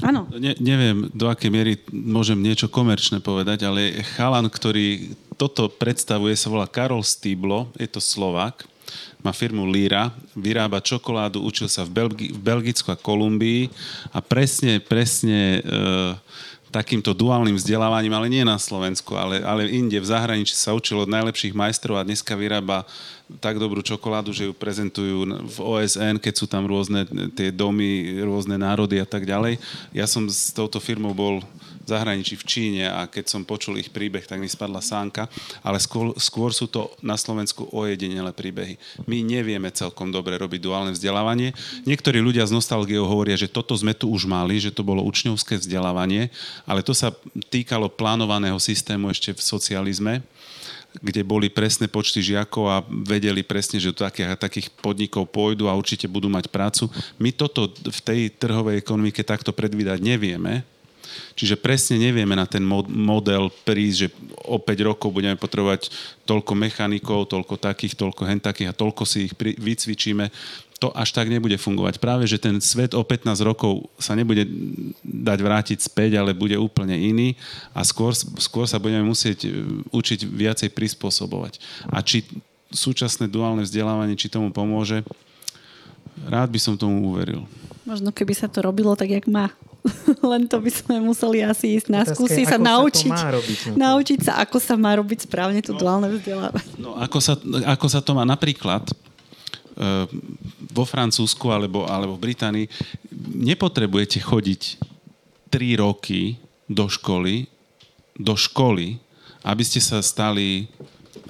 Áno. 0.00 0.30
Ne, 0.36 0.54
neviem, 0.62 1.10
do 1.10 1.26
akej 1.26 1.50
miery 1.50 1.72
môžem 1.90 2.38
niečo 2.38 2.70
komerčné 2.70 3.18
povedať, 3.20 3.66
ale 3.66 4.02
chalan, 4.16 4.46
ktorý 4.46 5.14
toto 5.34 5.72
predstavuje, 5.72 6.36
sa 6.36 6.52
volá 6.52 6.68
Karol 6.68 7.00
Stýblo, 7.00 7.72
je 7.80 7.88
to 7.88 7.98
Slovák, 7.98 8.68
má 9.20 9.36
firmu 9.36 9.68
Lira, 9.68 10.12
vyrába 10.32 10.80
čokoládu, 10.80 11.44
učil 11.44 11.68
sa 11.68 11.84
v, 11.84 11.92
Belgi- 11.92 12.32
v 12.32 12.40
Belgicku 12.40 12.88
a 12.88 12.96
Kolumbii 12.96 13.68
a 14.10 14.18
presne, 14.24 14.80
presne 14.80 15.60
e, 15.60 15.62
takýmto 16.70 17.10
duálnym 17.10 17.58
vzdelávaním, 17.58 18.14
ale 18.14 18.30
nie 18.30 18.46
na 18.46 18.54
Slovensku, 18.54 19.18
ale, 19.18 19.42
ale 19.42 19.66
inde 19.74 19.98
v 19.98 20.06
zahraničí 20.06 20.54
sa 20.54 20.70
učil 20.70 21.02
od 21.02 21.10
najlepších 21.10 21.50
majstrov 21.50 21.98
a 21.98 22.06
dneska 22.06 22.38
vyrába 22.38 22.86
tak 23.42 23.58
dobrú 23.58 23.82
čokoládu, 23.82 24.30
že 24.34 24.46
ju 24.46 24.54
prezentujú 24.54 25.22
v 25.46 25.56
OSN, 25.58 26.18
keď 26.18 26.34
sú 26.34 26.46
tam 26.50 26.66
rôzne 26.66 27.06
tie 27.34 27.50
domy, 27.54 28.22
rôzne 28.22 28.58
národy 28.58 28.98
a 28.98 29.06
tak 29.06 29.26
ďalej. 29.26 29.58
Ja 29.94 30.06
som 30.06 30.26
s 30.26 30.50
touto 30.50 30.82
firmou 30.82 31.14
bol 31.14 31.42
zahraničí 31.90 32.38
v 32.38 32.46
Číne 32.46 32.84
a 32.86 33.10
keď 33.10 33.26
som 33.26 33.42
počul 33.42 33.82
ich 33.82 33.90
príbeh, 33.90 34.22
tak 34.22 34.38
mi 34.38 34.46
spadla 34.46 34.78
sánka, 34.78 35.26
ale 35.60 35.82
skôr, 35.82 36.14
skôr 36.16 36.54
sú 36.54 36.70
to 36.70 36.94
na 37.02 37.18
Slovensku 37.18 37.66
ojedinelé 37.74 38.30
príbehy. 38.30 38.78
My 39.10 39.20
nevieme 39.26 39.74
celkom 39.74 40.14
dobre 40.14 40.38
robiť 40.38 40.60
duálne 40.62 40.92
vzdelávanie. 40.94 41.52
Niektorí 41.84 42.22
ľudia 42.22 42.46
z 42.46 42.54
nostalgiou 42.54 43.10
hovoria, 43.10 43.34
že 43.34 43.50
toto 43.50 43.74
sme 43.74 43.92
tu 43.92 44.06
už 44.08 44.30
mali, 44.30 44.62
že 44.62 44.70
to 44.70 44.86
bolo 44.86 45.02
učňovské 45.02 45.58
vzdelávanie, 45.58 46.30
ale 46.64 46.86
to 46.86 46.94
sa 46.94 47.10
týkalo 47.50 47.90
plánovaného 47.90 48.56
systému 48.62 49.10
ešte 49.10 49.34
v 49.34 49.42
socializme 49.42 50.14
kde 50.98 51.22
boli 51.22 51.46
presné 51.46 51.86
počty 51.86 52.18
žiakov 52.18 52.64
a 52.66 52.82
vedeli 52.82 53.46
presne, 53.46 53.78
že 53.78 53.94
do 53.94 54.02
takých, 54.02 54.34
takých 54.34 54.66
podnikov 54.82 55.30
pôjdu 55.30 55.70
a 55.70 55.78
určite 55.78 56.10
budú 56.10 56.26
mať 56.26 56.50
prácu. 56.50 56.90
My 57.22 57.30
toto 57.30 57.70
v 57.70 58.00
tej 58.02 58.20
trhovej 58.34 58.82
ekonomike 58.82 59.22
takto 59.22 59.54
predvídať 59.54 60.02
nevieme, 60.02 60.66
Čiže 61.34 61.60
presne 61.60 61.96
nevieme 62.00 62.36
na 62.36 62.44
ten 62.44 62.62
model 62.64 63.48
prísť, 63.64 63.96
že 63.96 64.08
o 64.44 64.58
5 64.58 64.88
rokov 64.88 65.08
budeme 65.14 65.36
potrebovať 65.36 65.92
toľko 66.26 66.52
mechanikov, 66.54 67.30
toľko 67.30 67.56
takých, 67.56 67.96
toľko 67.96 68.22
hentakých 68.26 68.70
a 68.70 68.78
toľko 68.78 69.02
si 69.08 69.30
ich 69.30 69.34
vycvičíme. 69.38 70.28
To 70.80 70.88
až 70.96 71.12
tak 71.12 71.28
nebude 71.28 71.60
fungovať. 71.60 72.00
Práve, 72.00 72.24
že 72.24 72.40
ten 72.40 72.56
svet 72.56 72.96
o 72.96 73.04
15 73.04 73.36
rokov 73.44 73.92
sa 74.00 74.16
nebude 74.16 74.48
dať 75.04 75.38
vrátiť 75.44 75.78
späť, 75.84 76.16
ale 76.16 76.32
bude 76.32 76.56
úplne 76.56 76.96
iný 76.96 77.36
a 77.76 77.84
skôr, 77.84 78.16
skôr 78.16 78.64
sa 78.64 78.80
budeme 78.80 79.04
musieť 79.04 79.44
e, 79.44 79.48
učiť 79.92 80.24
viacej 80.24 80.72
prispôsobovať. 80.72 81.60
A 81.92 82.00
či 82.00 82.24
súčasné 82.72 83.28
duálne 83.28 83.60
vzdelávanie, 83.60 84.16
či 84.16 84.32
tomu 84.32 84.48
pomôže, 84.56 85.04
rád 86.24 86.48
by 86.48 86.60
som 86.62 86.80
tomu 86.80 87.12
uveril. 87.12 87.44
Možno 87.84 88.14
keby 88.14 88.32
sa 88.32 88.46
to 88.46 88.62
robilo 88.64 88.94
tak, 88.96 89.10
jak 89.10 89.26
má. 89.26 89.52
Len 90.32 90.44
to 90.44 90.60
by 90.60 90.70
sme 90.70 91.00
museli 91.00 91.40
asi 91.40 91.80
ísť 91.80 91.88
na 91.88 92.04
skúsi 92.04 92.44
sa 92.44 92.60
naučiť. 92.60 93.12
Sa 93.12 93.32
robiť, 93.32 93.58
no 93.72 93.76
naučiť 93.80 94.18
sa, 94.28 94.32
ako 94.44 94.58
sa 94.60 94.74
má 94.76 94.92
robiť 94.96 95.24
správne 95.24 95.60
to 95.64 95.72
no, 95.76 95.80
duálne 95.80 96.08
vzdelávanie. 96.12 96.72
No, 96.76 96.96
ako 97.00 97.18
sa, 97.20 97.34
ako 97.64 97.86
sa 97.88 98.00
to 98.04 98.12
má 98.12 98.24
napríklad 98.28 98.84
e, 98.84 98.94
vo 100.70 100.84
Francúzsku 100.84 101.48
alebo, 101.48 101.88
alebo 101.88 102.16
v 102.20 102.24
Británii, 102.30 102.66
nepotrebujete 103.40 104.20
chodiť 104.20 104.62
3 105.48 105.82
roky 105.82 106.36
do 106.68 106.86
školy, 106.86 107.48
do 108.14 108.36
školy, 108.36 109.00
aby 109.42 109.62
ste 109.64 109.80
sa 109.80 110.04
stali 110.04 110.68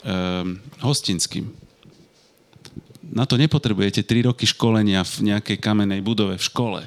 um, 0.03 0.59
hostinským. 0.83 1.47
Na 3.15 3.25
to 3.25 3.39
nepotrebujete 3.41 4.05
3 4.05 4.29
roky 4.29 4.45
školenia 4.45 5.01
v 5.07 5.33
nejakej 5.33 5.57
kamenej 5.63 6.05
budove 6.05 6.37
v 6.37 6.45
škole 6.45 6.81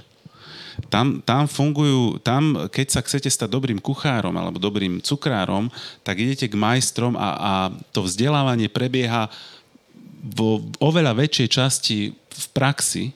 tam, 0.89 1.21
tam 1.21 1.45
fungujú, 1.45 2.17
tam, 2.21 2.69
keď 2.69 2.87
sa 2.89 3.01
chcete 3.05 3.29
stať 3.29 3.49
dobrým 3.49 3.77
kuchárom 3.77 4.33
alebo 4.33 4.57
dobrým 4.57 5.01
cukrárom, 5.01 5.69
tak 6.01 6.21
idete 6.21 6.49
k 6.49 6.57
majstrom 6.57 7.13
a, 7.13 7.29
a 7.37 7.53
to 7.93 8.05
vzdelávanie 8.05 8.69
prebieha 8.69 9.29
vo 10.23 10.63
oveľa 10.79 11.13
väčšej 11.13 11.47
časti 11.51 11.97
v 12.15 12.45
praxi 12.55 13.13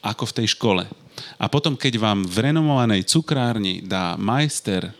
ako 0.00 0.24
v 0.30 0.36
tej 0.42 0.46
škole. 0.54 0.84
A 1.40 1.44
potom, 1.48 1.74
keď 1.74 1.98
vám 1.98 2.24
v 2.24 2.52
renomovanej 2.52 3.08
cukrárni 3.08 3.82
dá 3.84 4.14
majster 4.20 4.92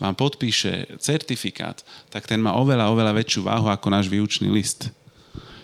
vám 0.00 0.16
podpíše 0.16 0.96
certifikát, 0.96 1.84
tak 2.08 2.24
ten 2.24 2.40
má 2.40 2.56
oveľa, 2.56 2.88
oveľa 2.88 3.12
väčšiu 3.20 3.44
váhu 3.44 3.68
ako 3.68 3.86
náš 3.92 4.08
výučný 4.08 4.48
list. 4.48 4.88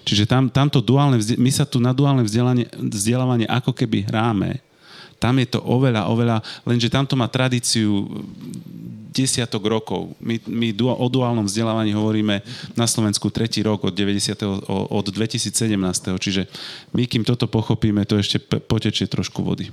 Čiže 0.07 0.29
tam, 0.29 0.47
tamto 0.53 0.79
duálne, 0.79 1.19
my 1.19 1.51
sa 1.51 1.67
tu 1.67 1.83
na 1.83 1.91
duálne 1.91 2.23
vzdelávanie 2.23 3.49
ako 3.49 3.75
keby 3.75 4.07
hráme 4.07 4.63
tam 5.17 5.41
je 5.41 5.49
to 5.49 5.61
oveľa, 5.65 6.09
oveľa, 6.13 6.37
lenže 6.69 6.93
tamto 6.93 7.17
má 7.17 7.27
tradíciu 7.27 8.05
desiatok 9.17 9.65
rokov. 9.65 10.13
My, 10.21 10.37
my 10.45 10.77
o 10.77 11.07
duálnom 11.09 11.49
vzdelávaní 11.49 11.97
hovoríme 11.97 12.45
na 12.77 12.85
Slovensku 12.85 13.33
tretí 13.33 13.65
rok 13.65 13.89
od, 13.89 13.97
90, 13.97 14.69
od 14.69 15.07
2017. 15.09 15.57
Čiže 16.21 16.45
my, 16.93 17.09
kým 17.09 17.25
toto 17.25 17.49
pochopíme, 17.49 18.05
to 18.05 18.21
ešte 18.21 18.37
potečie 18.45 19.09
trošku 19.09 19.41
vody. 19.41 19.73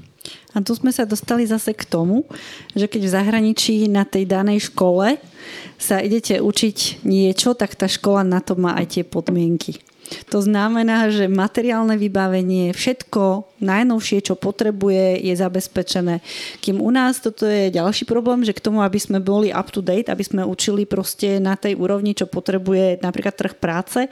A 0.55 0.63
tu 0.63 0.71
sme 0.71 0.95
sa 0.95 1.03
dostali 1.03 1.43
zase 1.43 1.75
k 1.75 1.83
tomu, 1.83 2.23
že 2.71 2.87
keď 2.87 3.01
v 3.03 3.13
zahraničí 3.19 3.75
na 3.91 4.07
tej 4.07 4.23
danej 4.23 4.71
škole 4.71 5.19
sa 5.75 5.99
idete 5.99 6.39
učiť 6.39 7.03
niečo, 7.03 7.51
tak 7.51 7.75
tá 7.75 7.91
škola 7.91 8.23
na 8.23 8.39
to 8.39 8.55
má 8.55 8.79
aj 8.79 8.95
tie 8.95 9.03
podmienky. 9.03 9.83
To 10.29 10.43
znamená, 10.43 11.09
že 11.09 11.31
materiálne 11.31 11.95
vybavenie, 11.95 12.75
všetko 12.75 13.47
najnovšie, 13.63 14.19
čo 14.25 14.35
potrebuje, 14.35 15.23
je 15.23 15.33
zabezpečené. 15.33 16.19
Kým 16.59 16.83
u 16.83 16.91
nás 16.91 17.23
toto 17.23 17.47
je 17.47 17.73
ďalší 17.73 18.03
problém, 18.03 18.43
že 18.43 18.53
k 18.53 18.63
tomu, 18.63 18.83
aby 18.83 18.99
sme 18.99 19.23
boli 19.23 19.49
up 19.49 19.71
to 19.71 19.79
date, 19.79 20.11
aby 20.11 20.21
sme 20.21 20.43
učili 20.43 20.83
proste 20.83 21.39
na 21.39 21.55
tej 21.55 21.79
úrovni, 21.79 22.13
čo 22.13 22.27
potrebuje 22.27 22.99
napríklad 22.99 23.33
trh 23.33 23.55
práce, 23.57 24.11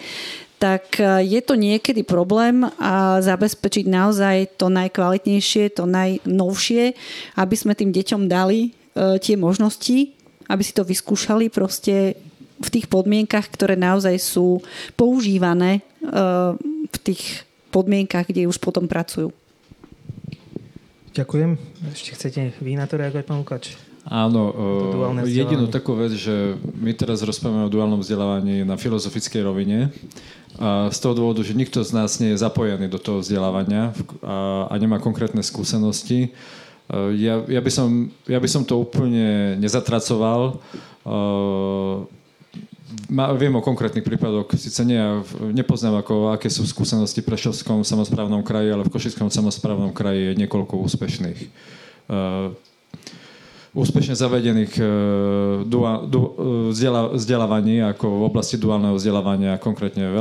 tak 0.61 1.01
e, 1.01 1.26
je 1.26 1.41
to 1.41 1.57
niekedy 1.57 2.05
problém 2.05 2.61
a 2.77 3.18
zabezpečiť 3.18 3.89
naozaj 3.89 4.61
to 4.61 4.69
najkvalitnejšie, 4.69 5.73
to 5.73 5.89
najnovšie, 5.89 6.93
aby 7.41 7.55
sme 7.57 7.73
tým 7.73 7.89
deťom 7.89 8.30
dali 8.30 8.69
e, 8.69 9.18
tie 9.18 9.34
možnosti, 9.34 10.13
aby 10.45 10.61
si 10.61 10.73
to 10.77 10.85
vyskúšali 10.85 11.49
proste 11.49 12.13
v 12.62 12.70
tých 12.70 12.86
podmienkach, 12.88 13.50
ktoré 13.50 13.74
naozaj 13.76 14.16
sú 14.22 14.62
používané 14.96 15.82
eh, 16.06 16.54
v 16.88 16.98
tých 17.02 17.46
podmienkach, 17.72 18.28
kde 18.28 18.46
už 18.46 18.60
potom 18.60 18.86
pracujú. 18.86 19.32
Ďakujem. 21.12 21.60
Ešte 21.92 22.10
chcete 22.16 22.42
vy 22.64 22.80
na 22.80 22.88
to 22.88 22.96
reagovať, 22.96 23.26
pán 23.28 23.44
Lukáč? 23.44 23.76
Áno, 24.08 24.42
uh, 24.50 25.28
jedinú 25.30 25.70
takú 25.70 25.94
vec, 25.94 26.16
že 26.18 26.58
my 26.58 26.90
teraz 26.96 27.22
rozprávame 27.22 27.70
o 27.70 27.74
duálnom 27.74 28.02
vzdelávaní 28.02 28.66
na 28.66 28.74
filozofickej 28.74 29.46
rovine 29.46 29.94
a 30.58 30.90
z 30.90 30.98
toho 30.98 31.14
dôvodu, 31.14 31.46
že 31.46 31.54
nikto 31.54 31.86
z 31.86 31.92
nás 31.94 32.18
nie 32.18 32.34
je 32.34 32.42
zapojený 32.42 32.90
do 32.90 32.98
toho 32.98 33.22
vzdelávania 33.22 33.94
a, 34.26 34.68
a 34.72 34.74
nemá 34.82 34.98
konkrétne 34.98 35.46
skúsenosti. 35.46 36.34
Uh, 36.90 37.14
ja, 37.14 37.46
ja, 37.46 37.62
by 37.62 37.72
som, 37.72 38.10
ja 38.26 38.42
by 38.42 38.50
som 38.50 38.66
to 38.66 38.82
úplne 38.82 39.60
nezatracoval. 39.62 40.58
Ma, 43.12 43.28
viem 43.36 43.52
o 43.52 43.60
konkrétnych 43.60 44.08
prípadoch, 44.08 44.48
síce 44.56 44.88
nie, 44.88 44.96
nepoznám, 45.52 46.00
ako, 46.00 46.32
aké 46.32 46.48
sú 46.48 46.64
skúsenosti 46.64 47.20
v 47.20 47.28
Prešovskom 47.28 47.84
samozprávnom 47.84 48.40
kraji, 48.40 48.72
ale 48.72 48.88
v 48.88 48.94
Košickom 48.96 49.28
samozprávnom 49.28 49.92
kraji 49.92 50.32
je 50.32 50.40
niekoľko 50.40 50.80
úspešných. 50.80 51.40
Uh, 52.08 52.56
úspešne 53.76 54.16
zavedených 54.16 54.80
uh, 54.80 54.88
dua, 55.68 56.08
du, 56.08 56.24
uh, 56.24 56.30
vzdelá, 56.72 57.12
vzdelávaní 57.12 57.84
ako 57.84 58.08
v 58.08 58.24
oblasti 58.32 58.56
duálneho 58.56 58.96
vzdelávania, 58.96 59.60
konkrétne 59.60 60.08
v, 60.08 60.16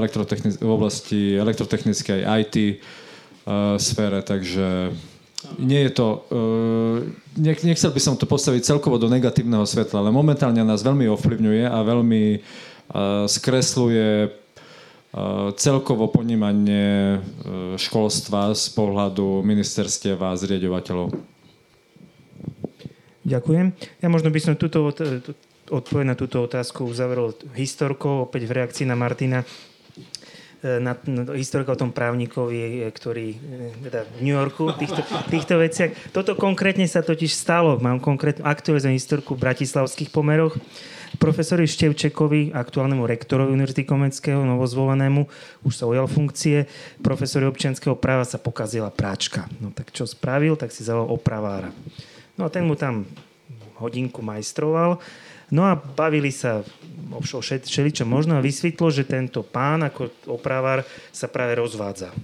v 0.58 0.70
oblasti 0.74 1.38
elektrotechnickej 1.38 2.26
IT 2.26 2.56
uh, 2.58 3.78
sfére, 3.78 4.18
takže 4.26 4.90
nie 5.62 5.86
je 5.86 5.92
to... 5.94 6.26
Uh, 6.26 7.06
nechcel 7.38 7.94
by 7.94 8.02
som 8.02 8.18
to 8.18 8.26
postaviť 8.26 8.66
celkovo 8.66 8.98
do 8.98 9.06
negatívneho 9.06 9.62
svetla, 9.62 10.02
ale 10.02 10.10
momentálne 10.10 10.66
nás 10.66 10.82
veľmi 10.82 11.06
ovplyvňuje 11.06 11.70
a 11.70 11.78
veľmi 11.86 12.42
skresluje 13.30 14.26
uh, 14.26 15.54
celkovo 15.54 16.10
ponímanie 16.10 17.18
uh, 17.18 17.78
školstva 17.78 18.54
z 18.54 18.66
pohľadu 18.74 19.46
ministerstiev 19.46 20.18
a 20.18 20.34
zrieďovateľov. 20.34 21.14
Ďakujem. 23.20 23.66
Ja 24.02 24.08
možno 24.10 24.32
by 24.34 24.40
som 24.42 24.54
túto 24.58 24.90
odpoveď 25.70 26.04
na 26.04 26.16
túto 26.18 26.42
otázku 26.42 26.82
uzavrel 26.88 27.30
historkou, 27.54 28.26
opäť 28.26 28.50
v 28.50 28.54
reakcii 28.58 28.86
na 28.90 28.98
Martina 28.98 29.46
na, 30.60 30.92
na 31.08 31.22
historika 31.32 31.72
o 31.72 31.80
tom 31.80 31.88
právnikovi, 31.88 32.84
ktorý 32.92 33.32
e, 33.32 33.38
teda 33.88 34.04
v 34.04 34.18
New 34.20 34.36
Yorku, 34.36 34.76
týchto, 34.76 35.00
týchto 35.32 35.56
veciach. 35.56 36.12
Toto 36.12 36.36
konkrétne 36.36 36.84
sa 36.84 37.00
totiž 37.00 37.32
stalo. 37.32 37.80
Mám 37.80 38.04
konkrétnu 38.04 38.44
aktualizovanú 38.44 39.00
historku 39.00 39.32
v 39.32 39.48
bratislavských 39.48 40.12
pomeroch. 40.12 40.60
Profesori 41.18 41.66
Števčekovi, 41.66 42.54
aktuálnemu 42.54 43.02
rektorovi 43.02 43.50
Univerzity 43.50 43.82
Komenského, 43.82 44.46
novozvolenému, 44.46 45.26
už 45.66 45.72
sa 45.74 45.90
ujal 45.90 46.06
funkcie. 46.06 46.70
Profesori 47.02 47.48
občianského 47.50 47.98
práva 47.98 48.22
sa 48.22 48.38
pokazila 48.38 48.94
práčka. 48.94 49.50
No 49.58 49.74
tak 49.74 49.90
čo 49.90 50.06
spravil, 50.06 50.54
tak 50.54 50.70
si 50.70 50.86
zavolal 50.86 51.10
opravára. 51.10 51.74
No 52.38 52.46
a 52.46 52.52
ten 52.52 52.62
mu 52.62 52.78
tam 52.78 53.08
hodinku 53.82 54.22
majstroval 54.22 55.02
No 55.50 55.66
a 55.66 55.74
bavili 55.74 56.30
sa 56.30 56.62
o 57.10 57.18
všeličo 57.18 58.06
možno 58.06 58.38
a 58.38 58.44
vysvetlo, 58.44 58.86
že 58.94 59.02
tento 59.02 59.42
pán 59.42 59.82
ako 59.82 60.30
opravár 60.30 60.86
sa 61.10 61.26
práve 61.26 61.58
rozvádza. 61.58 62.14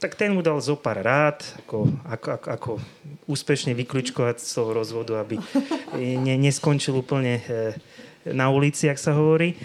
Tak 0.00 0.16
ten 0.16 0.32
mu 0.32 0.40
dal 0.40 0.56
zo 0.64 0.78
pár 0.78 1.04
rád, 1.04 1.44
ako, 1.60 1.92
ako, 2.08 2.28
ako, 2.32 2.48
ako 2.48 2.70
úspešne 3.28 3.76
vyklúčkovať 3.76 4.40
z 4.40 4.50
toho 4.56 4.70
rozvodu, 4.72 5.20
aby 5.20 5.36
ne, 6.24 6.40
neskončil 6.40 6.96
úplne 6.96 7.44
e, 7.44 7.74
na 8.26 8.50
ulici, 8.50 8.90
ak 8.90 8.98
sa 8.98 9.14
hovorí. 9.14 9.54
E, 9.54 9.56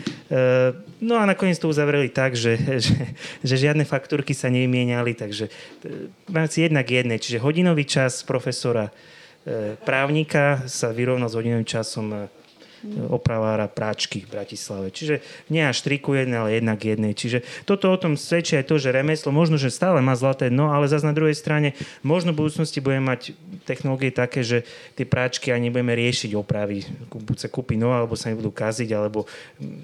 no 1.02 1.18
a 1.18 1.26
nakoniec 1.26 1.58
to 1.58 1.72
uzavreli 1.72 2.12
tak, 2.14 2.38
že, 2.38 2.60
že, 2.84 2.96
že 3.42 3.56
žiadne 3.56 3.88
faktúrky 3.88 4.36
sa 4.36 4.52
nevymieniali, 4.54 5.16
takže 5.18 5.50
e, 5.50 6.48
si 6.52 6.66
jednak 6.66 6.86
jednej, 6.90 7.18
čiže 7.18 7.42
hodinový 7.42 7.88
čas 7.88 8.22
profesora 8.22 8.94
právnika 9.84 10.64
sa 10.72 10.96
vyrovnal 10.96 11.28
s 11.28 11.36
hodinovým 11.36 11.68
časom 11.68 12.32
opravára 13.08 13.72
práčky 13.72 14.28
v 14.28 14.36
Bratislave. 14.36 14.92
Čiže 14.92 15.24
nie 15.48 15.64
až 15.64 15.80
triku 15.84 16.14
jednej, 16.14 16.38
ale 16.40 16.50
jednak 16.60 16.80
jednej. 16.84 17.14
Čiže 17.16 17.46
toto 17.64 17.88
o 17.88 17.98
tom 17.98 18.20
svedčí 18.20 18.60
aj 18.60 18.68
to, 18.68 18.76
že 18.76 18.92
remeslo 18.92 19.32
možno, 19.32 19.56
že 19.56 19.72
stále 19.72 20.04
má 20.04 20.14
zlaté 20.20 20.52
dno, 20.52 20.70
ale 20.70 20.92
zase 20.92 21.08
na 21.08 21.16
druhej 21.16 21.36
strane 21.36 21.76
možno 22.04 22.36
v 22.36 22.44
budúcnosti 22.44 22.84
budeme 22.84 23.08
mať 23.16 23.34
technológie 23.64 24.12
také, 24.12 24.44
že 24.44 24.68
tie 25.00 25.08
práčky 25.08 25.56
ani 25.56 25.72
nebudeme 25.72 25.96
riešiť 25.96 26.36
opravy. 26.36 26.84
Buď 27.08 27.48
sa 27.48 27.50
kúpi 27.50 27.80
no, 27.80 27.96
alebo 27.96 28.20
sa 28.20 28.30
nebudú 28.30 28.52
kaziť, 28.52 28.90
alebo 28.92 29.26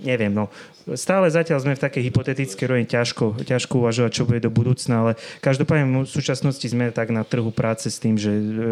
neviem. 0.03 0.31
No. 0.35 0.51
Stále 0.93 1.31
zatiaľ 1.31 1.63
sme 1.63 1.77
v 1.79 1.83
takej 1.83 2.03
hypotetickej 2.11 2.65
rovine 2.67 2.89
ťažko, 2.89 3.47
ťažko 3.47 3.73
uvažovať, 3.79 4.11
čo 4.11 4.27
bude 4.27 4.43
do 4.43 4.51
budúcna, 4.51 4.95
ale 5.07 5.11
každopádne 5.39 6.03
v 6.03 6.09
súčasnosti 6.09 6.65
sme 6.67 6.91
tak 6.91 7.15
na 7.15 7.23
trhu 7.23 7.49
práce 7.55 7.87
s 7.87 8.01
tým, 8.01 8.19
že 8.19 8.29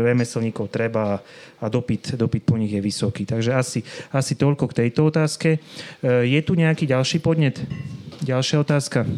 remeselníkov 0.08 0.68
treba 0.68 1.24
a 1.58 1.66
dopyt, 1.74 2.14
dopyt 2.14 2.46
po 2.46 2.54
nich 2.58 2.70
je 2.70 2.82
vysoký. 2.82 3.26
Takže 3.26 3.52
asi, 3.54 3.80
asi 4.18 4.34
toľko 4.34 4.74
k 4.74 4.78
tejto 4.86 5.08
otázke. 5.08 5.50
E, 5.56 5.60
je 6.26 6.40
tu 6.42 6.58
nejaký 6.58 6.90
ďalší 6.90 7.22
podnet? 7.22 7.62
Ďalšia 8.26 8.66
otázka. 8.66 9.06
E, 9.06 9.10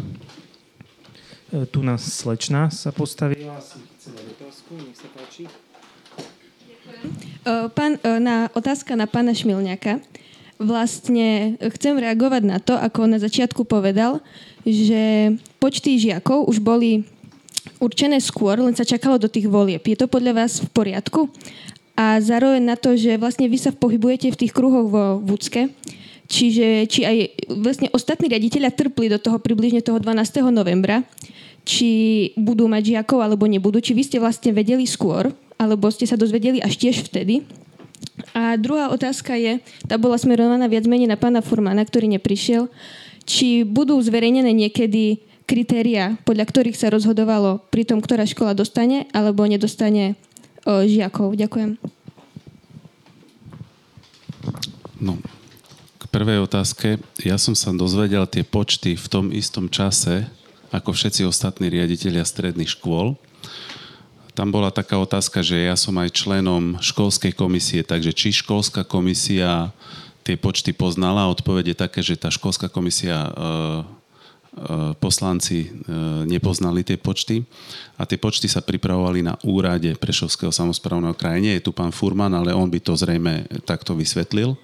tu 1.72 1.80
nás 1.82 2.04
slečna 2.04 2.68
sa 2.70 2.92
postavila. 2.92 3.56
Asi 3.56 3.80
chce 3.96 4.12
otázku, 4.12 4.76
nech 4.76 5.00
sa 5.00 5.08
páči. 5.16 5.48
E, 5.48 5.52
pán, 7.72 7.96
na, 8.04 8.52
otázka 8.52 9.00
na 9.00 9.08
pána 9.08 9.32
Šmilňaka. 9.32 10.04
Vlastne 10.60 11.56
chcem 11.72 11.96
reagovať 11.96 12.44
na 12.44 12.60
to, 12.60 12.76
ako 12.76 13.08
na 13.08 13.16
začiatku 13.16 13.64
povedal, 13.64 14.20
že 14.68 15.32
počty 15.64 15.96
žiakov 15.96 16.52
už 16.52 16.60
boli 16.60 17.08
určené 17.80 18.20
skôr, 18.20 18.60
len 18.60 18.76
sa 18.76 18.84
čakalo 18.84 19.16
do 19.16 19.32
tých 19.32 19.48
volieb. 19.48 19.84
Je 19.84 19.96
to 19.96 20.12
podľa 20.12 20.44
vás 20.44 20.60
v 20.60 20.70
poriadku? 20.70 21.32
A 22.00 22.24
zároveň 22.24 22.64
na 22.64 22.80
to, 22.80 22.96
že 22.96 23.20
vlastne 23.20 23.52
vy 23.52 23.60
sa 23.60 23.76
pohybujete 23.76 24.32
v 24.32 24.40
tých 24.40 24.56
kruhoch 24.56 24.88
vo 24.88 25.20
Vúcke, 25.20 25.68
čiže 26.32 26.88
či 26.88 27.04
aj 27.04 27.18
vlastne 27.60 27.92
ostatní 27.92 28.32
riaditeľia 28.32 28.72
trpli 28.72 29.12
do 29.12 29.20
toho 29.20 29.36
približne 29.36 29.84
toho 29.84 30.00
12. 30.00 30.48
novembra, 30.48 31.04
či 31.68 32.32
budú 32.40 32.72
mať 32.72 32.96
žiakov 32.96 33.20
alebo 33.20 33.44
nebudú, 33.52 33.84
či 33.84 33.92
vy 33.92 34.08
ste 34.08 34.24
vlastne 34.24 34.56
vedeli 34.56 34.88
skôr, 34.88 35.28
alebo 35.60 35.92
ste 35.92 36.08
sa 36.08 36.16
dozvedeli 36.16 36.64
až 36.64 36.80
tiež 36.80 37.04
vtedy. 37.12 37.44
A 38.32 38.56
druhá 38.56 38.96
otázka 38.96 39.36
je, 39.36 39.60
tá 39.84 40.00
bola 40.00 40.16
smerovaná 40.16 40.72
viac 40.72 40.88
menej 40.88 41.12
na 41.12 41.20
pána 41.20 41.44
Furmana, 41.44 41.84
ktorý 41.84 42.08
neprišiel, 42.16 42.72
či 43.28 43.68
budú 43.68 44.00
zverejnené 44.00 44.56
niekedy 44.56 45.20
kritéria, 45.44 46.16
podľa 46.24 46.48
ktorých 46.48 46.80
sa 46.80 46.94
rozhodovalo 46.94 47.60
pri 47.68 47.84
tom, 47.84 48.00
ktorá 48.00 48.24
škola 48.24 48.56
dostane 48.56 49.12
alebo 49.12 49.44
nedostane 49.44 50.16
žiakov. 50.86 51.34
Ďakujem. 51.34 51.82
No, 55.00 55.16
k 55.98 56.04
prvej 56.12 56.44
otázke. 56.44 57.00
Ja 57.24 57.40
som 57.40 57.56
sa 57.56 57.72
dozvedel 57.72 58.28
tie 58.28 58.44
počty 58.44 59.00
v 59.00 59.08
tom 59.08 59.26
istom 59.32 59.72
čase, 59.72 60.28
ako 60.70 60.92
všetci 60.92 61.26
ostatní 61.26 61.72
riaditeľia 61.72 62.28
stredných 62.28 62.70
škôl. 62.70 63.16
Tam 64.38 64.56
bola 64.56 64.72
taká 64.72 64.96
otázka, 64.96 65.44
že 65.44 65.68
ja 65.68 65.76
som 65.76 65.96
aj 66.00 66.16
členom 66.16 66.80
školskej 66.80 67.36
komisie, 67.36 67.84
takže 67.84 68.16
či 68.16 68.32
školská 68.32 68.88
komisia 68.88 69.76
tie 70.24 70.40
počty 70.40 70.72
poznala. 70.72 71.28
Odpoveď 71.28 71.74
je 71.74 71.78
také, 71.78 72.00
že 72.00 72.16
tá 72.16 72.32
školská 72.32 72.72
komisia 72.72 73.28
E, 73.28 73.99
poslanci 75.00 75.66
e, 75.66 75.68
nepoznali 76.28 76.84
tie 76.84 77.00
počty 77.00 77.48
a 77.96 78.04
tie 78.04 78.20
počty 78.20 78.52
sa 78.52 78.60
pripravovali 78.60 79.24
na 79.24 79.40
úrade 79.48 79.96
Prešovského 79.96 80.52
samozprávneho 80.52 81.16
kraja. 81.16 81.40
Nie 81.40 81.54
je 81.60 81.66
tu 81.68 81.72
pán 81.72 81.96
Furman, 81.96 82.36
ale 82.36 82.52
on 82.52 82.68
by 82.68 82.80
to 82.84 82.94
zrejme 83.00 83.48
takto 83.64 83.96
vysvetlil. 83.96 84.60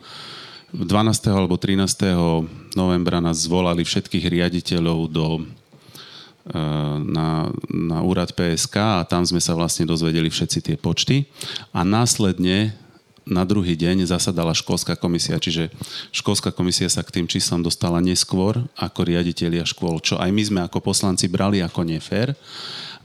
12. 0.75 0.91
alebo 1.31 1.55
13. 1.55 2.75
novembra 2.75 3.23
nás 3.23 3.47
zvolali 3.47 3.87
všetkých 3.87 4.27
riaditeľov 4.27 4.99
do, 5.07 5.27
e, 5.39 5.43
na, 7.07 7.47
na 7.71 7.97
úrad 8.03 8.35
PSK 8.35 8.75
a 8.99 9.07
tam 9.07 9.23
sme 9.23 9.39
sa 9.39 9.55
vlastne 9.55 9.87
dozvedeli 9.87 10.27
všetci 10.27 10.59
tie 10.59 10.75
počty 10.75 11.23
a 11.71 11.87
následne 11.87 12.75
na 13.25 13.41
druhý 13.43 13.73
deň 13.73 14.05
zasadala 14.05 14.53
školská 14.53 14.93
komisia, 14.95 15.41
čiže 15.41 15.73
školská 16.13 16.53
komisia 16.53 16.85
sa 16.87 17.01
k 17.01 17.21
tým 17.21 17.27
číslam 17.27 17.65
dostala 17.65 17.97
neskôr 17.99 18.61
ako 18.77 19.01
riaditeľia 19.01 19.65
škôl, 19.65 19.97
čo 19.99 20.21
aj 20.21 20.29
my 20.29 20.43
sme 20.45 20.59
ako 20.63 20.79
poslanci 20.79 21.25
brali 21.25 21.59
ako 21.65 21.81
nefér, 21.81 22.37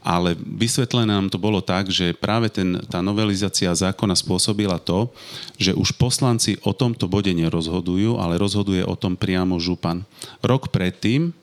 ale 0.01 0.33
vysvetlené 0.33 1.13
nám 1.13 1.29
to 1.29 1.37
bolo 1.37 1.61
tak, 1.61 1.89
že 1.93 2.17
práve 2.17 2.49
ten, 2.49 2.81
tá 2.89 3.05
novelizácia 3.05 3.69
zákona 3.69 4.17
spôsobila 4.17 4.81
to, 4.81 5.13
že 5.61 5.77
už 5.77 5.93
poslanci 5.97 6.57
o 6.65 6.73
tomto 6.73 7.05
bode 7.05 7.29
nerozhodujú, 7.29 8.17
ale 8.17 8.41
rozhoduje 8.41 8.81
o 8.81 8.97
tom 8.97 9.13
priamo 9.13 9.61
župan. 9.61 10.01
Rok 10.41 10.73
predtým 10.73 11.33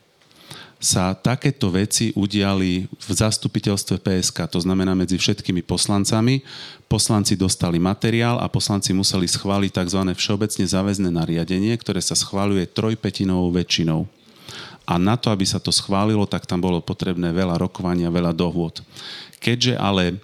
sa 0.78 1.10
takéto 1.10 1.74
veci 1.74 2.14
udiali 2.14 2.86
v 2.86 3.08
zastupiteľstve 3.10 3.98
PSK, 3.98 4.46
to 4.46 4.62
znamená 4.62 4.94
medzi 4.94 5.18
všetkými 5.18 5.66
poslancami. 5.66 6.46
Poslanci 6.86 7.34
dostali 7.34 7.82
materiál 7.82 8.38
a 8.38 8.46
poslanci 8.46 8.94
museli 8.94 9.26
schváliť 9.26 9.74
tzv. 9.74 10.00
všeobecne 10.14 10.64
záväzné 10.64 11.10
nariadenie, 11.10 11.74
ktoré 11.82 11.98
sa 11.98 12.14
schváľuje 12.14 12.70
trojpetinovou 12.70 13.50
väčšinou. 13.50 14.06
A 14.88 14.96
na 14.96 15.18
to, 15.18 15.28
aby 15.34 15.44
sa 15.44 15.60
to 15.60 15.74
schválilo, 15.74 16.24
tak 16.24 16.48
tam 16.48 16.62
bolo 16.62 16.80
potrebné 16.80 17.34
veľa 17.34 17.60
rokovania, 17.60 18.08
veľa 18.08 18.32
dohôd. 18.32 18.80
Keďže 19.42 19.76
ale 19.76 20.16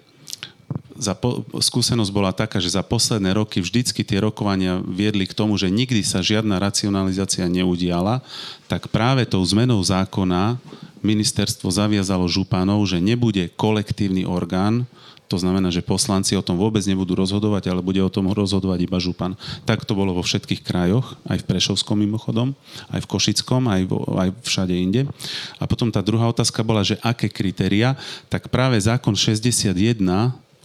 za 0.95 1.11
po, 1.11 1.43
skúsenosť 1.51 2.11
bola 2.11 2.31
taká, 2.31 2.63
že 2.63 2.71
za 2.71 2.83
posledné 2.83 3.35
roky 3.35 3.59
vždycky 3.59 4.01
tie 4.01 4.23
rokovania 4.23 4.79
viedli 4.79 5.27
k 5.27 5.35
tomu, 5.35 5.59
že 5.59 5.67
nikdy 5.67 6.01
sa 6.01 6.23
žiadna 6.23 6.55
racionalizácia 6.57 7.45
neudiala, 7.51 8.23
tak 8.71 8.87
práve 8.87 9.27
tou 9.27 9.43
zmenou 9.43 9.83
zákona 9.83 10.55
ministerstvo 11.03 11.69
zaviazalo 11.69 12.25
županov, 12.25 12.81
že 12.87 13.03
nebude 13.03 13.51
kolektívny 13.53 14.25
orgán, 14.25 14.87
to 15.25 15.41
znamená, 15.41 15.73
že 15.73 15.81
poslanci 15.81 16.37
o 16.37 16.45
tom 16.45 16.53
vôbec 16.61 16.85
nebudú 16.85 17.17
rozhodovať, 17.17 17.73
ale 17.73 17.81
bude 17.81 17.97
o 17.97 18.13
tom 18.13 18.29
rozhodovať 18.29 18.85
iba 18.85 19.01
župan. 19.01 19.33
Tak 19.65 19.81
to 19.81 19.97
bolo 19.97 20.13
vo 20.13 20.21
všetkých 20.21 20.61
krajoch, 20.61 21.17
aj 21.25 21.41
v 21.41 21.47
Prešovskom 21.49 21.97
mimochodom, 21.97 22.53
aj 22.93 23.01
v 23.01 23.09
Košickom, 23.09 23.65
aj, 23.65 23.81
vo, 23.89 24.05
aj 24.21 24.29
všade 24.45 24.77
inde. 24.77 25.09
A 25.57 25.65
potom 25.65 25.89
tá 25.89 26.05
druhá 26.05 26.29
otázka 26.29 26.61
bola, 26.61 26.85
že 26.85 27.01
aké 27.01 27.25
kritéria, 27.25 27.97
tak 28.29 28.53
práve 28.53 28.77
zákon 28.77 29.17
61 29.17 29.97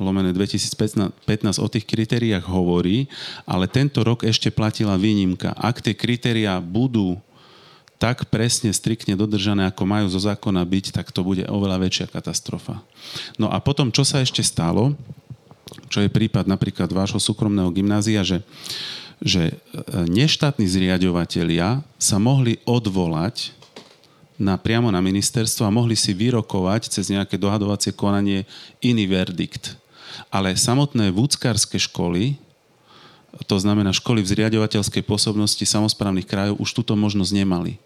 lomené 0.01 0.33
2015 0.33 1.13
o 1.61 1.69
tých 1.69 1.85
kritériách 1.85 2.49
hovorí, 2.49 3.07
ale 3.45 3.69
tento 3.69 4.01
rok 4.01 4.25
ešte 4.25 4.49
platila 4.49 4.97
výnimka. 4.97 5.53
Ak 5.55 5.85
tie 5.85 5.93
kritériá 5.93 6.59
budú 6.59 7.21
tak 8.01 8.33
presne, 8.33 8.73
striktne 8.73 9.13
dodržané, 9.13 9.69
ako 9.69 9.85
majú 9.85 10.09
zo 10.09 10.17
zákona 10.25 10.65
byť, 10.65 10.97
tak 10.97 11.13
to 11.13 11.21
bude 11.21 11.45
oveľa 11.45 11.85
väčšia 11.85 12.09
katastrofa. 12.09 12.81
No 13.37 13.53
a 13.53 13.61
potom, 13.61 13.93
čo 13.93 14.09
sa 14.09 14.25
ešte 14.25 14.41
stalo, 14.41 14.97
čo 15.93 16.01
je 16.01 16.09
prípad 16.09 16.49
napríklad 16.49 16.89
vášho 16.89 17.21
súkromného 17.21 17.69
gymnázia, 17.69 18.25
že, 18.25 18.41
že 19.21 19.53
e, 19.53 19.55
neštátni 20.09 20.65
zriadovateľia 20.65 21.85
sa 22.01 22.17
mohli 22.17 22.57
odvolať 22.65 23.53
na, 24.41 24.57
priamo 24.57 24.89
na 24.89 25.05
ministerstvo 25.05 25.69
a 25.69 25.75
mohli 25.75 25.93
si 25.93 26.17
vyrokovať 26.17 26.89
cez 26.89 27.13
nejaké 27.13 27.37
dohadovacie 27.37 27.93
konanie 27.93 28.49
iný 28.81 29.05
verdikt. 29.05 29.77
Ale 30.29 30.53
samotné 30.53 31.09
vúckarské 31.09 31.81
školy, 31.81 32.37
to 33.49 33.57
znamená 33.57 33.95
školy 33.95 34.21
v 34.21 34.31
zriadovateľskej 34.37 35.07
pôsobnosti 35.07 35.63
samozprávnych 35.63 36.29
krajov, 36.29 36.61
už 36.61 36.71
túto 36.77 36.93
možnosť 36.99 37.33
nemali. 37.33 37.81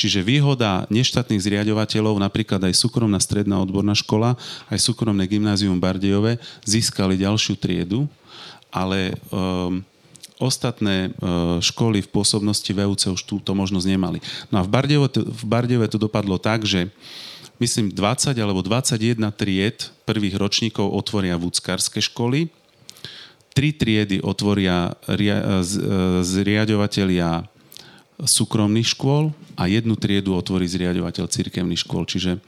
Čiže 0.00 0.24
výhoda 0.24 0.88
neštátnych 0.88 1.42
zriadovateľov, 1.44 2.16
napríklad 2.16 2.62
aj 2.64 2.72
súkromná 2.72 3.20
stredná 3.20 3.60
odborná 3.60 3.92
škola, 3.92 4.38
aj 4.72 4.80
súkromné 4.80 5.28
gymnázium 5.28 5.76
Bardejové, 5.76 6.40
získali 6.64 7.20
ďalšiu 7.20 7.60
triedu, 7.60 8.08
ale 8.72 9.18
um, 9.28 9.84
ostatné 10.40 11.12
uh, 11.12 11.60
školy 11.60 12.00
v 12.00 12.08
pôsobnosti 12.08 12.70
VUC 12.72 13.12
už 13.12 13.22
túto 13.28 13.52
možnosť 13.52 13.86
nemali. 13.92 14.24
No 14.48 14.62
a 14.62 14.64
v 14.64 14.72
Bardejove, 14.72 15.08
v 15.20 15.44
Bardejove 15.44 15.86
to 15.92 16.00
dopadlo 16.00 16.40
tak, 16.40 16.64
že 16.64 16.88
myslím 17.60 17.92
20 17.92 18.34
alebo 18.40 18.64
21 18.64 19.20
tried 19.36 19.92
prvých 20.08 20.40
ročníkov 20.40 20.88
otvoria 20.90 21.36
vúckarské 21.36 22.00
školy, 22.00 22.48
tri 23.52 23.76
triedy 23.76 24.24
otvoria 24.24 24.96
ria, 25.06 25.60
z, 25.60 25.78
zriadovateľia 26.24 27.44
súkromných 28.20 28.88
škôl 28.96 29.32
a 29.56 29.68
jednu 29.68 29.96
triedu 29.96 30.36
otvorí 30.36 30.68
zriadovateľ 30.68 31.28
cirkevných 31.28 31.82
škôl. 31.84 32.04
Čiže, 32.04 32.40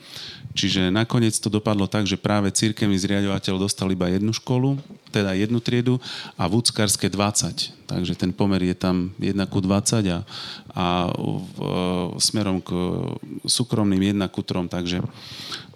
čiže 0.53 0.93
nakoniec 0.93 1.37
to 1.37 1.49
dopadlo 1.49 1.89
tak, 1.89 2.05
že 2.07 2.21
práve 2.21 2.53
cirkevný 2.53 2.97
zriadovateľ 2.97 3.55
dostal 3.57 3.89
iba 3.93 4.09
jednu 4.09 4.33
školu, 4.37 4.77
teda 5.13 5.37
jednu 5.37 5.61
triedu 5.61 6.01
a 6.37 6.49
vúckarské 6.49 7.13
20. 7.13 7.89
Takže 7.89 8.13
ten 8.17 8.33
pomer 8.33 8.65
je 8.65 8.77
tam 8.77 9.13
1 9.21 9.37
ku 9.53 9.61
20 9.61 10.09
a, 10.09 10.25
a 10.73 10.87
v, 11.13 11.59
smerom 12.17 12.65
k 12.65 12.71
súkromným 13.45 14.17
1 14.17 14.21
ku 14.33 14.41
3. 14.41 14.73
Takže, 14.73 14.99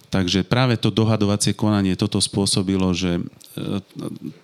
takže 0.09 0.39
práve 0.41 0.77
to 0.81 0.89
dohadovacie 0.89 1.53
konanie 1.53 1.93
toto 1.93 2.17
spôsobilo, 2.17 2.89
že 2.97 3.21
e, 3.53 3.83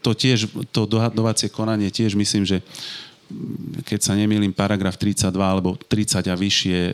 to, 0.06 0.12
tiež, 0.14 0.50
to 0.70 0.86
dohadovacie 0.86 1.50
konanie 1.50 1.90
tiež 1.90 2.14
myslím, 2.14 2.46
že 2.46 2.62
keď 3.84 4.00
sa 4.00 4.14
nemýlim, 4.14 4.54
paragraf 4.54 4.96
32 4.96 5.34
alebo 5.34 5.76
30 5.76 6.30
a 6.30 6.36
vyššie 6.38 6.78
e, 6.78 6.94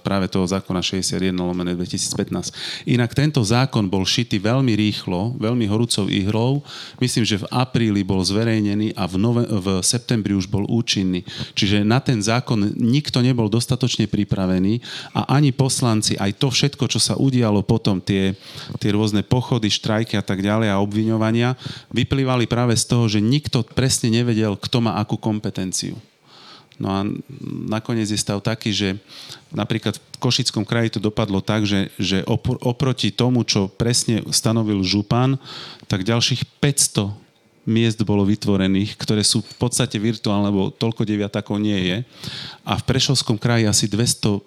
práve 0.00 0.26
toho 0.32 0.48
zákona 0.48 0.80
61 0.80 1.30
lomené 1.36 1.76
2015. 1.76 2.88
Inak 2.88 3.12
tento 3.12 3.44
zákon 3.44 3.86
bol 3.86 4.02
šitý 4.08 4.40
veľmi 4.40 4.72
rýchlo, 4.74 5.36
veľmi 5.36 5.68
horúcou 5.68 6.08
ihrou. 6.08 6.64
Myslím, 6.98 7.28
že 7.28 7.40
v 7.44 7.48
apríli 7.52 8.00
bol 8.02 8.24
zverejnený 8.24 8.96
a 8.96 9.04
v, 9.04 9.14
nove- 9.20 9.48
v 9.48 9.84
septembri 9.84 10.32
už 10.32 10.48
bol 10.48 10.64
účinný. 10.66 11.22
Čiže 11.52 11.84
na 11.84 12.00
ten 12.00 12.18
zákon 12.18 12.74
nikto 12.74 13.20
nebol 13.20 13.52
dostatočne 13.52 14.08
pripravený 14.08 14.80
a 15.12 15.36
ani 15.36 15.52
poslanci, 15.52 16.16
aj 16.16 16.40
to 16.40 16.48
všetko, 16.48 16.88
čo 16.88 16.98
sa 17.00 17.14
udialo 17.20 17.60
potom, 17.62 18.00
tie, 18.00 18.32
tie 18.80 18.90
rôzne 18.90 19.22
pochody, 19.22 19.68
štrajky 19.68 20.16
a 20.16 20.24
tak 20.24 20.40
ďalej 20.40 20.72
a 20.72 20.80
obviňovania, 20.80 21.56
vyplývali 21.92 22.48
práve 22.48 22.74
z 22.74 22.84
toho, 22.88 23.04
že 23.06 23.20
nikto 23.20 23.62
presne 23.62 24.10
nevedel, 24.10 24.56
kto 24.56 24.80
má 24.80 24.96
akú 24.98 25.20
kompetenciu 25.20 25.63
kompetenciu. 25.64 25.96
No 26.74 26.90
a 26.90 27.06
nakoniec 27.70 28.10
je 28.10 28.18
stav 28.18 28.42
taký, 28.42 28.74
že 28.74 28.98
napríklad 29.54 29.94
v 29.94 30.18
Košickom 30.18 30.66
kraji 30.66 30.98
to 30.98 31.00
dopadlo 31.00 31.38
tak, 31.38 31.62
že, 31.62 31.94
že 32.02 32.26
opr- 32.26 32.58
oproti 32.66 33.14
tomu, 33.14 33.46
čo 33.46 33.70
presne 33.70 34.26
stanovil 34.34 34.82
župan, 34.82 35.38
tak 35.86 36.02
ďalších 36.02 36.42
500 36.58 37.14
miest 37.70 38.02
bolo 38.02 38.26
vytvorených, 38.26 38.98
ktoré 38.98 39.22
sú 39.22 39.46
v 39.46 39.54
podstate 39.54 40.02
virtuálne, 40.02 40.50
lebo 40.50 40.74
toľko 40.74 41.06
deviatakov 41.06 41.62
nie 41.62 41.78
je. 41.78 41.96
A 42.66 42.74
v 42.74 42.86
Prešovskom 42.90 43.38
kraji 43.38 43.70
asi 43.70 43.86
220 43.86 44.42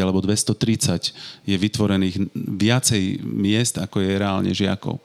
alebo 0.00 0.24
230 0.24 1.12
je 1.44 1.56
vytvorených 1.60 2.24
viacej 2.56 3.20
miest, 3.20 3.76
ako 3.76 4.00
je 4.00 4.16
reálne 4.16 4.50
žiakov. 4.56 4.96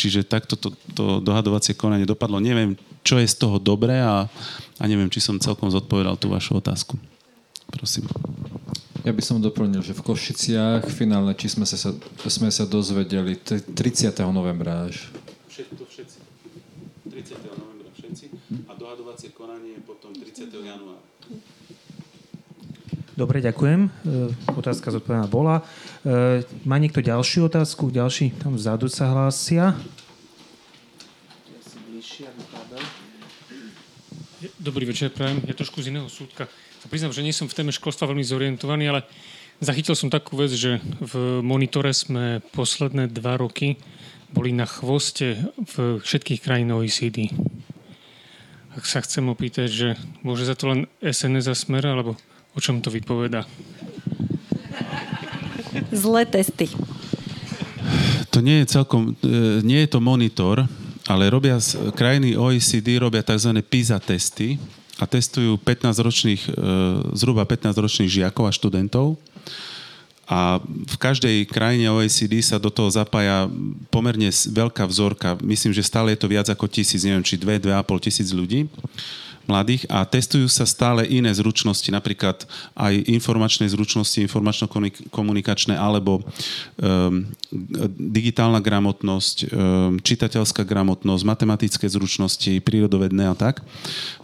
Čiže 0.00 0.24
takto 0.24 0.56
to, 0.56 0.72
to 0.96 1.20
dohadovacie 1.20 1.76
konanie 1.76 2.08
dopadlo. 2.08 2.40
Neviem, 2.40 2.80
čo 3.04 3.20
je 3.20 3.28
z 3.28 3.36
toho 3.36 3.60
dobré 3.60 4.00
a, 4.00 4.24
a 4.80 4.84
neviem, 4.88 5.12
či 5.12 5.20
som 5.20 5.36
celkom 5.36 5.68
zodpovedal 5.68 6.16
tú 6.16 6.32
vašu 6.32 6.56
otázku. 6.56 6.96
Prosím. 7.68 8.08
Ja 9.04 9.12
by 9.12 9.20
som 9.20 9.44
doplnil, 9.44 9.84
že 9.84 9.92
v 9.92 10.00
Košiciach 10.00 10.88
finálne, 10.88 11.36
či 11.36 11.52
sme 11.52 11.68
sa, 11.68 11.76
sme 12.24 12.48
sa 12.48 12.64
dozvedeli 12.64 13.36
30. 13.36 13.68
novembra 14.32 14.88
až. 14.88 15.12
Všetko, 15.52 15.84
všetci. 15.84 16.18
30. 17.12 17.60
novembra 17.60 17.88
všetci 17.92 18.24
a 18.68 18.72
dohadovacie 18.72 19.36
konanie 19.36 19.76
je 19.76 19.82
potom 19.84 20.16
30. 20.16 20.48
januára. 20.48 21.04
Dobre, 23.20 23.44
ďakujem. 23.44 23.80
E, 23.84 23.88
otázka 24.56 24.96
zodpovedaná 24.96 25.28
bola. 25.28 25.60
E, 25.60 26.40
má 26.64 26.80
niekto 26.80 27.04
ďalšiu 27.04 27.52
otázku? 27.52 27.92
Ďalší 27.92 28.32
tam 28.40 28.56
vzadu 28.56 28.88
sa 28.88 29.12
hlásia. 29.12 29.76
Dobrý 34.56 34.88
večer, 34.88 35.12
prajem. 35.12 35.44
Ja 35.44 35.52
trošku 35.52 35.84
z 35.84 35.92
iného 35.92 36.08
súdka. 36.08 36.48
Sa 36.80 36.88
priznám, 36.88 37.12
že 37.12 37.20
nie 37.20 37.36
som 37.36 37.44
v 37.44 37.52
téme 37.60 37.76
školstva 37.76 38.08
veľmi 38.08 38.24
zorientovaný, 38.24 38.88
ale 38.88 39.00
zachytil 39.60 39.92
som 39.92 40.08
takú 40.08 40.40
vec, 40.40 40.56
že 40.56 40.80
v 41.04 41.44
monitore 41.44 41.92
sme 41.92 42.40
posledné 42.56 43.12
dva 43.12 43.36
roky 43.36 43.76
boli 44.32 44.56
na 44.56 44.64
chvoste 44.64 45.44
v 45.60 46.00
všetkých 46.00 46.40
krajín 46.40 46.72
OECD. 46.72 47.28
Ak 48.72 48.88
sa 48.88 49.04
chcem 49.04 49.28
opýtať, 49.28 49.68
že 49.68 49.88
môže 50.24 50.48
za 50.48 50.56
to 50.56 50.72
len 50.72 50.80
SNS 51.04 51.52
a 51.52 51.56
Smer, 51.58 51.84
alebo 51.84 52.16
O 52.54 52.58
čom 52.58 52.82
to 52.82 52.90
vypoveda? 52.90 53.46
Zlé 55.94 56.26
testy. 56.26 56.66
To 58.30 58.42
nie 58.42 58.62
je 58.62 58.66
celkom, 58.78 59.14
e, 59.22 59.62
nie 59.62 59.82
je 59.86 59.90
to 59.90 59.98
monitor, 60.02 60.66
ale 61.06 61.30
robia 61.30 61.58
krajiny 61.94 62.38
OECD 62.38 62.98
robia 63.02 63.26
tzv. 63.26 63.50
PISA 63.62 63.98
testy 63.98 64.58
a 64.98 65.06
testujú 65.06 65.58
15 65.58 65.98
ročných, 65.98 66.42
e, 66.46 66.50
zhruba 67.18 67.42
15 67.46 67.78
ročných 67.78 68.10
žiakov 68.10 68.46
a 68.46 68.54
študentov 68.54 69.18
a 70.30 70.62
v 70.62 70.96
každej 71.02 71.42
krajine 71.50 71.90
OECD 71.90 72.38
sa 72.38 72.62
do 72.62 72.70
toho 72.70 72.86
zapája 72.86 73.50
pomerne 73.90 74.30
veľká 74.30 74.86
vzorka. 74.86 75.34
Myslím, 75.42 75.74
že 75.74 75.82
stále 75.82 76.14
je 76.14 76.22
to 76.22 76.30
viac 76.30 76.46
ako 76.46 76.70
tisíc, 76.70 77.02
neviem, 77.02 77.26
či 77.26 77.34
2-2,5 77.34 78.06
tisíc 78.06 78.30
ľudí 78.30 78.70
mladých 79.48 79.88
a 79.88 80.04
testujú 80.04 80.46
sa 80.46 80.68
stále 80.68 81.06
iné 81.08 81.32
zručnosti, 81.32 81.88
napríklad 81.88 82.44
aj 82.76 82.94
informačné 83.08 83.68
zručnosti, 83.70 84.20
informačno-komunikačné 84.24 85.74
alebo 85.74 86.20
um, 86.20 87.26
digitálna 87.96 88.60
gramotnosť, 88.62 89.36
um, 89.46 89.48
čitateľská 90.00 90.62
gramotnosť, 90.66 91.22
matematické 91.24 91.86
zručnosti, 91.88 92.62
prírodovedné 92.62 93.26
a 93.26 93.34
tak. 93.34 93.64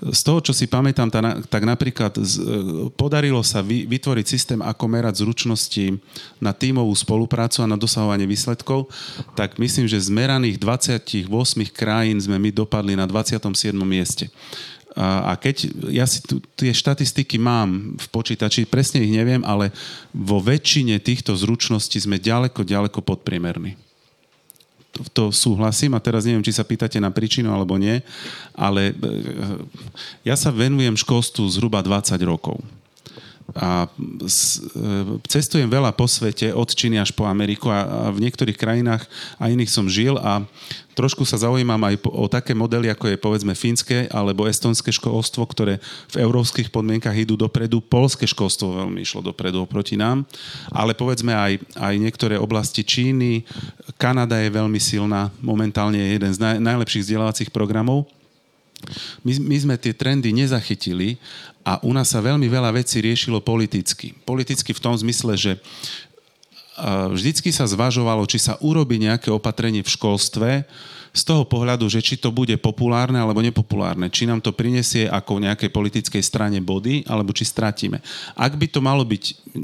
Z 0.01 0.20
toho, 0.22 0.38
čo 0.43 0.52
si 0.52 0.70
pamätám, 0.70 1.09
tak 1.47 1.62
napríklad 1.64 2.16
z, 2.20 2.34
e, 2.38 2.44
podarilo 2.94 3.40
sa 3.43 3.60
vy, 3.60 3.86
vytvoriť 3.86 4.26
systém, 4.26 4.60
ako 4.62 4.84
merať 4.86 5.22
zručnosti 5.22 5.98
na 6.38 6.52
tímovú 6.55 6.93
spoluprácu 6.94 7.64
a 7.64 7.70
na 7.70 7.78
dosahovanie 7.78 8.28
výsledkov, 8.28 8.88
tak 9.34 9.59
myslím, 9.59 9.86
že 9.90 9.98
z 9.98 10.09
meraných 10.12 10.56
28 10.60 11.72
krajín 11.72 12.18
sme 12.20 12.36
my 12.38 12.51
dopadli 12.52 12.94
na 12.94 13.09
27. 13.09 13.72
mieste. 13.82 14.30
A 14.97 15.36
keď 15.36 15.68
ja 15.93 16.09
si 16.09 16.24
tu, 16.24 16.40
tie 16.56 16.73
štatistiky 16.73 17.36
mám 17.36 18.01
v 18.01 18.06
počítači, 18.09 18.64
presne 18.64 19.05
ich 19.05 19.12
neviem, 19.12 19.44
ale 19.44 19.68
vo 20.16 20.40
väčšine 20.40 20.97
týchto 21.05 21.36
zručností 21.36 22.01
sme 22.01 22.16
ďaleko, 22.16 22.64
ďaleko 22.64 23.05
podpriemerní. 23.05 23.77
To, 24.97 25.01
to 25.12 25.24
súhlasím 25.28 25.93
a 25.93 26.01
teraz 26.01 26.24
neviem, 26.24 26.40
či 26.40 26.56
sa 26.56 26.64
pýtate 26.64 26.97
na 26.97 27.12
príčinu 27.12 27.52
alebo 27.52 27.77
nie, 27.77 28.01
ale 28.56 28.97
e, 28.97 29.12
ja 30.24 30.32
sa 30.32 30.48
venujem 30.48 30.97
školstvu 30.97 31.44
zhruba 31.52 31.85
20 31.85 32.16
rokov 32.24 32.56
a 33.55 33.86
e, 33.86 33.89
cestujem 35.31 35.70
veľa 35.70 35.94
po 35.94 36.10
svete, 36.10 36.51
od 36.51 36.66
Číny 36.66 36.98
až 36.98 37.14
po 37.14 37.28
Ameriku 37.31 37.70
a, 37.70 38.10
v 38.10 38.27
niektorých 38.27 38.59
krajinách 38.59 39.06
a 39.39 39.47
iných 39.47 39.70
som 39.70 39.86
žil 39.86 40.18
a 40.18 40.43
trošku 40.98 41.23
sa 41.23 41.39
zaujímam 41.39 41.78
aj 41.86 42.02
o 42.10 42.27
také 42.27 42.56
modely, 42.56 42.90
ako 42.90 43.12
je 43.12 43.20
povedzme 43.20 43.55
fínske 43.55 44.10
alebo 44.10 44.51
estonské 44.51 44.90
školstvo, 44.90 45.47
ktoré 45.47 45.78
v 46.10 46.16
európskych 46.27 46.74
podmienkach 46.74 47.14
idú 47.14 47.39
dopredu. 47.39 47.78
Polské 47.78 48.27
školstvo 48.27 48.82
veľmi 48.82 49.05
išlo 49.05 49.23
dopredu 49.23 49.62
oproti 49.62 49.94
nám, 49.94 50.27
ale 50.74 50.97
povedzme 50.97 51.31
aj, 51.31 51.52
aj 51.78 51.94
niektoré 52.02 52.35
oblasti 52.40 52.82
Číny, 52.82 53.47
Kanada 53.94 54.43
je 54.43 54.51
veľmi 54.51 54.81
silná, 54.82 55.31
momentálne 55.39 56.02
je 56.02 56.18
jeden 56.18 56.32
z 56.35 56.39
naj, 56.43 56.56
najlepších 56.59 57.05
vzdelávacích 57.06 57.51
programov 57.55 58.10
My, 59.24 59.32
my 59.40 59.57
sme 59.57 59.74
tie 59.81 59.97
trendy 59.97 60.31
nezachytili 60.31 61.16
a 61.66 61.82
u 61.82 61.90
nás 61.90 62.12
sa 62.12 62.23
veľmi 62.23 62.47
veľa 62.47 62.70
vecí 62.77 63.03
riešilo 63.03 63.43
politicky. 63.43 64.15
Politicky 64.23 64.70
v 64.70 64.82
tom 64.82 64.94
zmysle, 64.94 65.35
že 65.35 65.53
vždycky 67.12 67.51
sa 67.51 67.65
zvažovalo, 67.65 68.24
či 68.28 68.40
sa 68.40 68.61
urobí 68.61 69.01
nejaké 69.01 69.32
opatrenie 69.32 69.81
v 69.81 69.93
školstve, 69.93 70.51
z 71.16 71.23
toho 71.24 71.48
pohľadu, 71.48 71.89
že 71.89 72.05
či 72.05 72.20
to 72.20 72.28
bude 72.28 72.53
populárne 72.61 73.16
alebo 73.16 73.40
nepopulárne, 73.40 74.12
či 74.12 74.28
nám 74.28 74.44
to 74.44 74.53
prinesie 74.53 75.09
ako 75.09 75.40
nejakej 75.40 75.73
politickej 75.73 76.20
strane 76.20 76.61
body, 76.61 77.09
alebo 77.09 77.32
či 77.32 77.48
stratíme. 77.48 78.05
Ak 78.36 78.53
by 78.53 78.69
to 78.69 78.85
malo 78.85 79.01
byť 79.01 79.57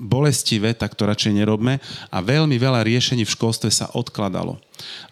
bolestivé, 0.00 0.72
tak 0.72 0.96
to 0.96 1.04
radšej 1.04 1.36
nerobme 1.36 1.76
a 2.08 2.18
veľmi 2.24 2.56
veľa 2.56 2.80
riešení 2.80 3.28
v 3.28 3.34
školstve 3.36 3.68
sa 3.68 3.92
odkladalo. 3.92 4.56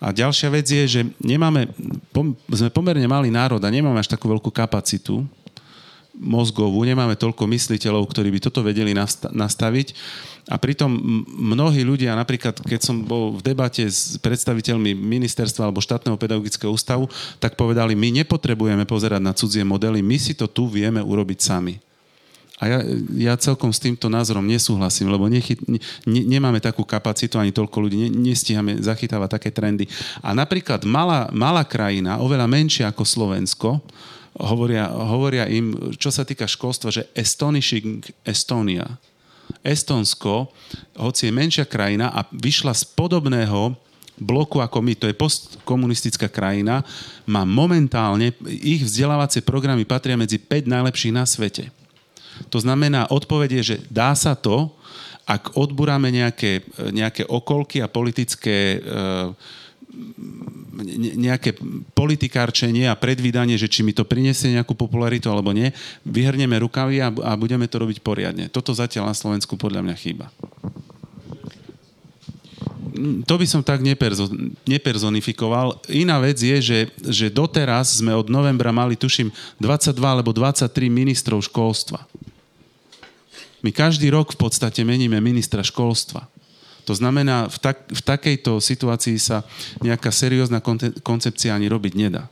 A 0.01 0.09
ďalšia 0.09 0.49
vec 0.49 0.65
je, 0.65 0.85
že 0.89 1.01
nemáme, 1.21 1.69
sme 2.49 2.73
pomerne 2.73 3.05
malý 3.05 3.29
národ 3.29 3.61
a 3.61 3.69
nemáme 3.69 4.01
až 4.01 4.09
takú 4.09 4.33
veľkú 4.33 4.49
kapacitu 4.49 5.21
mozgovú, 6.15 6.86
nemáme 6.86 7.19
toľko 7.19 7.51
mysliteľov, 7.51 8.07
ktorí 8.07 8.31
by 8.31 8.41
toto 8.43 8.62
vedeli 8.62 8.95
nastaviť. 9.35 9.89
A 10.45 10.61
pritom 10.61 10.93
mnohí 11.41 11.81
ľudia, 11.82 12.12
napríklad 12.12 12.61
keď 12.61 12.81
som 12.85 13.01
bol 13.01 13.32
v 13.32 13.41
debate 13.41 13.81
s 13.89 14.20
predstaviteľmi 14.20 14.93
ministerstva 14.93 15.65
alebo 15.65 15.81
štátneho 15.81 16.20
pedagogického 16.20 16.69
ústavu, 16.69 17.09
tak 17.41 17.57
povedali, 17.57 17.97
my 17.97 18.12
nepotrebujeme 18.23 18.85
pozerať 18.85 19.24
na 19.24 19.32
cudzie 19.32 19.65
modely, 19.65 20.05
my 20.05 20.20
si 20.20 20.36
to 20.36 20.45
tu 20.45 20.69
vieme 20.69 21.01
urobiť 21.01 21.41
sami. 21.41 21.81
A 22.62 22.70
ja, 22.70 22.78
ja 23.19 23.35
celkom 23.35 23.74
s 23.74 23.82
týmto 23.82 24.07
názorom 24.07 24.47
nesúhlasím, 24.47 25.11
lebo 25.11 25.27
nechyt, 25.27 25.59
ne, 25.66 25.81
nemáme 26.07 26.62
takú 26.62 26.86
kapacitu, 26.86 27.35
ani 27.41 27.51
toľko 27.51 27.77
ľudí 27.82 27.97
ne, 28.07 28.09
nestíhame 28.31 28.78
zachytávať 28.78 29.41
také 29.41 29.51
trendy. 29.51 29.91
A 30.23 30.36
napríklad 30.36 30.86
malá, 30.86 31.27
malá 31.35 31.66
krajina, 31.66 32.23
oveľa 32.23 32.47
menšia 32.47 32.95
ako 32.95 33.03
Slovensko, 33.03 33.82
hovoria, 34.39 34.90
hovoria 34.90 35.44
im, 35.47 35.94
čo 35.94 36.11
sa 36.11 36.27
týka 36.27 36.48
školstva, 36.48 36.90
že 36.90 37.06
astonishing 37.15 38.02
Estonia. 38.27 38.98
Estonsko, 39.61 40.51
hoci 40.97 41.28
je 41.28 41.32
menšia 41.32 41.69
krajina 41.69 42.11
a 42.11 42.24
vyšla 42.32 42.73
z 42.73 42.85
podobného 42.97 43.77
bloku 44.15 44.62
ako 44.62 44.78
my, 44.78 44.94
to 44.94 45.11
je 45.11 45.16
postkomunistická 45.16 46.31
krajina, 46.31 46.86
má 47.27 47.43
momentálne, 47.43 48.31
ich 48.47 48.86
vzdelávacie 48.86 49.43
programy 49.43 49.82
patria 49.82 50.15
medzi 50.15 50.39
5 50.39 50.70
najlepších 50.70 51.15
na 51.15 51.27
svete. 51.27 51.74
To 52.51 52.59
znamená, 52.59 53.11
odpoveď 53.11 53.62
je, 53.62 53.62
že 53.74 53.77
dá 53.90 54.15
sa 54.15 54.39
to, 54.39 54.70
ak 55.24 55.56
odburáme 55.56 56.12
nejaké, 56.12 56.62
nejaké 56.93 57.24
okolky 57.24 57.81
a 57.81 57.89
politické 57.89 58.77
e, 58.77 58.78
nejaké 61.15 61.55
politikárčenie 61.95 62.91
a 62.91 62.99
predvídanie, 62.99 63.55
že 63.55 63.71
či 63.71 63.87
mi 63.87 63.95
to 63.95 64.03
prinesie 64.03 64.51
nejakú 64.51 64.75
popularitu 64.75 65.31
alebo 65.31 65.55
nie, 65.55 65.71
vyhrneme 66.03 66.59
rukavy 66.59 66.99
a, 66.99 67.09
a 67.11 67.31
budeme 67.39 67.71
to 67.71 67.79
robiť 67.79 68.03
poriadne. 68.03 68.51
Toto 68.51 68.75
zatiaľ 68.75 69.15
na 69.15 69.16
Slovensku 69.16 69.55
podľa 69.55 69.87
mňa 69.87 69.97
chýba. 69.97 70.27
To 73.27 73.35
by 73.35 73.47
som 73.47 73.59
tak 73.66 73.83
neperzo, 73.83 74.31
nepersonifikoval. 74.71 75.83
Iná 75.91 76.23
vec 76.23 76.39
je, 76.39 76.62
že, 76.62 76.81
že 77.03 77.27
doteraz 77.27 77.99
sme 77.99 78.15
od 78.15 78.31
novembra 78.31 78.71
mali, 78.71 78.95
tuším, 78.95 79.35
22 79.59 79.99
alebo 79.99 80.31
23 80.31 80.71
ministrov 80.87 81.43
školstva. 81.43 82.07
My 83.66 83.75
každý 83.75 84.15
rok 84.15 84.37
v 84.37 84.47
podstate 84.47 84.87
meníme 84.87 85.19
ministra 85.19 85.65
školstva. 85.66 86.31
To 86.85 86.93
znamená, 86.93 87.48
v, 87.48 87.59
tak, 87.61 87.77
v 87.89 88.02
takejto 88.05 88.61
situácii 88.61 89.16
sa 89.16 89.43
nejaká 89.81 90.12
seriózna 90.12 90.61
koncepcia 91.01 91.56
ani 91.56 91.69
robiť 91.73 91.93
nedá. 91.97 92.28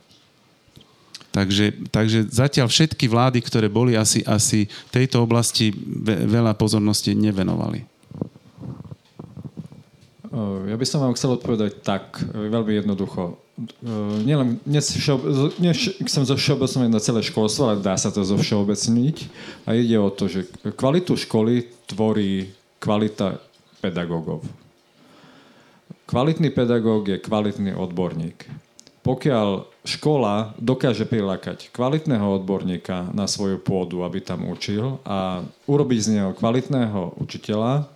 Takže, 1.33 1.89
takže 1.89 2.29
zatiaľ 2.29 2.69
všetky 2.69 3.09
vlády, 3.09 3.41
ktoré 3.41 3.65
boli, 3.65 3.97
asi, 3.97 4.21
asi 4.21 4.69
tejto 4.93 5.25
oblasti 5.25 5.73
veľa 6.05 6.53
pozornosti 6.53 7.17
nevenovali. 7.17 7.89
Ja 10.69 10.77
by 10.77 10.85
som 10.85 11.01
vám 11.01 11.17
chcel 11.17 11.33
odpovedať 11.37 11.81
tak, 11.81 12.21
veľmi 12.33 12.77
jednoducho. 12.77 13.37
Nielen, 14.25 14.61
nechcem 14.65 16.23
zo 16.25 16.35
všeobecniť 16.37 16.89
na 16.89 16.97
celé 16.97 17.21
školstvo, 17.21 17.69
ale 17.69 17.85
dá 17.85 17.93
sa 17.97 18.09
to 18.09 18.25
zo 18.25 18.37
všeobecniť. 18.37 19.17
A 19.69 19.77
ide 19.77 19.97
o 20.01 20.09
to, 20.09 20.25
že 20.25 20.49
kvalitu 20.73 21.17
školy 21.17 21.69
tvorí 21.85 22.49
kvalita 22.81 23.37
pedagógov. 23.83 24.47
Kvalitný 26.07 26.55
pedagóg 26.55 27.11
je 27.11 27.19
kvalitný 27.19 27.75
odborník. 27.75 28.47
Pokiaľ 29.03 29.67
škola 29.83 30.55
dokáže 30.55 31.03
prilákať 31.03 31.67
kvalitného 31.75 32.39
odborníka 32.39 33.11
na 33.11 33.27
svoju 33.27 33.59
pôdu, 33.59 34.07
aby 34.07 34.23
tam 34.23 34.47
učil 34.47 35.03
a 35.03 35.43
urobiť 35.67 35.99
z 35.99 36.11
neho 36.15 36.31
kvalitného 36.31 37.19
učiteľa, 37.19 37.91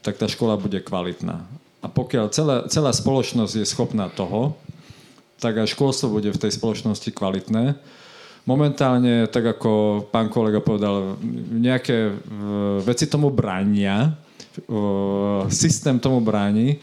tak 0.00 0.16
tá 0.16 0.24
škola 0.24 0.56
bude 0.56 0.80
kvalitná. 0.80 1.44
A 1.84 1.86
pokiaľ 1.92 2.32
celá, 2.32 2.56
celá 2.72 2.88
spoločnosť 2.96 3.52
je 3.60 3.66
schopná 3.68 4.08
toho, 4.08 4.56
tak 5.36 5.60
aj 5.60 5.76
školstvo 5.76 6.08
bude 6.08 6.32
v 6.32 6.40
tej 6.40 6.56
spoločnosti 6.56 7.12
kvalitné. 7.12 7.76
Momentálne, 8.48 9.28
tak 9.28 9.58
ako 9.58 10.06
pán 10.08 10.32
kolega 10.32 10.64
povedal, 10.64 11.20
nejaké 11.52 11.96
e, 12.08 12.12
veci 12.80 13.10
tomu 13.10 13.28
bránia, 13.28 14.16
systém 15.48 15.98
tomu 15.98 16.20
bráni, 16.20 16.78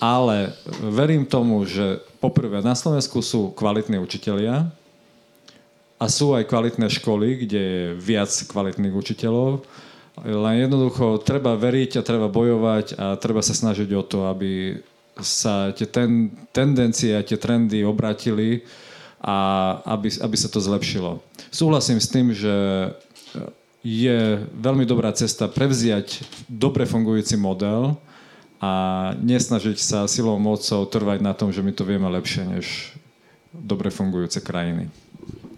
ale 0.00 0.52
verím 0.80 1.24
tomu, 1.24 1.64
že 1.64 2.00
poprvé 2.20 2.60
na 2.60 2.76
Slovensku 2.76 3.24
sú 3.24 3.52
kvalitní 3.56 3.96
učitelia 3.96 4.68
a 5.96 6.04
sú 6.12 6.36
aj 6.36 6.44
kvalitné 6.44 6.92
školy, 7.00 7.48
kde 7.48 7.60
je 7.60 7.84
viac 7.96 8.28
kvalitných 8.28 8.92
učiteľov. 8.92 9.64
Len 10.24 10.68
jednoducho 10.68 11.20
treba 11.24 11.56
veriť 11.56 12.00
a 12.00 12.06
treba 12.06 12.28
bojovať 12.28 12.96
a 12.96 13.16
treba 13.20 13.40
sa 13.40 13.52
snažiť 13.52 13.88
o 13.96 14.02
to, 14.04 14.28
aby 14.28 14.80
sa 15.20 15.72
tie 15.72 15.88
ten, 15.88 16.28
tendencie 16.52 17.16
a 17.16 17.24
tie 17.24 17.40
trendy 17.40 17.84
obratili 17.84 18.64
a 19.20 19.36
aby, 19.96 20.12
aby 20.20 20.36
sa 20.36 20.52
to 20.52 20.60
zlepšilo. 20.60 21.24
Súhlasím 21.48 22.00
s 22.00 22.12
tým, 22.12 22.36
že 22.36 22.52
je 23.86 24.42
veľmi 24.58 24.82
dobrá 24.82 25.14
cesta 25.14 25.46
prevziať 25.46 26.26
dobre 26.50 26.82
fungujúci 26.90 27.38
model 27.38 27.94
a 28.58 29.14
nesnažiť 29.22 29.78
sa 29.78 29.98
silou 30.10 30.42
mocou 30.42 30.82
trvať 30.90 31.22
na 31.22 31.30
tom, 31.38 31.54
že 31.54 31.62
my 31.62 31.70
to 31.70 31.86
vieme 31.86 32.10
lepšie 32.10 32.42
než 32.50 32.66
dobre 33.54 33.94
fungujúce 33.94 34.42
krajiny. 34.42 34.90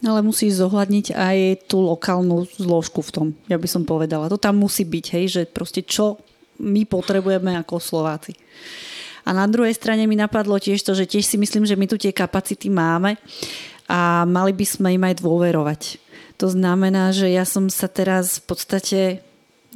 Ale 0.04 0.20
musí 0.20 0.52
zohľadniť 0.52 1.16
aj 1.16 1.38
tú 1.72 1.82
lokálnu 1.82 2.44
zložku 2.60 3.00
v 3.00 3.10
tom, 3.10 3.26
ja 3.48 3.56
by 3.56 3.66
som 3.66 3.88
povedala. 3.88 4.30
To 4.30 4.36
tam 4.36 4.60
musí 4.60 4.84
byť, 4.84 5.04
hej, 5.16 5.24
že 5.26 5.42
proste 5.48 5.80
čo 5.80 6.20
my 6.60 6.84
potrebujeme 6.84 7.56
ako 7.56 7.80
Slováci. 7.80 8.36
A 9.24 9.34
na 9.34 9.48
druhej 9.48 9.72
strane 9.72 10.04
mi 10.04 10.14
napadlo 10.14 10.60
tiež 10.60 10.84
to, 10.84 10.92
že 10.92 11.08
tiež 11.08 11.24
si 11.24 11.36
myslím, 11.40 11.64
že 11.64 11.76
my 11.80 11.86
tu 11.88 11.96
tie 11.96 12.12
kapacity 12.12 12.68
máme 12.68 13.16
a 13.88 14.22
mali 14.28 14.52
by 14.52 14.66
sme 14.68 14.88
im 14.94 15.04
aj 15.04 15.24
dôverovať 15.24 15.80
to 16.38 16.46
znamená, 16.46 17.10
že 17.10 17.28
ja 17.28 17.42
som 17.42 17.66
sa 17.66 17.90
teraz 17.90 18.38
v 18.38 18.44
podstate 18.46 19.00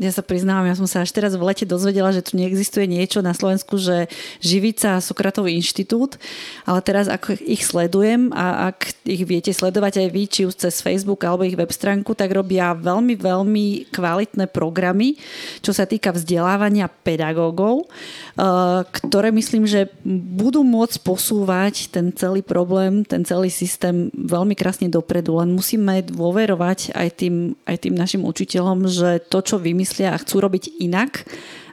ja 0.01 0.09
sa 0.09 0.25
priznávam, 0.25 0.65
ja 0.65 0.73
som 0.73 0.89
sa 0.89 1.05
až 1.05 1.13
teraz 1.13 1.37
v 1.37 1.45
lete 1.45 1.69
dozvedela, 1.69 2.17
že 2.17 2.25
tu 2.25 2.41
neexistuje 2.41 2.89
niečo 2.89 3.21
na 3.21 3.37
Slovensku, 3.37 3.77
že 3.77 4.09
Živica 4.41 4.97
a 4.97 5.05
Sokratový 5.05 5.53
inštitút, 5.53 6.17
ale 6.65 6.81
teraz 6.81 7.13
ako 7.13 7.37
ich 7.45 7.61
sledujem 7.61 8.33
a 8.33 8.73
ak 8.73 8.89
ich 9.05 9.29
viete 9.29 9.53
sledovať 9.53 10.01
aj 10.01 10.09
vy, 10.09 10.23
či 10.33 10.41
už 10.49 10.57
cez 10.57 10.81
Facebook 10.81 11.21
alebo 11.29 11.45
ich 11.45 11.61
web 11.61 11.69
stránku, 11.69 12.17
tak 12.17 12.33
robia 12.33 12.73
veľmi, 12.73 13.21
veľmi 13.21 13.93
kvalitné 13.93 14.49
programy, 14.49 15.21
čo 15.61 15.77
sa 15.77 15.85
týka 15.85 16.17
vzdelávania 16.17 16.89
pedagógov, 16.89 17.85
eh, 17.85 18.89
ktoré 18.89 19.29
myslím, 19.29 19.69
že 19.69 19.93
budú 20.09 20.65
môcť 20.65 21.05
posúvať 21.05 21.93
ten 21.93 22.09
celý 22.17 22.41
problém, 22.41 23.05
ten 23.05 23.29
celý 23.29 23.53
systém 23.53 24.09
veľmi 24.17 24.57
krásne 24.57 24.89
dopredu. 24.89 25.37
Len 25.37 25.53
musíme 25.53 26.01
dôverovať 26.01 26.97
aj 26.97 27.09
tým, 27.21 27.53
aj 27.69 27.77
tým 27.85 27.93
našim 27.93 28.25
učiteľom, 28.25 28.89
že 28.89 29.21
to, 29.29 29.39
čo 29.45 29.61
vymyslia, 29.61 29.82
vymyslia 29.83 30.15
a 30.15 30.23
chcú 30.23 30.39
robiť 30.39 30.79
inak, 30.79 31.27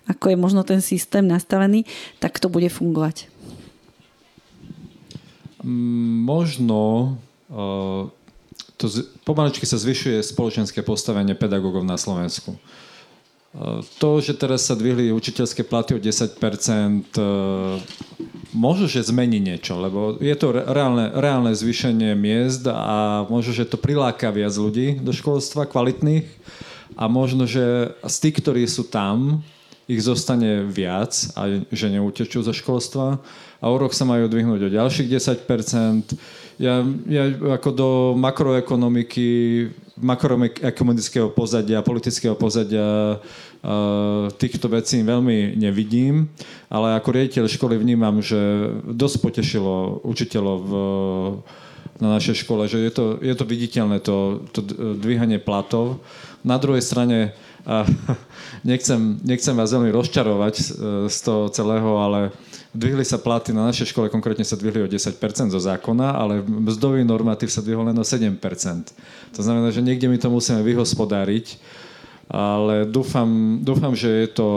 ako 0.10 0.34
je 0.34 0.38
možno 0.42 0.66
ten 0.66 0.82
systém 0.82 1.22
nastavený, 1.22 1.86
tak 2.18 2.42
to 2.42 2.50
bude 2.50 2.66
fungovať. 2.74 3.30
Možno 6.26 7.14
uh, 7.54 8.10
to 8.82 8.90
pomaličky 9.22 9.70
sa 9.70 9.78
zvyšuje 9.78 10.26
spoločenské 10.26 10.82
postavenie 10.82 11.38
pedagógov 11.38 11.86
na 11.86 12.02
Slovensku. 12.02 12.58
Uh, 13.54 13.86
to, 14.02 14.18
že 14.18 14.34
teraz 14.34 14.66
sa 14.66 14.74
dvihli 14.74 15.14
učiteľské 15.14 15.62
platy 15.62 15.94
o 15.94 16.02
10%, 16.02 16.34
uh, 16.42 17.78
možno, 18.50 18.90
že 18.90 19.06
zmení 19.06 19.38
niečo, 19.38 19.78
lebo 19.78 20.18
je 20.18 20.34
to 20.34 20.50
reálne, 20.50 21.14
reálne 21.14 21.54
zvýšenie 21.54 22.18
miest 22.18 22.66
a 22.66 23.30
možno, 23.30 23.54
že 23.54 23.70
to 23.70 23.78
priláka 23.78 24.34
viac 24.34 24.58
ľudí 24.58 24.98
do 24.98 25.14
školstva, 25.14 25.70
kvalitných 25.70 26.26
a 27.00 27.08
možno, 27.08 27.48
že 27.48 27.96
z 28.04 28.16
tých, 28.20 28.44
ktorí 28.44 28.68
sú 28.68 28.92
tam, 28.92 29.40
ich 29.90 30.06
zostane 30.06 30.70
viac 30.70 31.18
a 31.34 31.66
že 31.74 31.90
neutečú 31.90 32.46
zo 32.46 32.54
školstva 32.54 33.18
a 33.58 33.66
o 33.66 33.76
rok 33.80 33.98
sa 33.98 34.06
majú 34.06 34.30
dvihnúť 34.30 34.70
o 34.70 34.70
ďalších 34.70 35.10
10%. 35.10 36.14
Ja, 36.62 36.86
ja 37.10 37.24
ako 37.58 37.70
do 37.74 37.90
makroekonomiky, 38.14 39.28
makroekonomického 39.98 41.34
pozadia, 41.34 41.82
politického 41.82 42.38
pozadia 42.38 43.18
uh, 43.18 44.30
týchto 44.38 44.70
vecí 44.70 45.02
veľmi 45.02 45.58
nevidím, 45.58 46.30
ale 46.70 46.94
ako 46.94 47.10
riaditeľ 47.10 47.50
školy 47.50 47.82
vnímam, 47.82 48.22
že 48.22 48.38
dosť 48.86 49.26
potešilo 49.26 50.06
učiteľov 50.06 50.58
v, 50.70 50.74
na 51.98 52.16
našej 52.16 52.46
škole, 52.46 52.70
že 52.70 52.78
je 52.78 52.92
to, 52.94 53.06
je 53.20 53.34
to 53.34 53.44
viditeľné, 53.48 53.98
to, 54.06 54.46
to 54.54 54.62
dvíhanie 55.02 55.42
platov. 55.42 55.98
Na 56.44 56.56
druhej 56.56 56.82
strane 56.82 57.36
a 57.68 57.84
nechcem, 58.72 59.20
nechcem 59.24 59.56
vás 59.56 59.72
veľmi 59.76 59.92
rozčarovať 59.92 60.56
e, 60.58 60.64
z 61.12 61.18
toho 61.22 61.52
celého, 61.52 62.00
ale 62.00 62.32
dvihli 62.72 63.04
sa 63.04 63.20
platy 63.20 63.52
na 63.52 63.68
našej 63.68 63.92
škole, 63.92 64.08
konkrétne 64.08 64.46
sa 64.48 64.56
dvihli 64.56 64.86
o 64.86 64.90
10% 64.90 65.20
zo 65.52 65.60
zákona, 65.60 66.16
ale 66.16 66.42
mzdový 66.42 67.04
normatív 67.04 67.52
sa 67.52 67.62
dvihol 67.66 67.90
len 67.92 67.98
o 67.98 68.06
7%. 68.06 68.40
To 69.36 69.42
znamená, 69.42 69.70
že 69.70 69.84
niekde 69.84 70.08
my 70.08 70.18
to 70.18 70.30
musíme 70.32 70.64
vyhospodáriť, 70.64 71.60
ale 72.30 72.86
dúfam, 72.86 73.60
dúfam 73.62 73.94
že 73.98 74.10
je 74.26 74.30
to... 74.34 74.48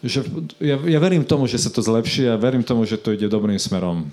Že 0.00 0.20
ja, 0.62 0.76
ja 0.78 0.98
verím 1.02 1.26
tomu, 1.26 1.44
že 1.50 1.60
sa 1.60 1.68
to 1.68 1.84
zlepší 1.84 2.30
a 2.30 2.40
verím 2.40 2.64
tomu, 2.64 2.86
že 2.88 2.96
to 2.96 3.12
ide 3.12 3.28
dobrým 3.28 3.58
smerom. 3.58 4.08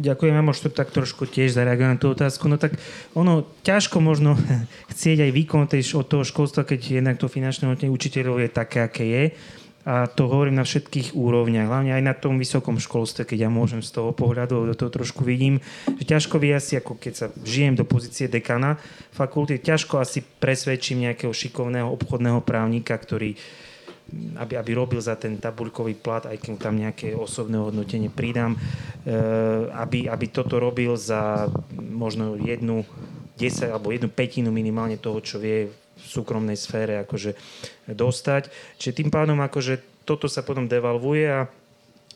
Ďakujem, 0.00 0.32
ja 0.32 0.40
možno 0.40 0.72
tak 0.72 0.96
trošku 0.96 1.28
tiež 1.28 1.52
zareagujem 1.52 1.92
na 1.92 2.00
tú 2.00 2.16
otázku. 2.16 2.48
No 2.48 2.56
tak 2.56 2.80
ono 3.12 3.44
ťažko 3.60 4.00
možno 4.00 4.32
chcieť 4.92 5.28
aj 5.28 5.30
výkon 5.36 5.68
tej, 5.68 5.84
od 6.00 6.08
toho 6.08 6.24
školstva, 6.24 6.64
keď 6.64 7.04
jednak 7.04 7.20
to 7.20 7.28
finančné 7.28 7.68
hodnotenie 7.68 7.92
učiteľov 7.92 8.40
je 8.40 8.48
také, 8.48 8.80
aké 8.80 9.04
je. 9.04 9.24
A 9.80 10.04
to 10.08 10.28
hovorím 10.28 10.60
na 10.60 10.64
všetkých 10.64 11.16
úrovniach, 11.16 11.64
hlavne 11.64 11.96
aj 11.96 12.04
na 12.04 12.12
tom 12.12 12.36
vysokom 12.36 12.76
školstve, 12.76 13.24
keď 13.24 13.48
ja 13.48 13.50
môžem 13.52 13.80
z 13.80 13.96
toho 13.96 14.12
pohľadu, 14.12 14.68
do 14.68 14.76
toho 14.76 14.92
trošku 14.92 15.24
vidím, 15.24 15.56
že 15.88 16.04
ťažko 16.04 16.36
vy 16.36 16.52
asi, 16.52 16.76
ako 16.76 17.00
keď 17.00 17.12
sa 17.16 17.26
žijem 17.48 17.80
do 17.80 17.88
pozície 17.88 18.28
dekana 18.28 18.76
fakulty, 19.16 19.56
ťažko 19.56 20.04
asi 20.04 20.20
presvedčím 20.20 21.08
nejakého 21.08 21.32
šikovného 21.32 21.88
obchodného 21.96 22.44
právnika, 22.44 22.92
ktorý 22.92 23.40
aby, 24.36 24.58
aby 24.58 24.70
robil 24.74 25.00
za 25.00 25.16
ten 25.16 25.38
tabuľkový 25.38 25.94
plat, 25.98 26.26
aj 26.26 26.38
keď 26.38 26.52
tam 26.58 26.76
nejaké 26.78 27.14
osobné 27.14 27.58
hodnotenie 27.58 28.10
pridám, 28.10 28.54
e, 28.54 28.58
aby, 29.74 30.06
aby 30.10 30.26
toto 30.30 30.58
robil 30.58 30.94
za 30.94 31.48
možno 31.76 32.36
jednu 32.38 32.84
10 33.40 33.72
alebo 33.72 33.94
jednu 33.94 34.12
petinu 34.12 34.52
minimálne 34.52 35.00
toho, 35.00 35.18
čo 35.24 35.40
vie 35.40 35.70
v 35.70 36.04
súkromnej 36.04 36.56
sfére 36.56 37.00
akože 37.04 37.36
dostať. 37.92 38.48
Čiže 38.76 39.04
tým 39.04 39.10
pádom 39.12 39.40
akože 39.40 40.04
toto 40.04 40.28
sa 40.28 40.44
potom 40.44 40.68
devalvuje 40.68 41.24
a 41.28 41.48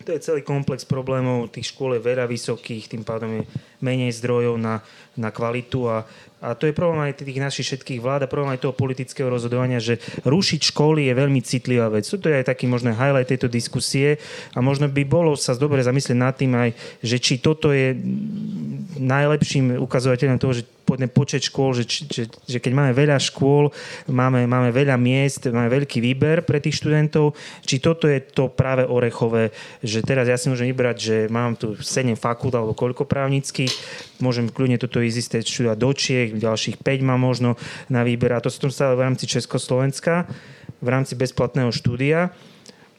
to 0.03 0.11
je 0.11 0.27
celý 0.27 0.43
komplex 0.43 0.83
problémov, 0.83 1.55
tých 1.55 1.71
škôl 1.71 1.95
je 1.95 2.03
veľa 2.03 2.27
vysokých, 2.27 2.91
tým 2.91 3.07
pádom 3.07 3.31
je 3.39 3.43
menej 3.79 4.11
zdrojov 4.19 4.59
na, 4.59 4.83
na 5.15 5.31
kvalitu 5.31 5.87
a, 5.87 6.03
a 6.45 6.53
to 6.53 6.69
je 6.69 6.77
problém 6.77 7.09
aj 7.09 7.25
tých 7.25 7.41
našich 7.41 7.67
všetkých 7.73 8.05
vlád 8.05 8.29
a 8.29 8.31
problém 8.31 8.53
aj 8.53 8.69
toho 8.69 8.77
politického 8.77 9.33
rozhodovania, 9.33 9.81
že 9.81 9.97
rušiť 10.29 10.61
školy 10.77 11.09
je 11.09 11.15
veľmi 11.17 11.41
citlivá 11.41 11.89
vec. 11.89 12.05
To 12.05 12.21
je 12.21 12.37
aj 12.45 12.53
taký 12.53 12.69
možný 12.69 12.93
highlight 12.93 13.33
tejto 13.33 13.49
diskusie 13.49 14.21
a 14.53 14.61
možno 14.61 14.93
by 14.93 15.03
bolo 15.09 15.33
sa 15.41 15.57
dobre 15.57 15.81
zamyslieť 15.81 16.19
nad 16.21 16.37
tým 16.37 16.53
aj, 16.53 16.71
že 17.01 17.17
či 17.17 17.41
toto 17.41 17.73
je 17.73 17.97
najlepším 19.01 19.81
ukazovateľom 19.81 20.37
toho, 20.37 20.53
že 20.53 20.69
počet 20.85 21.43
škôl, 21.49 21.73
že, 21.73 21.89
že, 21.89 22.29
že 22.29 22.59
keď 22.61 22.73
máme 22.77 22.93
veľa 22.93 23.17
škôl, 23.17 23.73
máme, 24.07 24.45
máme 24.45 24.71
veľa 24.71 25.01
miest, 25.01 25.49
máme 25.49 25.73
veľký 25.73 25.99
výber 26.05 26.45
pre 26.45 26.61
tých 26.61 26.79
študentov, 26.79 27.33
či 27.65 27.81
toto 27.81 28.05
je 28.07 28.21
to 28.21 28.53
práve 28.53 28.85
orechové, 28.85 29.51
že 29.81 30.05
teraz 30.05 30.29
ja 30.29 30.37
si 30.37 30.53
môžem 30.53 30.71
vybrať, 30.71 30.97
že 31.01 31.17
mám 31.33 31.57
tu 31.57 31.75
7 31.75 32.15
fakult 32.15 32.55
alebo 32.55 32.77
koľko 32.77 33.09
právnických, 33.09 33.73
môžem 34.21 34.53
kľudne 34.53 34.77
toto 34.77 35.01
ísť 35.01 35.19
isté 35.19 35.37
študovať 35.41 35.79
do 35.81 35.91
Čiech, 35.91 36.31
ďalších 36.37 36.77
5 36.85 37.09
mám 37.09 37.21
možno 37.21 37.57
na 37.89 38.05
výber 38.05 38.37
a 38.37 38.45
to 38.45 38.53
som 38.53 38.69
stále 38.69 38.95
v 38.95 39.05
rámci 39.09 39.25
Československa, 39.25 40.29
v 40.85 40.89
rámci 40.93 41.17
bezplatného 41.17 41.73
štúdia 41.73 42.31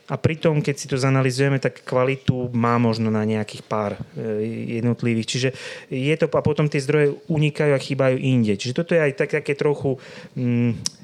a 0.06 0.22
pritom, 0.22 0.61
keď 0.61 0.76
si 0.77 0.86
to 0.86 1.02
zanalizujeme, 1.02 1.57
tak 1.57 1.82
kvalitu 1.82 2.53
má 2.53 2.77
možno 2.77 3.10
na 3.10 3.26
nejakých 3.26 3.64
pár 3.65 3.98
e, 4.14 4.77
jednotlivých. 4.77 5.26
Čiže 5.26 5.49
je 5.90 6.15
to, 6.22 6.30
a 6.30 6.41
potom 6.45 6.69
tie 6.69 6.77
zdroje 6.77 7.18
unikajú 7.26 7.73
a 7.73 7.82
chýbajú 7.82 8.22
inde. 8.22 8.53
Čiže 8.53 8.77
toto 8.77 8.94
je 8.94 9.02
aj 9.02 9.14
tak, 9.18 9.30
také 9.41 9.57
trochu 9.57 9.98
mm, 10.38 10.94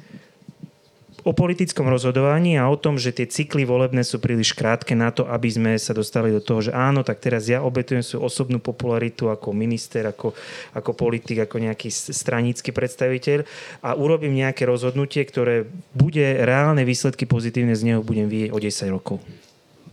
o 1.21 1.31
politickom 1.31 1.85
rozhodovaní 1.85 2.57
a 2.57 2.69
o 2.69 2.77
tom, 2.77 2.97
že 2.97 3.13
tie 3.13 3.29
cykly 3.29 3.65
volebné 3.67 4.01
sú 4.01 4.17
príliš 4.17 4.57
krátke 4.57 4.97
na 4.97 5.13
to, 5.13 5.29
aby 5.29 5.49
sme 5.49 5.71
sa 5.77 5.93
dostali 5.93 6.33
do 6.33 6.41
toho, 6.41 6.65
že 6.65 6.71
áno, 6.73 7.05
tak 7.05 7.21
teraz 7.21 7.45
ja 7.45 7.61
obetujem 7.61 8.01
svoju 8.01 8.25
osobnú 8.25 8.57
popularitu 8.57 9.29
ako 9.29 9.53
minister, 9.53 10.09
ako, 10.09 10.33
ako 10.73 10.91
politik, 10.97 11.45
ako 11.45 11.61
nejaký 11.61 11.89
stranický 11.91 12.73
predstaviteľ 12.73 13.45
a 13.85 13.93
urobím 13.93 14.41
nejaké 14.41 14.65
rozhodnutie, 14.65 15.21
ktoré 15.25 15.69
bude 15.93 16.41
reálne 16.41 16.81
výsledky 16.81 17.29
pozitívne 17.29 17.77
z 17.77 17.93
neho 17.93 18.01
budem 18.01 18.25
vidieť 18.25 18.49
o 18.51 18.57
10 18.57 18.95
rokov. 18.95 19.21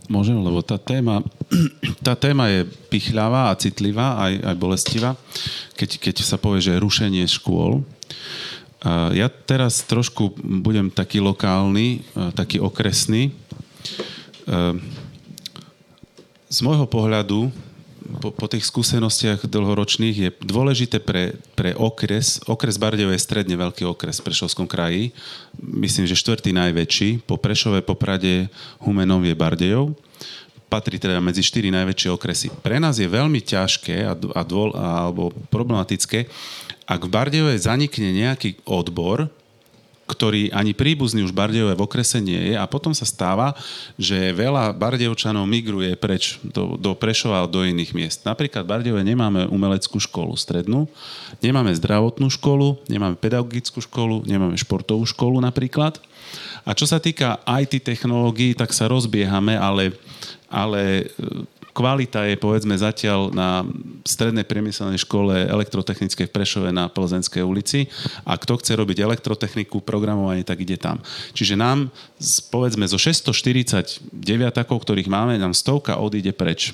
Môžem, 0.09 0.41
lebo 0.41 0.65
tá 0.65 0.81
téma, 0.81 1.21
tá 2.05 2.17
téma 2.17 2.49
je 2.49 2.65
pichľavá 2.89 3.53
a 3.53 3.57
citlivá, 3.61 4.17
aj, 4.17 4.33
aj 4.41 4.55
bolestivá. 4.57 5.13
Keď, 5.77 6.01
keď 6.01 6.15
sa 6.25 6.41
povie, 6.41 6.65
že 6.65 6.81
rušenie 6.81 7.29
škôl, 7.29 7.85
ja 8.87 9.27
teraz 9.27 9.83
trošku 9.83 10.39
budem 10.39 10.87
taký 10.87 11.19
lokálny, 11.19 12.03
taký 12.31 12.63
okresný. 12.63 13.35
Z 16.49 16.59
môjho 16.63 16.87
pohľadu, 16.87 17.51
po, 18.23 18.33
po 18.33 18.47
tých 18.49 18.65
skúsenostiach 18.65 19.45
dlhoročných, 19.45 20.15
je 20.17 20.29
dôležité 20.41 20.97
pre, 20.97 21.37
pre 21.53 21.77
okres, 21.77 22.41
okres 22.49 22.79
Bardejov 22.79 23.13
je 23.13 23.21
stredne 23.21 23.53
veľký 23.53 23.85
okres 23.85 24.17
v 24.17 24.25
Prešovskom 24.31 24.65
kraji, 24.65 25.13
myslím, 25.59 26.09
že 26.09 26.17
štvrtý 26.17 26.55
najväčší, 26.55 27.27
po 27.27 27.37
Prešove, 27.37 27.85
Poprade, 27.85 28.49
Humenom 28.81 29.21
je 29.21 29.35
Bardejov 29.35 29.93
patrí 30.69 31.01
teda 31.01 31.17
medzi 31.17 31.41
štyri 31.41 31.73
najväčšie 31.73 32.09
okresy. 32.13 32.47
Pre 32.61 32.77
nás 32.77 33.01
je 33.01 33.09
veľmi 33.09 33.41
ťažké 33.41 34.05
a, 34.05 34.13
a 34.13 34.41
dôl, 34.45 34.69
alebo 34.77 35.33
problematické, 35.49 36.29
ak 36.89 37.05
v 37.05 37.13
Bardejove 37.13 37.53
zanikne 37.61 38.09
nejaký 38.09 38.65
odbor, 38.65 39.29
ktorý 40.09 40.49
ani 40.49 40.73
príbuzný 40.73 41.21
už 41.21 41.37
Bardejové 41.37 41.77
v 41.77 41.85
okrese 41.85 42.17
nie 42.17 42.49
je 42.49 42.55
a 42.57 42.65
potom 42.65 42.97
sa 42.97 43.05
stáva, 43.05 43.53
že 43.93 44.33
veľa 44.33 44.73
Bardejovčanov 44.73 45.45
migruje 45.45 45.93
preč 45.93 46.41
do, 46.41 46.73
do 46.81 46.97
Prešova 46.97 47.45
do 47.45 47.61
iných 47.61 47.93
miest. 47.93 48.25
Napríklad 48.25 48.65
v 48.65 48.71
Bardejove 48.73 49.05
nemáme 49.05 49.45
umeleckú 49.45 50.01
školu 50.01 50.33
strednú, 50.33 50.89
nemáme 51.45 51.69
zdravotnú 51.77 52.25
školu, 52.33 52.81
nemáme 52.89 53.13
pedagogickú 53.21 53.85
školu, 53.85 54.25
nemáme 54.25 54.57
športovú 54.57 55.05
školu 55.05 55.37
napríklad. 55.45 56.01
A 56.65 56.73
čo 56.73 56.89
sa 56.89 56.97
týka 56.97 57.37
IT 57.45 57.85
technológií, 57.85 58.57
tak 58.57 58.73
sa 58.73 58.89
rozbiehame, 58.89 59.53
ale, 59.53 59.93
ale 60.49 61.13
kvalita 61.73 62.25
je 62.27 62.35
povedzme 62.35 62.75
zatiaľ 62.75 63.31
na 63.33 63.63
strednej 64.05 64.45
priemyselnej 64.45 64.99
škole 65.01 65.47
elektrotechnickej 65.47 66.25
v 66.27 66.33
Prešove 66.33 66.69
na 66.73 66.89
Plzenskej 66.89 67.45
ulici 67.45 67.87
a 68.25 68.35
kto 68.37 68.59
chce 68.59 68.77
robiť 68.77 68.97
elektrotechniku, 69.01 69.81
programovanie, 69.81 70.45
tak 70.45 70.61
ide 70.61 70.77
tam. 70.77 71.01
Čiže 71.33 71.59
nám 71.59 71.93
povedzme 72.49 72.85
zo 72.85 72.97
649, 72.97 74.11
ktorých 74.65 75.09
máme, 75.09 75.37
nám 75.37 75.53
stovka 75.57 75.97
odíde 75.97 76.33
preč. 76.33 76.73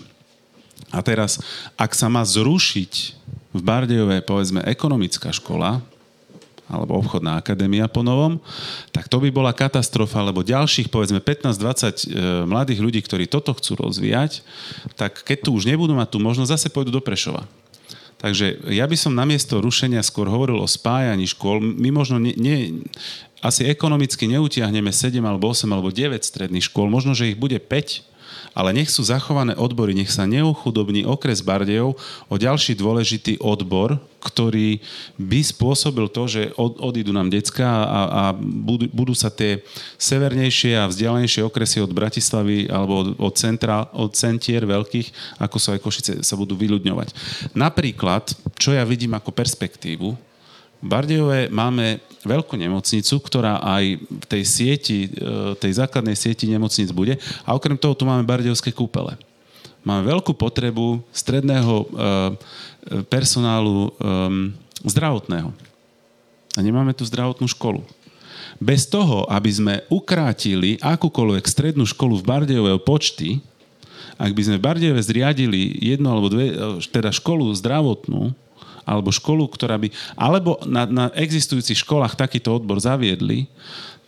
A 0.91 0.99
teraz, 0.99 1.39
ak 1.79 1.95
sa 1.95 2.11
má 2.11 2.23
zrušiť 2.23 2.93
v 3.55 3.61
Bardejove 3.63 4.19
povedzme 4.27 4.59
ekonomická 4.67 5.31
škola, 5.31 5.79
alebo 6.65 6.97
obchodná 6.97 7.37
akadémia 7.37 7.85
po 7.85 8.01
novom, 8.01 8.41
tak 8.89 9.05
to 9.05 9.21
by 9.21 9.29
bola 9.29 9.53
katastrofa, 9.53 10.25
lebo 10.25 10.41
ďalších 10.41 10.89
povedzme 10.89 11.21
15-20 11.21 11.61
e, 11.61 11.93
mladých 12.49 12.79
ľudí, 12.81 12.99
ktorí 13.05 13.29
toto 13.29 13.53
chcú 13.53 13.77
rozvíjať, 13.85 14.41
tak 14.97 15.21
keď 15.21 15.45
tu 15.45 15.49
už 15.53 15.69
nebudú 15.69 15.93
mať 15.93 16.17
tú 16.17 16.17
možnosť, 16.17 16.49
zase 16.49 16.67
pôjdu 16.73 16.89
do 16.89 17.01
Prešova. 17.05 17.45
Takže 18.17 18.73
ja 18.73 18.89
by 18.89 18.97
som 18.97 19.13
namiesto 19.13 19.61
rušenia 19.61 20.01
skôr 20.01 20.25
hovoril 20.25 20.57
o 20.57 20.65
spájaní 20.65 21.29
škôl. 21.29 21.61
My 21.61 21.93
možno 21.93 22.17
nie, 22.17 22.33
nie, 22.33 22.57
asi 23.45 23.69
ekonomicky 23.69 24.25
neutiahneme 24.25 24.89
7 24.89 25.21
alebo 25.21 25.53
8 25.53 25.69
alebo 25.69 25.93
9 25.93 26.25
stredných 26.25 26.65
škôl, 26.65 26.89
možno, 26.89 27.13
že 27.13 27.29
ich 27.29 27.37
bude 27.37 27.61
5, 27.61 28.14
ale 28.55 28.71
nech 28.71 28.87
sú 28.87 29.03
zachované 29.03 29.53
odbory, 29.55 29.91
nech 29.91 30.11
sa 30.11 30.23
neuchudobní 30.23 31.03
okres 31.03 31.43
Bardejov 31.43 31.99
o 32.31 32.35
ďalší 32.35 32.79
dôležitý 32.79 33.39
odbor, 33.43 33.99
ktorý 34.25 34.81
by 35.21 35.39
spôsobil 35.45 36.09
to, 36.09 36.25
že 36.25 36.41
od, 36.57 36.81
odídu 36.81 37.13
nám 37.13 37.29
decka 37.29 37.65
a, 37.65 38.01
a 38.09 38.23
budú, 38.41 38.89
budú 38.89 39.13
sa 39.13 39.29
tie 39.29 39.61
severnejšie 40.01 40.73
a 40.73 40.89
vzdialenejšie 40.89 41.45
okresy 41.45 41.77
od 41.85 41.93
Bratislavy 41.93 42.65
alebo 42.65 42.93
od, 43.05 43.07
od, 43.21 43.33
centra, 43.37 43.85
od 43.93 44.17
centier 44.17 44.65
veľkých, 44.65 45.37
ako 45.37 45.55
sú 45.61 45.67
aj 45.77 45.83
Košice, 45.83 46.11
sa 46.25 46.33
budú 46.33 46.57
vyľudňovať. 46.57 47.13
Napríklad, 47.53 48.33
čo 48.57 48.73
ja 48.73 48.81
vidím 48.81 49.13
ako 49.13 49.29
perspektívu, 49.29 50.34
Bardejove 50.85 51.49
máme 51.49 51.99
veľkú 52.21 52.53
nemocnicu, 52.53 53.17
ktorá 53.25 53.57
aj 53.61 53.97
v 53.97 54.25
tej 54.29 54.43
sieti, 54.45 54.99
e, 55.09 55.57
tej 55.57 55.81
základnej 55.81 56.13
sieti 56.13 56.45
nemocnic 56.45 56.93
bude. 56.93 57.17
A 57.41 57.57
okrem 57.57 57.77
toho 57.77 57.97
tu 57.97 58.05
máme 58.05 58.21
bardejovské 58.21 58.69
kúpele. 58.69 59.17
Máme 59.81 60.05
veľkú 60.05 60.33
potrebu 60.37 61.01
stredného 61.09 61.73
e, 61.73 61.85
personálu 63.09 63.89
zdravotného. 64.85 65.49
A 66.53 66.59
nemáme 66.61 66.93
tu 66.93 67.01
zdravotnú 67.01 67.49
školu. 67.49 67.81
Bez 68.61 68.87
toho, 68.87 69.27
aby 69.27 69.51
sme 69.51 69.75
ukrátili 69.91 70.79
akúkoľvek 70.79 71.45
strednú 71.49 71.83
školu 71.83 72.21
v 72.21 72.27
Bardejove 72.29 72.71
o 72.77 72.79
počty, 72.79 73.43
ak 74.15 74.31
by 74.31 74.41
sme 74.47 74.55
v 74.61 74.65
Bardejove 74.65 75.01
zriadili 75.03 75.75
jednu 75.75 76.07
alebo 76.07 76.31
dve, 76.31 76.55
teda 76.87 77.11
školu 77.11 77.51
zdravotnú, 77.51 78.31
alebo 78.85 79.09
školu, 79.09 79.49
ktorá 79.49 79.81
by... 79.81 79.89
Alebo 80.13 80.61
na, 80.63 80.85
na 80.85 81.05
existujúcich 81.17 81.81
školách 81.81 82.15
takýto 82.15 82.53
odbor 82.53 82.77
zaviedli, 82.77 83.49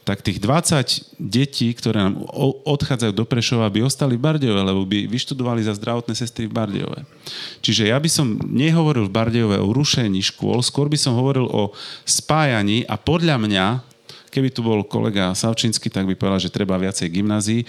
tak 0.08 0.24
tých 0.24 0.40
20 0.40 1.20
detí, 1.20 1.76
ktoré 1.76 2.00
nám 2.00 2.24
odchádzajú 2.64 3.12
do 3.12 3.28
Prešova, 3.28 3.68
by 3.68 3.84
ostali 3.84 4.16
v 4.16 4.24
Bardejove, 4.24 4.62
lebo 4.64 4.88
by 4.88 5.04
vyštudovali 5.04 5.68
za 5.68 5.76
zdravotné 5.76 6.16
sestry 6.16 6.48
v 6.48 6.56
Bardejove. 6.56 7.04
Čiže 7.60 7.92
ja 7.92 8.00
by 8.00 8.08
som 8.08 8.40
nehovoril 8.48 9.12
v 9.12 9.16
Bardejove 9.20 9.60
o 9.60 9.76
rušení 9.76 10.24
škôl, 10.24 10.64
skôr 10.64 10.88
by 10.88 10.96
som 10.96 11.20
hovoril 11.20 11.52
o 11.52 11.76
spájaní 12.08 12.88
a 12.88 12.96
podľa 12.96 13.36
mňa, 13.36 13.66
keby 14.32 14.48
tu 14.48 14.64
bol 14.64 14.88
kolega 14.88 15.36
Savčinsky, 15.36 15.92
tak 15.92 16.08
by 16.08 16.16
povedal, 16.16 16.40
že 16.40 16.56
treba 16.56 16.80
viacej 16.80 17.12
gymnázií. 17.12 17.68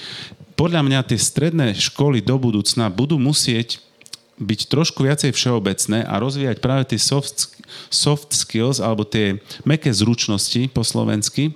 Podľa 0.54 0.86
mňa 0.86 1.10
tie 1.10 1.18
stredné 1.18 1.74
školy 1.74 2.22
do 2.22 2.38
budúcna 2.38 2.86
budú 2.86 3.18
musieť 3.18 3.82
byť 4.38 4.60
trošku 4.70 5.02
viacej 5.02 5.34
všeobecné 5.34 6.06
a 6.06 6.14
rozvíjať 6.22 6.62
práve 6.62 6.86
tie 6.94 6.98
soft, 6.98 7.58
soft 7.90 8.30
skills 8.32 8.78
alebo 8.78 9.02
tie 9.02 9.42
meké 9.66 9.90
zručnosti 9.90 10.70
po 10.70 10.86
slovensky, 10.86 11.54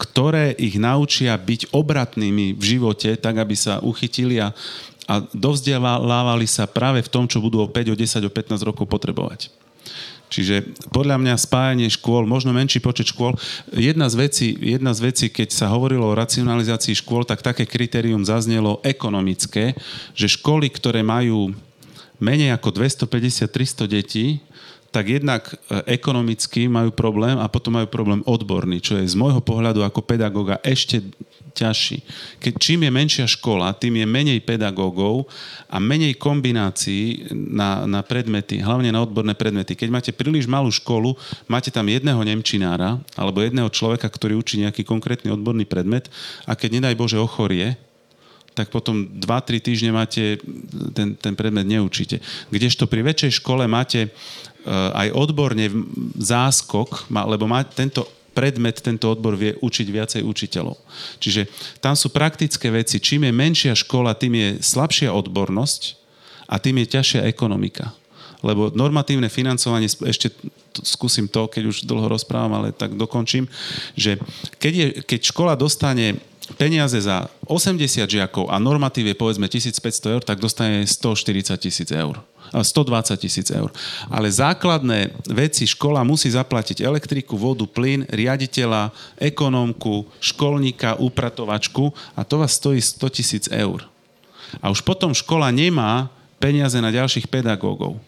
ktoré 0.00 0.56
ich 0.56 0.80
naučia 0.80 1.36
byť 1.36 1.76
obratnými 1.76 2.56
v 2.56 2.62
živote, 2.64 3.20
tak 3.20 3.36
aby 3.36 3.52
sa 3.52 3.84
uchytili 3.84 4.40
a, 4.40 4.56
a 5.04 5.14
dovzdelávali 5.36 6.48
sa 6.48 6.64
práve 6.64 7.04
v 7.04 7.12
tom, 7.12 7.28
čo 7.28 7.44
budú 7.44 7.60
o 7.60 7.68
5, 7.68 7.92
o 7.92 7.96
10, 7.98 8.24
o 8.24 8.32
15 8.32 8.64
rokov 8.64 8.88
potrebovať. 8.88 9.52
Čiže 10.30 10.78
podľa 10.94 11.18
mňa 11.18 11.34
spájanie 11.34 11.90
škôl, 11.90 12.22
možno 12.22 12.54
menší 12.54 12.78
počet 12.78 13.10
škôl. 13.10 13.34
Jedna 13.74 14.06
z, 14.06 14.14
vecí, 14.14 14.48
jedna 14.54 14.94
z 14.94 15.10
vecí, 15.10 15.26
keď 15.26 15.50
sa 15.50 15.66
hovorilo 15.74 16.06
o 16.06 16.14
racionalizácii 16.14 16.94
škôl, 16.94 17.26
tak 17.26 17.42
také 17.42 17.66
kritérium 17.66 18.22
zaznelo 18.22 18.78
ekonomické, 18.86 19.74
že 20.14 20.30
školy, 20.30 20.70
ktoré 20.70 21.02
majú 21.02 21.50
menej 22.22 22.54
ako 22.54 22.78
250-300 22.78 23.90
detí, 23.90 24.38
tak 24.90 25.06
jednak 25.06 25.42
e, 25.46 25.54
ekonomicky 25.94 26.66
majú 26.66 26.90
problém 26.90 27.38
a 27.38 27.46
potom 27.46 27.78
majú 27.78 27.86
problém 27.86 28.20
odborný, 28.26 28.82
čo 28.82 28.98
je 28.98 29.06
z 29.06 29.14
môjho 29.14 29.38
pohľadu 29.38 29.86
ako 29.86 30.02
pedagóga 30.02 30.58
ešte 30.66 31.02
ťažší. 31.50 32.02
Keď 32.38 32.52
čím 32.58 32.86
je 32.86 32.90
menšia 32.94 33.26
škola, 33.26 33.74
tým 33.74 34.02
je 34.02 34.06
menej 34.06 34.38
pedagógov 34.42 35.26
a 35.66 35.82
menej 35.82 36.18
kombinácií 36.18 37.30
na, 37.34 37.86
na 37.86 38.00
predmety, 38.06 38.62
hlavne 38.62 38.94
na 38.94 39.02
odborné 39.02 39.34
predmety. 39.34 39.74
Keď 39.74 39.88
máte 39.90 40.10
príliš 40.14 40.46
malú 40.46 40.70
školu, 40.70 41.14
máte 41.50 41.74
tam 41.74 41.86
jedného 41.90 42.22
nemčinára 42.22 42.98
alebo 43.18 43.42
jedného 43.42 43.70
človeka, 43.70 44.06
ktorý 44.06 44.38
učí 44.38 44.62
nejaký 44.62 44.86
konkrétny 44.86 45.30
odborný 45.34 45.66
predmet 45.66 46.06
a 46.46 46.54
keď 46.54 46.82
nedaj 46.82 46.94
Bože 46.98 47.18
ochorie, 47.18 47.78
tak 48.60 48.68
potom 48.68 49.08
2-3 49.08 49.64
týždne 49.64 49.90
máte 49.96 50.36
ten, 50.92 51.16
ten 51.16 51.32
predmet 51.32 51.64
neučíte. 51.64 52.20
Kdežto 52.52 52.84
pri 52.84 53.00
väčšej 53.08 53.40
škole 53.40 53.64
máte 53.64 54.12
Eh, 54.60 54.68
aj 54.92 55.16
odborne 55.16 55.72
záskok, 56.20 57.08
lebo 57.08 57.48
má 57.48 57.64
tento 57.64 58.04
predmet, 58.36 58.76
tento 58.76 59.08
odbor 59.08 59.32
vie 59.32 59.56
učiť 59.56 59.86
viacej 59.88 60.20
učiteľov. 60.20 60.76
Čiže 61.16 61.48
tam 61.80 61.96
sú 61.96 62.12
praktické 62.12 62.68
veci. 62.68 63.00
Čím 63.00 63.24
je 63.24 63.32
menšia 63.32 63.72
škola, 63.72 64.12
tým 64.12 64.36
je 64.36 64.48
slabšia 64.60 65.16
odbornosť 65.16 65.96
a 66.44 66.60
tým 66.60 66.76
je 66.84 66.92
ťažšia 66.92 67.20
ekonomika. 67.24 67.96
Lebo 68.44 68.68
normatívne 68.68 69.32
financovanie, 69.32 69.88
ešte 69.88 70.28
skúsim 70.84 71.24
to, 71.24 71.48
keď 71.48 71.64
už 71.64 71.88
dlho 71.88 72.12
rozprávam, 72.12 72.60
ale 72.60 72.76
tak 72.76 73.00
dokončím, 73.00 73.48
že 73.96 74.20
keď, 74.60 74.72
je, 74.76 74.86
keď 75.08 75.20
škola 75.24 75.56
dostane 75.56 76.20
peniaze 76.54 76.98
za 77.02 77.30
80 77.46 78.06
žiakov 78.06 78.50
a 78.50 78.56
normatív 78.58 79.10
je 79.10 79.16
povedzme 79.18 79.46
1500 79.46 80.14
eur, 80.18 80.22
tak 80.22 80.38
dostane 80.38 80.86
140 80.86 81.58
tisíc 81.60 81.90
eur. 81.90 82.18
120 82.50 83.14
tisíc 83.14 83.46
eur. 83.54 83.70
Ale 84.10 84.26
základné 84.26 85.14
veci 85.30 85.70
škola 85.70 86.02
musí 86.02 86.26
zaplatiť 86.34 86.82
elektriku, 86.82 87.38
vodu, 87.38 87.62
plyn, 87.62 88.02
riaditeľa, 88.10 88.90
ekonómku, 89.22 90.10
školníka, 90.18 90.98
upratovačku 90.98 91.94
a 92.18 92.26
to 92.26 92.42
vás 92.42 92.58
stojí 92.58 92.82
100 92.82 93.14
tisíc 93.14 93.44
eur. 93.46 93.86
A 94.58 94.66
už 94.66 94.82
potom 94.82 95.14
škola 95.14 95.54
nemá 95.54 96.10
peniaze 96.42 96.74
na 96.82 96.90
ďalších 96.90 97.30
pedagógov. 97.30 98.02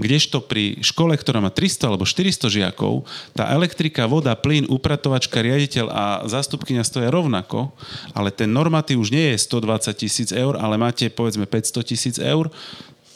Kdežto 0.00 0.40
pri 0.40 0.80
škole, 0.80 1.12
ktorá 1.12 1.44
má 1.44 1.52
300 1.52 1.92
alebo 1.92 2.08
400 2.08 2.48
žiakov, 2.48 3.04
tá 3.36 3.52
elektrika, 3.52 4.08
voda, 4.08 4.32
plyn, 4.32 4.64
upratovačka, 4.72 5.44
riaditeľ 5.44 5.86
a 5.92 6.04
zástupkynia 6.24 6.80
stoja 6.80 7.12
rovnako, 7.12 7.68
ale 8.16 8.32
ten 8.32 8.48
normatív 8.48 9.04
už 9.04 9.12
nie 9.12 9.36
je 9.36 9.44
120 9.44 9.92
tisíc 10.00 10.28
eur, 10.32 10.56
ale 10.56 10.80
máte 10.80 11.12
povedzme 11.12 11.44
500 11.44 11.84
tisíc 11.84 12.16
eur, 12.16 12.48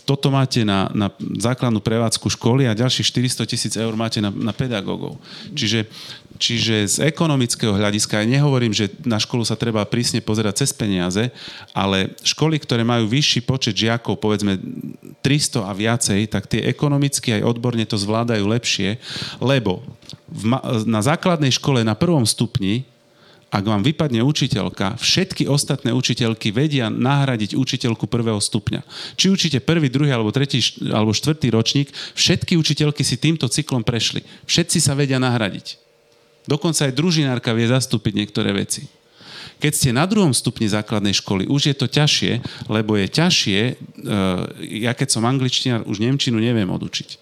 toto 0.04 0.28
máte 0.28 0.68
na, 0.68 0.92
na 0.92 1.08
základnú 1.18 1.80
prevádzku 1.80 2.28
školy 2.36 2.68
a 2.68 2.76
ďalších 2.76 3.08
400 3.08 3.48
tisíc 3.48 3.72
eur 3.80 3.96
máte 3.96 4.20
na, 4.20 4.28
na 4.28 4.52
pedagógov. 4.52 5.16
Čiže, 5.56 5.88
čiže 6.38 6.74
z 6.86 6.96
ekonomického 7.08 7.74
hľadiska, 7.74 8.20
ja 8.20 8.26
nehovorím, 8.26 8.74
že 8.74 8.90
na 9.06 9.18
školu 9.18 9.46
sa 9.46 9.58
treba 9.58 9.86
prísne 9.86 10.18
pozerať 10.18 10.64
cez 10.64 10.70
peniaze, 10.74 11.30
ale 11.72 12.14
školy, 12.22 12.58
ktoré 12.58 12.82
majú 12.82 13.06
vyšší 13.10 13.46
počet 13.46 13.74
žiakov, 13.74 14.18
povedzme 14.18 14.58
300 15.22 15.64
a 15.64 15.72
viacej, 15.72 16.20
tak 16.30 16.50
tie 16.50 16.66
ekonomicky 16.66 17.34
aj 17.40 17.46
odborne 17.46 17.84
to 17.86 17.98
zvládajú 17.98 18.44
lepšie, 18.44 18.98
lebo 19.38 19.82
na 20.84 21.00
základnej 21.04 21.54
škole 21.54 21.86
na 21.86 21.94
prvom 21.94 22.26
stupni 22.26 22.86
ak 23.54 23.62
vám 23.62 23.86
vypadne 23.86 24.18
učiteľka, 24.26 24.98
všetky 24.98 25.46
ostatné 25.46 25.94
učiteľky 25.94 26.50
vedia 26.50 26.90
nahradiť 26.90 27.54
učiteľku 27.54 28.10
prvého 28.10 28.42
stupňa. 28.42 28.82
Či 29.14 29.30
učíte 29.30 29.58
prvý, 29.62 29.86
druhý 29.86 30.10
alebo 30.10 30.34
tretí 30.34 30.58
alebo 30.90 31.14
štvrtý 31.14 31.54
ročník, 31.54 31.94
všetky 32.18 32.58
učiteľky 32.58 33.06
si 33.06 33.14
týmto 33.14 33.46
cyklom 33.46 33.86
prešli. 33.86 34.26
Všetci 34.50 34.82
sa 34.82 34.98
vedia 34.98 35.22
nahradiť. 35.22 35.83
Dokonca 36.44 36.88
aj 36.88 36.96
družinárka 36.96 37.56
vie 37.56 37.68
zastúpiť 37.68 38.12
niektoré 38.12 38.52
veci. 38.52 38.84
Keď 39.64 39.72
ste 39.72 39.90
na 39.96 40.04
druhom 40.04 40.36
stupni 40.36 40.68
základnej 40.68 41.16
školy, 41.16 41.48
už 41.48 41.72
je 41.72 41.76
to 41.76 41.88
ťažšie, 41.88 42.44
lebo 42.68 43.00
je 43.00 43.06
ťažšie, 43.08 43.60
e, 43.64 43.72
ja 44.84 44.92
keď 44.92 45.08
som 45.08 45.24
angličtinár, 45.24 45.88
už 45.88 46.04
nemčinu 46.04 46.36
neviem 46.36 46.68
odučiť. 46.68 47.16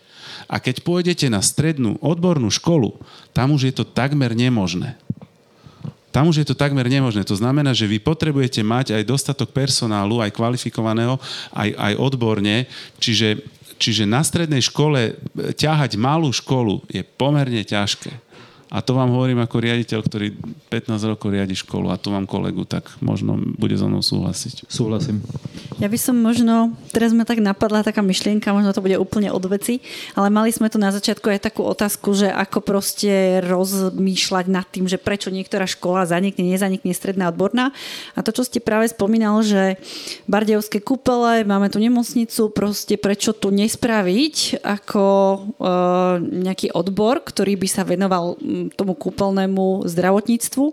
A 0.50 0.58
keď 0.58 0.82
pôjdete 0.82 1.30
na 1.30 1.38
strednú 1.38 2.02
odbornú 2.02 2.50
školu, 2.50 2.98
tam 3.30 3.54
už 3.54 3.70
je 3.70 3.74
to 3.78 3.84
takmer 3.86 4.34
nemožné. 4.34 4.98
Tam 6.12 6.28
už 6.28 6.44
je 6.44 6.46
to 6.52 6.58
takmer 6.58 6.84
nemožné. 6.84 7.24
To 7.24 7.38
znamená, 7.38 7.72
že 7.72 7.88
vy 7.88 7.96
potrebujete 7.96 8.60
mať 8.60 9.00
aj 9.00 9.08
dostatok 9.08 9.48
personálu, 9.54 10.20
aj 10.20 10.36
kvalifikovaného, 10.36 11.16
aj, 11.56 11.72
aj 11.72 11.92
odborne. 11.96 12.68
Čiže, 13.00 13.40
čiže 13.80 14.04
na 14.04 14.20
strednej 14.20 14.60
škole 14.60 15.16
ťahať 15.56 15.96
malú 15.96 16.28
školu 16.28 16.84
je 16.92 17.00
pomerne 17.00 17.64
ťažké. 17.64 18.12
A 18.72 18.80
to 18.80 18.96
vám 18.96 19.12
hovorím 19.12 19.44
ako 19.44 19.60
riaditeľ, 19.60 20.00
ktorý 20.00 20.32
15 20.72 21.12
rokov 21.12 21.28
riadi 21.28 21.52
školu 21.52 21.92
a 21.92 22.00
tu 22.00 22.08
mám 22.08 22.24
kolegu, 22.24 22.64
tak 22.64 22.88
možno 23.04 23.36
bude 23.60 23.76
so 23.76 23.84
mnou 23.84 24.00
súhlasiť. 24.00 24.64
Súhlasím. 24.64 25.20
Ja 25.76 25.92
by 25.92 25.98
som 26.00 26.16
možno, 26.16 26.72
teraz 26.88 27.12
ma 27.12 27.28
tak 27.28 27.44
napadla 27.44 27.84
taká 27.84 28.00
myšlienka, 28.00 28.48
možno 28.56 28.72
to 28.72 28.80
bude 28.80 28.96
úplne 28.96 29.28
od 29.28 29.44
veci, 29.44 29.84
ale 30.16 30.32
mali 30.32 30.48
sme 30.48 30.72
tu 30.72 30.80
na 30.80 30.88
začiatku 30.88 31.28
aj 31.28 31.52
takú 31.52 31.68
otázku, 31.68 32.16
že 32.16 32.32
ako 32.32 32.64
proste 32.64 33.44
rozmýšľať 33.44 34.46
nad 34.48 34.64
tým, 34.64 34.88
že 34.88 34.96
prečo 34.96 35.28
niektorá 35.28 35.68
škola 35.68 36.08
zanikne, 36.08 36.48
nezanikne 36.48 36.96
stredná 36.96 37.28
odborná. 37.28 37.76
A 38.16 38.24
to, 38.24 38.32
čo 38.32 38.48
ste 38.48 38.64
práve 38.64 38.88
spomínal, 38.88 39.44
že 39.44 39.76
Bardejovské 40.24 40.80
kúpele, 40.80 41.44
máme 41.44 41.68
tu 41.68 41.76
nemocnicu, 41.76 42.48
proste 42.56 42.96
prečo 42.96 43.36
tu 43.36 43.52
nespraviť 43.52 44.64
ako 44.64 45.04
e, 45.04 45.38
nejaký 46.46 46.72
odbor, 46.72 47.20
ktorý 47.20 47.60
by 47.60 47.68
sa 47.68 47.84
venoval 47.84 48.40
tomu 48.70 48.94
kúpeľnému 48.94 49.88
zdravotníctvu, 49.88 50.70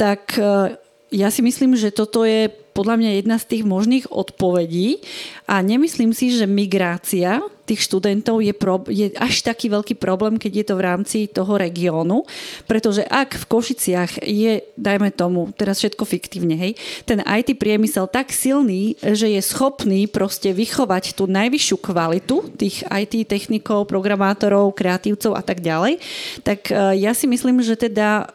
tak 0.00 0.38
e, 0.40 0.78
ja 1.12 1.28
si 1.28 1.40
myslím, 1.44 1.76
že 1.76 1.92
toto 1.92 2.24
je 2.24 2.48
podľa 2.74 2.98
mňa 3.00 3.10
jedna 3.22 3.36
z 3.38 3.48
tých 3.54 3.64
možných 3.64 4.10
odpovedí. 4.10 5.00
A 5.46 5.62
nemyslím 5.62 6.10
si, 6.10 6.34
že 6.34 6.50
migrácia 6.50 7.38
tých 7.64 7.80
študentov 7.80 8.44
je, 8.44 8.52
pro, 8.52 8.84
je 8.92 9.08
až 9.16 9.40
taký 9.40 9.72
veľký 9.72 9.96
problém, 9.96 10.36
keď 10.36 10.52
je 10.52 10.66
to 10.68 10.74
v 10.76 10.84
rámci 10.84 11.18
toho 11.32 11.56
regiónu, 11.56 12.28
pretože 12.68 13.00
ak 13.08 13.40
v 13.40 13.44
Košiciach 13.48 14.12
je, 14.20 14.60
dajme 14.76 15.08
tomu, 15.16 15.48
teraz 15.56 15.80
všetko 15.80 16.04
fiktívne, 16.04 16.60
hej, 16.60 16.72
ten 17.08 17.24
IT 17.24 17.56
priemysel 17.56 18.04
tak 18.12 18.30
silný, 18.36 19.00
že 19.00 19.32
je 19.32 19.40
schopný 19.40 20.04
proste 20.04 20.52
vychovať 20.52 21.16
tú 21.16 21.24
najvyššiu 21.24 21.76
kvalitu 21.80 22.52
tých 22.60 22.84
IT 22.84 23.32
technikov, 23.32 23.88
programátorov, 23.88 24.76
kreatívcov 24.76 25.32
a 25.32 25.40
tak 25.40 25.64
ďalej, 25.64 26.04
tak 26.44 26.68
e, 26.68 27.00
ja 27.00 27.16
si 27.16 27.24
myslím, 27.24 27.64
že 27.64 27.80
teda 27.80 28.28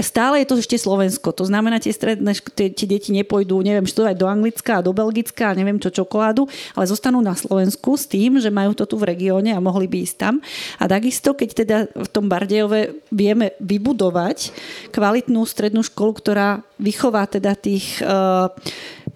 stále 0.00 0.40
je 0.40 0.48
to 0.48 0.56
ešte 0.56 0.76
Slovensko. 0.80 1.36
To 1.36 1.44
znamená, 1.44 1.76
tie 1.76 1.92
stredné, 1.92 2.32
tie, 2.56 2.72
tie 2.72 2.86
deti 2.88 3.12
nepôjdu, 3.12 3.60
neviem, 3.60 3.84
študovať 3.84 4.16
do 4.16 4.26
Anglicka 4.28 4.80
do 4.80 4.96
Belgicka 4.96 5.52
neviem 5.52 5.76
čo, 5.76 5.92
čokoládu, 5.92 6.48
ale 6.72 6.88
zostanú 6.88 7.20
na 7.20 7.36
Slovensku 7.36 8.00
s 8.00 8.08
tým, 8.08 8.40
že 8.40 8.48
majú 8.48 8.72
to 8.72 8.88
tu 8.88 8.96
v 8.96 9.12
regióne 9.12 9.52
a 9.52 9.60
mohli 9.60 9.84
by 9.84 10.00
ísť 10.00 10.16
tam. 10.16 10.34
A 10.80 10.88
takisto, 10.88 11.36
keď 11.36 11.48
teda 11.52 11.76
v 11.92 12.08
tom 12.08 12.26
Bardejove 12.32 13.04
vieme 13.12 13.52
vybudovať 13.60 14.54
kvalitnú 14.96 15.44
strednú 15.44 15.84
školu, 15.84 16.12
ktorá 16.16 16.48
vychová 16.80 17.28
teda 17.28 17.52
tých, 17.52 18.00
eh, 18.00 18.48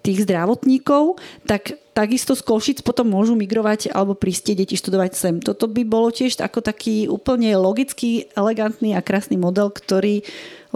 tých 0.05 0.29
zdravotníkov, 0.29 1.17
tak 1.49 1.75
takisto 1.97 2.37
z 2.37 2.45
Košic 2.45 2.77
potom 2.85 3.09
môžu 3.09 3.33
migrovať 3.33 3.89
alebo 3.89 4.13
prísť 4.13 4.53
deti 4.53 4.77
študovať 4.77 5.11
sem. 5.17 5.35
Toto 5.41 5.65
by 5.65 5.81
bolo 5.81 6.13
tiež 6.13 6.37
ako 6.37 6.61
taký 6.61 7.09
úplne 7.09 7.57
logický, 7.57 8.29
elegantný 8.37 8.93
a 8.93 9.01
krásny 9.01 9.33
model, 9.33 9.73
ktorý 9.73 10.21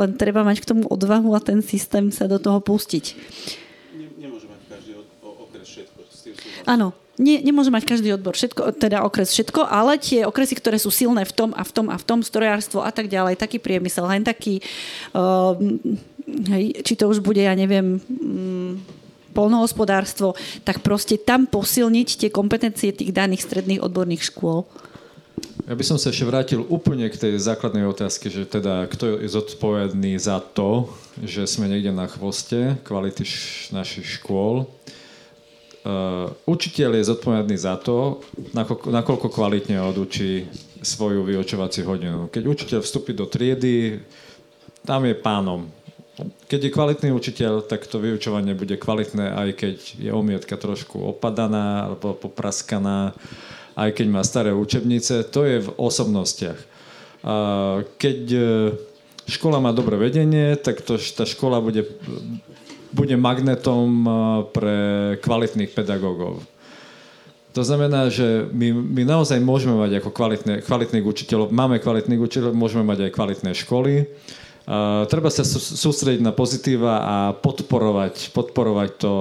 len 0.02 0.18
treba 0.18 0.42
mať 0.42 0.66
k 0.66 0.70
tomu 0.74 0.90
odvahu 0.90 1.38
a 1.38 1.40
ten 1.40 1.62
systém 1.62 2.10
sa 2.10 2.26
do 2.26 2.42
toho 2.42 2.58
pustiť. 2.60 3.16
Nemôže 4.18 4.50
mať 4.50 4.62
každý 4.66 4.92
okres 5.22 5.66
všetko. 5.70 6.00
Áno, 6.66 6.94
nie, 7.22 7.38
nemôže 7.38 7.70
mať 7.70 7.86
každý 7.86 8.18
odbor 8.18 8.34
všetko, 8.34 8.82
teda 8.82 9.06
okres 9.06 9.30
všetko, 9.30 9.70
ale 9.70 10.02
tie 10.02 10.26
okresy, 10.26 10.58
ktoré 10.58 10.82
sú 10.82 10.90
silné 10.90 11.22
v 11.22 11.34
tom 11.36 11.52
a 11.54 11.62
v 11.62 11.72
tom 11.72 11.88
a 11.94 11.98
v 12.00 12.06
tom, 12.08 12.20
strojárstvo 12.26 12.82
a 12.82 12.90
tak 12.90 13.14
ďalej, 13.14 13.38
taký 13.38 13.62
priemysel, 13.62 14.10
len 14.10 14.26
taký, 14.26 14.58
uh, 15.14 15.54
hej, 16.50 16.82
či 16.82 16.94
to 16.98 17.06
už 17.06 17.22
bude, 17.22 17.44
ja 17.44 17.54
neviem, 17.54 18.02
um, 18.02 18.82
polnohospodárstvo, 19.38 20.34
tak 20.66 20.82
proste 20.82 21.20
tam 21.22 21.46
posilniť 21.46 22.26
tie 22.26 22.30
kompetencie 22.34 22.90
tých 22.90 23.14
daných 23.14 23.46
stredných 23.46 23.84
odborných 23.86 24.28
škôl. 24.28 24.66
Ja 25.70 25.78
by 25.78 25.84
som 25.86 26.02
sa 26.02 26.10
ešte 26.10 26.26
vrátil 26.26 26.66
úplne 26.66 27.06
k 27.12 27.20
tej 27.20 27.34
základnej 27.38 27.86
otázke, 27.86 28.34
že 28.34 28.50
teda 28.50 28.90
kto 28.90 29.22
je 29.22 29.30
zodpovedný 29.30 30.18
za 30.18 30.42
to, 30.42 30.90
že 31.22 31.46
sme 31.46 31.70
niekde 31.70 31.94
na 31.94 32.10
chvoste 32.10 32.82
kvality 32.82 33.22
š- 33.22 33.70
našich 33.70 34.18
škôl. 34.18 34.66
Uh, 35.82 36.34
učiteľ 36.50 36.98
je 36.98 37.10
zodpovedný 37.14 37.58
za 37.58 37.78
to, 37.78 38.22
nakoľko, 38.54 38.88
nakoľko 38.90 39.28
kvalitne 39.34 39.82
odučí 39.82 40.50
svoju 40.82 41.26
vyučovaciu 41.26 41.86
hodinu. 41.86 42.30
Keď 42.30 42.44
učiteľ 42.46 42.80
vstúpi 42.82 43.14
do 43.14 43.30
triedy, 43.30 44.02
tam 44.86 45.06
je 45.06 45.14
pánom. 45.14 45.70
Keď 46.50 46.70
je 46.70 46.74
kvalitný 46.74 47.10
učiteľ, 47.14 47.66
tak 47.66 47.86
to 47.86 48.02
vyučovanie 48.02 48.54
bude 48.58 48.78
kvalitné, 48.78 49.30
aj 49.34 49.50
keď 49.58 49.78
je 49.98 50.12
omietka 50.14 50.54
trošku 50.58 51.02
opadaná 51.02 51.90
alebo 51.90 52.14
popraskaná. 52.18 53.14
Uh, 53.14 53.60
aj 53.76 53.90
keď 53.96 54.08
má 54.12 54.22
staré 54.22 54.52
učebnice, 54.52 55.28
to 55.32 55.48
je 55.48 55.58
v 55.64 55.70
osobnostiach. 55.80 56.60
Keď 58.02 58.20
e, 58.34 58.42
škola 59.30 59.62
má 59.62 59.70
dobré 59.70 59.94
vedenie, 59.96 60.58
tak 60.58 60.82
to, 60.82 60.98
tá 60.98 61.24
škola 61.30 61.62
bude, 61.62 61.86
bude 62.90 63.14
magnetom 63.14 63.90
e, 64.02 64.10
pre 64.50 64.78
kvalitných 65.22 65.70
pedagógov. 65.72 66.42
To 67.52 67.62
znamená, 67.62 68.08
že 68.08 68.48
my, 68.50 68.72
my 68.72 69.04
naozaj 69.04 69.38
môžeme 69.44 69.76
mať 69.76 70.00
ako 70.00 70.10
kvalitné, 70.10 70.54
kvalitných 70.64 71.06
učiteľov, 71.06 71.52
máme 71.52 71.84
kvalitných 71.84 72.22
učiteľov, 72.24 72.56
môžeme 72.56 72.88
mať 72.88 73.06
aj 73.08 73.12
kvalitné 73.12 73.52
školy. 73.54 74.08
Uh, 74.62 75.04
treba 75.12 75.28
sa 75.28 75.44
sústrediť 75.44 76.24
na 76.24 76.32
pozitíva 76.32 77.04
a 77.04 77.16
podporovať, 77.36 78.32
podporovať 78.32 78.90
to. 79.04 79.14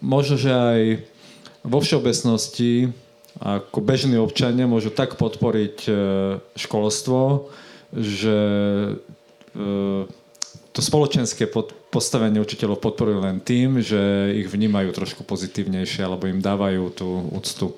Možno, 0.00 0.40
že 0.40 0.48
aj 0.48 0.80
vo 1.66 1.84
všeobecnosti 1.84 2.94
ako 3.40 3.84
bežní 3.84 4.16
občania 4.16 4.64
môžu 4.64 4.88
tak 4.88 5.20
podporiť 5.20 5.76
e, 5.84 5.92
školstvo, 6.56 7.52
že 7.92 8.38
e, 9.52 9.64
to 10.72 10.80
spoločenské 10.80 11.48
postavenie 11.88 12.40
učiteľov 12.40 12.80
podporujú 12.80 13.24
len 13.24 13.40
tým, 13.40 13.80
že 13.80 14.32
ich 14.36 14.48
vnímajú 14.48 14.92
trošku 14.92 15.24
pozitívnejšie 15.24 16.04
alebo 16.04 16.28
im 16.28 16.40
dávajú 16.40 16.82
tú 16.92 17.08
úctu. 17.32 17.72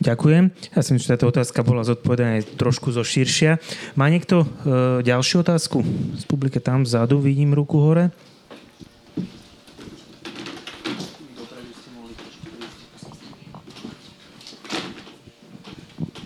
Ďakujem. 0.00 0.48
Ja 0.72 0.80
si 0.80 0.96
myslím, 0.96 1.04
že 1.04 1.12
táto 1.12 1.28
otázka 1.28 1.60
bola 1.60 1.84
zodpovedaná 1.84 2.40
trošku 2.56 2.88
zo 2.88 3.04
širšia. 3.04 3.60
Má 4.00 4.08
niekto 4.08 4.42
e, 4.42 5.04
ďalšiu 5.04 5.44
otázku? 5.44 5.84
Z 6.16 6.24
publike 6.24 6.56
tam 6.56 6.88
vzadu 6.88 7.20
vidím 7.20 7.52
ruku 7.52 7.76
hore. 7.76 8.08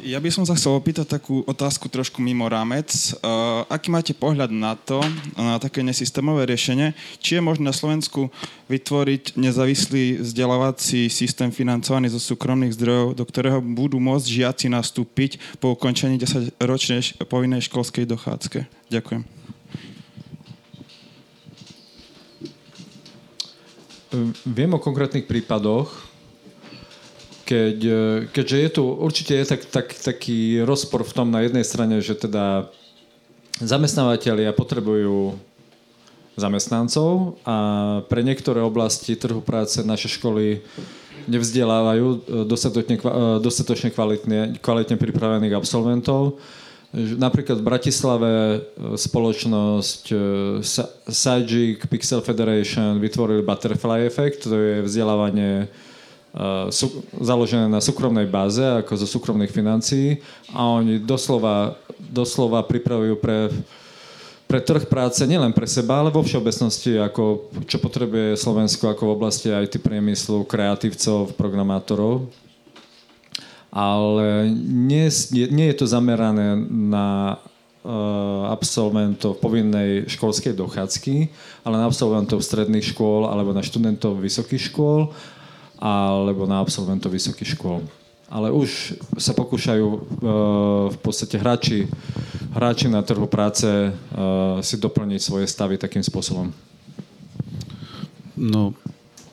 Ja 0.05 0.21
by 0.21 0.29
som 0.29 0.45
sa 0.45 0.53
chcel 0.53 0.77
opýtať 0.77 1.17
takú 1.17 1.41
otázku 1.49 1.89
trošku 1.89 2.21
mimo 2.21 2.45
rámec. 2.45 2.93
Uh, 3.25 3.65
aký 3.73 3.89
máte 3.89 4.13
pohľad 4.13 4.53
na 4.53 4.77
to, 4.77 5.01
na 5.33 5.57
také 5.57 5.81
nesystémové 5.81 6.45
riešenie? 6.45 6.93
Či 7.25 7.41
je 7.41 7.43
možné 7.43 7.65
na 7.65 7.73
Slovensku 7.73 8.29
vytvoriť 8.69 9.41
nezávislý 9.41 10.21
vzdelávací 10.21 11.09
systém 11.09 11.49
financovaný 11.49 12.13
zo 12.13 12.21
súkromných 12.21 12.77
zdrojov, 12.77 13.17
do 13.17 13.25
ktorého 13.25 13.65
budú 13.65 13.97
môcť 13.97 14.29
žiaci 14.29 14.69
nastúpiť 14.69 15.41
po 15.57 15.73
ukončení 15.73 16.21
10-ročnej 16.21 17.25
povinnej 17.25 17.65
školskej 17.65 18.05
dochádzke? 18.05 18.69
Ďakujem. 18.93 19.25
Viem 24.45 24.71
o 24.77 24.85
konkrétnych 24.85 25.25
prípadoch, 25.25 26.14
keď, 27.45 27.79
e, 27.85 28.03
keďže 28.33 28.59
je 28.59 28.69
tu, 28.73 28.85
určite 28.89 29.33
je 29.37 29.45
tak, 29.45 29.63
tak, 29.69 29.87
taký 29.93 30.65
rozpor 30.65 31.05
v 31.05 31.13
tom 31.13 31.29
na 31.29 31.45
jednej 31.45 31.63
strane, 31.63 32.01
že 32.01 32.17
teda 32.17 32.73
zamestnávateľia 33.61 34.57
potrebujú 34.57 35.37
zamestnancov 36.35 37.39
a 37.47 37.57
pre 38.11 38.27
niektoré 38.27 38.59
oblasti 38.59 39.15
trhu 39.15 39.39
práce 39.39 39.79
naše 39.87 40.11
školy 40.11 40.65
nevzdelávajú 41.31 42.07
e, 42.09 42.19
dostatočne, 42.49 42.97
e, 42.99 43.21
dostatočne 43.39 43.93
kvalitne, 43.93 44.59
kvalitne 44.59 44.97
pripravených 44.97 45.55
absolventov. 45.55 46.41
Napríklad 46.95 47.59
v 47.59 47.67
Bratislave 47.67 48.33
spoločnosť 48.79 50.15
Sajik 51.11 51.91
Pixel 51.91 52.23
Federation 52.23 53.03
vytvorili 53.03 53.43
Butterfly 53.43 54.07
Effect, 54.07 54.47
to 54.47 54.55
je 54.55 54.79
vzdelávanie 54.87 55.67
sú, 56.75 57.07
založené 57.23 57.71
na 57.71 57.79
súkromnej 57.79 58.27
báze, 58.27 58.59
ako 58.59 58.99
zo 58.99 59.07
súkromných 59.07 59.55
financií 59.55 60.19
a 60.51 60.67
oni 60.67 60.99
doslova, 60.99 61.79
doslova 62.11 62.67
pripravujú 62.67 63.15
pre, 63.23 63.55
pre 64.51 64.59
trh 64.59 64.83
práce 64.91 65.23
nielen 65.31 65.55
pre 65.55 65.71
seba, 65.71 66.03
ale 66.03 66.11
vo 66.11 66.27
všeobecnosti, 66.27 66.99
ako, 66.99 67.55
čo 67.71 67.79
potrebuje 67.79 68.35
Slovensko 68.35 68.91
ako 68.91 69.03
v 69.07 69.15
oblasti 69.15 69.47
IT 69.55 69.79
priemyslu, 69.79 70.43
kreatívcov, 70.43 71.39
programátorov. 71.39 72.27
Ale 73.71 74.51
nie, 74.67 75.07
nie 75.31 75.67
je 75.71 75.77
to 75.79 75.87
zamerané 75.87 76.55
na 76.71 77.39
uh, 77.83 78.51
absolventov 78.51 79.39
povinnej 79.39 80.07
školskej 80.11 80.55
dochádzky, 80.55 81.15
ale 81.63 81.75
na 81.79 81.87
absolventov 81.87 82.43
stredných 82.43 82.91
škôl 82.91 83.27
alebo 83.27 83.51
na 83.51 83.63
študentov 83.63 84.19
vysokých 84.19 84.71
škôl 84.71 85.15
alebo 85.85 86.49
na 86.49 86.65
absolventov 86.65 87.13
vysokých 87.13 87.61
škôl. 87.61 87.85
Ale 88.33 88.49
už 88.49 88.97
sa 89.21 89.37
pokúšajú 89.37 89.85
uh, 89.85 90.01
v 90.89 90.99
podstate 91.05 91.37
hráči, 91.37 91.85
hráči 92.57 92.89
na 92.89 93.05
trhu 93.05 93.29
práce 93.29 93.69
uh, 93.69 94.59
si 94.65 94.81
doplniť 94.81 95.21
svoje 95.21 95.45
stavy 95.45 95.77
takým 95.77 96.01
spôsobom. 96.01 96.49
No, 98.33 98.73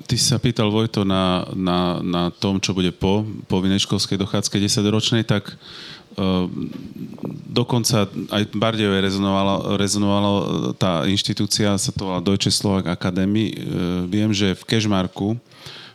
ty 0.06 0.19
sa 0.19 0.36
pýtal 0.44 0.68
Vojto 0.68 1.07
na, 1.07 1.48
na, 1.56 2.03
na 2.03 2.23
tom, 2.36 2.60
čo 2.60 2.76
bude 2.76 2.91
po 2.91 3.23
povinnej 3.48 3.80
školskej 3.80 4.19
dochádzke 4.19 4.60
10-ročnej, 4.60 5.23
tak 5.23 5.56
uh, 5.56 6.52
dokonca 7.48 8.11
aj 8.28 8.44
Bardejove 8.52 8.99
rezonovalo, 8.99 9.80
rezonovalo 9.80 10.32
tá 10.76 11.07
inštitúcia, 11.07 11.80
sa 11.80 11.95
to 11.95 12.11
volá 12.11 12.19
Deutsche 12.19 12.52
Slovak 12.52 12.91
Academy. 12.91 13.56
Uh, 13.56 14.03
viem, 14.11 14.36
že 14.36 14.52
v 14.52 14.68
Kešmarku 14.68 15.40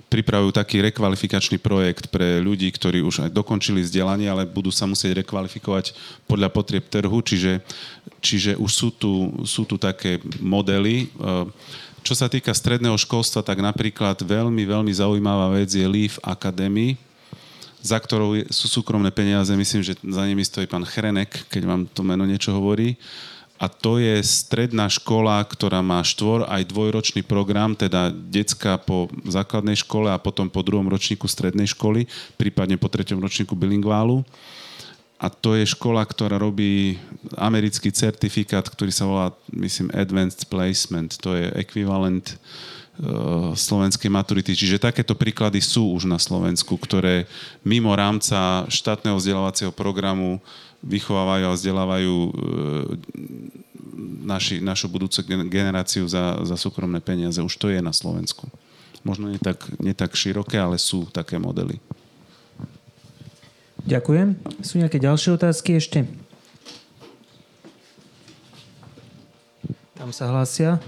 pripravujú 0.07 0.55
taký 0.55 0.87
rekvalifikačný 0.87 1.59
projekt 1.59 2.15
pre 2.15 2.39
ľudí, 2.39 2.71
ktorí 2.71 3.03
už 3.03 3.27
aj 3.27 3.31
dokončili 3.35 3.83
vzdelanie, 3.83 4.31
ale 4.31 4.47
budú 4.47 4.71
sa 4.71 4.87
musieť 4.87 5.27
rekvalifikovať 5.27 5.99
podľa 6.31 6.49
potrieb 6.55 6.87
trhu, 6.87 7.19
čiže, 7.27 7.59
čiže 8.23 8.55
už 8.55 8.71
sú 8.71 8.89
tu, 8.95 9.13
sú 9.43 9.67
tu 9.67 9.75
také 9.75 10.23
modely. 10.39 11.11
Čo 12.07 12.15
sa 12.15 12.31
týka 12.31 12.55
stredného 12.55 12.95
školstva, 12.95 13.43
tak 13.43 13.59
napríklad 13.59 14.23
veľmi, 14.23 14.63
veľmi 14.63 14.93
zaujímavá 14.95 15.59
vec 15.59 15.75
je 15.75 15.83
Leaf 15.83 16.23
Academy, 16.23 16.95
za 17.83 17.99
ktorou 17.99 18.47
sú 18.47 18.67
súkromné 18.71 19.11
peniaze. 19.11 19.51
Myslím, 19.59 19.83
že 19.83 19.99
za 19.99 20.23
nimi 20.23 20.47
stojí 20.47 20.71
pán 20.71 20.87
Chrenek, 20.87 21.51
keď 21.51 21.63
vám 21.67 21.83
to 21.91 22.07
meno 22.07 22.23
niečo 22.23 22.55
hovorí. 22.55 22.95
A 23.57 23.73
to 23.73 23.97
je 23.97 24.21
stredná 24.21 24.85
škola, 24.93 25.41
ktorá 25.41 25.81
má 25.81 26.05
štvor 26.05 26.45
aj 26.45 26.69
dvojročný 26.69 27.25
program, 27.25 27.73
teda 27.73 28.13
decka 28.13 28.77
po 28.77 29.09
základnej 29.25 29.81
škole 29.81 30.13
a 30.13 30.21
potom 30.21 30.53
po 30.53 30.61
druhom 30.61 30.85
ročníku 30.85 31.25
strednej 31.25 31.65
školy, 31.73 32.05
prípadne 32.37 32.77
po 32.77 32.93
treťom 32.93 33.17
ročníku 33.17 33.57
bilingválu. 33.57 34.21
A 35.17 35.33
to 35.33 35.57
je 35.57 35.65
škola, 35.65 36.05
ktorá 36.05 36.37
robí 36.37 37.01
americký 37.41 37.89
certifikát, 37.89 38.69
ktorý 38.69 38.93
sa 38.93 39.09
volá, 39.09 39.33
myslím, 39.49 39.89
Advanced 39.97 40.45
Placement. 40.53 41.17
To 41.25 41.33
je 41.33 41.49
ekvivalent 41.57 42.37
uh, 42.37 43.57
slovenskej 43.57 44.13
maturity. 44.13 44.53
Čiže 44.53 44.77
takéto 44.77 45.17
príklady 45.17 45.65
sú 45.65 45.97
už 45.97 46.05
na 46.05 46.21
Slovensku, 46.21 46.77
ktoré 46.77 47.25
mimo 47.65 47.97
rámca 47.97 48.69
štátneho 48.69 49.17
vzdelávacieho 49.17 49.73
programu 49.73 50.45
vychovávajú 50.85 51.45
a 51.49 51.57
vzdelávajú 51.57 52.15
uh, 52.15 52.33
naši, 54.27 54.59
našu 54.59 54.91
budúcu 54.91 55.23
generáciu 55.47 56.05
za, 56.11 56.43
za 56.43 56.57
súkromné 56.59 56.99
peniaze. 56.99 57.39
Už 57.39 57.55
to 57.57 57.71
je 57.71 57.79
na 57.79 57.95
Slovensku. 57.95 58.51
Možno 59.07 59.31
nie 59.31 59.39
tak, 59.39 59.63
nie 59.79 59.95
tak 59.95 60.19
široké, 60.19 60.59
ale 60.59 60.83
sú 60.83 61.07
také 61.15 61.39
modely. 61.39 61.79
Ďakujem. 63.87 64.35
Sú 64.67 64.83
nejaké 64.83 64.99
ďalšie 64.99 65.39
otázky 65.39 65.79
ešte? 65.79 66.11
Tam 69.95 70.11
sa 70.11 70.27
hlásia. 70.27 70.83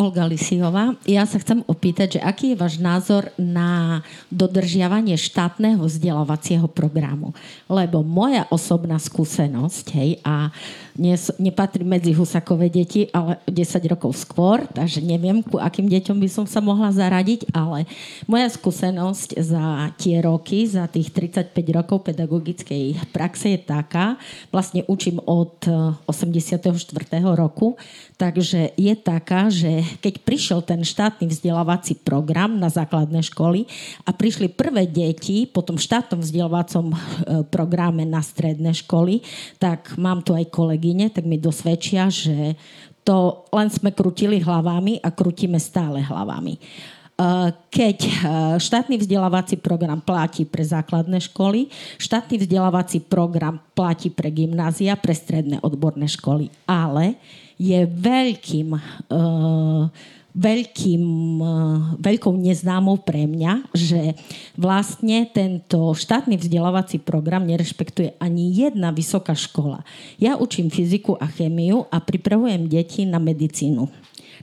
Olga 0.00 0.24
Lisiová. 0.24 0.96
Ja 1.04 1.28
sa 1.28 1.36
chcem 1.36 1.60
opýtať, 1.68 2.16
že 2.16 2.20
aký 2.24 2.56
je 2.56 2.60
váš 2.64 2.80
názor 2.80 3.28
na 3.36 4.00
dodržiavanie 4.32 5.12
štátneho 5.20 5.84
vzdelávacieho 5.84 6.64
programu? 6.72 7.36
Lebo 7.68 8.00
moja 8.00 8.48
osobná 8.48 8.96
skúsenosť, 8.96 9.84
hej, 9.92 10.16
a 10.24 10.48
nie, 10.96 11.12
nepatrí 11.36 11.84
medzi 11.84 12.16
husakové 12.16 12.72
deti, 12.72 13.12
ale 13.12 13.44
10 13.44 13.92
rokov 13.92 14.16
skôr, 14.24 14.64
takže 14.72 15.04
neviem, 15.04 15.44
ku 15.44 15.60
akým 15.60 15.84
deťom 15.84 16.16
by 16.16 16.28
som 16.32 16.48
sa 16.48 16.64
mohla 16.64 16.88
zaradiť, 16.96 17.52
ale 17.52 17.84
moja 18.24 18.48
skúsenosť 18.48 19.36
za 19.36 19.92
tie 20.00 20.24
roky, 20.24 20.64
za 20.64 20.88
tých 20.88 21.12
35 21.12 21.52
rokov 21.76 22.08
pedagogickej 22.08 23.12
praxe 23.12 23.52
je 23.52 23.60
taká, 23.60 24.16
vlastne 24.48 24.80
učím 24.88 25.20
od 25.28 25.60
84. 26.08 26.64
roku, 27.36 27.76
takže 28.20 28.76
je 28.76 28.94
taká, 29.00 29.48
že 29.48 29.80
keď 30.04 30.14
prišiel 30.20 30.60
ten 30.60 30.84
štátny 30.84 31.24
vzdelávací 31.24 31.96
program 32.04 32.60
na 32.60 32.68
základné 32.68 33.24
školy 33.32 33.64
a 34.04 34.12
prišli 34.12 34.52
prvé 34.52 34.84
deti 34.84 35.48
po 35.48 35.64
tom 35.64 35.80
štátnom 35.80 36.20
vzdelávacom 36.20 36.92
e, 36.92 36.96
programe 37.48 38.04
na 38.04 38.20
stredné 38.20 38.76
školy, 38.76 39.24
tak 39.56 39.96
mám 39.96 40.20
tu 40.20 40.36
aj 40.36 40.52
kolegyne, 40.52 41.08
tak 41.08 41.24
mi 41.24 41.40
dosvedčia, 41.40 42.12
že 42.12 42.60
to 43.08 43.48
len 43.56 43.72
sme 43.72 43.96
krutili 43.96 44.44
hlavami 44.44 45.00
a 45.00 45.08
krutíme 45.08 45.56
stále 45.56 46.04
hlavami. 46.04 46.60
E, 46.60 46.60
keď 47.72 47.98
e, 48.04 48.12
štátny 48.60 49.00
vzdelávací 49.00 49.56
program 49.56 50.04
platí 50.04 50.44
pre 50.44 50.60
základné 50.60 51.24
školy, 51.24 51.72
štátny 51.96 52.36
vzdelávací 52.36 53.00
program 53.00 53.64
platí 53.72 54.12
pre 54.12 54.28
gymnázia, 54.28 54.92
pre 55.00 55.16
stredné 55.16 55.56
odborné 55.64 56.04
školy, 56.04 56.52
ale 56.68 57.16
je 57.60 57.84
veľkým 57.84 58.72
uh, 58.72 59.92
veľkým, 60.30 61.04
uh, 61.42 61.98
veľkou 61.98 62.32
neznámou 62.38 63.02
pre 63.02 63.26
mňa, 63.26 63.66
že 63.74 64.14
vlastne 64.54 65.26
tento 65.26 65.90
štátny 65.92 66.38
vzdelávací 66.38 67.02
program 67.02 67.44
nerešpektuje 67.44 68.16
ani 68.22 68.54
jedna 68.54 68.94
vysoká 68.94 69.34
škola. 69.34 69.82
Ja 70.22 70.38
učím 70.38 70.70
fyziku 70.70 71.18
a 71.18 71.26
chemiu 71.26 71.84
a 71.90 71.98
pripravujem 71.98 72.70
deti 72.70 73.04
na 73.04 73.18
medicínu 73.18 73.90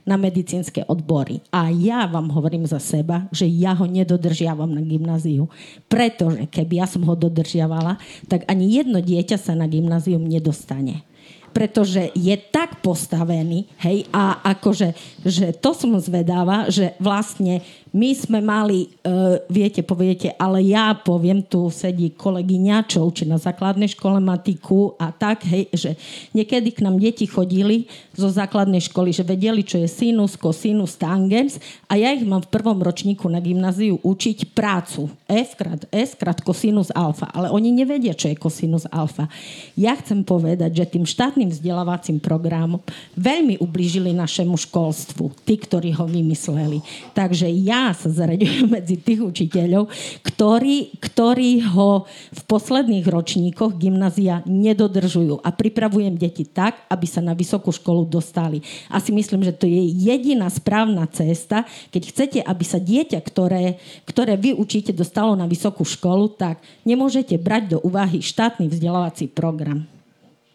na 0.08 0.16
medicínske 0.16 0.88
odbory. 0.88 1.44
A 1.52 1.68
ja 1.68 2.08
vám 2.08 2.32
hovorím 2.32 2.64
za 2.64 2.80
seba, 2.80 3.28
že 3.28 3.44
ja 3.44 3.76
ho 3.76 3.84
nedodržiavam 3.84 4.70
na 4.70 4.80
gymnáziu. 4.80 5.52
Pretože 5.84 6.48
keby 6.48 6.80
ja 6.80 6.86
som 6.88 7.04
ho 7.04 7.12
dodržiavala, 7.12 8.00
tak 8.24 8.48
ani 8.48 8.80
jedno 8.80 9.04
dieťa 9.04 9.36
sa 9.36 9.52
na 9.52 9.68
gymnázium 9.68 10.24
nedostane 10.24 11.04
pretože 11.50 12.12
je 12.14 12.36
tak 12.36 12.80
postavený, 12.84 13.66
hej, 13.82 14.06
a 14.14 14.40
akože, 14.56 14.94
že 15.24 15.52
to 15.56 15.74
som 15.74 15.96
zvedáva, 15.98 16.68
že 16.68 16.94
vlastne 17.00 17.64
my 17.92 18.10
sme 18.12 18.38
mali, 18.44 18.88
uh, 19.04 19.40
viete, 19.48 19.80
poviete, 19.80 20.34
ale 20.36 20.64
ja 20.66 20.92
poviem, 20.92 21.40
tu 21.44 21.68
sedí 21.72 22.12
kolegyňa, 22.12 22.86
čo 22.88 23.06
učí 23.06 23.24
na 23.24 23.40
základnej 23.40 23.92
škole 23.92 24.20
matiku 24.20 24.94
a 25.00 25.12
tak, 25.14 25.44
hej, 25.48 25.68
že 25.72 25.90
niekedy 26.36 26.74
k 26.74 26.84
nám 26.84 27.00
deti 27.00 27.24
chodili 27.24 27.88
zo 28.12 28.28
základnej 28.28 28.82
školy, 28.84 29.14
že 29.14 29.24
vedeli, 29.24 29.62
čo 29.64 29.78
je 29.78 29.88
sinus, 29.88 30.36
cosinus, 30.36 30.98
tangens 30.98 31.56
a 31.86 31.96
ja 31.96 32.12
ich 32.12 32.26
mám 32.26 32.44
v 32.44 32.52
prvom 32.52 32.78
ročníku 32.82 33.30
na 33.30 33.38
gymnáziu 33.38 33.96
učiť 34.02 34.52
prácu. 34.52 35.08
F 35.28 35.54
krát 35.54 35.86
S 35.94 36.18
krát 36.18 36.40
cosinus 36.42 36.90
alfa, 36.92 37.30
ale 37.30 37.48
oni 37.48 37.70
nevedia, 37.70 38.16
čo 38.16 38.28
je 38.28 38.36
cosinus 38.36 38.84
alfa. 38.90 39.30
Ja 39.78 39.94
chcem 39.96 40.26
povedať, 40.26 40.82
že 40.82 40.98
tým 40.98 41.06
štátnym 41.06 41.48
vzdelávacím 41.52 42.18
programom 42.18 42.82
veľmi 43.16 43.60
ublížili 43.62 44.10
našemu 44.12 44.56
školstvu, 44.56 45.32
tí, 45.46 45.54
ktorí 45.56 45.94
ho 45.94 46.04
vymysleli. 46.04 46.82
Takže 47.14 47.48
ja 47.48 47.87
sa 47.92 48.08
zaraďujem 48.08 48.66
medzi 48.80 48.96
tých 48.96 49.20
učiteľov, 49.20 49.92
ktorí, 50.24 50.96
ktorí 51.02 51.64
ho 51.74 52.08
v 52.32 52.40
posledných 52.46 53.06
ročníkoch 53.06 53.76
gymnázia 53.76 54.40
nedodržujú. 54.48 55.44
A 55.44 55.52
pripravujem 55.52 56.16
deti 56.16 56.46
tak, 56.46 56.86
aby 56.88 57.04
sa 57.04 57.20
na 57.20 57.36
vysokú 57.36 57.74
školu 57.74 58.08
dostali. 58.08 58.64
A 58.88 59.02
si 59.02 59.12
myslím, 59.12 59.44
že 59.44 59.52
to 59.52 59.68
je 59.68 59.82
jediná 59.92 60.48
správna 60.48 61.04
cesta, 61.10 61.68
keď 61.92 62.02
chcete, 62.08 62.38
aby 62.40 62.64
sa 62.64 62.80
dieťa, 62.80 63.18
ktoré, 63.20 63.76
ktoré 64.08 64.38
vy 64.38 64.56
učíte, 64.56 64.94
dostalo 64.94 65.36
na 65.36 65.44
vysokú 65.50 65.84
školu, 65.84 66.32
tak 66.32 66.62
nemôžete 66.86 67.36
brať 67.36 67.76
do 67.76 67.78
úvahy 67.82 68.22
štátny 68.24 68.70
vzdelávací 68.70 69.28
program 69.28 69.97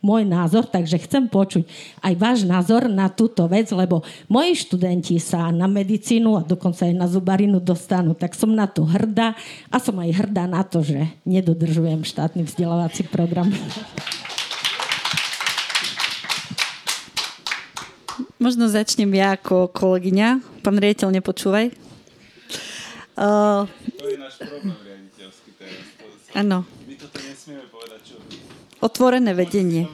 môj 0.04 0.28
názor, 0.28 0.68
takže 0.68 1.00
chcem 1.00 1.32
počuť 1.32 1.64
aj 2.04 2.14
váš 2.20 2.40
názor 2.44 2.92
na 2.92 3.08
túto 3.08 3.48
vec, 3.48 3.72
lebo 3.72 4.04
moji 4.28 4.60
študenti 4.60 5.16
sa 5.18 5.48
na 5.50 5.66
medicínu 5.66 6.36
a 6.36 6.44
dokonca 6.44 6.84
aj 6.84 6.94
na 6.94 7.08
zubarinu 7.08 7.64
dostanú, 7.64 8.12
tak 8.12 8.36
som 8.36 8.52
na 8.52 8.68
to 8.68 8.84
hrdá 8.84 9.34
a 9.72 9.80
som 9.80 9.96
aj 10.04 10.12
hrdá 10.12 10.44
na 10.44 10.62
to, 10.68 10.84
že 10.84 11.08
nedodržujem 11.24 12.04
štátny 12.04 12.44
vzdelávací 12.44 13.08
program. 13.08 13.48
Možno 18.44 18.68
začnem 18.68 19.08
ja 19.16 19.40
ako 19.40 19.72
kolegyňa. 19.72 20.44
Pán 20.68 20.76
riaditeľ, 20.76 21.16
nepočúvaj. 21.16 21.72
Uh, 23.16 23.64
to 23.96 24.10
je 24.12 24.20
náš 24.20 24.36
problém 24.36 24.76
riaditeľský 24.84 25.50
teraz. 25.56 25.80
Áno. 26.36 26.68
My 26.84 26.94
toto 27.00 27.24
nesmieme 27.24 27.72
povedať, 27.72 28.02
čo 28.04 28.20
otvorené 28.84 29.32
vedenie. 29.32 29.88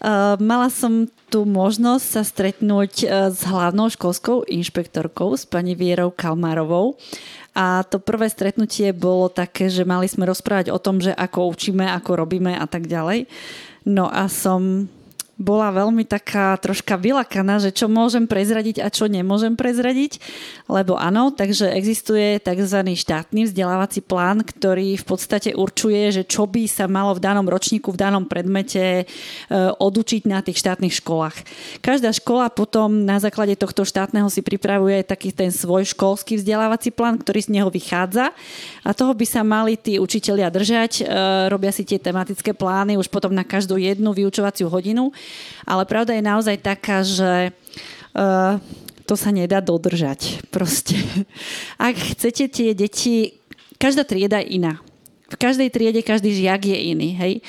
Uh, 0.00 0.34
mala 0.40 0.72
som 0.72 1.06
tu 1.28 1.44
možnosť 1.44 2.04
sa 2.08 2.22
stretnúť 2.24 2.92
uh, 3.04 3.28
s 3.28 3.44
hlavnou 3.44 3.92
školskou 3.92 4.48
inšpektorkou, 4.48 5.36
s 5.36 5.44
pani 5.44 5.76
Vierou 5.76 6.08
Kalmárovou. 6.10 6.96
A 7.52 7.84
to 7.84 8.00
prvé 8.00 8.32
stretnutie 8.32 8.96
bolo 8.96 9.28
také, 9.28 9.68
že 9.68 9.84
mali 9.84 10.08
sme 10.08 10.24
rozprávať 10.24 10.72
o 10.72 10.80
tom, 10.80 11.04
že 11.04 11.12
ako 11.12 11.52
učíme, 11.52 11.84
ako 11.84 12.16
robíme 12.16 12.56
a 12.56 12.64
tak 12.64 12.88
ďalej. 12.88 13.28
No 13.84 14.08
a 14.08 14.26
som 14.32 14.88
bola 15.40 15.72
veľmi 15.72 16.04
taká 16.04 16.52
troška 16.60 17.00
vylakaná, 17.00 17.56
že 17.56 17.72
čo 17.72 17.88
môžem 17.88 18.28
prezradiť 18.28 18.84
a 18.84 18.92
čo 18.92 19.08
nemôžem 19.08 19.56
prezradiť, 19.56 20.20
lebo 20.68 21.00
áno, 21.00 21.32
takže 21.32 21.72
existuje 21.72 22.36
tzv. 22.44 22.84
štátny 22.84 23.48
vzdelávací 23.48 24.04
plán, 24.04 24.44
ktorý 24.44 25.00
v 25.00 25.04
podstate 25.08 25.56
určuje, 25.56 26.12
že 26.12 26.22
čo 26.28 26.44
by 26.44 26.68
sa 26.68 26.84
malo 26.84 27.16
v 27.16 27.24
danom 27.24 27.48
ročníku, 27.48 27.88
v 27.88 28.00
danom 28.04 28.28
predmete 28.28 28.84
e, 29.00 29.04
odučiť 29.80 30.28
na 30.28 30.44
tých 30.44 30.60
štátnych 30.60 31.00
školách. 31.00 31.36
Každá 31.80 32.12
škola 32.12 32.52
potom 32.52 33.08
na 33.08 33.16
základe 33.16 33.56
tohto 33.56 33.88
štátneho 33.88 34.28
si 34.28 34.44
pripravuje 34.44 35.00
taký 35.08 35.32
ten 35.32 35.48
svoj 35.48 35.88
školský 35.88 36.36
vzdelávací 36.36 36.92
plán, 36.92 37.16
ktorý 37.16 37.40
z 37.40 37.52
neho 37.56 37.72
vychádza 37.72 38.28
a 38.84 38.90
toho 38.92 39.16
by 39.16 39.24
sa 39.24 39.40
mali 39.40 39.80
tí 39.80 39.96
učitelia 39.96 40.52
držať. 40.52 41.00
E, 41.00 41.02
robia 41.48 41.72
si 41.72 41.88
tie 41.88 41.96
tematické 41.96 42.52
plány 42.52 43.00
už 43.00 43.08
potom 43.08 43.32
na 43.32 43.40
každú 43.40 43.80
jednu 43.80 44.12
vyučovaciu 44.12 44.68
hodinu 44.68 45.08
ale 45.66 45.82
pravda 45.86 46.16
je 46.16 46.22
naozaj 46.24 46.56
taká, 46.62 47.02
že 47.06 47.54
uh, 48.16 48.58
to 49.10 49.18
sa 49.18 49.34
nedá 49.34 49.58
dodržať. 49.58 50.38
Proste. 50.54 50.94
Ak 51.82 51.98
chcete 51.98 52.46
tie 52.46 52.70
deti, 52.78 53.34
každá 53.82 54.06
trieda 54.06 54.38
je 54.38 54.62
iná. 54.62 54.78
v 55.30 55.38
každej 55.38 55.70
triede 55.70 56.02
každý 56.02 56.34
žiak 56.34 56.66
je 56.66 56.78
iný. 56.90 57.14
Hej. 57.14 57.32
E, 57.38 57.42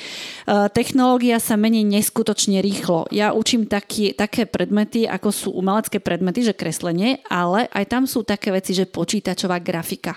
technológia 0.70 1.42
sa 1.42 1.58
mení 1.58 1.82
neskutočne 1.82 2.62
rýchlo. 2.62 3.10
Ja 3.10 3.34
učím 3.34 3.66
taký, 3.66 4.14
také 4.14 4.46
predmety, 4.46 5.02
ako 5.06 5.28
sú 5.34 5.48
umelecké 5.50 5.98
predmety, 5.98 6.46
že 6.46 6.54
kreslenie, 6.54 7.22
ale 7.26 7.66
aj 7.74 7.84
tam 7.90 8.06
sú 8.06 8.22
také 8.22 8.54
veci, 8.54 8.70
že 8.70 8.86
počítačová 8.86 9.58
grafika. 9.58 10.14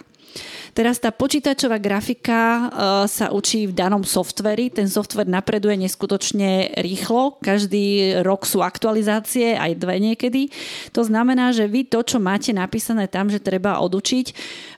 Teraz 0.75 0.99
tá 0.99 1.07
počítačová 1.07 1.79
grafika 1.79 2.39
uh, 2.43 2.67
sa 3.07 3.31
učí 3.31 3.63
v 3.63 3.73
danom 3.79 4.03
softveri. 4.03 4.67
Ten 4.67 4.91
softver 4.91 5.23
napreduje 5.23 5.79
neskutočne 5.79 6.75
rýchlo. 6.83 7.39
Každý 7.39 8.19
rok 8.27 8.43
sú 8.43 8.59
aktualizácie, 8.59 9.55
aj 9.55 9.71
dve 9.79 10.03
niekedy. 10.03 10.51
To 10.91 11.07
znamená, 11.07 11.55
že 11.55 11.71
vy 11.71 11.87
to, 11.87 12.03
čo 12.03 12.19
máte 12.19 12.51
napísané 12.51 13.07
tam, 13.07 13.31
že 13.31 13.39
treba 13.39 13.79
odučiť, 13.79 14.25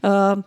uh, 0.05 0.37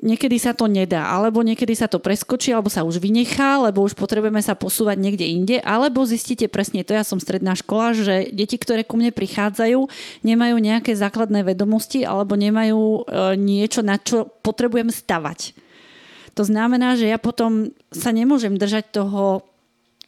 niekedy 0.00 0.36
sa 0.40 0.56
to 0.56 0.66
nedá, 0.66 1.08
alebo 1.08 1.44
niekedy 1.44 1.76
sa 1.76 1.86
to 1.86 2.00
preskočí, 2.00 2.50
alebo 2.50 2.72
sa 2.72 2.84
už 2.84 3.00
vynechá, 3.00 3.60
lebo 3.60 3.84
už 3.84 3.96
potrebujeme 3.96 4.40
sa 4.40 4.56
posúvať 4.56 4.96
niekde 4.96 5.26
inde, 5.28 5.56
alebo 5.60 6.04
zistíte 6.08 6.48
presne 6.48 6.84
to, 6.84 6.96
ja 6.96 7.04
som 7.04 7.20
stredná 7.20 7.52
škola, 7.56 7.92
že 7.92 8.32
deti, 8.32 8.56
ktoré 8.56 8.82
ku 8.84 8.96
mne 8.96 9.12
prichádzajú, 9.12 9.80
nemajú 10.24 10.56
nejaké 10.56 10.96
základné 10.96 11.44
vedomosti 11.44 12.02
alebo 12.04 12.34
nemajú 12.36 12.80
e, 12.80 13.00
niečo, 13.36 13.84
na 13.84 14.00
čo 14.00 14.28
potrebujem 14.40 14.88
stavať. 14.88 15.52
To 16.38 16.42
znamená, 16.46 16.94
že 16.96 17.10
ja 17.10 17.18
potom 17.18 17.74
sa 17.90 18.14
nemôžem 18.14 18.54
držať 18.56 18.96
toho 18.96 19.49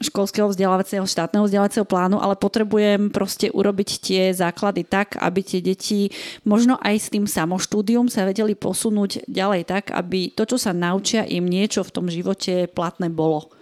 školského 0.01 0.49
vzdelávacieho, 0.49 1.05
štátneho 1.05 1.45
vzdelávacieho 1.45 1.85
plánu, 1.85 2.17
ale 2.17 2.39
potrebujem 2.39 3.13
proste 3.13 3.53
urobiť 3.53 3.89
tie 4.01 4.23
základy 4.33 4.89
tak, 4.89 5.21
aby 5.21 5.41
tie 5.45 5.61
deti 5.61 6.09
možno 6.49 6.81
aj 6.81 6.95
s 6.97 7.07
tým 7.13 7.29
samoštúdium 7.29 8.09
sa 8.09 8.25
vedeli 8.25 8.57
posunúť 8.57 9.29
ďalej 9.29 9.69
tak, 9.69 9.85
aby 9.93 10.33
to, 10.33 10.49
čo 10.49 10.57
sa 10.57 10.73
naučia, 10.73 11.29
im 11.29 11.45
niečo 11.45 11.85
v 11.85 11.95
tom 11.95 12.07
živote 12.09 12.73
platné 12.73 13.13
bolo. 13.13 13.53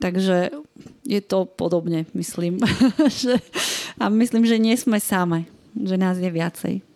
Takže 0.00 0.54
je 1.04 1.20
to 1.20 1.44
podobne, 1.44 2.08
myslím. 2.16 2.62
a 4.00 4.04
myslím, 4.08 4.48
že 4.48 4.56
nie 4.56 4.72
sme 4.78 4.96
same, 4.96 5.44
že 5.76 6.00
nás 6.00 6.16
je 6.16 6.30
viacej. 6.32 6.89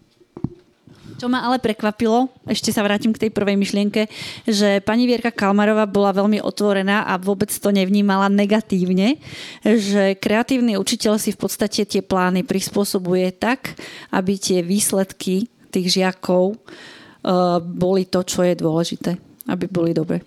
Čo 1.14 1.30
ma 1.30 1.46
ale 1.46 1.62
prekvapilo, 1.62 2.26
ešte 2.50 2.74
sa 2.74 2.82
vrátim 2.82 3.14
k 3.14 3.26
tej 3.26 3.30
prvej 3.30 3.54
myšlienke, 3.54 4.10
že 4.50 4.82
pani 4.82 5.06
Vierka 5.06 5.30
Kalmarová 5.30 5.86
bola 5.86 6.10
veľmi 6.10 6.42
otvorená 6.42 7.06
a 7.06 7.14
vôbec 7.16 7.48
to 7.54 7.70
nevnímala 7.70 8.26
negatívne, 8.26 9.22
že 9.62 10.18
kreatívny 10.18 10.74
učiteľ 10.74 11.22
si 11.22 11.30
v 11.30 11.38
podstate 11.38 11.86
tie 11.86 12.02
plány 12.02 12.42
prispôsobuje 12.42 13.30
tak, 13.30 13.78
aby 14.10 14.34
tie 14.36 14.60
výsledky 14.60 15.46
tých 15.70 15.86
žiakov 16.02 16.54
uh, 16.54 17.58
boli 17.62 18.10
to, 18.10 18.26
čo 18.26 18.42
je 18.42 18.58
dôležité, 18.58 19.14
aby 19.46 19.64
boli 19.70 19.94
dobre. 19.94 20.22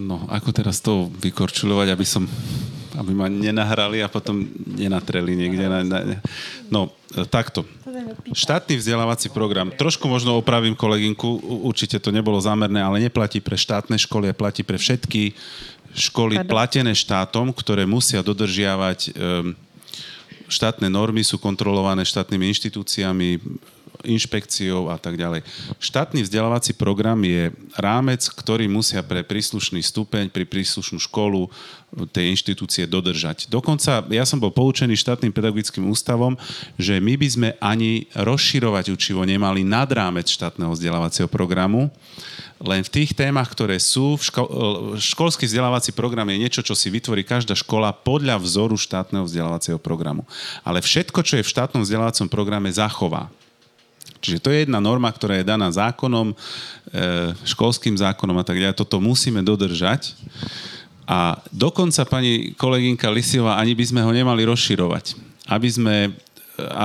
No, 0.00 0.24
ako 0.32 0.50
teraz 0.56 0.80
to 0.80 1.12
vykorčulovať, 1.20 1.88
aby 1.92 2.06
som 2.08 2.24
aby 3.00 3.16
ma 3.16 3.32
nenahrali 3.32 4.04
a 4.04 4.12
potom 4.12 4.44
nenatreli 4.76 5.32
niekde. 5.32 5.64
Na, 5.64 5.80
na, 5.80 5.98
no, 6.68 6.92
takto. 7.32 7.64
Štátny 8.36 8.76
vzdelávací 8.76 9.32
program. 9.32 9.72
Trošku 9.72 10.04
možno 10.04 10.36
opravím 10.36 10.76
kolegynku, 10.76 11.40
určite 11.64 11.96
to 11.96 12.12
nebolo 12.12 12.36
zámerné, 12.36 12.84
ale 12.84 13.00
neplatí 13.00 13.40
pre 13.40 13.56
štátne 13.56 13.96
školy, 13.96 14.28
a 14.28 14.36
platí 14.36 14.60
pre 14.60 14.76
všetky 14.76 15.32
školy 15.96 16.44
platené 16.44 16.92
štátom, 16.92 17.50
ktoré 17.56 17.88
musia 17.88 18.20
dodržiavať 18.20 19.10
um, 19.10 19.56
štátne 20.46 20.86
normy, 20.92 21.24
sú 21.24 21.40
kontrolované 21.40 22.04
štátnymi 22.04 22.52
inštitúciami, 22.52 23.40
inšpekciou 24.04 24.88
a 24.88 24.96
tak 24.96 25.20
ďalej. 25.20 25.44
Štátny 25.80 26.24
vzdelávací 26.24 26.76
program 26.76 27.20
je 27.24 27.52
rámec, 27.76 28.24
ktorý 28.26 28.66
musia 28.66 29.04
pre 29.04 29.24
príslušný 29.24 29.80
stupeň, 29.84 30.32
pri 30.32 30.44
príslušnú 30.48 31.00
školu 31.00 31.48
tej 32.14 32.30
inštitúcie 32.30 32.86
dodržať. 32.86 33.50
Dokonca 33.50 34.06
ja 34.14 34.22
som 34.22 34.38
bol 34.38 34.54
poučený 34.54 34.94
štátnym 34.94 35.34
pedagogickým 35.34 35.90
ústavom, 35.90 36.38
že 36.78 37.02
my 37.02 37.18
by 37.18 37.28
sme 37.28 37.48
ani 37.58 38.06
rozširovať 38.14 38.94
učivo 38.94 39.26
nemali 39.26 39.66
nad 39.66 39.90
rámec 39.90 40.30
štátneho 40.30 40.70
vzdelávacieho 40.70 41.26
programu, 41.26 41.90
len 42.60 42.84
v 42.84 42.92
tých 42.92 43.16
témach, 43.16 43.48
ktoré 43.48 43.80
sú, 43.80 44.20
ško- 44.20 44.94
školský 45.00 45.48
vzdelávací 45.48 45.96
program 45.96 46.28
je 46.28 46.44
niečo, 46.44 46.60
čo 46.60 46.76
si 46.76 46.92
vytvorí 46.92 47.24
každá 47.24 47.56
škola 47.56 47.88
podľa 47.90 48.36
vzoru 48.36 48.76
štátneho 48.76 49.24
vzdelávacieho 49.24 49.80
programu. 49.80 50.28
Ale 50.60 50.84
všetko, 50.84 51.24
čo 51.24 51.40
je 51.40 51.46
v 51.46 51.52
štátnom 51.56 51.82
vzdelávacom 51.82 52.28
programe, 52.28 52.68
zachová. 52.68 53.32
Čiže 54.20 54.38
to 54.44 54.52
je 54.52 54.68
jedna 54.68 54.78
norma, 54.78 55.08
ktorá 55.08 55.40
je 55.40 55.48
daná 55.48 55.72
zákonom, 55.72 56.32
e, 56.32 56.34
školským 57.48 57.96
zákonom 57.96 58.36
a 58.36 58.44
tak 58.44 58.60
ďalej. 58.60 58.76
Toto 58.76 59.00
musíme 59.00 59.40
dodržať. 59.40 60.12
A 61.08 61.40
dokonca 61.50 62.06
pani 62.06 62.54
kolegynka 62.54 63.10
Lisiová, 63.10 63.58
ani 63.58 63.74
by 63.74 63.82
sme 63.82 64.00
ho 64.04 64.12
nemali 64.14 64.46
rozširovať. 64.46 65.18
Aby 65.50 65.66
sme, 65.66 65.96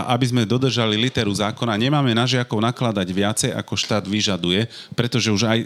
aby 0.10 0.26
sme 0.26 0.50
dodržali 0.50 0.98
literu 0.98 1.30
zákona, 1.30 1.78
nemáme 1.78 2.10
na 2.16 2.26
žiakov 2.26 2.58
nakladať 2.58 3.06
viacej, 3.06 3.52
ako 3.54 3.78
štát 3.78 4.02
vyžaduje, 4.10 4.66
pretože 4.98 5.30
už 5.30 5.46
aj 5.46 5.60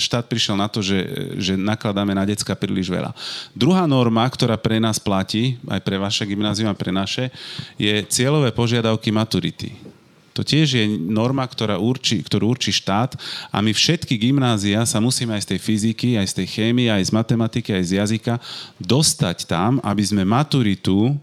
štát 0.00 0.24
prišiel 0.24 0.56
na 0.56 0.72
to, 0.72 0.80
že, 0.80 1.04
že 1.36 1.52
nakladáme 1.58 2.16
na 2.16 2.24
decka 2.24 2.56
príliš 2.56 2.88
veľa. 2.88 3.12
Druhá 3.52 3.84
norma, 3.84 4.24
ktorá 4.24 4.56
pre 4.56 4.80
nás 4.80 4.96
platí, 4.96 5.60
aj 5.68 5.82
pre 5.84 6.00
vaše 6.00 6.24
gymnázium 6.24 6.72
a 6.72 6.78
pre 6.78 6.88
naše, 6.88 7.28
je 7.76 8.06
cieľové 8.08 8.56
požiadavky 8.56 9.12
maturity 9.12 9.97
to 10.38 10.46
tiež 10.46 10.78
je 10.78 10.84
norma, 10.86 11.42
ktorá 11.42 11.82
určí, 11.82 12.22
ktorú 12.22 12.54
určí 12.54 12.70
štát 12.70 13.18
a 13.50 13.58
my 13.58 13.74
všetky 13.74 14.14
gymnázia 14.14 14.86
sa 14.86 15.02
musíme 15.02 15.34
aj 15.34 15.42
z 15.42 15.48
tej 15.50 15.60
fyziky, 15.66 16.08
aj 16.14 16.30
z 16.30 16.34
tej 16.38 16.46
chémie, 16.46 16.86
aj 16.86 17.10
z 17.10 17.10
matematiky, 17.10 17.74
aj 17.74 17.84
z 17.90 17.92
jazyka 17.98 18.34
dostať 18.78 19.50
tam, 19.50 19.82
aby 19.82 20.02
sme 20.06 20.22
maturitu 20.22 21.18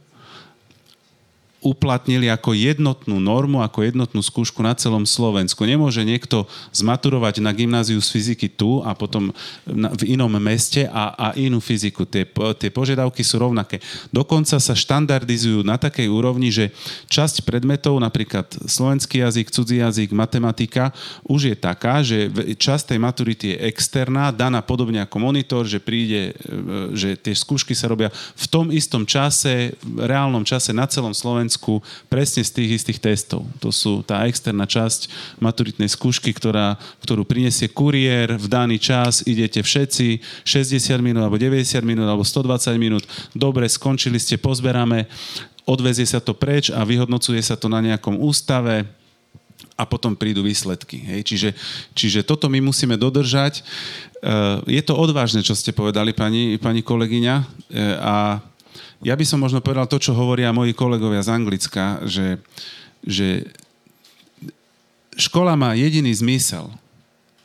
uplatnili 1.65 2.29
ako 2.29 2.53
jednotnú 2.53 3.17
normu, 3.17 3.65
ako 3.65 3.81
jednotnú 3.81 4.21
skúšku 4.21 4.61
na 4.61 4.77
celom 4.77 5.01
Slovensku. 5.01 5.65
Nemôže 5.65 6.05
niekto 6.05 6.45
zmaturovať 6.69 7.41
na 7.41 7.49
gymnáziu 7.49 7.97
z 7.97 8.13
fyziky 8.13 8.53
tu 8.53 8.85
a 8.85 8.93
potom 8.93 9.33
v 9.65 10.03
inom 10.05 10.29
meste 10.37 10.85
a, 10.85 11.17
a 11.17 11.27
inú 11.33 11.57
fyziku. 11.57 12.05
Tie, 12.05 12.21
tie 12.61 12.69
požiadavky 12.69 13.25
sú 13.25 13.41
rovnaké. 13.41 13.81
Dokonca 14.13 14.61
sa 14.61 14.73
štandardizujú 14.77 15.65
na 15.65 15.81
takej 15.81 16.05
úrovni, 16.05 16.53
že 16.53 16.69
časť 17.09 17.41
predmetov, 17.41 17.97
napríklad 17.97 18.45
slovenský 18.69 19.25
jazyk, 19.25 19.49
cudzí 19.49 19.81
jazyk, 19.81 20.13
matematika, 20.13 20.93
už 21.25 21.49
je 21.49 21.55
taká, 21.57 22.05
že 22.05 22.29
časť 22.53 22.93
tej 22.93 22.99
maturity 23.01 23.57
je 23.57 23.73
externá, 23.73 24.29
daná 24.29 24.61
podobne 24.61 25.01
ako 25.01 25.17
monitor, 25.17 25.65
že 25.65 25.81
príde, 25.81 26.37
e, 26.37 26.93
že 26.93 27.17
tie 27.17 27.33
skúšky 27.33 27.73
sa 27.73 27.89
robia 27.89 28.13
v 28.13 28.45
tom 28.45 28.69
istom 28.69 29.01
čase, 29.09 29.73
v 29.81 30.05
reálnom 30.05 30.45
čase 30.45 30.69
na 30.69 30.85
celom 30.85 31.15
Slovensku 31.15 31.55
Slovensku 31.56 31.80
presne 32.11 32.44
z 32.44 32.52
tých 32.52 32.84
istých 32.84 32.99
testov. 32.99 33.48
To 33.64 33.72
sú 33.72 34.03
tá 34.03 34.27
externá 34.27 34.68
časť 34.68 35.07
maturitnej 35.40 35.88
skúšky, 35.88 36.36
ktorá, 36.36 36.76
ktorú 36.99 37.23
prinesie 37.23 37.72
kuriér 37.72 38.36
v 38.36 38.48
daný 38.52 38.76
čas, 38.76 39.23
idete 39.23 39.64
všetci 39.64 40.19
60 40.44 40.99
minút 40.99 41.23
alebo 41.23 41.40
90 41.40 41.80
minút 41.88 42.11
alebo 42.11 42.27
120 42.27 42.76
minút, 42.76 43.07
dobre, 43.32 43.72
skončili 43.72 44.19
ste, 44.19 44.36
pozberáme, 44.36 45.07
odvezie 45.64 46.03
sa 46.03 46.19
to 46.19 46.36
preč 46.36 46.68
a 46.68 46.84
vyhodnocuje 46.84 47.40
sa 47.40 47.56
to 47.56 47.72
na 47.72 47.80
nejakom 47.80 48.19
ústave, 48.19 48.84
a 49.76 49.84
potom 49.84 50.15
prídu 50.15 50.40
výsledky. 50.40 51.03
Hej? 51.03 51.19
Čiže, 51.27 51.49
čiže 51.91 52.19
toto 52.23 52.48
my 52.48 52.64
musíme 52.64 52.95
dodržať. 52.95 53.60
Je 54.72 54.80
to 54.80 54.95
odvážne, 54.95 55.44
čo 55.44 55.52
ste 55.52 55.76
povedali, 55.76 56.15
pani, 56.15 56.56
pani 56.56 56.80
kolegyňa. 56.80 57.36
A 57.99 58.40
ja 59.03 59.13
by 59.17 59.26
som 59.27 59.43
možno 59.43 59.59
povedal 59.59 59.89
to, 59.89 59.99
čo 59.99 60.15
hovoria 60.15 60.55
moji 60.55 60.72
kolegovia 60.72 61.26
z 61.26 61.34
Anglicka, 61.34 61.99
že, 62.07 62.39
že 63.03 63.49
škola 65.19 65.55
má 65.59 65.76
jediný 65.76 66.11
zmysel 66.15 66.72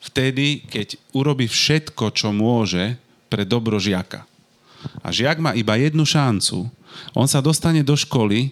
vtedy, 0.00 0.64
keď 0.66 0.96
urobí 1.12 1.50
všetko, 1.50 2.14
čo 2.14 2.30
môže 2.30 2.96
pre 3.28 3.44
dobro 3.46 3.78
žiaka. 3.78 4.26
A 5.04 5.12
žiak 5.12 5.38
má 5.38 5.52
iba 5.52 5.76
jednu 5.76 6.08
šancu. 6.08 6.66
On 7.12 7.28
sa 7.28 7.44
dostane 7.44 7.84
do 7.84 7.94
školy 7.94 8.50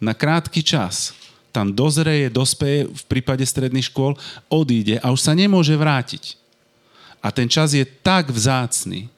na 0.00 0.16
krátky 0.16 0.64
čas. 0.64 1.12
Tam 1.52 1.72
dozreje, 1.72 2.32
dospeje 2.32 2.88
v 2.88 3.02
prípade 3.08 3.44
stredných 3.44 3.88
škôl, 3.92 4.16
odíde 4.48 5.00
a 5.00 5.12
už 5.12 5.20
sa 5.20 5.32
nemôže 5.36 5.76
vrátiť. 5.76 6.40
A 7.18 7.34
ten 7.34 7.50
čas 7.50 7.74
je 7.74 7.82
tak 7.84 8.30
vzácný, 8.30 9.10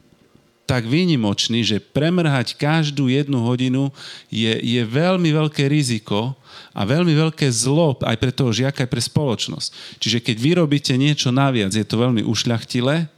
tak 0.70 0.86
výnimočný, 0.86 1.66
že 1.66 1.82
premrhať 1.82 2.55
každú 2.55 3.10
jednu 3.10 3.42
hodinu 3.42 3.90
je, 4.30 4.55
je 4.55 4.82
veľmi 4.86 5.34
veľké 5.34 5.66
riziko 5.66 6.38
a 6.70 6.86
veľmi 6.86 7.10
veľké 7.10 7.51
zlo 7.51 7.98
aj 7.98 8.14
pre 8.14 8.30
toho 8.30 8.55
žiaka, 8.55 8.86
aj 8.86 8.90
pre 8.94 9.02
spoločnosť. 9.02 9.98
Čiže 9.98 10.22
keď 10.22 10.36
vyrobíte 10.38 10.94
niečo 10.94 11.34
naviac, 11.34 11.74
je 11.74 11.82
to 11.82 11.98
veľmi 11.98 12.22
ušľachtilé, 12.22 13.10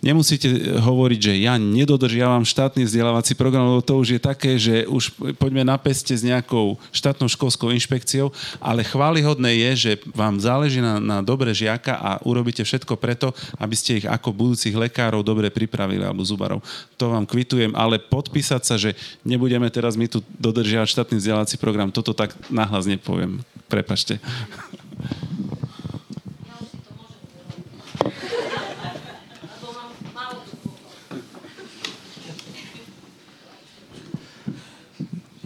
nemusíte 0.00 0.78
hovoriť, 0.78 1.20
že 1.20 1.34
ja 1.42 1.58
nedodržiavam 1.58 2.46
štátny 2.46 2.86
vzdelávací 2.86 3.34
program, 3.34 3.66
lebo 3.66 3.82
to 3.82 3.98
už 3.98 4.18
je 4.18 4.20
také, 4.22 4.54
že 4.56 4.86
už 4.86 5.14
poďme 5.36 5.66
na 5.66 5.74
peste 5.78 6.14
s 6.14 6.22
nejakou 6.22 6.78
štátnou 6.94 7.26
školskou 7.26 7.74
inšpekciou, 7.74 8.30
ale 8.62 8.86
chválihodné 8.86 9.58
je, 9.68 9.70
že 9.76 9.92
vám 10.14 10.38
záleží 10.38 10.78
na, 10.78 11.02
na 11.02 11.18
dobre 11.18 11.50
žiaka 11.50 11.98
a 11.98 12.10
urobíte 12.22 12.62
všetko 12.62 12.94
preto, 12.94 13.34
aby 13.58 13.74
ste 13.74 13.98
ich 13.98 14.06
ako 14.06 14.30
budúcich 14.30 14.74
lekárov 14.74 15.26
dobre 15.26 15.50
pripravili 15.50 16.06
alebo 16.06 16.22
zubarov. 16.22 16.62
To 16.96 17.10
vám 17.10 17.26
kvitujem, 17.26 17.74
ale 17.74 17.98
podpísať 17.98 18.62
sa, 18.62 18.74
že 18.78 18.94
nebudeme 19.26 19.66
teraz 19.68 19.98
my 19.98 20.06
tu 20.06 20.22
dodržiavať 20.38 20.88
štátny 20.88 21.16
vzdelávací 21.18 21.56
program, 21.58 21.90
toto 21.90 22.14
tak 22.14 22.34
nahlas 22.48 22.86
nepoviem. 22.86 23.42
Prepačte. 23.68 24.22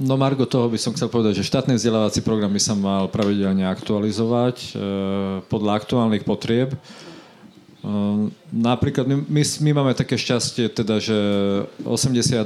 No 0.02 0.18
Margo, 0.18 0.42
toho 0.50 0.66
by 0.66 0.74
som 0.82 0.90
chcel 0.98 1.06
povedať, 1.06 1.38
že 1.38 1.46
štátny 1.46 1.78
vzdelávací 1.78 2.26
program 2.26 2.50
by 2.50 2.58
sa 2.58 2.74
mal 2.74 3.06
pravidelne 3.06 3.62
aktualizovať 3.70 4.56
e, 4.58 4.68
podľa 5.46 5.78
aktuálnych 5.78 6.26
potrieb. 6.26 6.74
E, 6.74 6.78
napríklad 8.50 9.06
my, 9.06 9.22
my, 9.30 9.42
my 9.46 9.70
máme 9.78 9.92
také 9.94 10.18
šťastie, 10.18 10.74
teda, 10.74 10.98
že 10.98 11.14
82 11.86 12.42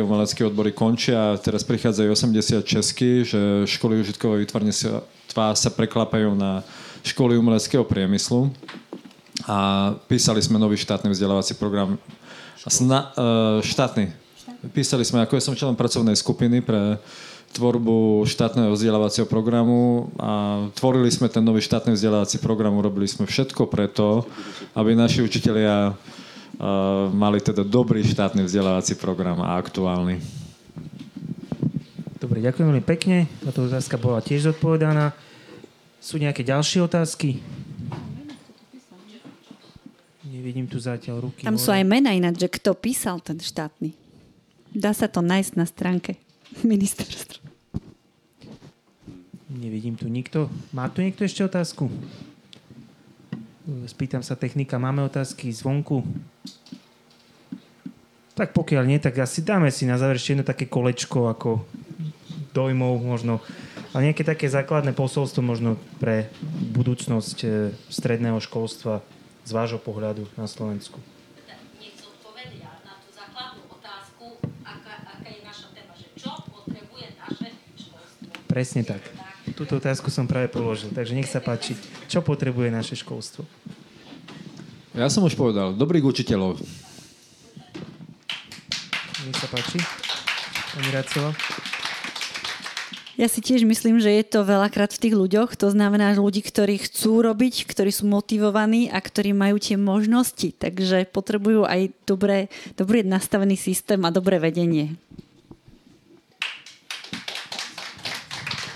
umelecké 0.00 0.48
odbory 0.48 0.72
končia 0.72 1.36
a 1.36 1.36
teraz 1.36 1.60
prichádzajú 1.68 2.08
80 2.08 2.64
česky, 2.64 3.28
že 3.28 3.68
školy 3.68 4.00
užitkového 4.00 4.40
vytvarnictva 4.40 5.52
sa 5.52 5.70
preklapajú 5.76 6.32
na 6.32 6.64
školy 7.04 7.36
umeleckého 7.36 7.84
priemyslu 7.84 8.48
a 9.44 9.92
písali 10.08 10.40
sme 10.40 10.56
nový 10.56 10.80
štátny 10.80 11.12
vzdelávací 11.12 11.52
program. 11.60 12.00
Sna, 12.64 13.12
e, 13.12 13.60
štátny, 13.60 14.23
Písali 14.72 15.04
sme, 15.04 15.20
ako 15.20 15.36
ja 15.36 15.42
som 15.44 15.58
členom 15.58 15.76
pracovnej 15.76 16.16
skupiny 16.16 16.64
pre 16.64 16.96
tvorbu 17.54 18.26
štátneho 18.26 18.74
vzdelávacieho 18.74 19.30
programu 19.30 20.10
a 20.18 20.66
tvorili 20.74 21.06
sme 21.06 21.30
ten 21.30 21.44
nový 21.46 21.62
štátny 21.62 21.94
vzdelávací 21.94 22.42
program, 22.42 22.74
urobili 22.74 23.06
sme 23.06 23.30
všetko 23.30 23.70
preto, 23.70 24.26
aby 24.74 24.98
naši 24.98 25.22
učitelia 25.22 25.94
uh, 25.94 25.94
mali 27.14 27.38
teda 27.38 27.62
dobrý 27.62 28.02
štátny 28.02 28.42
vzdelávací 28.42 28.98
program 28.98 29.38
a 29.38 29.54
aktuálny. 29.54 30.18
Dobre, 32.18 32.42
ďakujem 32.42 32.66
veľmi 32.74 32.84
pekne. 32.84 33.30
Táto 33.44 33.70
otázka 33.70 34.00
bola 34.02 34.18
tiež 34.18 34.50
zodpovedaná. 34.50 35.14
Sú 36.02 36.18
nejaké 36.18 36.42
ďalšie 36.42 36.82
otázky? 36.82 37.38
Nevidím 40.26 40.66
tu 40.66 40.82
zatiaľ 40.82 41.30
ruky. 41.30 41.46
Tam 41.46 41.54
sú 41.54 41.70
aj 41.70 41.86
mena 41.86 42.10
ináč, 42.10 42.42
že 42.42 42.48
kto 42.50 42.74
písal 42.74 43.22
ten 43.22 43.38
štátny. 43.38 44.03
Dá 44.74 44.90
sa 44.90 45.06
to 45.06 45.22
nájsť 45.22 45.52
na 45.54 45.70
stránke 45.70 46.18
ministerstva. 46.66 47.40
Nevidím 49.54 49.94
tu 49.94 50.10
nikto. 50.10 50.50
Má 50.74 50.90
tu 50.90 50.98
niekto 50.98 51.22
ešte 51.22 51.46
otázku? 51.46 51.86
Spýtam 53.86 54.20
sa 54.20 54.34
technika, 54.34 54.82
máme 54.82 55.06
otázky 55.06 55.48
zvonku? 55.54 56.02
Tak 58.34 58.50
pokiaľ 58.50 58.82
nie, 58.84 58.98
tak 58.98 59.14
asi 59.22 59.46
dáme 59.46 59.70
si 59.70 59.86
na 59.86 59.94
záver 59.94 60.18
ešte 60.18 60.34
jedno 60.34 60.44
také 60.44 60.66
kolečko 60.66 61.30
ako 61.30 61.62
dojmov 62.50 62.98
možno. 62.98 63.38
Ale 63.94 64.10
nejaké 64.10 64.26
také 64.26 64.50
základné 64.50 64.90
posolstvo 64.90 65.38
možno 65.38 65.78
pre 66.02 66.34
budúcnosť 66.74 67.38
eh, 67.46 67.70
stredného 67.86 68.42
školstva 68.42 69.06
z 69.46 69.50
vášho 69.54 69.78
pohľadu 69.78 70.26
na 70.34 70.50
Slovensku. 70.50 70.98
Presne 78.54 78.86
tak. 78.86 79.02
Túto 79.58 79.82
otázku 79.82 80.14
som 80.14 80.30
práve 80.30 80.46
položil, 80.46 80.94
takže 80.94 81.18
nech 81.18 81.26
sa 81.26 81.42
páči. 81.42 81.74
Čo 82.06 82.22
potrebuje 82.22 82.70
naše 82.70 82.94
školstvo? 82.94 83.42
Ja 84.94 85.10
som 85.10 85.26
už 85.26 85.34
povedal, 85.34 85.74
dobrých 85.74 86.06
učiteľov. 86.06 86.62
Nech 89.26 89.38
sa 89.42 89.50
páči. 89.50 89.82
Pani 90.70 90.90
Racova. 90.94 91.34
Ja 93.18 93.26
si 93.26 93.42
tiež 93.42 93.66
myslím, 93.66 93.98
že 93.98 94.14
je 94.22 94.22
to 94.22 94.46
veľakrát 94.46 94.94
v 94.94 95.02
tých 95.02 95.18
ľuďoch. 95.18 95.58
To 95.58 95.74
znamená 95.74 96.14
ľudí, 96.14 96.38
ktorí 96.46 96.78
chcú 96.78 97.26
robiť, 97.26 97.66
ktorí 97.66 97.90
sú 97.90 98.06
motivovaní 98.06 98.86
a 98.86 99.02
ktorí 99.02 99.34
majú 99.34 99.58
tie 99.58 99.74
možnosti. 99.74 100.54
Takže 100.54 101.10
potrebujú 101.10 101.66
aj 101.66 101.90
dobré, 102.06 102.46
dobrý 102.78 103.02
nastavený 103.02 103.58
systém 103.58 103.98
a 104.06 104.14
dobré 104.14 104.38
vedenie. 104.38 104.94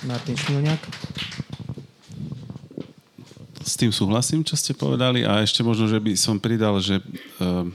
Martin 0.06 0.36
Šmilňák. 0.38 0.82
S 3.64 3.74
tým 3.76 3.90
súhlasím, 3.90 4.46
čo 4.46 4.54
ste 4.54 4.72
povedali 4.72 5.26
a 5.26 5.42
ešte 5.42 5.60
možno, 5.66 5.90
že 5.90 5.98
by 5.98 6.14
som 6.14 6.40
pridal, 6.40 6.78
že 6.80 7.02
uh, 7.42 7.66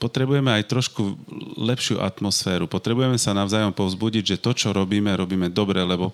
potrebujeme 0.00 0.48
aj 0.48 0.68
trošku 0.68 1.16
lepšiu 1.60 2.00
atmosféru. 2.00 2.64
Potrebujeme 2.64 3.16
sa 3.20 3.36
navzájom 3.36 3.72
povzbudiť, 3.72 4.36
že 4.36 4.40
to, 4.40 4.56
čo 4.56 4.72
robíme, 4.72 5.12
robíme 5.12 5.52
dobre, 5.52 5.80
lebo 5.84 6.12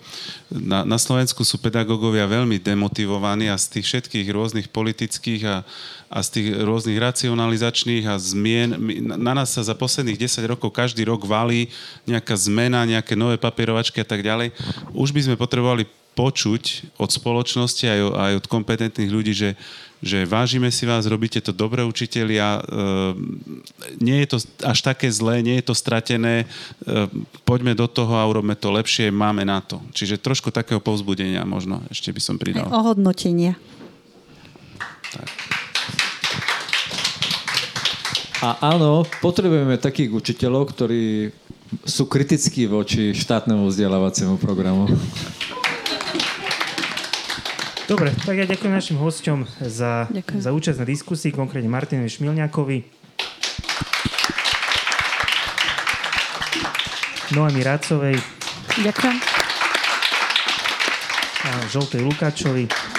na, 0.51 0.83
na 0.83 0.99
Slovensku 0.99 1.43
sú 1.43 1.59
pedagógovia 1.63 2.27
veľmi 2.27 2.59
demotivovaní 2.59 3.47
a 3.51 3.59
z 3.59 3.79
tých 3.79 3.87
všetkých 3.87 4.27
rôznych 4.31 4.69
politických 4.71 5.43
a, 5.47 5.57
a 6.07 6.23
z 6.23 6.29
tých 6.39 6.49
rôznych 6.63 6.99
racionalizačných 7.03 8.05
a 8.07 8.15
zmien, 8.17 8.79
na 9.05 9.35
nás 9.35 9.51
sa 9.51 9.67
za 9.67 9.75
posledných 9.75 10.27
10 10.27 10.47
rokov 10.47 10.71
každý 10.71 11.03
rok 11.03 11.27
valí 11.27 11.67
nejaká 12.07 12.35
zmena, 12.39 12.87
nejaké 12.87 13.19
nové 13.19 13.35
papierovačky 13.37 13.99
a 14.03 14.07
tak 14.07 14.23
ďalej. 14.23 14.55
Už 14.95 15.11
by 15.11 15.21
sme 15.27 15.37
potrebovali 15.41 15.87
počuť 16.17 16.97
od 16.97 17.13
spoločnosti 17.13 17.85
aj, 17.85 18.01
aj 18.01 18.33
od 18.41 18.47
kompetentných 18.49 19.13
ľudí, 19.13 19.37
že, 19.37 19.53
že 20.01 20.25
vážime 20.25 20.73
si 20.73 20.89
vás, 20.89 21.05
robíte 21.05 21.45
to 21.45 21.53
dobre 21.53 21.85
učitelia, 21.85 22.57
e, 22.57 22.61
nie 24.01 24.25
je 24.25 24.29
to 24.33 24.39
až 24.65 24.81
také 24.81 25.13
zlé, 25.13 25.45
nie 25.45 25.61
je 25.61 25.69
to 25.69 25.77
stratené, 25.77 26.43
e, 26.43 26.47
poďme 27.45 27.77
do 27.77 27.85
toho 27.85 28.17
a 28.17 28.25
urobme 28.25 28.57
to 28.57 28.73
lepšie, 28.73 29.13
máme 29.13 29.45
na 29.45 29.61
to. 29.61 29.77
Čiže 29.93 30.17
trošku 30.17 30.49
takého 30.49 30.81
povzbudenia 30.81 31.45
možno 31.45 31.85
ešte 31.93 32.09
by 32.17 32.21
som 32.25 32.41
pridal. 32.41 32.73
Ohodnotenia. 32.73 33.61
Tak. 35.13 35.66
A 38.45 38.61
áno, 38.61 39.09
potrebujeme 39.25 39.81
takých 39.81 40.13
učiteľov, 40.13 40.77
ktorí 40.77 41.33
sú 41.89 42.05
kritickí 42.05 42.69
voči 42.69 43.17
štátnemu 43.17 43.65
vzdelávaciemu 43.65 44.37
programu. 44.37 44.85
Dobre, 47.87 48.11
tak 48.13 48.35
ja 48.37 48.45
ďakujem 48.51 48.75
našim 48.75 48.99
hosťom 48.99 49.47
za, 49.63 50.11
za 50.37 50.51
účasť 50.51 50.79
na 50.83 50.87
diskusii, 50.87 51.31
konkrétne 51.31 51.71
Martinovi 51.71 52.11
Šmilňákovi. 52.11 52.79
Noami 57.33 57.61
Rácovej. 57.63 58.19
Ďakujem. 58.83 59.17
A 61.47 61.51
Žoltej 61.71 62.03
Lukáčovi. 62.03 62.96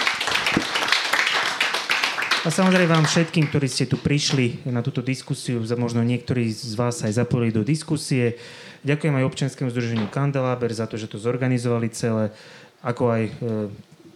A 2.46 2.54
samozrejme 2.54 2.86
vám 2.86 3.02
všetkým, 3.02 3.50
ktorí 3.50 3.66
ste 3.66 3.90
tu 3.90 3.98
prišli 3.98 4.62
na 4.70 4.78
túto 4.78 5.02
diskusiu, 5.02 5.58
možno 5.74 6.06
niektorí 6.06 6.54
z 6.54 6.78
vás 6.78 7.02
aj 7.02 7.18
zapojili 7.18 7.50
do 7.50 7.66
diskusie. 7.66 8.38
Ďakujem 8.86 9.10
aj 9.18 9.26
občianskému 9.26 9.74
združeniu 9.74 10.06
Kandeláber 10.06 10.70
za 10.70 10.86
to, 10.86 10.94
že 10.94 11.10
to 11.10 11.18
zorganizovali 11.18 11.90
celé, 11.90 12.30
ako 12.78 13.10
aj 13.10 13.22
e, 13.26 13.32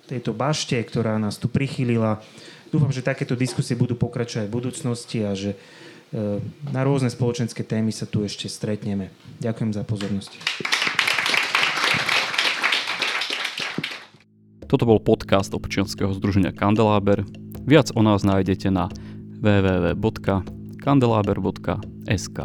tejto 0.07 0.39
bašte, 0.39 0.79
ktorá 0.79 1.19
nás 1.19 1.35
tu 1.35 1.51
prichylila. 1.51 2.23
Dúfam, 2.71 2.95
že 2.95 3.03
takéto 3.03 3.35
diskusie 3.35 3.75
budú 3.75 3.99
pokračovať 3.99 4.47
v 4.47 4.55
budúcnosti 4.55 5.19
a 5.27 5.35
že 5.35 5.59
e, 6.15 6.39
na 6.71 6.87
rôzne 6.87 7.11
spoločenské 7.11 7.67
témy 7.67 7.91
sa 7.91 8.07
tu 8.07 8.23
ešte 8.23 8.47
stretneme. 8.47 9.11
Ďakujem 9.43 9.75
za 9.75 9.83
pozornosť. 9.83 10.33
Toto 14.71 14.87
bol 14.87 15.03
podcast 15.03 15.51
občianskeho 15.51 16.15
združenia 16.15 16.55
Kandeláber. 16.55 17.27
Viac 17.67 17.91
o 17.95 18.03
nás 18.03 18.23
nájdete 18.27 18.71
na 18.71 18.89
www.kandelaber.sk. 19.43 22.39